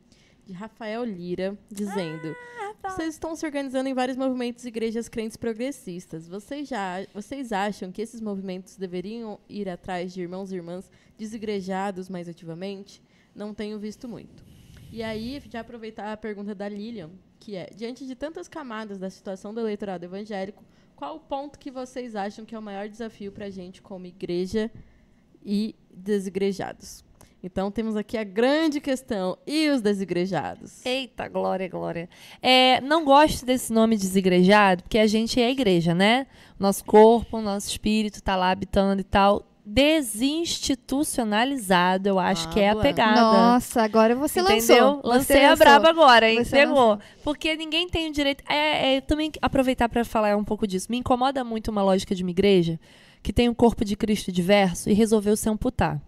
de 0.45 0.53
Rafael 0.53 1.03
Lira 1.03 1.57
dizendo: 1.71 2.35
Vocês 2.83 3.13
estão 3.13 3.35
se 3.35 3.45
organizando 3.45 3.87
em 3.87 3.93
vários 3.93 4.17
movimentos 4.17 4.65
e 4.65 4.67
igrejas 4.67 5.07
crentes 5.07 5.37
progressistas. 5.37 6.27
Vocês 6.27 6.67
já 6.67 7.05
vocês 7.13 7.51
acham 7.51 7.91
que 7.91 8.01
esses 8.01 8.19
movimentos 8.21 8.75
deveriam 8.75 9.39
ir 9.47 9.69
atrás 9.69 10.13
de 10.13 10.21
irmãos 10.21 10.51
e 10.51 10.55
irmãs 10.55 10.91
desigrejados 11.17 12.09
mais 12.09 12.27
ativamente? 12.27 13.01
Não 13.33 13.53
tenho 13.53 13.79
visto 13.79 14.07
muito. 14.07 14.43
E 14.91 15.01
aí, 15.01 15.41
já 15.49 15.61
aproveitar 15.61 16.11
a 16.11 16.17
pergunta 16.17 16.53
da 16.53 16.67
Lilian, 16.67 17.11
que 17.39 17.55
é: 17.55 17.69
diante 17.73 18.05
de 18.05 18.13
tantas 18.13 18.47
camadas 18.49 18.99
da 18.99 19.09
situação 19.09 19.53
do 19.53 19.61
eleitorado 19.61 20.03
evangélico, 20.03 20.63
qual 21.01 21.15
o 21.15 21.19
ponto 21.19 21.57
que 21.57 21.71
vocês 21.71 22.15
acham 22.15 22.45
que 22.45 22.53
é 22.53 22.59
o 22.59 22.61
maior 22.61 22.87
desafio 22.87 23.31
para 23.31 23.47
a 23.47 23.49
gente 23.49 23.81
como 23.81 24.05
igreja 24.05 24.69
e 25.43 25.73
desigrejados? 25.91 27.03
Então 27.41 27.71
temos 27.71 27.95
aqui 27.95 28.19
a 28.19 28.23
grande 28.23 28.79
questão. 28.79 29.35
E 29.47 29.67
os 29.71 29.81
desigrejados? 29.81 30.85
Eita, 30.85 31.27
glória, 31.27 31.67
glória. 31.67 32.07
É, 32.39 32.79
não 32.81 33.03
gosto 33.03 33.43
desse 33.47 33.73
nome 33.73 33.97
desigrejado, 33.97 34.83
porque 34.83 34.99
a 34.99 35.07
gente 35.07 35.41
é 35.41 35.47
a 35.47 35.49
igreja, 35.49 35.95
né? 35.95 36.27
Nosso 36.59 36.85
corpo, 36.85 37.41
nosso 37.41 37.67
espírito 37.67 38.21
tá 38.21 38.35
lá 38.35 38.51
habitando 38.51 39.01
e 39.01 39.03
tal. 39.03 39.50
Desinstitucionalizado, 39.63 42.09
eu 42.09 42.19
acho 42.19 42.49
que 42.49 42.59
é 42.59 42.69
a 42.69 42.75
pegada. 42.75 43.21
Nossa, 43.21 43.81
agora 43.83 44.15
você 44.15 44.39
Entendeu? 44.41 44.85
lançou. 44.85 45.01
Lancei 45.03 45.37
Você 45.37 45.43
a 45.43 45.49
lançou. 45.49 45.65
braba 45.65 45.89
agora, 45.89 46.29
hein? 46.29 46.43
Você 46.43 46.57
Pegou. 46.57 46.89
lançou. 46.91 46.99
Porque 47.23 47.55
ninguém 47.55 47.87
tem 47.87 48.09
o 48.09 48.11
direito. 48.11 48.43
É, 48.49 48.95
é, 48.95 49.01
também 49.01 49.31
aproveitar 49.41 49.87
para 49.89 50.03
falar 50.03 50.35
um 50.35 50.43
pouco 50.43 50.65
disso. 50.67 50.87
Me 50.89 50.97
incomoda 50.97 51.43
muito 51.43 51.69
uma 51.71 51.83
lógica 51.83 52.13
de 52.15 52.23
uma 52.23 52.31
igreja 52.31 52.79
que 53.23 53.31
tem 53.31 53.47
um 53.49 53.53
corpo 53.53 53.85
de 53.85 53.95
Cristo 53.95 54.31
diverso 54.31 54.89
e 54.89 54.93
resolveu 54.93 55.37
se 55.37 55.47
amputar. 55.49 56.01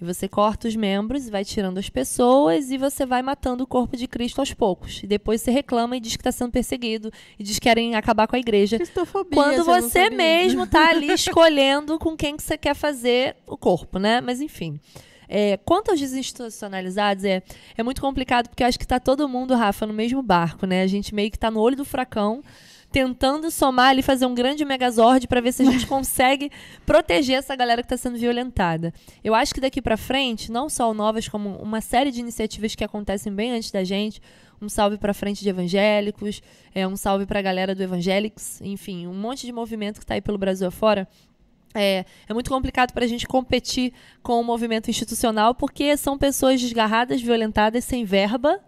E 0.00 0.04
você 0.04 0.28
corta 0.28 0.68
os 0.68 0.76
membros 0.76 1.26
e 1.26 1.30
vai 1.30 1.44
tirando 1.44 1.78
as 1.78 1.88
pessoas 1.88 2.70
e 2.70 2.78
você 2.78 3.04
vai 3.04 3.20
matando 3.20 3.64
o 3.64 3.66
corpo 3.66 3.96
de 3.96 4.06
Cristo 4.06 4.38
aos 4.38 4.54
poucos. 4.54 5.02
E 5.02 5.06
depois 5.06 5.40
você 5.42 5.50
reclama 5.50 5.96
e 5.96 6.00
diz 6.00 6.14
que 6.14 6.20
está 6.20 6.30
sendo 6.30 6.52
perseguido 6.52 7.10
e 7.38 7.42
diz 7.42 7.58
que 7.58 7.68
querem 7.68 7.94
acabar 7.96 8.28
com 8.28 8.36
a 8.36 8.38
igreja. 8.38 8.76
Cristofobia. 8.76 9.34
Quando 9.34 9.64
você 9.64 10.08
mesmo 10.08 10.66
tá 10.66 10.90
ali 10.90 11.10
escolhendo 11.12 11.98
com 11.98 12.16
quem 12.16 12.36
que 12.36 12.42
você 12.42 12.56
quer 12.56 12.74
fazer 12.74 13.36
o 13.46 13.56
corpo, 13.56 13.98
né? 13.98 14.20
Mas 14.20 14.40
enfim. 14.40 14.80
É, 15.28 15.58
quanto 15.58 15.90
aos 15.90 16.00
desinstitucionalizados, 16.00 17.22
é, 17.24 17.42
é 17.76 17.82
muito 17.82 18.00
complicado 18.00 18.48
porque 18.48 18.62
eu 18.62 18.66
acho 18.66 18.78
que 18.78 18.86
tá 18.86 18.98
todo 18.98 19.28
mundo, 19.28 19.54
Rafa, 19.54 19.86
no 19.86 19.92
mesmo 19.92 20.22
barco, 20.22 20.64
né? 20.64 20.82
A 20.82 20.86
gente 20.86 21.14
meio 21.14 21.30
que 21.30 21.38
tá 21.38 21.50
no 21.50 21.60
olho 21.60 21.76
do 21.76 21.84
furacão, 21.84 22.42
tentando 22.90 23.50
somar 23.50 23.90
ali, 23.90 24.02
fazer 24.02 24.26
um 24.26 24.34
grande 24.34 24.64
megazord 24.64 25.26
para 25.26 25.40
ver 25.40 25.52
se 25.52 25.62
a 25.62 25.70
gente 25.70 25.86
consegue 25.88 26.50
proteger 26.86 27.36
essa 27.36 27.54
galera 27.54 27.82
que 27.82 27.86
está 27.86 27.96
sendo 27.96 28.18
violentada. 28.18 28.92
Eu 29.22 29.34
acho 29.34 29.54
que 29.54 29.60
daqui 29.60 29.82
para 29.82 29.96
frente, 29.96 30.50
não 30.50 30.68
só 30.68 30.90
o 30.90 30.94
Novas, 30.94 31.28
como 31.28 31.56
uma 31.56 31.80
série 31.80 32.10
de 32.10 32.20
iniciativas 32.20 32.74
que 32.74 32.84
acontecem 32.84 33.32
bem 33.32 33.52
antes 33.52 33.70
da 33.70 33.84
gente, 33.84 34.20
um 34.60 34.68
salve 34.68 34.98
para 34.98 35.14
frente 35.14 35.42
de 35.42 35.48
evangélicos, 35.48 36.42
é 36.74 36.86
um 36.86 36.96
salve 36.96 37.26
para 37.26 37.38
a 37.38 37.42
galera 37.42 37.74
do 37.74 37.82
Evangelics, 37.82 38.60
enfim, 38.60 39.06
um 39.06 39.14
monte 39.14 39.46
de 39.46 39.52
movimento 39.52 39.98
que 39.98 40.04
está 40.04 40.14
aí 40.14 40.20
pelo 40.20 40.38
Brasil 40.38 40.66
afora. 40.66 41.06
É, 41.74 42.04
é 42.26 42.34
muito 42.34 42.50
complicado 42.50 42.92
para 42.92 43.04
a 43.04 43.08
gente 43.08 43.26
competir 43.26 43.92
com 44.22 44.40
o 44.40 44.44
movimento 44.44 44.88
institucional 44.90 45.54
porque 45.54 45.96
são 45.96 46.16
pessoas 46.16 46.60
desgarradas, 46.60 47.20
violentadas, 47.20 47.84
sem 47.84 48.04
verba, 48.04 48.58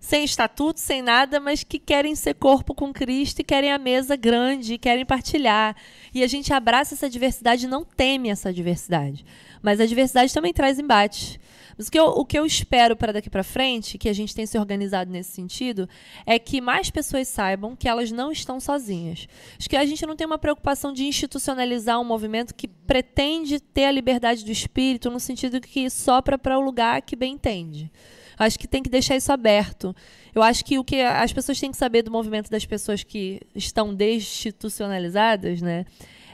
sem 0.00 0.24
estatuto, 0.24 0.80
sem 0.80 1.02
nada, 1.02 1.38
mas 1.38 1.62
que 1.62 1.78
querem 1.78 2.16
ser 2.16 2.34
corpo 2.34 2.74
com 2.74 2.90
Cristo 2.90 3.40
e 3.40 3.44
querem 3.44 3.70
a 3.70 3.78
mesa 3.78 4.16
grande, 4.16 4.74
e 4.74 4.78
querem 4.78 5.04
partilhar. 5.04 5.76
E 6.14 6.24
a 6.24 6.26
gente 6.26 6.52
abraça 6.52 6.94
essa 6.94 7.08
diversidade 7.08 7.68
não 7.68 7.84
teme 7.84 8.30
essa 8.30 8.52
diversidade. 8.52 9.26
Mas 9.62 9.78
a 9.78 9.84
diversidade 9.84 10.32
também 10.32 10.54
traz 10.54 10.78
embates. 10.78 11.38
Mas 11.76 11.88
o 11.88 11.90
que 11.90 11.98
eu, 11.98 12.06
o 12.06 12.24
que 12.24 12.38
eu 12.38 12.46
espero 12.46 12.96
para 12.96 13.12
daqui 13.12 13.28
para 13.28 13.44
frente, 13.44 13.98
que 13.98 14.08
a 14.08 14.12
gente 14.12 14.34
tem 14.34 14.46
se 14.46 14.58
organizado 14.58 15.10
nesse 15.10 15.32
sentido, 15.32 15.86
é 16.24 16.38
que 16.38 16.60
mais 16.60 16.90
pessoas 16.90 17.28
saibam 17.28 17.76
que 17.76 17.88
elas 17.88 18.10
não 18.10 18.32
estão 18.32 18.58
sozinhas. 18.58 19.28
Acho 19.58 19.68
que 19.68 19.76
a 19.76 19.84
gente 19.84 20.06
não 20.06 20.16
tem 20.16 20.26
uma 20.26 20.38
preocupação 20.38 20.94
de 20.94 21.04
institucionalizar 21.04 22.00
um 22.00 22.04
movimento 22.04 22.54
que 22.54 22.66
pretende 22.66 23.60
ter 23.60 23.84
a 23.84 23.92
liberdade 23.92 24.44
do 24.44 24.50
espírito 24.50 25.10
no 25.10 25.20
sentido 25.20 25.60
que 25.60 25.90
sopra 25.90 26.38
para 26.38 26.58
o 26.58 26.62
lugar 26.62 27.02
que 27.02 27.14
bem 27.14 27.34
entende. 27.34 27.92
Acho 28.40 28.58
que 28.58 28.66
tem 28.66 28.82
que 28.82 28.88
deixar 28.88 29.16
isso 29.16 29.30
aberto. 29.30 29.94
Eu 30.34 30.42
acho 30.42 30.64
que 30.64 30.78
o 30.78 30.82
que 30.82 31.02
as 31.02 31.30
pessoas 31.30 31.60
têm 31.60 31.70
que 31.70 31.76
saber 31.76 32.00
do 32.00 32.10
movimento 32.10 32.50
das 32.50 32.64
pessoas 32.64 33.02
que 33.02 33.38
estão 33.54 33.94
destitucionalizadas, 33.94 35.60
né, 35.60 35.84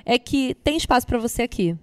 é 0.04 0.16
que 0.16 0.54
tem 0.62 0.76
espaço 0.76 1.04
para 1.04 1.18
você 1.18 1.42
aqui. 1.42 1.76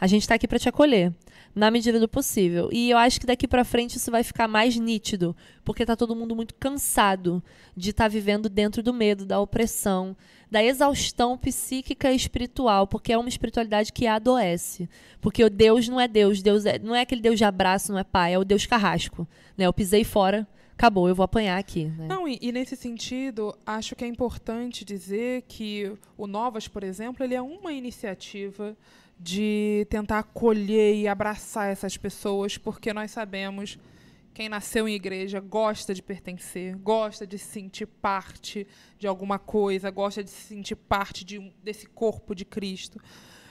A 0.00 0.08
gente 0.08 0.22
está 0.22 0.34
aqui 0.34 0.48
para 0.48 0.58
te 0.58 0.68
acolher 0.68 1.12
na 1.54 1.70
medida 1.70 2.00
do 2.00 2.08
possível. 2.08 2.68
E 2.72 2.90
eu 2.90 2.98
acho 2.98 3.20
que 3.20 3.26
daqui 3.26 3.46
para 3.46 3.64
frente 3.64 3.98
isso 3.98 4.10
vai 4.10 4.24
ficar 4.24 4.48
mais 4.48 4.76
nítido, 4.76 5.34
porque 5.64 5.84
está 5.84 5.94
todo 5.94 6.16
mundo 6.16 6.34
muito 6.34 6.56
cansado 6.56 7.40
de 7.76 7.90
estar 7.90 8.04
tá 8.04 8.08
vivendo 8.08 8.48
dentro 8.48 8.82
do 8.82 8.92
medo, 8.92 9.24
da 9.24 9.38
opressão, 9.38 10.16
da 10.50 10.62
exaustão 10.62 11.36
psíquica 11.36 12.10
e 12.10 12.16
espiritual, 12.16 12.86
porque 12.86 13.12
é 13.12 13.18
uma 13.18 13.28
espiritualidade 13.28 13.92
que 13.92 14.06
adoece. 14.06 14.88
Porque 15.20 15.44
o 15.44 15.50
Deus 15.50 15.88
não 15.88 16.00
é 16.00 16.08
Deus, 16.08 16.42
Deus 16.42 16.64
é, 16.64 16.78
não 16.78 16.94
é 16.94 17.02
aquele 17.02 17.20
Deus 17.20 17.38
de 17.38 17.44
abraço, 17.44 17.92
não 17.92 17.98
é 17.98 18.04
pai, 18.04 18.34
é 18.34 18.38
o 18.38 18.44
Deus 18.44 18.66
carrasco. 18.66 19.28
Né? 19.56 19.66
Eu 19.66 19.72
pisei 19.72 20.04
fora, 20.04 20.48
acabou, 20.72 21.08
eu 21.08 21.14
vou 21.14 21.24
apanhar 21.24 21.58
aqui. 21.58 21.86
Né? 21.86 22.06
Não, 22.08 22.26
e, 22.26 22.38
e, 22.40 22.50
nesse 22.52 22.76
sentido, 22.76 23.54
acho 23.66 23.94
que 23.94 24.04
é 24.04 24.08
importante 24.08 24.84
dizer 24.84 25.42
que 25.48 25.92
o 26.16 26.26
Novas, 26.26 26.66
por 26.66 26.82
exemplo, 26.82 27.24
ele 27.24 27.34
é 27.34 27.42
uma 27.42 27.72
iniciativa 27.72 28.76
de 29.20 29.86
tentar 29.90 30.20
acolher 30.20 30.94
e 30.94 31.08
abraçar 31.08 31.70
essas 31.70 31.96
pessoas, 31.96 32.56
porque 32.56 32.92
nós 32.92 33.10
sabemos 33.10 33.78
quem 34.38 34.48
nasceu 34.48 34.86
em 34.86 34.94
igreja 34.94 35.40
gosta 35.40 35.92
de 35.92 36.00
pertencer, 36.00 36.76
gosta 36.76 37.26
de 37.26 37.36
se 37.36 37.46
sentir 37.46 37.86
parte 37.86 38.68
de 38.96 39.04
alguma 39.04 39.36
coisa, 39.36 39.90
gosta 39.90 40.22
de 40.22 40.30
se 40.30 40.54
sentir 40.54 40.76
parte 40.76 41.24
de, 41.24 41.52
desse 41.60 41.88
corpo 41.88 42.36
de 42.36 42.44
Cristo. 42.44 43.00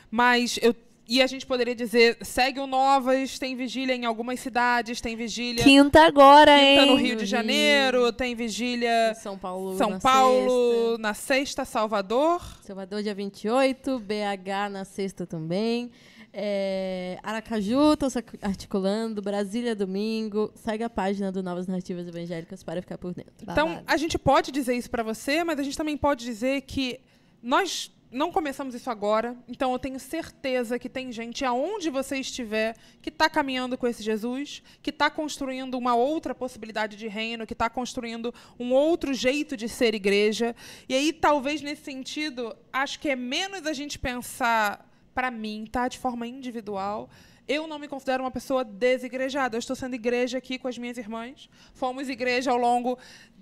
Mas 0.09 0.57
eu 0.61 0.73
e 1.05 1.21
a 1.21 1.27
gente 1.27 1.45
poderia 1.45 1.75
dizer, 1.75 2.17
segue 2.21 2.61
o 2.61 2.67
Novas, 2.67 3.37
tem 3.37 3.53
vigília 3.53 3.93
em 3.95 4.05
algumas 4.05 4.39
cidades, 4.39 5.01
tem 5.01 5.17
vigília. 5.17 5.61
Quinta 5.61 6.05
agora, 6.05 6.57
quinta 6.57 6.81
hein? 6.83 6.91
no 6.91 6.95
Rio 6.95 7.17
de 7.17 7.25
Janeiro, 7.25 8.11
tem 8.13 8.33
vigília. 8.33 9.11
Em 9.11 9.15
São 9.15 9.37
Paulo. 9.37 9.77
São 9.77 9.89
na 9.89 9.99
Paulo, 9.99 10.71
sexta. 10.71 10.97
na 10.99 11.13
sexta, 11.13 11.65
Salvador. 11.65 12.41
Salvador, 12.61 13.03
dia 13.03 13.13
28. 13.13 13.99
BH 13.99 14.69
na 14.71 14.85
sexta 14.85 15.25
também. 15.25 15.91
É, 16.39 17.17
Aracaju, 17.23 17.93
estou 17.93 18.09
articulando. 18.43 19.23
Brasília, 19.23 19.75
domingo. 19.75 20.51
Segue 20.53 20.83
a 20.83 20.89
página 20.89 21.31
do 21.31 21.41
Novas 21.41 21.65
Narrativas 21.65 22.07
Evangélicas 22.07 22.61
para 22.61 22.79
ficar 22.79 22.99
por 22.99 23.11
dentro. 23.11 23.33
Então, 23.41 23.69
Babado. 23.69 23.85
a 23.87 23.97
gente 23.97 24.19
pode 24.19 24.51
dizer 24.51 24.75
isso 24.75 24.87
para 24.87 25.01
você, 25.01 25.43
mas 25.43 25.57
a 25.57 25.63
gente 25.63 25.75
também 25.75 25.97
pode 25.97 26.23
dizer 26.23 26.61
que 26.61 26.99
nós 27.41 27.91
não 28.11 28.31
começamos 28.31 28.75
isso 28.75 28.89
agora, 28.89 29.35
então 29.47 29.73
eu 29.73 29.79
tenho 29.79 29.99
certeza 29.99 30.77
que 30.79 30.87
tem 30.87 31.11
gente 31.11 31.43
aonde 31.43 31.89
você 31.89 32.17
estiver 32.19 32.75
que 33.01 33.09
está 33.09 33.29
caminhando 33.29 33.77
com 33.77 33.87
esse 33.87 34.01
Jesus, 34.01 34.61
que 34.81 34.91
está 34.91 35.09
construindo 35.09 35.75
uma 35.75 35.95
outra 35.95 36.33
possibilidade 36.35 36.95
de 36.95 37.07
reino, 37.07 37.47
que 37.47 37.53
está 37.53 37.69
construindo 37.69 38.33
um 38.59 38.73
outro 38.73 39.13
jeito 39.13 39.57
de 39.57 39.67
ser 39.67 39.95
igreja. 39.95 40.55
E 40.87 40.93
aí, 40.93 41.11
talvez 41.11 41.61
nesse 41.61 41.83
sentido, 41.83 42.55
acho 42.71 42.99
que 42.99 43.09
é 43.09 43.15
menos 43.15 43.65
a 43.65 43.73
gente 43.73 43.99
pensar 43.99 44.86
para 45.17 45.31
mim, 45.31 45.65
tá, 45.65 45.87
de 45.87 45.97
forma 45.97 46.27
individual. 46.27 47.09
Eu 47.47 47.65
não 47.65 47.79
me 47.79 47.87
considero 47.87 48.21
uma 48.21 48.29
pessoa 48.29 48.63
desigrejada. 48.63 49.55
Eu 49.55 49.59
estou 49.59 49.75
sendo 49.75 49.95
igreja 49.95 50.37
aqui 50.37 50.59
com 50.59 50.67
as 50.67 50.77
minhas 50.77 50.95
irmãs. 50.95 51.49
Fomos 51.73 52.07
igreja 52.07 52.51
ao 52.51 52.57
longo 52.57 52.99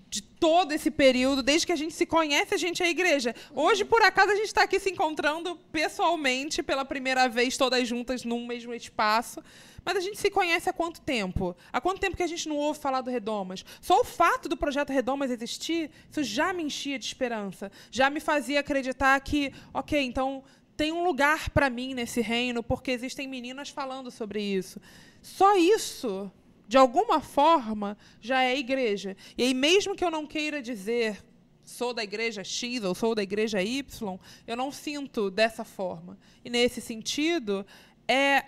de 0.07 0.21
todo 0.21 0.71
esse 0.71 0.89
período, 0.89 1.43
desde 1.43 1.67
que 1.67 1.73
a 1.73 1.75
gente 1.75 1.93
se 1.93 2.05
conhece, 2.05 2.53
a 2.53 2.57
gente 2.57 2.81
é 2.81 2.89
igreja. 2.89 3.35
Hoje, 3.53 3.83
por 3.83 4.01
acaso, 4.01 4.31
a 4.31 4.35
gente 4.35 4.45
está 4.45 4.63
aqui 4.63 4.79
se 4.79 4.89
encontrando 4.89 5.57
pessoalmente 5.69 6.63
pela 6.63 6.85
primeira 6.85 7.27
vez, 7.27 7.57
todas 7.57 7.85
juntas 7.85 8.23
num 8.23 8.47
mesmo 8.47 8.73
espaço. 8.73 9.43
Mas 9.83 9.97
a 9.97 9.99
gente 9.99 10.17
se 10.17 10.31
conhece 10.31 10.69
há 10.69 10.73
quanto 10.73 11.01
tempo? 11.01 11.53
Há 11.73 11.81
quanto 11.81 11.99
tempo 11.99 12.15
que 12.15 12.23
a 12.23 12.27
gente 12.27 12.47
não 12.47 12.55
ouve 12.55 12.79
falar 12.79 13.01
do 13.01 13.11
Redomas? 13.11 13.65
Só 13.81 13.99
o 13.99 14.05
fato 14.05 14.47
do 14.47 14.55
projeto 14.55 14.93
Redomas 14.93 15.29
existir, 15.29 15.91
isso 16.09 16.23
já 16.23 16.53
me 16.53 16.63
enchia 16.63 16.97
de 16.97 17.05
esperança. 17.05 17.69
Já 17.91 18.09
me 18.09 18.21
fazia 18.21 18.61
acreditar 18.61 19.19
que, 19.19 19.51
ok, 19.73 20.01
então 20.01 20.41
tem 20.75 20.91
um 20.91 21.03
lugar 21.03 21.49
para 21.49 21.69
mim 21.69 21.93
nesse 21.93 22.21
reino, 22.21 22.61
porque 22.61 22.91
existem 22.91 23.27
meninas 23.27 23.69
falando 23.69 24.11
sobre 24.11 24.41
isso. 24.41 24.79
Só 25.21 25.57
isso 25.57 26.31
de 26.67 26.77
alguma 26.77 27.21
forma, 27.21 27.97
já 28.19 28.43
é 28.43 28.57
igreja. 28.57 29.15
E 29.37 29.43
aí, 29.43 29.53
mesmo 29.53 29.95
que 29.95 30.03
eu 30.03 30.11
não 30.11 30.25
queira 30.25 30.61
dizer 30.61 31.23
sou 31.63 31.93
da 31.93 32.03
igreja 32.03 32.43
X 32.43 32.83
ou 32.83 32.93
sou 32.93 33.15
da 33.15 33.23
igreja 33.23 33.61
Y, 33.61 34.19
eu 34.45 34.55
não 34.55 34.71
sinto 34.71 35.31
dessa 35.31 35.63
forma. 35.63 36.17
E 36.43 36.49
nesse 36.49 36.79
sentido, 36.79 37.65
é 38.07 38.45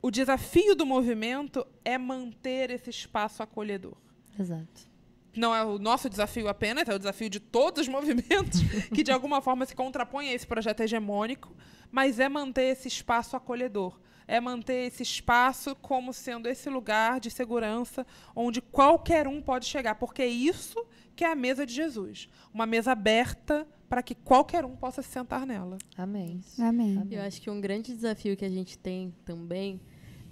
o 0.00 0.10
desafio 0.10 0.74
do 0.74 0.84
movimento 0.84 1.64
é 1.84 1.96
manter 1.96 2.70
esse 2.70 2.90
espaço 2.90 3.42
acolhedor. 3.42 3.96
Exato. 4.38 4.91
Não 5.36 5.54
é 5.54 5.64
o 5.64 5.78
nosso 5.78 6.08
desafio 6.08 6.48
apenas, 6.48 6.88
é 6.88 6.94
o 6.94 6.98
desafio 6.98 7.30
de 7.30 7.40
todos 7.40 7.82
os 7.82 7.88
movimentos 7.88 8.60
que 8.94 9.02
de 9.02 9.10
alguma 9.10 9.40
forma 9.40 9.64
se 9.64 9.74
contrapõem 9.74 10.28
a 10.28 10.32
esse 10.34 10.46
projeto 10.46 10.80
hegemônico, 10.80 11.54
mas 11.90 12.18
é 12.20 12.28
manter 12.28 12.72
esse 12.72 12.88
espaço 12.88 13.36
acolhedor 13.36 13.98
é 14.26 14.40
manter 14.40 14.86
esse 14.86 15.02
espaço 15.02 15.74
como 15.76 16.12
sendo 16.12 16.48
esse 16.48 16.70
lugar 16.70 17.20
de 17.20 17.30
segurança 17.30 18.06
onde 18.34 18.60
qualquer 18.60 19.26
um 19.26 19.40
pode 19.42 19.66
chegar, 19.66 19.96
porque 19.96 20.22
é 20.22 20.26
isso 20.26 20.82
que 21.14 21.24
é 21.24 21.30
a 21.30 21.34
mesa 21.34 21.66
de 21.66 21.74
Jesus, 21.74 22.28
uma 22.52 22.64
mesa 22.64 22.92
aberta 22.92 23.66
para 23.88 24.02
que 24.02 24.14
qualquer 24.14 24.64
um 24.64 24.74
possa 24.74 25.02
se 25.02 25.10
sentar 25.10 25.44
nela. 25.44 25.76
Amém. 25.96 26.40
Amém. 26.58 26.96
Amém. 26.96 27.08
Eu 27.10 27.22
acho 27.22 27.42
que 27.42 27.50
um 27.50 27.60
grande 27.60 27.94
desafio 27.94 28.36
que 28.36 28.44
a 28.44 28.48
gente 28.48 28.78
tem 28.78 29.14
também 29.24 29.80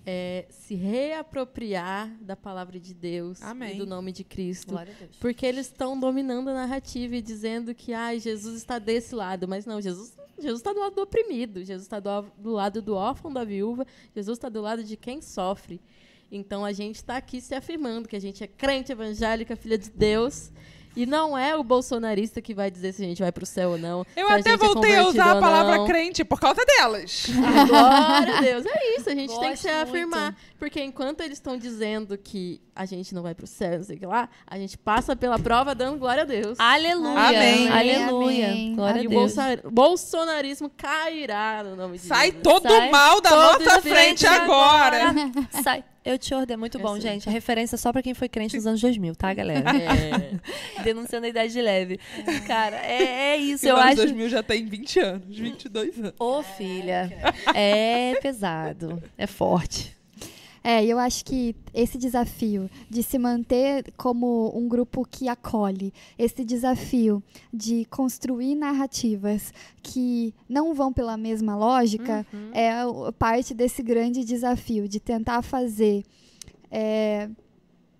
é 0.06 0.46
se 0.48 0.74
reapropriar 0.74 2.16
da 2.20 2.36
palavra 2.36 2.80
de 2.80 2.94
Deus 2.94 3.42
Amém. 3.42 3.74
e 3.74 3.78
do 3.78 3.86
nome 3.86 4.12
de 4.12 4.24
Cristo. 4.24 4.74
Deus. 4.74 5.16
Porque 5.20 5.44
eles 5.44 5.66
estão 5.66 5.98
dominando 5.98 6.48
a 6.48 6.54
narrativa 6.54 7.16
e 7.16 7.22
dizendo 7.22 7.74
que 7.74 7.92
ai, 7.92 8.18
Jesus 8.18 8.56
está 8.56 8.78
desse 8.78 9.14
lado. 9.14 9.46
Mas 9.46 9.66
não, 9.66 9.80
Jesus 9.80 10.18
Jesus 10.40 10.60
está 10.60 10.72
do 10.72 10.80
lado 10.80 10.94
do 10.94 11.02
oprimido, 11.02 11.62
Jesus 11.62 11.82
está 11.82 12.00
do, 12.00 12.22
do 12.38 12.52
lado 12.52 12.80
do 12.80 12.94
órfão, 12.94 13.30
da 13.30 13.44
viúva, 13.44 13.86
Jesus 14.14 14.38
está 14.38 14.48
do 14.48 14.62
lado 14.62 14.82
de 14.82 14.96
quem 14.96 15.20
sofre. 15.20 15.80
Então 16.32 16.64
a 16.64 16.72
gente 16.72 16.96
está 16.96 17.16
aqui 17.16 17.40
se 17.40 17.54
afirmando 17.54 18.08
que 18.08 18.16
a 18.16 18.20
gente 18.20 18.42
é 18.42 18.46
crente 18.46 18.90
evangélica, 18.92 19.54
filha 19.54 19.76
de 19.76 19.90
Deus. 19.90 20.50
E 20.96 21.06
não 21.06 21.38
é 21.38 21.54
o 21.56 21.62
bolsonarista 21.62 22.42
que 22.42 22.52
vai 22.52 22.70
dizer 22.70 22.92
se 22.92 23.02
a 23.02 23.06
gente 23.06 23.22
vai 23.22 23.30
para 23.30 23.44
o 23.44 23.46
céu 23.46 23.70
ou 23.70 23.78
não. 23.78 24.04
Eu 24.16 24.26
se 24.26 24.32
a 24.32 24.36
até 24.36 24.50
gente 24.50 24.62
é 24.62 24.66
voltei 24.66 24.96
a 24.96 25.06
usar 25.06 25.36
a 25.36 25.40
palavra 25.40 25.84
crente 25.86 26.24
por 26.24 26.40
causa 26.40 26.64
delas. 26.64 27.26
Ah, 27.30 27.64
Glória 28.26 28.36
a 28.38 28.40
Deus. 28.40 28.66
É 28.66 28.96
isso, 28.96 29.08
a 29.08 29.14
gente 29.14 29.28
tem 29.28 29.38
que 29.40 29.48
Gosto 29.50 29.62
se 29.62 29.68
muito. 29.68 29.82
afirmar. 29.88 30.34
Porque 30.58 30.82
enquanto 30.82 31.20
eles 31.20 31.38
estão 31.38 31.56
dizendo 31.56 32.18
que 32.18 32.60
a 32.74 32.84
gente 32.86 33.14
não 33.14 33.22
vai 33.22 33.34
pro 33.34 33.46
céu, 33.46 33.78
não 33.78 33.84
sei 33.84 33.96
o 33.96 33.98
que 34.00 34.06
lá, 34.06 34.28
a 34.46 34.58
gente 34.58 34.76
passa 34.76 35.14
pela 35.14 35.38
prova 35.38 35.74
dando 35.74 35.96
glória 35.98 36.22
a 36.22 36.26
Deus. 36.26 36.58
Aleluia. 36.58 37.18
Amém. 37.20 37.68
Aleluia. 37.68 38.46
Amém. 38.48 38.74
Glória 38.74 39.00
e 39.00 39.04
a 39.04 39.06
o 39.06 39.10
Deus. 39.10 39.20
bolsa- 39.34 39.60
bolsonarismo 39.70 40.70
cairá 40.76 41.62
no 41.64 41.76
nome 41.76 41.98
de 41.98 42.04
Sai 42.06 42.26
Jesus. 42.26 42.42
todo 42.42 42.68
Sai 42.68 42.90
mal 42.90 43.20
da 43.20 43.30
todo 43.30 43.40
nossa 43.64 43.76
espírito 43.78 43.94
frente 43.94 44.26
agora. 44.26 45.14
Sai. 45.62 45.84
Eu 46.10 46.18
te 46.18 46.34
ordeno. 46.34 46.54
É 46.54 46.56
muito 46.56 46.78
bom, 46.78 46.98
gente. 46.98 47.28
A 47.28 47.32
referência 47.32 47.76
é 47.76 47.78
só 47.78 47.92
pra 47.92 48.02
quem 48.02 48.14
foi 48.14 48.28
crente 48.28 48.56
nos 48.56 48.66
anos 48.66 48.80
2000, 48.80 49.14
tá, 49.14 49.32
galera? 49.32 49.70
É. 49.70 50.82
Denunciando 50.82 51.26
a 51.26 51.28
idade 51.28 51.52
de 51.52 51.62
leve. 51.62 52.00
Cara, 52.46 52.76
é, 52.84 53.34
é 53.34 53.36
isso. 53.36 53.64
E 53.64 53.68
Eu 53.68 53.76
acho. 53.76 53.96
2000 53.96 54.28
já 54.28 54.42
tem 54.42 54.64
20 54.66 55.00
anos, 55.00 55.38
22 55.38 55.98
anos. 55.98 56.14
Ô, 56.18 56.42
filha. 56.42 57.10
É 57.54 58.14
pesado. 58.20 59.00
É 59.16 59.26
forte. 59.26 59.99
É, 60.62 60.84
eu 60.84 60.98
acho 60.98 61.24
que 61.24 61.56
esse 61.72 61.96
desafio 61.96 62.68
de 62.88 63.02
se 63.02 63.18
manter 63.18 63.92
como 63.96 64.52
um 64.54 64.68
grupo 64.68 65.06
que 65.10 65.26
acolhe, 65.28 65.92
esse 66.18 66.44
desafio 66.44 67.22
de 67.52 67.86
construir 67.86 68.54
narrativas 68.54 69.54
que 69.82 70.34
não 70.48 70.74
vão 70.74 70.92
pela 70.92 71.16
mesma 71.16 71.56
lógica, 71.56 72.26
Uhum. 72.32 72.50
é 72.52 73.12
parte 73.18 73.54
desse 73.54 73.82
grande 73.82 74.24
desafio 74.24 74.86
de 74.86 75.00
tentar 75.00 75.40
fazer 75.42 76.04
é, 76.70 77.28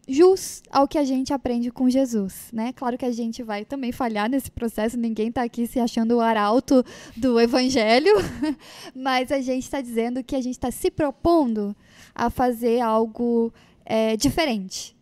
jus 0.07 0.63
ao 0.71 0.87
que 0.89 0.99
a 0.99 1.05
gente 1.05 1.33
aprende 1.33 1.71
com 1.71 1.89
Jesus, 1.89 2.49
né? 2.53 2.73
Claro 2.73 2.99
que 2.99 3.05
a 3.05 3.13
gente 3.13 3.43
vai 3.43 3.65
também 3.65 3.93
falhar 3.93 4.29
nesse 4.29 4.51
processo, 4.51 4.97
ninguém 4.97 5.29
está 5.29 5.43
aqui 5.43 5.67
se 5.67 5.79
achando 5.81 6.17
o 6.17 6.21
arauto 6.21 6.85
do 7.17 7.39
evangelho, 7.41 8.13
mas 8.95 9.31
a 9.33 9.41
gente 9.41 9.63
está 9.65 9.81
dizendo 9.81 10.23
que 10.23 10.35
a 10.37 10.41
gente 10.41 10.55
está 10.55 10.71
se 10.71 10.91
propondo 10.91 11.75
a 12.15 12.31
fazer 12.31 12.81
algo 12.81 13.53
é, 13.85 14.17
diferente 14.17 14.97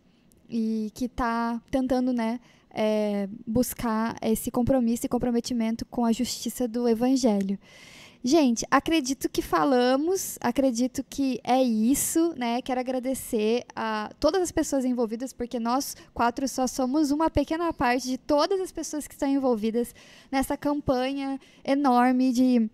e 0.49 0.91
que 0.95 1.05
está 1.05 1.61
tentando, 1.69 2.11
né, 2.11 2.39
é, 2.71 3.27
buscar 3.45 4.15
esse 4.21 4.49
compromisso 4.49 5.05
e 5.05 5.09
comprometimento 5.09 5.85
com 5.85 6.05
a 6.05 6.11
justiça 6.11 6.67
do 6.67 6.87
evangelho. 6.87 7.57
Gente, 8.21 8.65
acredito 8.69 9.29
que 9.29 9.41
falamos, 9.41 10.37
acredito 10.41 11.05
que 11.09 11.39
é 11.41 11.63
isso, 11.63 12.33
né? 12.35 12.61
Quero 12.61 12.81
agradecer 12.81 13.63
a 13.73 14.11
todas 14.19 14.41
as 14.41 14.51
pessoas 14.51 14.83
envolvidas, 14.83 15.31
porque 15.31 15.57
nós 15.57 15.95
quatro 16.13 16.45
só 16.45 16.67
somos 16.67 17.11
uma 17.11 17.29
pequena 17.29 17.71
parte 17.71 18.09
de 18.09 18.17
todas 18.17 18.59
as 18.59 18.73
pessoas 18.73 19.07
que 19.07 19.13
estão 19.13 19.29
envolvidas 19.29 19.95
nessa 20.29 20.57
campanha 20.57 21.39
enorme 21.63 22.33
de 22.33 22.69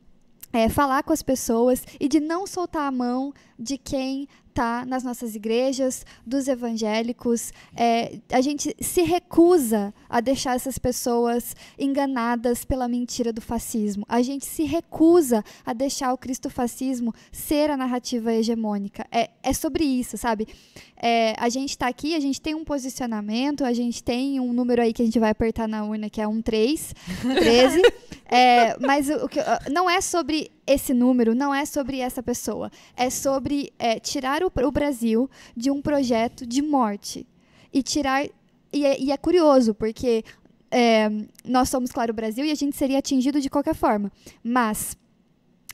é, 0.56 0.70
falar 0.70 1.04
com 1.04 1.12
as 1.12 1.22
pessoas 1.22 1.84
e 2.00 2.08
de 2.08 2.22
não 2.22 2.48
soltar 2.48 2.88
a 2.88 2.92
mão 2.92 3.34
de 3.60 3.78
quem 3.78 4.26
está 4.56 4.86
nas 4.86 5.04
nossas 5.04 5.36
igrejas, 5.36 6.06
dos 6.26 6.48
evangélicos. 6.48 7.52
É, 7.76 8.20
a 8.32 8.40
gente 8.40 8.74
se 8.80 9.02
recusa 9.02 9.94
a 10.10 10.22
deixar 10.22 10.56
essas 10.56 10.78
pessoas 10.78 11.54
enganadas 11.78 12.64
pela 12.64 12.88
mentira 12.88 13.34
do 13.34 13.42
fascismo. 13.42 14.06
A 14.08 14.22
gente 14.22 14.46
se 14.46 14.64
recusa 14.64 15.44
a 15.66 15.74
deixar 15.74 16.14
o 16.14 16.18
cristofascismo 16.18 17.14
ser 17.32 17.70
a 17.70 17.76
narrativa 17.76 18.34
hegemônica. 18.34 19.06
É, 19.12 19.30
é 19.44 19.52
sobre 19.52 19.84
isso, 19.84 20.18
sabe? 20.18 20.48
É, 20.96 21.36
a 21.38 21.50
gente 21.50 21.72
está 21.72 21.88
aqui, 21.88 22.16
a 22.16 22.20
gente 22.22 22.40
tem 22.40 22.56
um 22.56 22.64
posicionamento, 22.64 23.66
a 23.66 23.74
gente 23.74 24.02
tem 24.02 24.40
um 24.40 24.54
número 24.54 24.82
aí 24.82 24.94
que 24.94 25.02
a 25.02 25.06
gente 25.06 25.20
vai 25.20 25.32
apertar 25.32 25.68
na 25.68 25.84
urna, 25.84 26.10
que 26.10 26.22
é 26.22 26.28
um 26.28 26.42
3, 26.42 26.94
13. 27.22 27.82
É, 28.28 28.76
mas 28.80 29.08
o, 29.08 29.26
o 29.26 29.30
que, 29.30 29.40
não 29.72 29.88
é 29.88 30.02
sobre 30.02 30.52
esse 30.66 30.94
número, 30.94 31.36
não 31.36 31.54
é 31.54 31.66
sobre 31.66 32.00
essa 32.00 32.24
pessoa. 32.24 32.72
É 32.96 33.10
sobre 33.10 33.72
é, 33.78 34.00
tirar 34.00 34.44
o, 34.44 34.52
o 34.56 34.72
Brasil 34.72 35.30
de 35.56 35.70
um 35.70 35.82
projeto 35.82 36.46
de 36.46 36.62
morte. 36.62 37.28
E 37.72 37.84
tirar. 37.84 38.26
E 38.74 38.86
é, 38.86 39.00
e 39.00 39.12
é 39.12 39.18
curioso, 39.18 39.74
porque 39.74 40.24
é, 40.72 41.10
nós 41.46 41.70
somos, 41.70 41.92
claro, 41.92 42.12
o 42.12 42.16
Brasil 42.16 42.44
e 42.46 42.52
a 42.52 42.56
gente 42.56 42.76
seria 42.76 43.00
atingido 43.00 43.40
de 43.40 43.50
qualquer 43.50 43.76
forma. 43.76 44.12
Mas. 44.44 44.98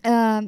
ah, 0.03 0.41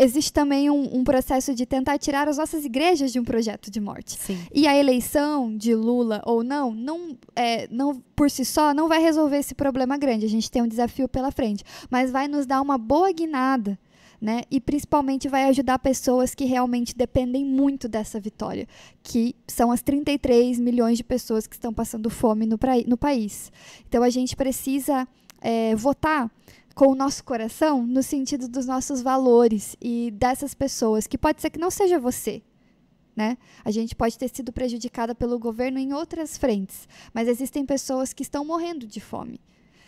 existe 0.00 0.32
também 0.32 0.70
um, 0.70 0.98
um 0.98 1.04
processo 1.04 1.54
de 1.54 1.66
tentar 1.66 1.98
tirar 1.98 2.26
as 2.26 2.38
nossas 2.38 2.64
igrejas 2.64 3.12
de 3.12 3.20
um 3.20 3.24
projeto 3.24 3.70
de 3.70 3.78
morte. 3.78 4.18
Sim. 4.18 4.38
E 4.52 4.66
a 4.66 4.74
eleição 4.74 5.54
de 5.54 5.74
Lula 5.74 6.22
ou 6.24 6.42
não, 6.42 6.72
não, 6.72 7.18
é, 7.36 7.68
não 7.70 8.02
por 8.16 8.30
si 8.30 8.44
só, 8.44 8.72
não 8.72 8.88
vai 8.88 9.00
resolver 9.00 9.36
esse 9.36 9.54
problema 9.54 9.98
grande. 9.98 10.24
A 10.24 10.28
gente 10.28 10.50
tem 10.50 10.62
um 10.62 10.68
desafio 10.68 11.06
pela 11.06 11.30
frente, 11.30 11.62
mas 11.90 12.10
vai 12.10 12.26
nos 12.28 12.46
dar 12.46 12.62
uma 12.62 12.78
boa 12.78 13.12
guinada. 13.12 13.78
Né? 14.18 14.42
E 14.50 14.60
principalmente 14.60 15.28
vai 15.28 15.44
ajudar 15.44 15.78
pessoas 15.78 16.34
que 16.34 16.44
realmente 16.44 16.94
dependem 16.94 17.42
muito 17.42 17.88
dessa 17.88 18.20
vitória, 18.20 18.68
que 19.02 19.34
são 19.46 19.72
as 19.72 19.80
33 19.80 20.60
milhões 20.60 20.98
de 20.98 21.04
pessoas 21.04 21.46
que 21.46 21.54
estão 21.54 21.72
passando 21.72 22.10
fome 22.10 22.44
no, 22.44 22.58
no 22.86 22.96
país. 22.98 23.50
Então 23.88 24.02
a 24.02 24.10
gente 24.10 24.36
precisa 24.36 25.08
é, 25.40 25.74
votar 25.74 26.30
com 26.80 26.92
o 26.92 26.94
nosso 26.94 27.22
coração 27.22 27.86
no 27.86 28.02
sentido 28.02 28.48
dos 28.48 28.64
nossos 28.64 29.02
valores 29.02 29.76
e 29.82 30.10
dessas 30.12 30.54
pessoas, 30.54 31.06
que 31.06 31.18
pode 31.18 31.42
ser 31.42 31.50
que 31.50 31.58
não 31.58 31.70
seja 31.70 31.98
você, 31.98 32.40
né? 33.14 33.36
A 33.62 33.70
gente 33.70 33.94
pode 33.94 34.16
ter 34.16 34.28
sido 34.34 34.50
prejudicada 34.50 35.14
pelo 35.14 35.38
governo 35.38 35.78
em 35.78 35.92
outras 35.92 36.38
frentes, 36.38 36.88
mas 37.12 37.28
existem 37.28 37.66
pessoas 37.66 38.14
que 38.14 38.22
estão 38.22 38.46
morrendo 38.46 38.86
de 38.86 38.98
fome. 38.98 39.42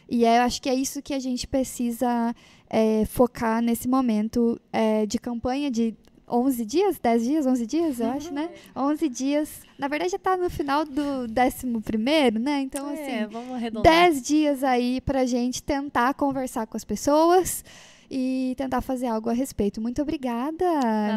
E 0.07 0.27
é, 0.27 0.37
eu 0.37 0.43
acho 0.43 0.61
que 0.61 0.69
é 0.69 0.75
isso 0.75 1.01
que 1.01 1.15
a 1.15 1.19
gente 1.19 1.47
precisa 1.47 2.37
é, 2.69 3.07
focar 3.07 3.63
nesse 3.63 3.89
momento 3.89 4.61
é, 4.71 5.07
de 5.07 5.19
campanha 5.19 5.71
de 5.71 5.97
11 6.33 6.65
dias, 6.65 6.99
10 6.99 7.25
dias, 7.25 7.47
11 7.47 7.67
dias, 7.67 8.01
eu 8.01 8.11
acho, 8.11 8.33
né? 8.33 8.49
11 8.75 9.09
dias. 9.09 9.61
Na 9.79 9.87
verdade, 9.87 10.13
já 10.13 10.17
está 10.17 10.37
no 10.37 10.49
final 10.49 10.85
do 10.85 11.27
11, 11.29 12.39
né? 12.39 12.61
Então, 12.63 12.91
é, 12.91 12.95
assim, 12.95 13.27
vamos 13.31 13.55
arredondar. 13.55 13.93
10 13.93 14.23
dias 14.23 14.65
aí 14.65 15.01
pra 15.03 15.27
gente 15.27 15.63
tentar 15.63 16.15
conversar 16.15 16.67
com 16.67 16.77
as 16.77 16.85
pessoas 16.85 17.63
e 18.11 18.55
tentar 18.57 18.81
fazer 18.81 19.07
algo 19.07 19.31
a 19.31 19.33
respeito. 19.33 19.81
Muito 19.81 20.01
obrigada, 20.03 20.65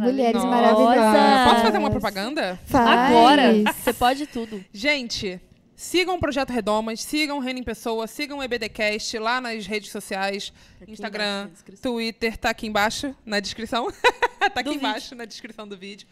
mulheres 0.02 0.42
Nossa. 0.42 0.48
maravilhosas. 0.48 1.50
Posso 1.50 1.62
fazer 1.62 1.78
uma 1.78 1.90
propaganda? 1.92 2.60
Faz. 2.66 3.12
Agora, 3.12 3.54
você 3.74 3.94
pode 3.94 4.26
tudo. 4.28 4.64
Gente, 4.74 5.40
sigam 5.76 6.15
o 6.15 6.19
Projeto 6.19 6.52
Redomas, 6.52 7.02
sigam 7.02 7.43
em 7.47 7.64
Pessoa, 7.64 8.07
sigam 8.07 8.39
o 8.39 8.43
EBDcast 8.43 9.18
lá 9.19 9.41
nas 9.41 9.65
redes 9.65 9.91
sociais, 9.91 10.53
Aqui 10.81 10.91
Instagram. 10.91 11.49
Twitter, 11.81 12.38
tá 12.38 12.49
aqui 12.49 12.68
embaixo 12.68 13.15
na 13.26 13.39
descrição. 13.39 13.91
tá 14.39 14.61
aqui 14.61 14.64
Do 14.69 14.76
embaixo 14.76 15.15
na 15.15 15.26
descrição 15.26 15.68
do 15.68 15.77
vídeo. 15.77 16.07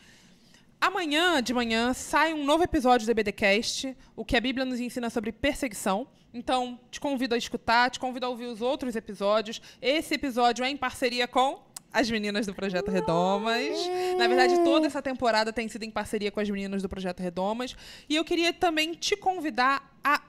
Amanhã 0.80 1.41
de 1.41 1.53
manhã 1.53 1.94
sai 1.94 2.34
um 2.34 2.44
novo 2.44 2.64
episódio 2.64 3.07
do 3.07 3.11
EBDcast, 3.11 3.95
o 4.18 4.26
que 4.26 4.35
a 4.35 4.41
Bíblia 4.41 4.65
nos 4.65 4.81
ensina 4.81 5.10
sobre 5.10 5.31
perseguição. 5.31 6.06
Então, 6.34 6.77
te 6.91 6.99
convido 6.99 7.35
a 7.35 7.38
escutar, 7.38 7.90
te 7.90 7.99
convido 7.99 8.26
a 8.26 8.30
ouvir 8.30 8.48
os 8.48 8.61
outros 8.61 8.95
episódios. 8.95 9.61
Esse 9.81 10.15
episódio 10.15 10.65
é 10.65 10.69
em 10.69 10.76
parceria 10.76 11.27
com 11.27 11.64
as 11.94 12.10
meninas 12.10 12.48
do 12.48 12.53
Projeto 12.53 12.90
Redomas. 12.90 13.78
Na 14.18 14.28
verdade, 14.28 14.64
toda 14.64 14.88
essa 14.88 15.02
temporada 15.02 15.53
tem 15.53 15.70
sido 15.70 15.84
em 15.84 15.91
parceria 15.91 16.32
com 16.32 16.40
as 16.40 16.49
meninas 16.49 16.82
do 16.82 16.90
Projeto 16.90 17.22
Redomas. 17.22 17.76
E 18.10 18.15
eu 18.15 18.26
queria 18.26 18.52
também 18.52 18.94
te 18.94 19.15
convidar 19.15 19.95
a 20.03 20.22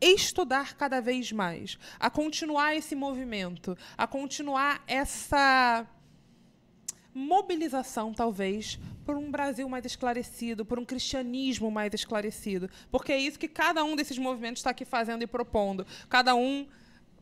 estudar 0.00 0.76
cada 0.76 1.00
vez 1.00 1.32
mais, 1.32 1.76
a 1.98 2.08
continuar 2.08 2.76
esse 2.76 2.94
movimento, 2.94 3.76
a 3.96 4.06
continuar 4.06 4.82
essa 4.86 5.84
mobilização, 7.12 8.14
talvez, 8.14 8.78
por 9.04 9.16
um 9.16 9.28
Brasil 9.28 9.68
mais 9.68 9.84
esclarecido, 9.84 10.64
por 10.64 10.78
um 10.78 10.84
cristianismo 10.84 11.68
mais 11.68 11.92
esclarecido. 11.92 12.70
Porque 12.92 13.10
é 13.10 13.18
isso 13.18 13.38
que 13.38 13.48
cada 13.48 13.82
um 13.82 13.96
desses 13.96 14.16
movimentos 14.18 14.60
está 14.60 14.70
aqui 14.70 14.84
fazendo 14.84 15.22
e 15.22 15.26
propondo. 15.26 15.84
Cada 16.08 16.36
um 16.36 16.68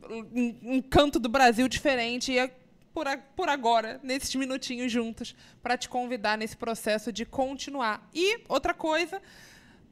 um, 0.09 0.55
um 0.75 0.81
canto 0.81 1.19
do 1.19 1.29
Brasil 1.29 1.67
diferente. 1.67 2.31
E 2.31 2.39
é 2.39 2.53
por, 2.97 3.07
a- 3.07 3.15
por 3.15 3.47
agora, 3.47 3.99
nesses 4.01 4.33
minutinhos 4.33 4.91
juntos, 4.91 5.35
para 5.61 5.77
te 5.77 5.87
convidar 5.87 6.35
nesse 6.35 6.57
processo 6.57 7.11
de 7.11 7.25
continuar. 7.27 8.09
E 8.11 8.39
outra 8.49 8.73
coisa. 8.73 9.21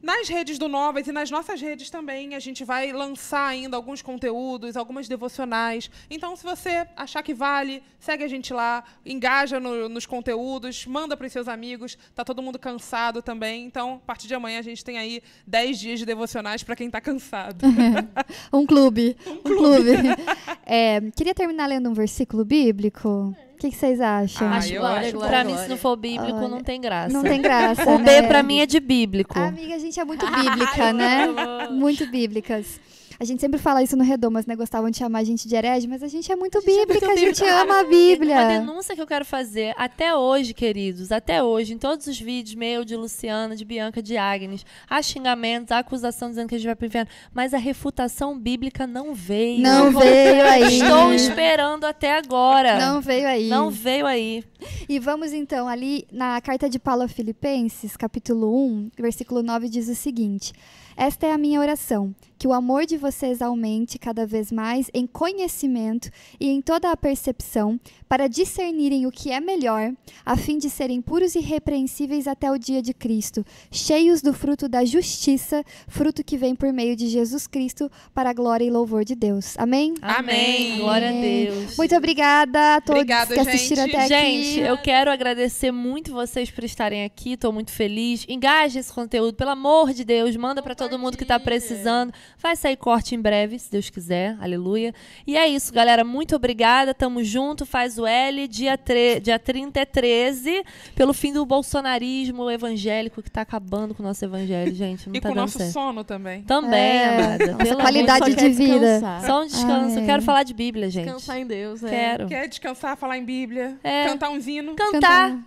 Nas 0.06 0.28
redes 0.28 0.56
do 0.56 0.68
Novas 0.68 1.08
e 1.08 1.10
nas 1.12 1.32
nossas 1.32 1.60
redes 1.60 1.90
também, 1.90 2.36
a 2.36 2.38
gente 2.38 2.62
vai 2.64 2.92
lançar 2.92 3.44
ainda 3.44 3.76
alguns 3.76 4.02
conteúdos, 4.02 4.76
algumas 4.76 5.08
devocionais. 5.08 5.90
Então, 6.08 6.36
se 6.36 6.44
você 6.44 6.86
achar 6.96 7.24
que 7.24 7.34
vale, 7.34 7.82
segue 7.98 8.22
a 8.22 8.28
gente 8.28 8.52
lá, 8.54 8.84
engaja 9.04 9.58
no- 9.58 9.88
nos 9.88 10.06
conteúdos, 10.06 10.86
manda 10.86 11.16
para 11.16 11.26
os 11.26 11.32
seus 11.32 11.48
amigos. 11.48 11.98
Tá 12.14 12.24
todo 12.24 12.40
mundo 12.40 12.56
cansado 12.56 13.20
também. 13.20 13.64
Então, 13.64 13.94
a 13.94 14.06
partir 14.06 14.28
de 14.28 14.34
amanhã, 14.36 14.60
a 14.60 14.62
gente 14.62 14.84
tem 14.84 14.96
aí 14.96 15.20
10 15.44 15.76
dias 15.80 15.98
de 15.98 16.06
devocionais 16.06 16.62
para 16.62 16.76
quem 16.76 16.86
está 16.86 17.00
cansado. 17.00 17.64
Um 18.52 18.64
clube. 18.64 19.16
Um 19.26 19.38
clube. 19.38 19.90
É, 20.68 21.00
queria 21.16 21.32
terminar 21.34 21.66
lendo 21.66 21.88
um 21.88 21.94
versículo 21.94 22.44
bíblico. 22.44 23.32
O 23.56 23.58
que, 23.58 23.70
que 23.70 23.76
vocês 23.76 24.02
acham? 24.02 24.48
Ah, 24.48 24.58
Acho 24.58 24.74
eu 24.74 24.80
glória, 24.82 25.08
acho. 25.08 25.18
Pra 25.18 25.42
mim, 25.42 25.56
se 25.56 25.66
não 25.66 25.78
for 25.78 25.96
bíblico, 25.96 26.36
Olha, 26.36 26.48
não 26.48 26.60
tem 26.62 26.78
graça. 26.78 27.10
Não 27.10 27.22
tem 27.22 27.40
graça. 27.40 27.88
O 27.90 27.98
né? 27.98 28.20
B 28.20 28.28
pra 28.28 28.42
mim 28.42 28.60
é 28.60 28.66
de 28.66 28.78
bíblico. 28.78 29.38
Amiga, 29.38 29.76
a 29.76 29.78
gente 29.78 29.98
é 29.98 30.04
muito 30.04 30.26
bíblica, 30.30 30.92
né? 30.92 31.26
Muito 31.70 32.06
bíblicas. 32.06 32.78
A 33.18 33.24
gente 33.24 33.40
sempre 33.40 33.58
fala 33.58 33.82
isso 33.82 33.96
no 33.96 34.04
Redomas, 34.04 34.46
né? 34.46 34.54
Gostavam 34.54 34.90
de 34.90 34.98
chamar 34.98 35.20
a 35.20 35.24
gente 35.24 35.48
de 35.48 35.54
herege, 35.56 35.86
mas 35.86 36.02
a 36.02 36.08
gente 36.08 36.30
é 36.30 36.36
muito 36.36 36.60
bíblica, 36.62 37.10
a 37.10 37.16
gente 37.16 37.42
ama 37.44 37.74
a 37.78 37.82
Uma 37.82 37.84
Bíblia. 37.84 38.48
denúncia 38.48 38.94
que 38.94 39.00
eu 39.00 39.06
quero 39.06 39.24
fazer 39.24 39.74
até 39.76 40.14
hoje, 40.14 40.52
queridos, 40.52 41.10
até 41.10 41.42
hoje, 41.42 41.74
em 41.74 41.78
todos 41.78 42.06
os 42.06 42.20
vídeos 42.20 42.54
meu, 42.54 42.84
de 42.84 42.94
Luciana, 42.96 43.56
de 43.56 43.64
Bianca, 43.64 44.02
de 44.02 44.16
Agnes, 44.16 44.64
há 44.88 45.00
xingamentos, 45.00 45.72
há 45.72 45.78
acusação 45.78 46.28
dizendo 46.28 46.48
que 46.48 46.54
a 46.54 46.58
gente 46.58 46.66
vai 46.66 46.76
pro 46.76 46.86
inferno, 46.86 47.10
mas 47.32 47.54
a 47.54 47.58
refutação 47.58 48.38
bíblica 48.38 48.86
não 48.86 49.14
veio. 49.14 49.62
Não 49.62 49.90
veio 49.90 50.44
aí. 50.46 50.78
Estou 50.78 51.12
esperando 51.12 51.84
até 51.84 52.16
agora. 52.16 52.78
Não 52.78 53.00
veio 53.00 53.26
aí. 53.26 53.48
Não 53.48 53.70
veio 53.70 54.06
aí. 54.06 54.44
E 54.88 54.98
vamos 54.98 55.32
então 55.32 55.68
ali 55.68 56.06
na 56.12 56.40
carta 56.40 56.68
de 56.68 56.78
Paulo 56.78 57.02
a 57.02 57.08
Filipenses, 57.08 57.96
capítulo 57.96 58.66
1, 58.68 58.90
versículo 58.98 59.42
9 59.42 59.68
diz 59.68 59.88
o 59.88 59.94
seguinte: 59.94 60.52
Esta 60.96 61.26
é 61.26 61.32
a 61.32 61.38
minha 61.38 61.60
oração, 61.60 62.14
que 62.38 62.46
o 62.46 62.52
amor 62.52 62.86
de 62.86 62.96
vocês 62.96 63.40
aumente 63.40 63.98
cada 63.98 64.26
vez 64.26 64.52
mais 64.52 64.90
em 64.92 65.06
conhecimento 65.06 66.10
e 66.38 66.48
em 66.50 66.60
toda 66.60 66.90
a 66.90 66.96
percepção, 66.96 67.80
para 68.08 68.28
discernirem 68.28 69.06
o 69.06 69.10
que 69.10 69.30
é 69.30 69.40
melhor, 69.40 69.92
a 70.24 70.36
fim 70.36 70.58
de 70.58 70.68
serem 70.70 71.00
puros 71.00 71.34
e 71.34 71.38
irrepreensíveis 71.38 72.26
até 72.26 72.50
o 72.50 72.58
dia 72.58 72.82
de 72.82 72.92
Cristo, 72.92 73.44
cheios 73.70 74.20
do 74.20 74.32
fruto 74.32 74.68
da 74.68 74.84
justiça, 74.84 75.64
fruto 75.88 76.24
que 76.24 76.36
vem 76.36 76.54
por 76.54 76.72
meio 76.72 76.96
de 76.96 77.08
Jesus 77.08 77.46
Cristo, 77.46 77.90
para 78.14 78.30
a 78.30 78.32
glória 78.32 78.64
e 78.64 78.70
louvor 78.70 79.04
de 79.04 79.14
Deus. 79.14 79.56
Amém? 79.58 79.94
Amém. 80.02 80.78
Glória 80.78 81.08
a 81.08 81.10
Amém. 81.10 81.46
Deus. 81.46 81.76
Muito 81.76 81.96
obrigada 81.96 82.76
a 82.76 82.80
todos 82.80 83.00
Obrigada, 83.00 83.34
que 83.34 83.40
assistiram 83.40 83.84
gente. 83.84 83.96
até 83.96 84.08
Gente, 84.08 84.60
aqui. 84.60 84.60
eu 84.60 84.78
quero 84.78 85.10
agradecer 85.10 85.70
muito 85.70 86.12
vocês 86.12 86.50
por 86.50 86.64
estarem 86.64 87.04
aqui. 87.04 87.32
Estou 87.32 87.52
muito 87.52 87.70
feliz. 87.70 88.24
Engaje 88.28 88.78
esse 88.78 88.92
conteúdo, 88.92 89.34
pelo 89.34 89.50
amor 89.50 89.92
de 89.92 90.04
Deus. 90.04 90.36
Manda 90.36 90.62
para 90.62 90.74
todo 90.74 90.98
mundo 90.98 91.16
que 91.16 91.24
está 91.24 91.38
precisando. 91.38 92.12
Vai 92.38 92.54
sair 92.56 92.76
corte 92.76 93.14
em 93.14 93.20
breve, 93.20 93.58
se 93.58 93.70
Deus 93.70 93.90
quiser. 93.90 94.36
Aleluia. 94.40 94.94
E 95.26 95.36
é 95.36 95.46
isso, 95.48 95.72
galera. 95.72 96.04
Muito 96.04 96.36
obrigada. 96.36 96.92
Tamo 96.94 97.22
junto. 97.24 97.64
Faz 97.66 97.98
o 97.98 98.06
L. 98.06 98.46
Dia, 98.46 98.76
tre... 98.78 99.20
Dia 99.20 99.38
30 99.38 99.80
é 99.80 99.84
13. 99.84 100.64
Pelo 100.94 101.12
fim 101.12 101.32
do 101.32 101.44
bolsonarismo 101.46 102.50
evangélico 102.50 103.22
que 103.22 103.30
tá 103.30 103.40
acabando 103.42 103.94
com 103.94 104.02
o 104.02 104.06
nosso 104.06 104.24
evangelho, 104.24 104.74
gente. 104.74 105.08
Não 105.08 105.16
E 105.16 105.20
tá 105.20 105.28
com 105.28 105.34
o 105.34 105.36
nosso 105.38 105.58
certo. 105.58 105.72
sono 105.72 106.04
também. 106.04 106.42
Também, 106.42 106.80
É, 106.80 107.08
amada. 107.08 107.46
nossa 107.46 107.56
Pelo 107.56 107.70
amor 107.72 107.82
qualidade 107.82 108.34
de 108.34 108.48
vida. 108.50 108.78
descansar. 108.78 109.24
Só 109.26 109.42
um 109.42 109.46
descanso. 109.46 109.98
Eu 109.98 110.06
quero 110.06 110.22
falar 110.22 110.42
de 110.42 110.54
Bíblia, 110.54 110.90
gente. 110.90 111.04
Descansar 111.04 111.38
em 111.38 111.46
Deus, 111.46 111.82
né? 111.82 111.90
Quero. 111.90 112.26
Quer 112.28 112.48
descansar, 112.48 112.96
falar 112.96 113.18
em 113.18 113.24
Bíblia, 113.24 113.76
É. 113.82 114.04
cantar 114.06 114.30
um 114.30 114.40
zino. 114.40 114.74
Cantar, 114.74 115.38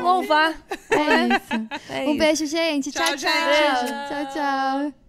louvar. 0.00 0.54
É 0.90 1.26
isso. 1.36 1.90
É 1.90 2.04
Um 2.06 2.10
isso. 2.10 2.18
beijo, 2.18 2.46
gente. 2.46 2.92
Tchau, 2.92 3.04
Tchau, 3.04 3.16
tchau. 3.16 3.30
gente. 3.30 3.92
Tchau, 4.08 4.32
tchau. 4.34 5.03